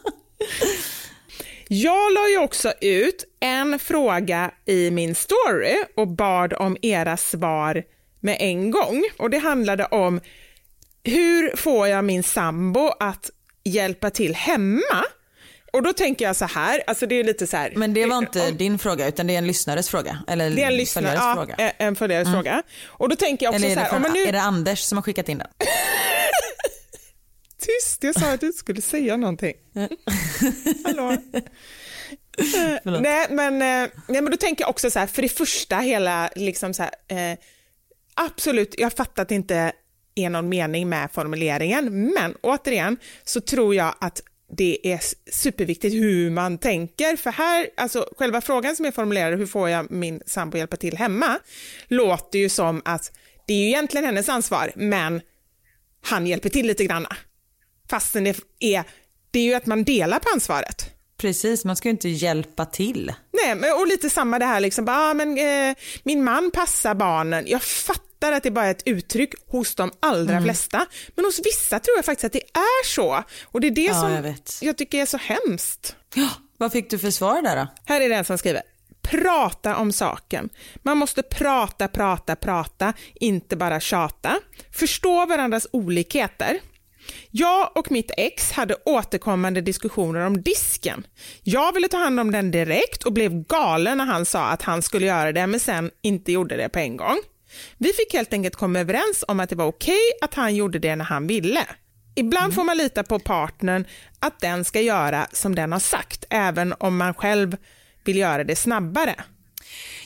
Jag 1.67 2.13
la 2.13 2.29
ju 2.29 2.37
också 2.37 2.73
ut 2.81 3.25
en 3.39 3.79
fråga 3.79 4.51
i 4.65 4.91
min 4.91 5.15
story 5.15 5.75
och 5.95 6.07
bad 6.07 6.53
om 6.53 6.77
era 6.81 7.17
svar 7.17 7.83
med 8.19 8.37
en 8.39 8.71
gång. 8.71 9.03
Och 9.17 9.29
Det 9.29 9.37
handlade 9.37 9.85
om 9.85 10.21
hur 11.03 11.55
får 11.55 11.87
jag 11.87 12.05
min 12.05 12.23
sambo 12.23 12.91
att 12.99 13.29
hjälpa 13.63 14.09
till 14.09 14.35
hemma? 14.35 15.03
Och 15.73 15.83
då 15.83 15.93
tänker 15.93 16.25
jag 16.25 16.35
så 16.35 16.45
här, 16.45 16.83
alltså 16.87 17.05
det 17.05 17.19
är 17.19 17.23
lite 17.23 17.47
så 17.47 17.57
här. 17.57 17.73
Men 17.75 17.93
det 17.93 18.05
var 18.05 18.17
inte 18.17 18.49
om, 18.49 18.57
din 18.57 18.79
fråga 18.79 19.07
utan 19.07 19.27
det 19.27 19.33
är 19.33 19.37
en 19.37 19.47
lyssnares 19.47 19.89
fråga? 19.89 20.17
Eller 20.27 20.49
det 20.49 20.63
är 20.63 20.67
en 20.67 20.77
lyssnares 20.77 21.13
ja, 21.15 21.33
fråga. 21.35 21.71
en 21.77 21.95
följares 21.95 22.27
mm. 22.27 22.37
fråga. 22.37 22.63
Och 22.85 23.09
då 23.09 23.15
tänker 23.15 23.45
jag 23.45 23.53
också 23.53 23.65
eller 23.65 23.75
är 23.75 23.81
det, 23.81 23.89
så 23.89 23.95
här, 23.95 24.03
för, 24.03 24.09
nu... 24.09 24.23
är 24.23 24.31
det 24.31 24.41
Anders 24.41 24.79
som 24.79 24.97
har 24.97 25.03
skickat 25.03 25.29
in 25.29 25.37
den? 25.37 25.47
Tyst, 27.63 28.03
jag 28.03 28.19
sa 28.19 28.33
att 28.33 28.39
du 28.39 28.47
inte 28.47 28.59
skulle 28.59 28.81
säga 28.81 29.17
någonting. 29.17 29.53
Hallå? 30.83 31.17
nej, 32.83 33.27
men, 33.29 33.53
eh, 33.53 33.89
nej, 34.07 34.21
men 34.21 34.25
då 34.25 34.37
tänker 34.37 34.63
jag 34.63 34.69
också 34.69 34.91
så 34.91 34.99
här, 34.99 35.07
för 35.07 35.21
det 35.21 35.29
första 35.29 35.77
hela, 35.77 36.29
liksom 36.35 36.73
så 36.73 36.83
här, 36.83 37.31
eh, 37.31 37.37
absolut, 38.13 38.75
jag 38.77 38.93
fattar 38.93 39.21
att 39.21 39.29
det 39.29 39.35
inte 39.35 39.73
är 40.15 40.29
någon 40.29 40.49
mening 40.49 40.89
med 40.89 41.11
formuleringen, 41.11 42.13
men 42.13 42.35
återigen 42.41 42.97
så 43.23 43.41
tror 43.41 43.75
jag 43.75 43.95
att 44.01 44.21
det 44.57 44.91
är 44.91 44.99
superviktigt 45.31 45.95
hur 45.95 46.29
man 46.29 46.57
tänker, 46.57 47.15
för 47.15 47.31
här, 47.31 47.69
alltså 47.77 48.09
själva 48.17 48.41
frågan 48.41 48.75
som 48.75 48.85
är 48.85 48.91
formulerad, 48.91 49.39
hur 49.39 49.45
får 49.45 49.69
jag 49.69 49.91
min 49.91 50.21
sambo 50.25 50.57
hjälpa 50.57 50.75
till 50.75 50.97
hemma, 50.97 51.39
låter 51.87 52.39
ju 52.39 52.49
som 52.49 52.81
att 52.85 53.11
det 53.47 53.53
är 53.53 53.57
ju 53.57 53.67
egentligen 53.67 54.05
hennes 54.05 54.29
ansvar, 54.29 54.71
men 54.75 55.21
han 56.01 56.27
hjälper 56.27 56.49
till 56.49 56.67
lite 56.67 56.85
granna. 56.85 57.15
Fastän 57.93 58.23
det 58.23 58.35
är, 58.59 58.83
det 59.31 59.39
är 59.39 59.43
ju 59.43 59.53
att 59.53 59.65
man 59.65 59.83
delar 59.83 60.19
på 60.19 60.29
ansvaret. 60.33 60.89
Precis, 61.17 61.65
man 61.65 61.75
ska 61.75 61.87
ju 61.87 61.91
inte 61.91 62.09
hjälpa 62.09 62.65
till. 62.65 63.13
Nej, 63.31 63.71
och 63.71 63.87
lite 63.87 64.09
samma 64.09 64.39
det 64.39 64.45
här 64.45 64.59
liksom, 64.59 64.85
ah, 64.89 65.13
men, 65.13 65.37
eh, 65.37 65.75
min 66.03 66.23
man 66.23 66.51
passar 66.51 66.95
barnen, 66.95 67.43
jag 67.47 67.63
fattar 67.63 68.31
att 68.31 68.43
det 68.43 68.51
bara 68.51 68.65
är 68.65 68.71
ett 68.71 68.83
uttryck 68.85 69.33
hos 69.47 69.75
de 69.75 69.91
allra 69.99 70.31
mm. 70.31 70.43
flesta, 70.43 70.85
men 71.15 71.25
hos 71.25 71.39
vissa 71.43 71.79
tror 71.79 71.97
jag 71.97 72.05
faktiskt 72.05 72.25
att 72.25 72.33
det 72.33 72.57
är 72.57 72.85
så. 72.85 73.23
Och 73.43 73.61
det 73.61 73.67
är 73.67 73.71
det 73.71 73.81
ja, 73.81 74.01
som 74.01 74.11
jag, 74.11 74.35
jag, 74.61 74.77
tycker 74.77 75.01
är 75.01 75.05
så 75.05 75.17
hemskt. 75.17 75.95
Ja, 76.13 76.29
vad 76.57 76.71
fick 76.71 76.89
du 76.89 76.99
för 76.99 77.11
svar 77.11 77.41
där 77.41 77.55
då? 77.55 77.67
Här 77.85 78.01
är 78.01 78.09
den 78.09 78.25
som 78.25 78.37
skriver, 78.37 78.61
prata 79.01 79.75
om 79.75 79.91
saken. 79.91 80.49
Man 80.75 80.97
måste 80.97 81.23
prata, 81.23 81.87
prata, 81.87 82.35
prata, 82.35 82.93
inte 83.13 83.55
bara 83.55 83.79
tjata. 83.79 84.39
Förstå 84.71 85.25
varandras 85.25 85.67
olikheter. 85.71 86.59
Jag 87.31 87.77
och 87.77 87.91
mitt 87.91 88.11
ex 88.17 88.51
hade 88.51 88.75
återkommande 88.85 89.61
diskussioner 89.61 90.19
om 90.19 90.41
disken. 90.41 91.07
Jag 91.43 91.73
ville 91.73 91.87
ta 91.87 91.97
hand 91.97 92.19
om 92.19 92.31
den 92.31 92.51
direkt 92.51 93.03
och 93.03 93.13
blev 93.13 93.43
galen 93.43 93.97
när 93.97 94.05
han 94.05 94.25
sa 94.25 94.45
att 94.45 94.61
han 94.61 94.81
skulle 94.81 95.05
göra 95.05 95.31
det 95.31 95.47
men 95.47 95.59
sen 95.59 95.91
inte 96.01 96.31
gjorde 96.31 96.57
det 96.57 96.69
på 96.69 96.79
en 96.79 96.97
gång. 96.97 97.17
Vi 97.77 97.93
fick 97.93 98.13
helt 98.13 98.33
enkelt 98.33 98.55
komma 98.55 98.79
överens 98.79 99.23
om 99.27 99.39
att 99.39 99.49
det 99.49 99.55
var 99.55 99.65
okej 99.65 99.93
okay 99.93 100.27
att 100.27 100.33
han 100.33 100.55
gjorde 100.55 100.79
det 100.79 100.95
när 100.95 101.05
han 101.05 101.27
ville. 101.27 101.65
Ibland 102.15 102.43
mm. 102.43 102.55
får 102.55 102.63
man 102.63 102.77
lita 102.77 103.03
på 103.03 103.19
partnern 103.19 103.85
att 104.19 104.39
den 104.39 104.65
ska 104.65 104.81
göra 104.81 105.27
som 105.31 105.55
den 105.55 105.71
har 105.71 105.79
sagt, 105.79 106.25
även 106.29 106.73
om 106.79 106.97
man 106.97 107.13
själv 107.13 107.57
vill 108.05 108.17
göra 108.17 108.43
det 108.43 108.55
snabbare. 108.55 109.15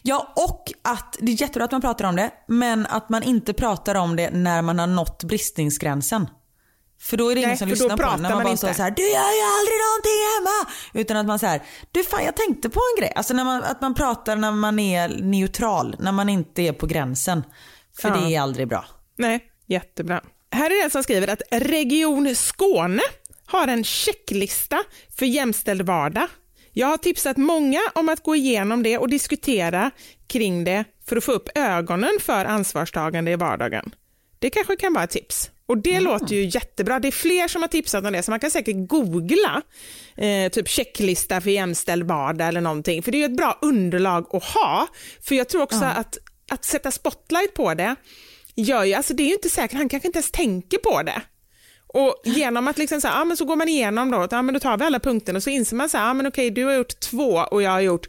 Ja, 0.01 0.33
och 0.35 0.71
att 0.81 1.17
det 1.19 1.31
är 1.31 1.41
jättebra 1.41 1.65
att 1.65 1.71
man 1.71 1.81
pratar 1.81 2.05
om 2.05 2.15
det, 2.15 2.31
men 2.47 2.85
att 2.85 3.09
man 3.09 3.23
inte 3.23 3.53
pratar 3.53 3.95
om 3.95 4.15
det 4.15 4.29
när 4.29 4.61
man 4.61 4.79
har 4.79 4.87
nått 4.87 5.23
bristningsgränsen. 5.23 6.27
För 6.99 7.17
då 7.17 7.29
är 7.29 7.35
det 7.35 7.41
ingen 7.41 7.57
som 7.57 7.69
lyssnar 7.69 7.97
på 7.97 8.03
en 8.03 8.21
när 8.21 8.29
man, 8.29 8.37
man 8.37 8.43
bara 8.43 8.57
står 8.57 8.73
så 8.73 8.83
här, 8.83 8.91
du 8.91 9.01
gör 9.01 9.09
ju 9.09 9.43
aldrig 9.57 9.77
någonting 9.87 10.19
hemma. 10.35 10.71
Utan 10.93 11.17
att 11.17 11.25
man 11.25 11.39
säger, 11.39 11.61
du 11.91 12.03
fan 12.03 12.25
jag 12.25 12.35
tänkte 12.35 12.69
på 12.69 12.79
en 12.79 13.01
grej. 13.01 13.13
Alltså 13.15 13.33
när 13.33 13.43
man, 13.43 13.63
att 13.63 13.81
man 13.81 13.93
pratar 13.93 14.35
när 14.35 14.51
man 14.51 14.79
är 14.79 15.09
neutral, 15.09 15.95
när 15.99 16.11
man 16.11 16.29
inte 16.29 16.61
är 16.61 16.73
på 16.73 16.85
gränsen. 16.85 17.43
För 17.99 18.09
ja. 18.09 18.15
det 18.15 18.35
är 18.35 18.41
aldrig 18.41 18.67
bra. 18.67 18.85
Nej, 19.17 19.43
jättebra. 19.67 20.21
Här 20.51 20.65
är 20.65 20.75
det 20.75 20.81
en 20.81 20.89
som 20.89 21.03
skriver 21.03 21.27
att 21.27 21.41
Region 21.51 22.35
Skåne 22.35 23.01
har 23.45 23.67
en 23.67 23.83
checklista 23.83 24.83
för 25.17 25.25
jämställd 25.25 25.81
vardag. 25.81 26.27
Jag 26.71 26.87
har 26.87 26.97
tipsat 26.97 27.37
många 27.37 27.79
om 27.95 28.09
att 28.09 28.23
gå 28.23 28.35
igenom 28.35 28.83
det 28.83 28.97
och 28.97 29.09
diskutera 29.09 29.91
kring 30.27 30.63
det 30.63 30.85
för 31.05 31.17
att 31.17 31.23
få 31.23 31.31
upp 31.31 31.49
ögonen 31.55 32.11
för 32.21 32.45
ansvarstagande 32.45 33.31
i 33.31 33.35
vardagen. 33.35 33.95
Det 34.39 34.49
kanske 34.49 34.75
kan 34.75 34.93
vara 34.93 35.03
ett 35.03 35.09
tips. 35.09 35.51
Och 35.67 35.77
det 35.77 35.91
mm. 35.91 36.03
låter 36.03 36.35
ju 36.35 36.45
jättebra. 36.45 36.99
Det 36.99 37.07
är 37.07 37.11
fler 37.11 37.47
som 37.47 37.61
har 37.61 37.69
tipsat 37.69 38.05
om 38.05 38.13
det, 38.13 38.23
så 38.23 38.31
man 38.31 38.39
kan 38.39 38.51
säkert 38.51 38.87
googla 38.87 39.61
eh, 40.15 40.51
typ 40.51 40.67
checklista 40.67 41.41
för 41.41 41.49
jämställd 41.49 42.03
vardag 42.03 42.47
eller 42.47 42.61
någonting, 42.61 43.03
för 43.03 43.11
det 43.11 43.21
är 43.21 43.25
ett 43.25 43.37
bra 43.37 43.59
underlag 43.61 44.35
att 44.35 44.43
ha. 44.43 44.87
För 45.21 45.35
jag 45.35 45.49
tror 45.49 45.61
också 45.61 45.77
mm. 45.77 45.97
att, 45.97 46.17
att 46.51 46.65
sätta 46.65 46.91
spotlight 46.91 47.53
på 47.53 47.73
det 47.73 47.95
gör 48.55 48.83
ju, 48.83 48.93
alltså 48.93 49.13
det 49.13 49.23
är 49.23 49.27
ju 49.27 49.33
inte 49.33 49.49
säkert, 49.49 49.77
han 49.77 49.89
kanske 49.89 50.07
inte 50.07 50.17
ens 50.17 50.31
tänker 50.31 50.77
på 50.77 51.03
det. 51.03 51.21
Och 51.87 52.21
genom 52.25 52.67
att 52.67 52.77
liksom 52.77 53.01
så, 53.01 53.07
här, 53.07 53.25
men 53.25 53.37
så 53.37 53.45
går 53.45 53.55
man 53.55 53.69
igenom 53.69 54.11
då, 54.11 54.27
ja, 54.31 54.41
men 54.41 54.53
då 54.53 54.59
tar 54.59 54.77
vi 54.77 54.85
alla 54.85 54.99
punkterna 54.99 55.37
och 55.37 55.43
så 55.43 55.49
inser 55.49 55.75
man 55.75 55.89
så 55.89 55.97
här, 55.97 56.13
men 56.13 56.27
okej, 56.27 56.51
du 56.51 56.65
har 56.65 56.73
gjort 56.73 56.99
två 56.99 57.45
och 57.51 57.61
jag 57.61 57.71
har 57.71 57.79
gjort 57.79 58.07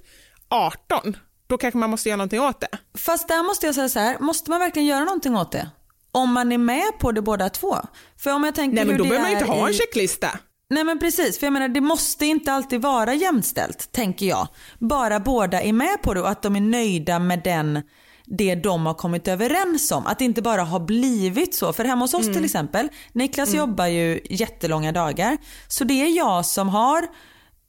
18. 0.49 1.17
Då 1.47 1.59
kanske 1.59 1.79
man 1.79 1.91
måste 1.91 2.09
göra 2.09 2.17
någonting 2.17 2.41
åt 2.41 2.61
det. 2.61 2.79
Fast 2.99 3.29
där 3.29 3.43
måste 3.43 3.67
jag 3.67 3.75
säga 3.75 3.89
så 3.89 3.99
här, 3.99 4.19
måste 4.19 4.51
man 4.51 4.61
verkligen 4.61 4.89
göra 4.89 5.05
någonting 5.05 5.37
åt 5.37 5.53
det? 5.53 5.71
Om 6.13 6.33
man 6.33 6.53
är 6.53 6.59
med 6.59 6.99
på 6.99 7.13
det 7.13 7.23
båda 7.23 7.49
två. 7.49 7.77
För 8.17 8.35
om 8.35 8.45
jag 8.45 8.55
tänker 8.55 8.75
Nej 8.75 8.85
men 8.85 8.97
då 8.97 9.05
behöver 9.05 9.23
man 9.23 9.33
inte 9.33 9.45
ha 9.45 9.69
en 9.69 9.75
checklista. 9.75 10.29
Nej 10.71 10.85
men 10.85 10.99
precis, 10.99 11.39
för 11.39 11.47
jag 11.47 11.53
menar 11.53 11.69
det 11.69 11.81
måste 11.81 12.27
inte 12.27 12.53
alltid 12.53 12.83
vara 12.83 13.15
jämställt 13.15 13.93
tänker 13.93 14.27
jag. 14.27 14.49
Bara 14.79 15.21
båda 15.21 15.63
är 15.63 15.73
med 15.73 16.03
på 16.03 16.15
det 16.15 16.21
och 16.21 16.29
att 16.29 16.43
de 16.43 16.57
är 16.57 16.61
nöjda 16.61 17.19
med 17.19 17.41
den 17.45 17.83
det 18.31 18.55
de 18.55 18.87
har 18.87 18.95
kommit 18.95 19.29
överens 19.29 19.93
om. 19.93 20.07
Att 20.07 20.19
det 20.19 20.25
inte 20.25 20.43
bara 20.43 20.63
har 20.63 20.81
blivit 20.81 21.55
så. 21.55 21.73
För 21.73 21.85
hemma 21.85 22.05
hos 22.05 22.15
oss 22.15 22.23
mm. 22.23 22.35
till 22.35 22.45
exempel, 22.45 22.89
Niklas 23.13 23.49
mm. 23.49 23.59
jobbar 23.59 23.87
ju 23.87 24.21
jättelånga 24.31 24.93
dagar. 24.93 25.37
Så 25.69 25.85
det 25.85 26.03
är 26.03 26.17
jag 26.17 26.47
som 26.47 26.69
har 26.69 27.07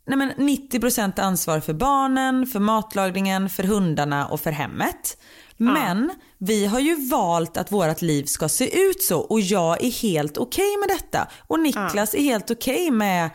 nej 0.08 0.18
men 0.18 0.32
90% 0.32 1.22
ansvar 1.22 1.60
för 1.60 1.74
barnen, 1.74 2.48
för 2.48 2.60
matlagningen, 2.60 3.50
för 3.50 3.64
hundarna 3.64 4.28
och 4.28 4.40
för 4.40 4.52
hemmet. 4.52 5.18
Men 5.58 6.12
vi 6.40 6.66
har 6.66 6.80
ju 6.80 7.10
valt 7.10 7.58
att 7.58 7.72
vårt 7.72 8.02
liv 8.02 8.26
ska 8.26 8.50
se 8.50 8.80
ut 8.80 9.04
så 9.04 9.20
och 9.20 9.42
jag 9.42 9.84
är 9.84 9.92
helt 9.92 10.38
okej 10.38 10.74
okay 10.74 10.78
med 10.80 10.98
detta. 10.98 11.28
Och 11.48 11.60
Niklas 11.60 12.14
är 12.14 12.22
helt 12.22 12.52
okej 12.52 12.74
okay 12.74 12.92
med, 12.92 13.30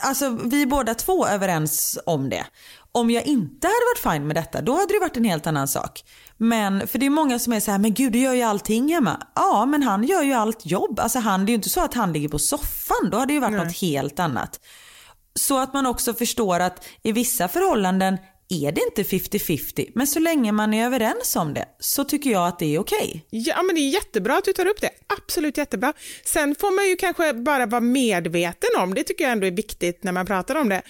alltså 0.00 0.38
vi 0.44 0.62
är 0.62 0.66
båda 0.66 0.94
två 0.94 1.26
överens 1.26 1.98
om 2.06 2.30
det. 2.30 2.46
Om 2.92 3.10
jag 3.10 3.24
inte 3.24 3.66
hade 3.66 3.74
varit 3.94 4.12
fine 4.12 4.26
med 4.26 4.36
detta, 4.36 4.60
då 4.60 4.72
hade 4.72 4.92
det 4.92 4.98
varit 5.00 5.16
en 5.16 5.24
helt 5.24 5.46
annan 5.46 5.68
sak. 5.68 6.04
Men 6.36 6.86
för 6.86 6.98
det 6.98 7.06
är 7.06 7.10
många 7.10 7.38
som 7.38 7.52
är 7.52 7.60
så 7.60 7.70
här, 7.70 7.78
men 7.78 7.94
gud 7.94 8.12
du 8.12 8.18
gör 8.18 8.34
ju 8.34 8.42
allting 8.42 8.92
hemma. 8.92 9.26
Ja, 9.34 9.66
men 9.66 9.82
han 9.82 10.04
gör 10.04 10.22
ju 10.22 10.32
allt 10.32 10.66
jobb. 10.66 11.00
Alltså 11.00 11.18
han, 11.18 11.46
det 11.46 11.48
är 11.50 11.52
ju 11.52 11.56
inte 11.56 11.68
så 11.68 11.80
att 11.80 11.94
han 11.94 12.12
ligger 12.12 12.28
på 12.28 12.38
soffan, 12.38 13.10
då 13.10 13.18
hade 13.18 13.26
det 13.26 13.34
ju 13.34 13.40
varit 13.40 13.52
Nej. 13.52 13.64
något 13.64 13.80
helt 13.80 14.18
annat. 14.18 14.60
Så 15.34 15.58
att 15.58 15.74
man 15.74 15.86
också 15.86 16.14
förstår 16.14 16.60
att 16.60 16.84
i 17.02 17.12
vissa 17.12 17.48
förhållanden 17.48 18.18
är 18.52 18.72
det 18.72 18.80
inte 18.80 19.02
50-50, 19.02 19.90
men 19.94 20.06
så 20.06 20.20
länge 20.20 20.52
man 20.52 20.74
är 20.74 20.86
överens 20.86 21.36
om 21.36 21.54
det 21.54 21.64
så 21.78 22.04
tycker 22.04 22.30
jag 22.30 22.48
att 22.48 22.58
det 22.58 22.74
är 22.74 22.78
okej. 22.78 22.98
Okay. 22.98 23.40
Ja, 23.40 23.62
men 23.62 23.74
det 23.74 23.80
är 23.80 23.88
jättebra 23.88 24.38
att 24.38 24.44
du 24.44 24.52
tar 24.52 24.66
upp 24.66 24.80
det. 24.80 24.90
Absolut 25.18 25.58
jättebra. 25.58 25.92
Sen 26.24 26.54
får 26.54 26.76
man 26.76 26.88
ju 26.88 26.96
kanske 26.96 27.32
bara 27.32 27.66
vara 27.66 27.80
medveten 27.80 28.70
om, 28.78 28.94
det 28.94 29.04
tycker 29.04 29.24
jag 29.24 29.32
ändå 29.32 29.46
är 29.46 29.50
viktigt 29.50 30.04
när 30.04 30.12
man 30.12 30.26
pratar 30.26 30.54
om 30.54 30.68
det, 30.68 30.82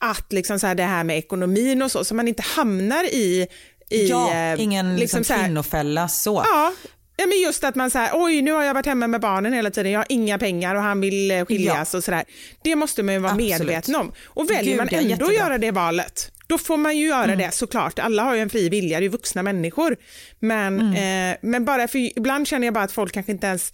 att 0.00 0.32
liksom 0.32 0.58
så 0.58 0.66
här, 0.66 0.74
det 0.74 0.82
här 0.82 1.04
med 1.04 1.18
ekonomin 1.18 1.82
och 1.82 1.90
så, 1.90 2.04
så 2.04 2.14
man 2.14 2.28
inte 2.28 2.42
hamnar 2.42 3.04
i 3.04 3.46
i, 3.90 4.08
ja, 4.08 4.34
eh, 4.34 4.62
ingen 4.62 4.96
liksom, 4.96 5.20
liksom 5.20 5.36
kvinnofälla 5.38 6.08
så. 6.08 6.42
Ja, 6.46 6.72
Ja, 7.20 7.26
men 7.26 7.40
just 7.40 7.64
att 7.64 7.74
man 7.74 7.90
säger, 7.90 8.10
oj 8.14 8.42
nu 8.42 8.52
har 8.52 8.62
jag 8.62 8.74
varit 8.74 8.86
hemma 8.86 9.06
med 9.06 9.20
barnen 9.20 9.52
hela 9.52 9.70
tiden, 9.70 9.92
jag 9.92 10.00
har 10.00 10.06
inga 10.08 10.38
pengar 10.38 10.74
och 10.74 10.82
han 10.82 11.00
vill 11.00 11.30
eh, 11.30 11.44
skiljas 11.44 11.94
ja. 11.94 11.98
och 11.98 12.04
sådär. 12.04 12.24
Det 12.62 12.76
måste 12.76 13.02
man 13.02 13.14
ju 13.14 13.20
vara 13.20 13.32
Absolut. 13.32 13.58
medveten 13.58 13.94
om. 13.94 14.12
Och 14.24 14.50
väljer 14.50 14.62
Gud, 14.62 14.76
man 14.76 14.88
ändå 14.88 15.26
att 15.26 15.34
göra 15.34 15.58
det 15.58 15.70
valet, 15.70 16.32
då 16.48 16.58
får 16.58 16.76
man 16.76 16.96
ju 16.96 17.06
göra 17.06 17.24
mm. 17.24 17.38
det 17.38 17.54
såklart. 17.54 17.98
Alla 17.98 18.22
har 18.22 18.34
ju 18.34 18.40
en 18.40 18.50
fri 18.50 18.68
vilja, 18.68 19.00
det 19.00 19.06
är 19.06 19.10
vuxna 19.10 19.42
människor. 19.42 19.96
Men, 20.38 20.80
mm. 20.80 21.32
eh, 21.32 21.38
men 21.42 21.64
bara 21.64 21.88
för 21.88 21.98
ibland 22.18 22.48
känner 22.48 22.66
jag 22.66 22.74
bara 22.74 22.84
att 22.84 22.92
folk 22.92 23.12
kanske 23.12 23.32
inte 23.32 23.46
ens, 23.46 23.72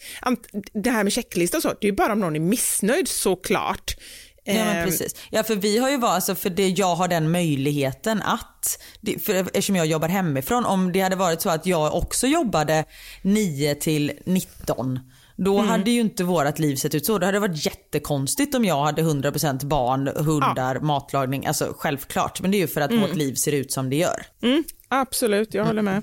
det 0.72 0.90
här 0.90 1.04
med 1.04 1.12
checklista 1.12 1.56
och 1.56 1.62
så, 1.62 1.68
det 1.68 1.86
är 1.86 1.90
ju 1.90 1.96
bara 1.96 2.12
om 2.12 2.20
någon 2.20 2.36
är 2.36 2.40
missnöjd 2.40 3.08
såklart. 3.08 3.96
Ja 4.44 4.54
men 4.54 4.76
ehm. 4.76 4.84
precis. 4.84 5.14
Ja 5.30 5.42
för 5.42 5.56
vi 5.56 5.78
har 5.78 5.90
ju 5.90 5.96
varit, 5.96 6.14
alltså 6.14 6.34
för 6.34 6.50
det, 6.50 6.68
jag 6.68 6.94
har 6.94 7.08
den 7.08 7.30
möjligheten 7.30 8.22
att, 8.22 8.78
för 9.26 9.34
eftersom 9.34 9.76
jag 9.76 9.86
jobbar 9.86 10.08
hemifrån, 10.08 10.64
om 10.64 10.92
det 10.92 11.00
hade 11.00 11.16
varit 11.16 11.40
så 11.40 11.50
att 11.50 11.66
jag 11.66 11.94
också 11.94 12.26
jobbade 12.26 12.84
9 13.22 13.74
till 13.74 14.12
19 14.26 15.00
då 15.36 15.58
mm. 15.58 15.68
hade 15.68 15.90
ju 15.90 16.00
inte 16.00 16.24
vårt 16.24 16.58
liv 16.58 16.76
sett 16.76 16.94
ut 16.94 17.06
så. 17.06 17.18
Det 17.18 17.26
hade 17.26 17.38
varit 17.38 17.66
jättekonstigt 17.66 18.54
om 18.54 18.64
jag 18.64 18.84
hade 18.84 19.02
100% 19.02 19.66
barn, 19.66 20.10
hundar, 20.16 20.74
ja. 20.74 20.80
matlagning. 20.80 21.46
Alltså 21.46 21.74
självklart. 21.78 22.40
Men 22.40 22.50
det 22.50 22.56
är 22.56 22.58
ju 22.58 22.68
för 22.68 22.80
att 22.80 22.90
mm. 22.90 23.02
vårt 23.02 23.16
liv 23.16 23.34
ser 23.34 23.52
ut 23.52 23.72
som 23.72 23.90
det 23.90 23.96
gör. 23.96 24.26
Mm. 24.42 24.64
Absolut, 24.88 25.54
jag 25.54 25.64
håller 25.64 25.82
med. 25.82 26.02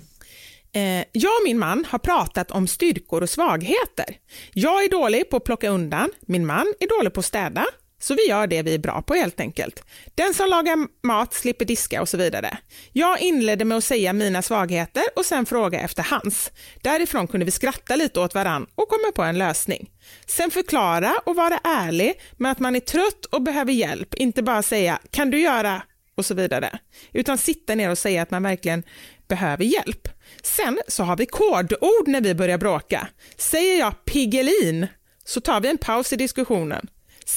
Eh, 0.73 1.05
jag 1.11 1.31
och 1.31 1.43
min 1.45 1.59
man 1.59 1.85
har 1.89 1.99
pratat 1.99 2.51
om 2.51 2.67
styrkor 2.67 3.23
och 3.23 3.29
svagheter. 3.29 4.15
Jag 4.53 4.83
är 4.83 4.89
dålig 4.89 5.29
på 5.29 5.37
att 5.37 5.43
plocka 5.43 5.69
undan, 5.69 6.09
min 6.21 6.45
man 6.45 6.73
är 6.79 6.97
dålig 6.97 7.13
på 7.13 7.19
att 7.19 7.25
städa. 7.25 7.65
Så 8.01 8.13
vi 8.13 8.27
gör 8.27 8.47
det 8.47 8.61
vi 8.61 8.73
är 8.73 8.79
bra 8.79 9.01
på 9.01 9.13
helt 9.13 9.39
enkelt. 9.39 9.83
Den 10.15 10.33
som 10.33 10.49
lagar 10.49 10.77
mat 11.03 11.33
slipper 11.33 11.65
diska 11.65 12.01
och 12.01 12.09
så 12.09 12.17
vidare. 12.17 12.57
Jag 12.93 13.21
inledde 13.21 13.65
med 13.65 13.77
att 13.77 13.83
säga 13.83 14.13
mina 14.13 14.41
svagheter 14.41 15.03
och 15.15 15.25
sen 15.25 15.45
fråga 15.45 15.79
efter 15.79 16.03
hans. 16.03 16.51
Därifrån 16.81 17.27
kunde 17.27 17.45
vi 17.45 17.51
skratta 17.51 17.95
lite 17.95 18.19
åt 18.19 18.35
varann 18.35 18.67
och 18.75 18.89
komma 18.89 19.11
på 19.15 19.23
en 19.23 19.37
lösning. 19.37 19.89
Sen 20.25 20.51
förklara 20.51 21.13
och 21.25 21.35
vara 21.35 21.59
ärlig 21.63 22.13
med 22.37 22.51
att 22.51 22.59
man 22.59 22.75
är 22.75 22.79
trött 22.79 23.25
och 23.25 23.41
behöver 23.41 23.73
hjälp, 23.73 24.13
inte 24.13 24.43
bara 24.43 24.63
säga 24.63 24.99
kan 25.11 25.31
du 25.31 25.39
göra 25.39 25.81
och 26.15 26.25
så 26.25 26.33
vidare, 26.33 26.79
utan 27.13 27.37
sitta 27.37 27.75
ner 27.75 27.89
och 27.89 27.97
säga 27.97 28.21
att 28.21 28.31
man 28.31 28.43
verkligen 28.43 28.83
behöver 29.27 29.63
hjälp. 29.63 30.07
Sen 30.43 30.79
så 30.87 31.03
har 31.03 31.17
vi 31.17 31.25
kodord 31.25 32.07
när 32.07 32.21
vi 32.21 32.35
börjar 32.35 32.57
bråka. 32.57 33.07
Säger 33.37 33.79
jag 33.79 34.05
Piggelin 34.05 34.87
så 35.25 35.41
tar 35.41 35.61
vi 35.61 35.69
en 35.69 35.77
paus 35.77 36.13
i 36.13 36.15
diskussionen. 36.15 36.87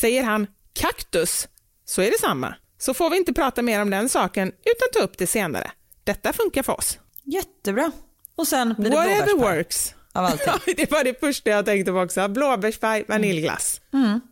Säger 0.01 0.23
han 0.23 0.47
kaktus 0.73 1.49
så 1.85 2.03
är 2.03 2.11
det 2.11 2.19
samma. 2.21 2.55
Så 2.79 2.95
får 2.95 3.11
vi 3.11 3.16
inte 3.16 3.33
prata 3.33 3.62
mer 3.62 3.83
om 3.83 3.91
den 3.91 4.09
saken 4.09 4.49
utan 4.49 4.89
ta 4.93 4.99
upp 4.99 5.19
det 5.19 5.27
senare. 5.27 5.71
Detta 6.05 6.33
funkar 6.33 6.62
för 6.62 6.73
oss. 6.79 6.99
Jättebra. 7.25 7.93
Och 8.37 8.49
sen 8.49 8.75
blir 8.79 8.91
det 8.91 8.97
Whatever 8.97 9.35
works. 9.57 9.95
av 10.12 10.25
allting. 10.25 10.53
Det 10.77 10.91
var 10.91 11.05
det 11.05 11.21
första 11.21 11.51
jag 11.51 11.65
tänkte 11.66 11.93
på 11.93 11.99
också. 11.99 12.29
Blåbärspaj, 12.29 13.05
vaniljglass. 13.09 13.81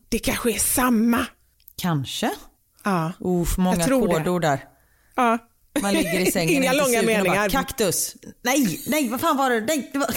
Det 0.08 0.18
kanske 0.18 0.50
är 0.52 0.58
samma. 0.58 1.26
Kanske. 1.76 2.30
Ja. 2.84 3.12
Uff, 3.20 3.58
många 3.58 3.88
kodord 3.88 4.42
där. 4.42 4.64
ja. 5.16 5.38
Man 5.82 5.92
ligger 5.94 6.20
i 6.20 6.30
sängen 6.30 6.54
Inga 6.62 6.72
långa 6.72 7.02
meningar. 7.02 7.34
Bara, 7.36 7.48
Kaktus. 7.48 8.16
Nej, 8.42 8.80
nej, 8.86 9.08
vad 9.08 9.20
fan 9.20 9.36
var 9.36 9.50
det? 9.50 9.60
Nej, 9.60 9.90
det 9.92 9.98
var... 9.98 10.08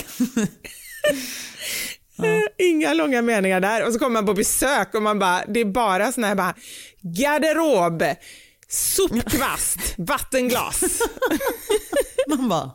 Inga 2.58 2.94
långa 2.94 3.22
meningar 3.22 3.60
där. 3.60 3.88
Och 3.88 3.94
så 3.94 4.00
kommer 4.00 4.14
man 4.14 4.26
på 4.26 4.34
besök 4.34 4.96
och 4.96 5.02
man 5.04 5.20
bara, 5.20 5.44
det 5.48 5.60
är 5.60 5.66
bara 5.66 6.12
såna 6.12 6.28
här 6.28 6.36
bara, 6.36 6.56
garderob, 7.02 8.04
sopkvast, 8.68 9.80
vattenglas. 9.98 10.84
Man 12.28 12.50
bara? 12.50 12.72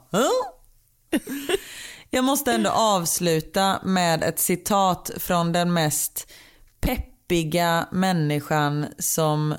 Jag 2.11 2.25
måste 2.25 2.53
ändå 2.53 2.71
avsluta 2.71 3.81
med 3.85 4.23
ett 4.23 4.39
citat 4.39 5.11
från 5.17 5.53
den 5.53 5.73
mest 5.73 6.33
peppiga 6.81 7.89
människan 7.93 8.87
som 8.99 9.55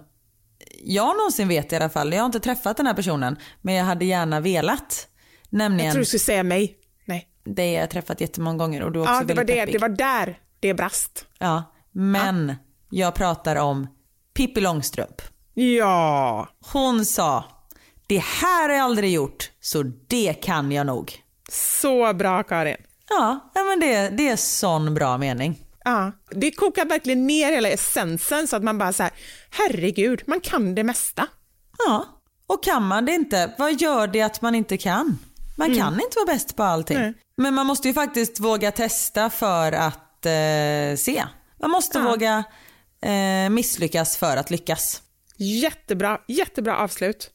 jag 0.83 1.17
någonsin 1.17 1.47
vet 1.47 1.73
i 1.73 1.75
alla 1.75 1.89
fall. 1.89 2.13
Jag 2.13 2.19
har 2.19 2.25
inte 2.25 2.39
träffat 2.39 2.77
den 2.77 2.87
här 2.87 2.93
personen 2.93 3.35
men 3.61 3.75
jag 3.75 3.85
hade 3.85 4.05
gärna 4.05 4.39
velat. 4.39 5.07
Jag 5.49 5.57
Nämligen, 5.57 5.91
tror 5.91 5.99
du 5.99 6.05
skulle 6.05 6.19
säga 6.19 6.43
mig. 6.43 6.77
Det 7.43 7.73
har 7.75 7.81
jag 7.81 7.89
träffat 7.89 8.21
jättemånga 8.21 8.57
gånger 8.57 8.81
och 8.83 8.91
du 8.91 8.99
är 8.99 9.03
också 9.03 9.13
Ja, 9.13 9.23
det 9.23 9.33
var, 9.33 9.43
det, 9.43 9.53
peppig. 9.55 9.73
det 9.75 9.79
var 9.79 9.89
där 9.89 10.39
det 10.59 10.73
brast. 10.73 11.25
Ja, 11.39 11.63
men 11.91 12.55
jag 12.89 13.15
pratar 13.15 13.55
om 13.55 13.87
Pippi 14.33 14.61
Långstrump. 14.61 15.21
Ja, 15.53 16.49
Hon 16.73 17.05
sa, 17.05 17.43
det 18.07 18.17
här 18.23 18.69
har 18.69 18.75
jag 18.75 18.83
aldrig 18.85 19.11
gjort 19.13 19.51
så 19.59 19.83
det 20.07 20.33
kan 20.33 20.71
jag 20.71 20.85
nog. 20.87 21.13
så 21.49 22.13
bra 22.13 22.43
Karin. 22.43 22.77
Ja, 23.09 23.51
ja, 23.55 23.63
men 23.63 23.79
det, 23.79 24.09
det 24.09 24.29
är 24.29 24.35
sån 24.35 24.93
bra 24.93 25.17
mening. 25.17 25.59
Ja, 25.83 26.11
det 26.31 26.51
kokar 26.51 26.85
verkligen 26.85 27.27
ner 27.27 27.51
hela 27.51 27.69
essensen 27.69 28.47
så 28.47 28.55
att 28.55 28.63
man 28.63 28.77
bara 28.77 28.93
så 28.93 29.03
här, 29.03 29.11
herregud, 29.49 30.21
man 30.27 30.39
kan 30.41 30.75
det 30.75 30.83
mesta. 30.83 31.27
Ja, 31.87 32.05
och 32.47 32.63
kan 32.63 32.87
man 32.87 33.05
det 33.05 33.11
inte, 33.11 33.55
vad 33.57 33.81
gör 33.81 34.07
det 34.07 34.21
att 34.21 34.41
man 34.41 34.55
inte 34.55 34.77
kan? 34.77 35.19
Man 35.67 35.77
kan 35.77 35.93
inte 35.93 36.15
vara 36.15 36.25
bäst 36.25 36.55
på 36.55 36.63
allting. 36.63 36.97
Nej. 36.97 37.13
Men 37.37 37.53
man 37.53 37.65
måste 37.67 37.87
ju 37.87 37.93
faktiskt 37.93 38.39
våga 38.39 38.71
testa 38.71 39.29
för 39.29 39.71
att 39.71 40.25
eh, 40.25 40.95
se. 40.97 41.23
Man 41.61 41.71
måste 41.71 41.97
Ja. 41.97 42.03
våga 42.03 42.43
eh, 43.11 43.49
misslyckas 43.49 44.17
för 44.17 44.37
att 44.37 44.49
lyckas. 44.51 45.01
Jättebra, 45.37 46.21
jättebra 46.27 46.77
avslut. 46.77 47.29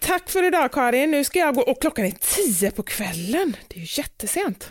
Tack 0.00 0.30
för 0.30 0.42
idag 0.42 0.72
Karin, 0.72 1.10
nu 1.10 1.24
ska 1.24 1.38
jag 1.38 1.54
gå 1.54 1.62
och 1.62 1.80
klockan 1.80 2.04
är 2.04 2.10
tio 2.20 2.70
på 2.70 2.82
kvällen. 2.82 3.56
Det 3.68 3.76
är 3.76 3.80
ju 3.80 3.86
jättesent. 4.02 4.70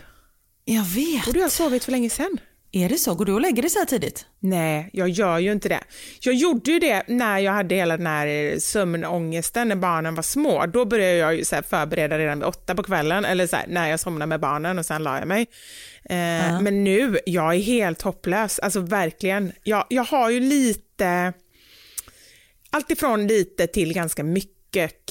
Jag 0.64 0.84
vet. 0.84 1.24
Borde 1.24 1.38
jag 1.38 1.44
ha 1.44 1.50
sovit 1.50 1.84
för 1.84 1.92
länge 1.92 2.10
sedan? 2.10 2.40
Är 2.72 2.88
det 2.88 2.98
så? 2.98 3.14
Går 3.14 3.24
du 3.24 3.32
och 3.32 3.40
lägger 3.40 3.62
dig 3.62 3.70
så 3.70 3.78
här 3.78 3.86
tidigt? 3.86 4.26
Nej, 4.40 4.90
jag 4.92 5.08
gör 5.08 5.38
ju 5.38 5.52
inte 5.52 5.68
det. 5.68 5.80
Jag 6.20 6.34
gjorde 6.34 6.70
ju 6.70 6.78
det 6.78 7.02
när 7.08 7.38
jag 7.38 7.52
hade 7.52 7.74
hela 7.74 7.96
den 7.96 8.06
här 8.06 8.58
sömnångesten 8.58 9.68
när 9.68 9.76
barnen 9.76 10.14
var 10.14 10.22
små. 10.22 10.66
Då 10.66 10.84
började 10.84 11.16
jag 11.16 11.34
ju 11.34 11.44
så 11.44 11.56
förbereda 11.68 12.18
redan 12.18 12.38
vid 12.38 12.48
åtta 12.48 12.74
på 12.74 12.82
kvällen, 12.82 13.24
eller 13.24 13.46
så 13.46 13.56
här, 13.56 13.66
när 13.68 13.88
jag 13.90 14.00
somnade 14.00 14.26
med 14.28 14.40
barnen 14.40 14.78
och 14.78 14.86
sen 14.86 15.02
la 15.02 15.18
jag 15.18 15.28
mig. 15.28 15.46
Eh, 16.04 16.60
Men 16.60 16.84
nu, 16.84 17.18
jag 17.26 17.54
är 17.54 17.58
helt 17.58 18.02
hopplös, 18.02 18.58
alltså 18.58 18.80
verkligen. 18.80 19.52
Jag, 19.62 19.86
jag 19.88 20.04
har 20.04 20.30
ju 20.30 20.40
lite, 20.40 21.32
alltifrån 22.70 23.26
lite 23.26 23.66
till 23.66 23.92
ganska 23.92 24.22
mycket 24.24 25.06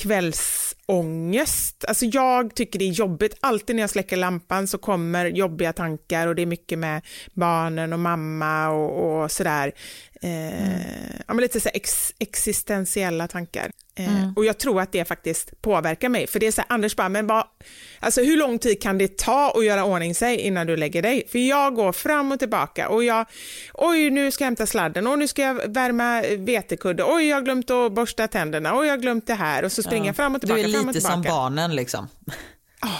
ångest, 0.89 1.85
Alltså 1.87 2.05
jag 2.05 2.55
tycker 2.55 2.79
det 2.79 2.85
är 2.85 2.91
jobbigt. 2.91 3.37
Alltid 3.39 3.75
när 3.75 3.83
jag 3.83 3.89
släcker 3.89 4.17
lampan 4.17 4.67
så 4.67 4.77
kommer 4.77 5.25
jobbiga 5.25 5.73
tankar 5.73 6.27
och 6.27 6.35
det 6.35 6.41
är 6.41 6.45
mycket 6.45 6.79
med 6.79 7.01
barnen 7.33 7.93
och 7.93 7.99
mamma 7.99 8.69
och, 8.69 9.21
och 9.21 9.31
sådär. 9.31 9.71
Eh, 10.21 11.11
ja, 11.27 11.33
men 11.33 11.37
lite 11.37 11.59
så 11.59 11.69
ex, 11.73 12.13
existentiella 12.19 13.27
tankar. 13.27 13.71
Eh, 13.95 14.31
Och 14.35 14.45
jag 14.45 14.57
tror 14.57 14.81
att 14.81 14.91
det 14.91 15.05
faktiskt 15.05 15.61
påverkar 15.61 16.09
mig. 16.09 16.27
För 16.27 16.39
det 16.39 16.47
är 16.47 16.51
så 16.51 16.61
här, 16.61 16.65
Anders 16.73 16.95
bara, 16.95 17.09
men 17.09 17.27
vad, 17.27 17.43
alltså 17.99 18.21
hur 18.23 18.37
lång 18.37 18.59
tid 18.59 18.81
kan 18.81 18.97
det 18.97 19.17
ta 19.17 19.53
att 19.55 19.65
göra 19.65 19.85
ordning 19.85 20.15
sig 20.15 20.37
innan 20.39 20.67
du 20.67 20.77
lägger 20.77 21.01
dig? 21.01 21.27
För 21.31 21.39
jag 21.39 21.75
går 21.75 21.91
fram 21.91 22.31
och 22.31 22.39
tillbaka 22.39 22.89
och 22.89 23.03
jag, 23.03 23.25
oj 23.73 24.09
nu 24.09 24.31
ska 24.31 24.43
jag 24.43 24.47
hämta 24.47 24.65
sladden 24.65 25.07
och 25.07 25.19
nu 25.19 25.27
ska 25.27 25.41
jag 25.41 25.73
värma 25.73 26.21
vetekudde, 26.37 27.03
oj 27.03 27.27
jag 27.27 27.37
har 27.37 27.41
glömt 27.41 27.69
att 27.69 27.91
borsta 27.93 28.27
tänderna, 28.27 28.77
oj 28.79 28.87
jag 28.87 28.93
har 28.93 29.01
glömt 29.01 29.27
det 29.27 29.33
här 29.35 29.63
och 29.65 29.71
så 29.71 29.83
springer 29.83 30.05
jag 30.05 30.15
fram 30.15 30.35
och 30.35 30.41
tillbaka. 30.41 30.61
Du 30.61 30.67
är 30.67 30.83
lite 30.87 31.01
som 31.01 31.21
barnen 31.21 31.75
liksom. 31.75 32.07
Ja, 32.81 32.97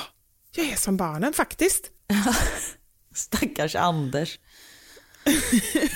jag 0.56 0.66
är 0.70 0.76
som 0.76 0.98
barnen 0.98 1.34
faktiskt. 1.34 1.90
Stackars 3.16 3.76
Anders. 3.76 4.40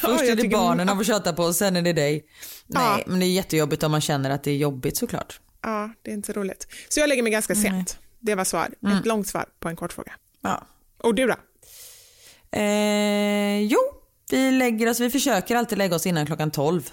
Först 0.02 0.24
är 0.24 0.36
det 0.36 0.50
barnen 0.50 0.88
han 0.88 0.98
får 0.98 1.04
köta 1.04 1.34
på 1.34 1.44
och 1.44 1.56
sen 1.56 1.76
är 1.76 1.82
det 1.82 1.94
dig. 1.94 2.26
Nej, 2.68 3.04
men 3.08 3.20
det 3.20 3.26
är 3.26 3.32
jättejobbigt 3.32 3.84
om 3.84 3.91
man 3.91 4.02
känner 4.02 4.30
att 4.30 4.44
det 4.44 4.52
är 4.52 4.56
jobbigt 4.58 4.98
såklart. 4.98 5.40
Ja, 5.62 5.90
det 6.02 6.12
är 6.12 6.16
inte 6.16 6.34
roligt. 6.34 6.68
Så 6.90 7.00
jag 7.00 7.10
lägger 7.10 7.24
mig 7.24 7.32
ganska 7.32 7.56
sent. 7.56 7.98
Det 8.20 8.36
var 8.36 8.44
svar. 8.44 8.70
Mm. 8.86 8.98
Ett 8.98 9.06
långt 9.06 9.28
svar 9.28 9.45
på 9.60 9.70
en 9.70 9.76
kort 9.76 9.94
fråga. 9.94 10.14
Ja. 10.41 10.64
Och 10.98 11.16
du 11.16 11.28
då? 11.28 11.36
Eh, 12.60 13.60
jo, 13.62 13.80
vi 14.32 14.52
lägger 14.52 14.90
oss, 14.90 15.00
vi 15.00 15.10
försöker 15.10 15.56
alltid 15.56 15.78
lägga 15.78 15.95
oss 15.95 16.06
innan 16.06 16.26
klockan 16.26 16.52
12. 16.52 16.91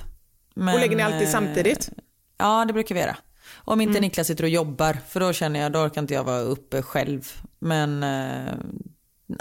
Men, 0.54 0.74
och 0.74 0.80
lägger 0.80 0.96
ni 0.96 1.02
alltid 1.02 1.22
eh, 1.22 1.28
samtidigt? 1.32 1.90
Ja, 2.38 2.64
det 2.64 2.72
brukar 2.72 2.94
vi 2.94 3.00
göra. 3.00 3.16
Om 3.64 3.80
inte 3.80 3.90
Mm. 3.90 4.02
Niklas 4.02 4.26
sitter 4.26 4.44
och 4.44 4.50
jobbar, 4.50 4.98
för 5.08 5.20
då 5.20 5.32
känner 5.32 5.60
jag, 5.60 5.72
då 5.72 5.78
orkar 5.78 6.00
inte 6.00 6.14
jag 6.14 6.24
vara 6.24 6.40
uppe 6.40 6.82
själv. 6.82 7.32
Men 7.58 8.02
eh, 8.02 8.54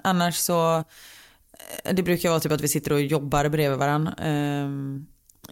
annars 0.03 0.36
så, 0.36 0.78
eh, 0.78 0.84
det 1.91 2.03
brukar 2.03 2.29
vara 2.29 2.39
typ 2.39 2.51
att 2.51 2.61
vi 2.61 2.67
sitter 2.67 2.91
och 2.93 3.01
jobbar 3.01 3.49
bredvid 3.49 3.79
varandra. 3.79 4.13
Eh, 4.19 4.69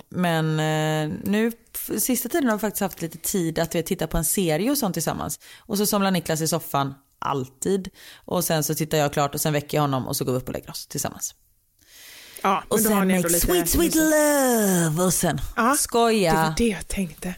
men 0.10 0.60
eh, 0.60 1.18
nu, 1.24 1.52
sista 2.00 2.30
tiden 2.30 2.50
har 2.50 2.58
vi 2.58 2.62
faktiskt 2.62 2.82
haft 2.82 3.02
lite 3.02 3.18
tid 3.18 3.60
att 3.60 3.76
vi 3.76 3.84
tittar 3.84 4.08
på 4.08 4.18
en 4.18 4.26
serie 4.26 4.72
och 4.72 4.78
sånt 4.78 4.94
tillsammans. 4.94 5.40
Och 5.60 5.78
så 5.78 5.86
somnar 5.86 6.12
Niklas 6.12 6.42
i 6.42 6.48
soffan, 6.48 6.94
alltid. 7.20 7.90
Och 8.26 8.44
sen 8.44 8.64
så 8.64 8.76
tittar 8.76 8.98
jag 8.98 9.14
klart 9.14 9.36
och 9.36 9.42
sen 9.42 9.54
väcker 9.54 9.78
jag 9.78 9.82
honom 9.82 10.08
och 10.08 10.16
så 10.16 10.26
går 10.26 10.32
vi 10.32 10.38
upp 10.38 10.48
och 10.48 10.54
lägger 10.54 10.70
oss 10.70 10.88
tillsammans. 10.88 11.36
Ja, 12.44 12.64
Och 12.68 12.80
sen 12.80 12.94
make 13.08 13.28
lite 13.28 13.40
sweet 13.40 13.70
sweet 13.70 13.96
love 13.96 15.04
och 15.04 15.14
sen 15.14 15.40
Det 15.56 15.78
skoja. 15.78 16.34
var 16.34 16.54
det 16.58 16.68
jag 16.68 16.88
tänkte. 16.88 17.36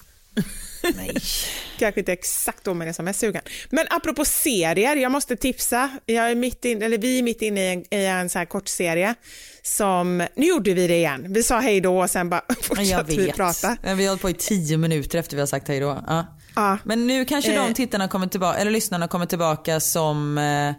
Nej. 0.95 1.15
Kanske 1.80 1.99
inte 2.01 2.14
exakt 2.14 2.64
då 2.64 2.73
men 2.73 2.88
jag 2.88 2.95
som 2.95 3.07
är 3.07 3.14
sugen. 3.14 3.41
Men 3.69 3.85
apropå 3.89 4.26
serier, 4.26 4.95
jag 4.95 5.11
måste 5.11 5.35
tipsa. 5.35 5.89
Jag 6.06 6.31
är 6.31 6.35
mitt 6.35 6.65
in, 6.65 6.81
eller 6.81 6.97
vi 6.97 7.19
är 7.19 7.23
mitt 7.23 7.41
inne 7.41 7.61
i 7.61 7.73
en, 7.73 7.93
i 7.93 8.06
en 8.06 8.30
så 8.30 8.39
här 8.39 8.45
kort 8.45 8.68
serie 8.68 9.15
som, 9.64 10.27
nu 10.35 10.45
gjorde 10.47 10.73
vi 10.73 10.88
det 10.88 10.95
igen. 10.97 11.34
Vi 11.34 11.43
sa 11.43 11.60
hej 11.60 11.81
då 11.81 11.99
och 11.99 12.10
sen 12.10 12.30
bara 12.30 12.41
fortsatte 12.61 13.15
vi 13.15 13.31
prata. 13.31 13.77
Vi 13.84 13.89
har 13.89 14.07
hållit 14.07 14.22
på 14.22 14.30
i 14.30 14.34
tio 14.34 14.77
minuter 14.77 15.18
efter 15.19 15.35
vi 15.35 15.39
har 15.41 15.47
sagt 15.47 15.68
hej 15.68 15.80
då. 15.80 16.03
Ja. 16.07 16.38
Ja. 16.56 16.77
Men 16.84 17.07
nu 17.07 17.26
kanske 17.26 17.53
Eh. 17.53 17.68
de 17.68 17.73
tittarna 17.73 18.07
kommer 18.07 18.27
tillbaka, 18.27 18.57
eller 18.60 18.72
lyssnarna 18.72 19.07
kommer 19.07 19.26
tillbaka 19.26 19.80
som 19.80 20.38
eh, 20.38 20.73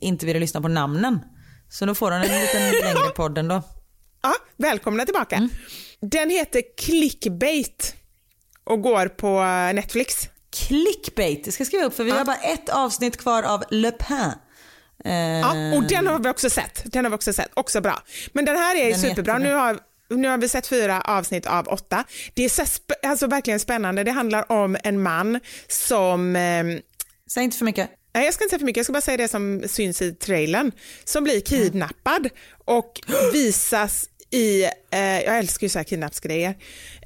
inte 0.00 0.26
vill 0.26 0.38
lyssna 0.38 0.60
på 0.60 0.68
namnen. 0.68 1.18
Så 1.68 1.86
då 1.86 1.94
får 1.94 2.10
de 2.10 2.16
en 2.16 2.22
liten 2.22 2.62
längre 2.84 3.10
podd 3.16 3.38
ändå. 3.38 3.62
Ja, 4.22 4.34
välkomna 4.56 5.04
tillbaka. 5.04 5.36
Mm. 5.36 5.48
Den 6.00 6.30
heter 6.30 6.62
Clickbait 6.78 7.94
och 8.66 8.82
går 8.82 9.08
på 9.08 9.40
Netflix. 9.74 10.28
Clickbait, 10.56 11.44
det 11.44 11.52
ska 11.52 11.60
jag 11.60 11.66
skriva 11.66 11.84
upp 11.84 11.94
för 11.96 12.04
vi 12.04 12.10
har 12.10 12.24
bara 12.24 12.36
ett 12.36 12.68
avsnitt 12.68 13.16
kvar 13.16 13.42
av 13.42 13.64
Le 13.70 13.90
Pen. 13.90 14.32
Eh, 15.04 15.12
Ja, 15.40 15.76
och 15.76 15.82
den 15.82 16.06
har 16.06 16.18
vi 16.18 16.28
också 16.28 16.50
sett. 16.50 16.82
Den 16.92 17.04
har 17.04 17.10
vi 17.10 17.16
också 17.16 17.32
sett. 17.32 17.50
Också 17.54 17.80
bra. 17.80 18.02
Men 18.32 18.44
den 18.44 18.56
här 18.56 18.76
är 18.76 18.84
Den 18.84 18.92
är 18.92 18.94
superbra. 18.94 19.32
jättebra. 19.32 19.38
Nu 19.38 19.52
har, 19.54 19.78
nu 20.16 20.28
har 20.28 20.38
vi 20.38 20.48
sett 20.48 20.66
fyra 20.66 21.00
avsnitt 21.00 21.46
av 21.46 21.68
åtta. 21.68 22.04
Det 22.34 22.44
är 22.44 22.48
så 22.48 22.62
alltså 23.02 23.26
verkligen 23.26 23.60
spännande. 23.60 24.04
Det 24.04 24.10
handlar 24.10 24.52
om 24.52 24.76
en 24.84 25.02
man 25.02 25.40
som 25.68 26.36
ehm, 26.36 26.80
Säg 27.30 27.44
inte 27.44 27.56
för 27.56 27.64
mycket. 27.64 27.90
Nej, 28.14 28.24
jag 28.24 28.34
ska 28.34 28.44
inte 28.44 28.50
säga 28.50 28.58
för 28.58 28.66
mycket, 28.66 28.76
jag 28.76 28.86
ska 28.86 28.92
bara 28.92 29.00
säga 29.00 29.16
det 29.16 29.28
som 29.28 29.62
syns 29.66 30.02
i 30.02 30.12
trailern. 30.12 30.72
Som 31.04 31.24
blir 31.24 31.40
kidnappad 31.40 32.28
och 32.64 33.00
visas 33.32 34.08
i, 34.30 34.64
eh, 34.90 35.00
jag 35.00 35.38
älskar 35.38 35.64
ju 35.64 35.68
så 35.68 35.78
här 35.78 35.84
kidnappsgrejer, 35.84 36.54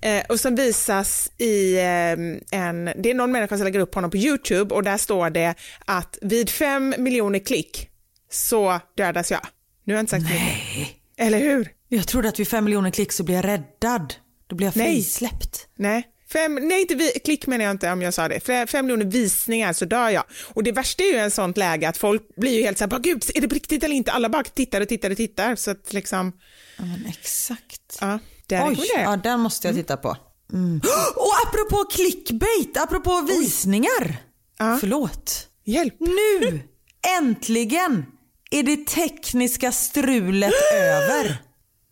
eh, 0.02 0.22
och 0.28 0.40
som 0.40 0.54
visas 0.54 1.30
i 1.38 1.76
eh, 1.76 2.12
en, 2.60 2.84
det 2.96 3.10
är 3.10 3.14
någon 3.14 3.32
människa 3.32 3.56
som 3.56 3.64
lägger 3.64 3.80
upp 3.80 3.94
honom 3.94 4.10
på 4.10 4.16
YouTube 4.16 4.74
och 4.74 4.82
där 4.82 4.96
står 4.96 5.30
det 5.30 5.54
att 5.84 6.18
vid 6.22 6.50
fem 6.50 6.94
miljoner 6.98 7.38
klick 7.38 7.88
så 8.30 8.80
dödas 8.96 9.30
jag. 9.30 9.46
Nu 9.84 9.92
har 9.92 9.98
jag 9.98 10.02
inte 10.02 10.10
sagt 10.10 10.24
Nej. 10.24 10.96
Eller 11.16 11.38
hur? 11.38 11.68
Jag 11.88 12.08
trodde 12.08 12.28
att 12.28 12.40
vid 12.40 12.48
fem 12.48 12.64
miljoner 12.64 12.90
klick 12.90 13.12
så 13.12 13.22
blir 13.22 13.34
jag 13.34 13.44
räddad. 13.44 14.14
Då 14.46 14.56
blir 14.56 14.66
jag 14.66 14.74
frisläppt. 14.74 15.68
Nej. 15.76 15.92
Nej. 15.92 16.06
Fem, 16.32 16.54
nej, 16.54 16.80
inte 16.80 16.94
vi, 16.94 17.10
klick 17.24 17.46
menar 17.46 17.64
jag 17.64 17.70
inte 17.70 17.92
om 17.92 18.02
jag 18.02 18.14
sa 18.14 18.28
det. 18.28 18.40
Fem, 18.40 18.66
fem 18.66 18.86
miljoner 18.86 19.04
visningar 19.04 19.72
så 19.72 19.84
dör 19.84 20.08
jag. 20.08 20.24
Och 20.46 20.62
det 20.62 20.72
värsta 20.72 21.02
är 21.02 21.12
ju 21.12 21.18
en 21.18 21.30
sånt 21.30 21.56
läge 21.56 21.88
att 21.88 21.96
folk 21.96 22.22
blir 22.36 22.58
ju 22.58 22.62
helt 22.62 22.78
så 22.78 22.84
här, 22.84 22.98
gud, 22.98 23.24
är 23.34 23.40
det 23.40 23.48
på 23.48 23.54
riktigt 23.54 23.84
eller 23.84 23.94
inte? 23.94 24.12
Alla 24.12 24.28
bara 24.28 24.44
tittar 24.44 24.80
och 24.80 24.88
tittar 24.88 25.10
och 25.10 25.16
tittar. 25.16 25.56
Så 25.56 25.70
att 25.70 25.92
liksom... 25.92 26.32
Ja, 26.80 26.86
men 26.86 27.06
exakt. 27.06 27.98
Ja, 28.00 28.18
där 28.46 28.68
Oj, 28.68 28.90
ja, 28.94 29.16
den 29.16 29.40
måste 29.40 29.68
jag 29.68 29.76
titta 29.76 29.96
på. 29.96 30.16
Mm. 30.52 30.80
Och 31.16 31.32
apropå 31.46 31.84
clickbait, 31.90 32.76
apropå 32.76 33.20
visningar. 33.28 34.16
Ja. 34.58 34.76
Förlåt. 34.80 35.48
Hjälp. 35.64 35.94
Nu, 35.98 36.60
äntligen, 37.18 38.06
är 38.50 38.62
det 38.62 38.86
tekniska 38.86 39.72
strulet 39.72 40.52
över. 40.74 41.42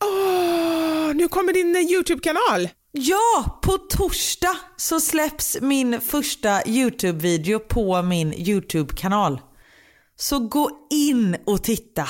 Oh, 0.04 1.14
nu 1.14 1.28
kommer 1.28 1.52
din 1.52 1.76
eh, 1.76 1.82
YouTube-kanal. 1.82 2.68
Ja, 2.92 3.60
på 3.62 3.78
torsdag 3.78 4.56
så 4.76 5.00
släpps 5.00 5.56
min 5.60 6.00
första 6.00 6.68
YouTube-video 6.68 7.58
på 7.58 8.02
min 8.02 8.34
YouTube-kanal. 8.34 9.40
Så 10.16 10.38
gå 10.38 10.70
in 10.90 11.36
och 11.46 11.62
titta. 11.62 12.08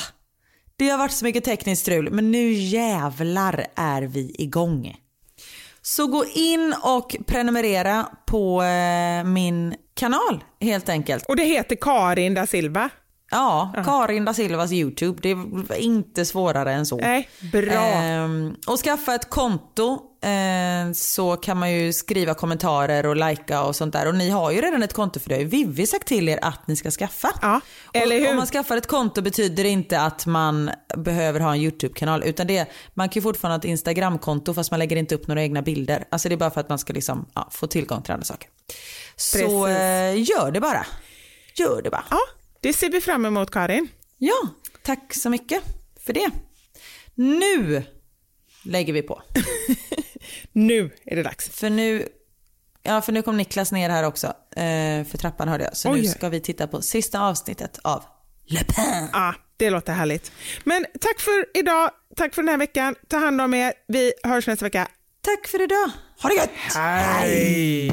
Det 0.78 0.88
har 0.88 0.98
varit 0.98 1.12
så 1.12 1.24
mycket 1.24 1.44
tekniskt 1.44 1.82
strul 1.82 2.10
men 2.10 2.30
nu 2.30 2.52
jävlar 2.52 3.66
är 3.74 4.02
vi 4.02 4.34
igång. 4.38 4.96
Så 5.82 6.06
gå 6.06 6.24
in 6.34 6.74
och 6.82 7.16
prenumerera 7.26 8.06
på 8.26 8.62
eh, 8.62 9.24
min 9.24 9.74
kanal 9.94 10.44
helt 10.60 10.88
enkelt. 10.88 11.24
Och 11.28 11.36
det 11.36 11.44
heter 11.44 11.76
Karin 11.76 12.34
da 12.34 12.46
Silva? 12.46 12.90
Ja, 13.30 13.72
Karin 13.84 14.24
da 14.24 14.34
Silvas 14.34 14.72
YouTube. 14.72 15.18
Det 15.22 15.30
är 15.30 15.78
inte 15.78 16.24
svårare 16.24 16.72
än 16.72 16.86
så. 16.86 16.96
Nej, 16.96 17.28
bra. 17.52 17.72
Ehm, 17.72 18.54
och 18.66 18.78
skaffa 18.78 19.14
ett 19.14 19.30
konto 19.30 20.02
ehm, 20.22 20.94
så 20.94 21.36
kan 21.36 21.56
man 21.56 21.72
ju 21.72 21.92
skriva 21.92 22.34
kommentarer 22.34 23.06
och 23.06 23.16
likea 23.16 23.62
och 23.62 23.76
sånt 23.76 23.92
där. 23.92 24.08
Och 24.08 24.14
ni 24.14 24.30
har 24.30 24.50
ju 24.50 24.60
redan 24.60 24.82
ett 24.82 24.92
konto 24.92 25.20
för 25.20 25.28
det 25.28 25.34
har 25.34 25.42
ju 25.42 25.48
Vivi 25.48 25.86
sagt 25.86 26.08
till 26.08 26.28
er 26.28 26.38
att 26.42 26.66
ni 26.66 26.76
ska 26.76 26.90
skaffa. 26.90 27.30
Ja, 27.42 27.60
eller 27.92 28.20
hur? 28.20 28.30
om 28.30 28.36
man 28.36 28.46
skaffar 28.46 28.76
ett 28.76 28.86
konto 28.86 29.22
betyder 29.22 29.62
det 29.62 29.68
inte 29.68 30.00
att 30.00 30.26
man 30.26 30.70
behöver 30.96 31.40
ha 31.40 31.54
en 31.54 31.60
YouTube-kanal 31.60 32.22
utan 32.24 32.46
det, 32.46 32.66
man 32.94 33.08
kan 33.08 33.20
ju 33.20 33.22
fortfarande 33.22 33.54
ha 33.54 33.58
ett 33.58 33.64
Instagram-konto 33.64 34.54
fast 34.54 34.70
man 34.70 34.78
lägger 34.78 34.96
inte 34.96 35.14
upp 35.14 35.26
några 35.26 35.42
egna 35.42 35.62
bilder. 35.62 36.04
Alltså 36.10 36.28
det 36.28 36.34
är 36.34 36.36
bara 36.36 36.50
för 36.50 36.60
att 36.60 36.68
man 36.68 36.78
ska 36.78 36.92
liksom, 36.92 37.26
ja, 37.34 37.48
få 37.52 37.66
tillgång 37.66 38.02
till 38.02 38.12
andra 38.12 38.24
saker. 38.24 38.50
Så 39.16 39.66
eh, 39.66 40.22
gör 40.22 40.50
det 40.50 40.60
bara. 40.60 40.86
Gör 41.54 41.82
det 41.82 41.90
bara. 41.90 42.04
Ja. 42.10 42.20
Det 42.60 42.72
ser 42.72 42.90
vi 42.90 43.00
fram 43.00 43.24
emot 43.24 43.50
Karin. 43.50 43.88
Ja, 44.18 44.48
tack 44.82 45.14
så 45.14 45.30
mycket 45.30 45.62
för 46.06 46.12
det. 46.12 46.30
Nu 47.14 47.82
lägger 48.62 48.92
vi 48.92 49.02
på. 49.02 49.22
nu 50.58 50.90
är 51.06 51.16
det 51.16 51.22
dags. 51.22 51.48
För 51.48 51.70
nu, 51.70 52.08
ja, 52.82 53.00
för 53.00 53.12
nu 53.12 53.22
kom 53.22 53.36
Niklas 53.36 53.72
ner 53.72 53.90
här 53.90 54.04
också. 54.04 54.26
Eh, 54.26 55.04
för 55.04 55.18
trappan 55.18 55.48
hörde 55.48 55.64
jag. 55.64 55.76
Så 55.76 55.90
Oj. 55.90 56.02
nu 56.02 56.08
ska 56.08 56.28
vi 56.28 56.40
titta 56.40 56.66
på 56.66 56.82
sista 56.82 57.20
avsnittet 57.20 57.78
av 57.84 58.04
Le 58.46 58.64
Pen. 58.64 59.08
Ja, 59.12 59.34
det 59.56 59.70
låter 59.70 59.92
härligt. 59.92 60.32
Men 60.64 60.86
tack 61.00 61.20
för 61.20 61.58
idag. 61.58 61.90
Tack 62.16 62.34
för 62.34 62.42
den 62.42 62.48
här 62.48 62.58
veckan. 62.58 62.94
Ta 63.08 63.18
hand 63.18 63.40
om 63.40 63.54
er. 63.54 63.72
Vi 63.88 64.12
hörs 64.22 64.46
nästa 64.46 64.64
vecka. 64.64 64.88
Tack 65.20 65.46
för 65.46 65.62
idag. 65.62 65.90
Ha 66.22 66.28
det 66.28 66.34
gött. 66.34 66.50
Hej. 66.74 67.88
Hej. 67.88 67.92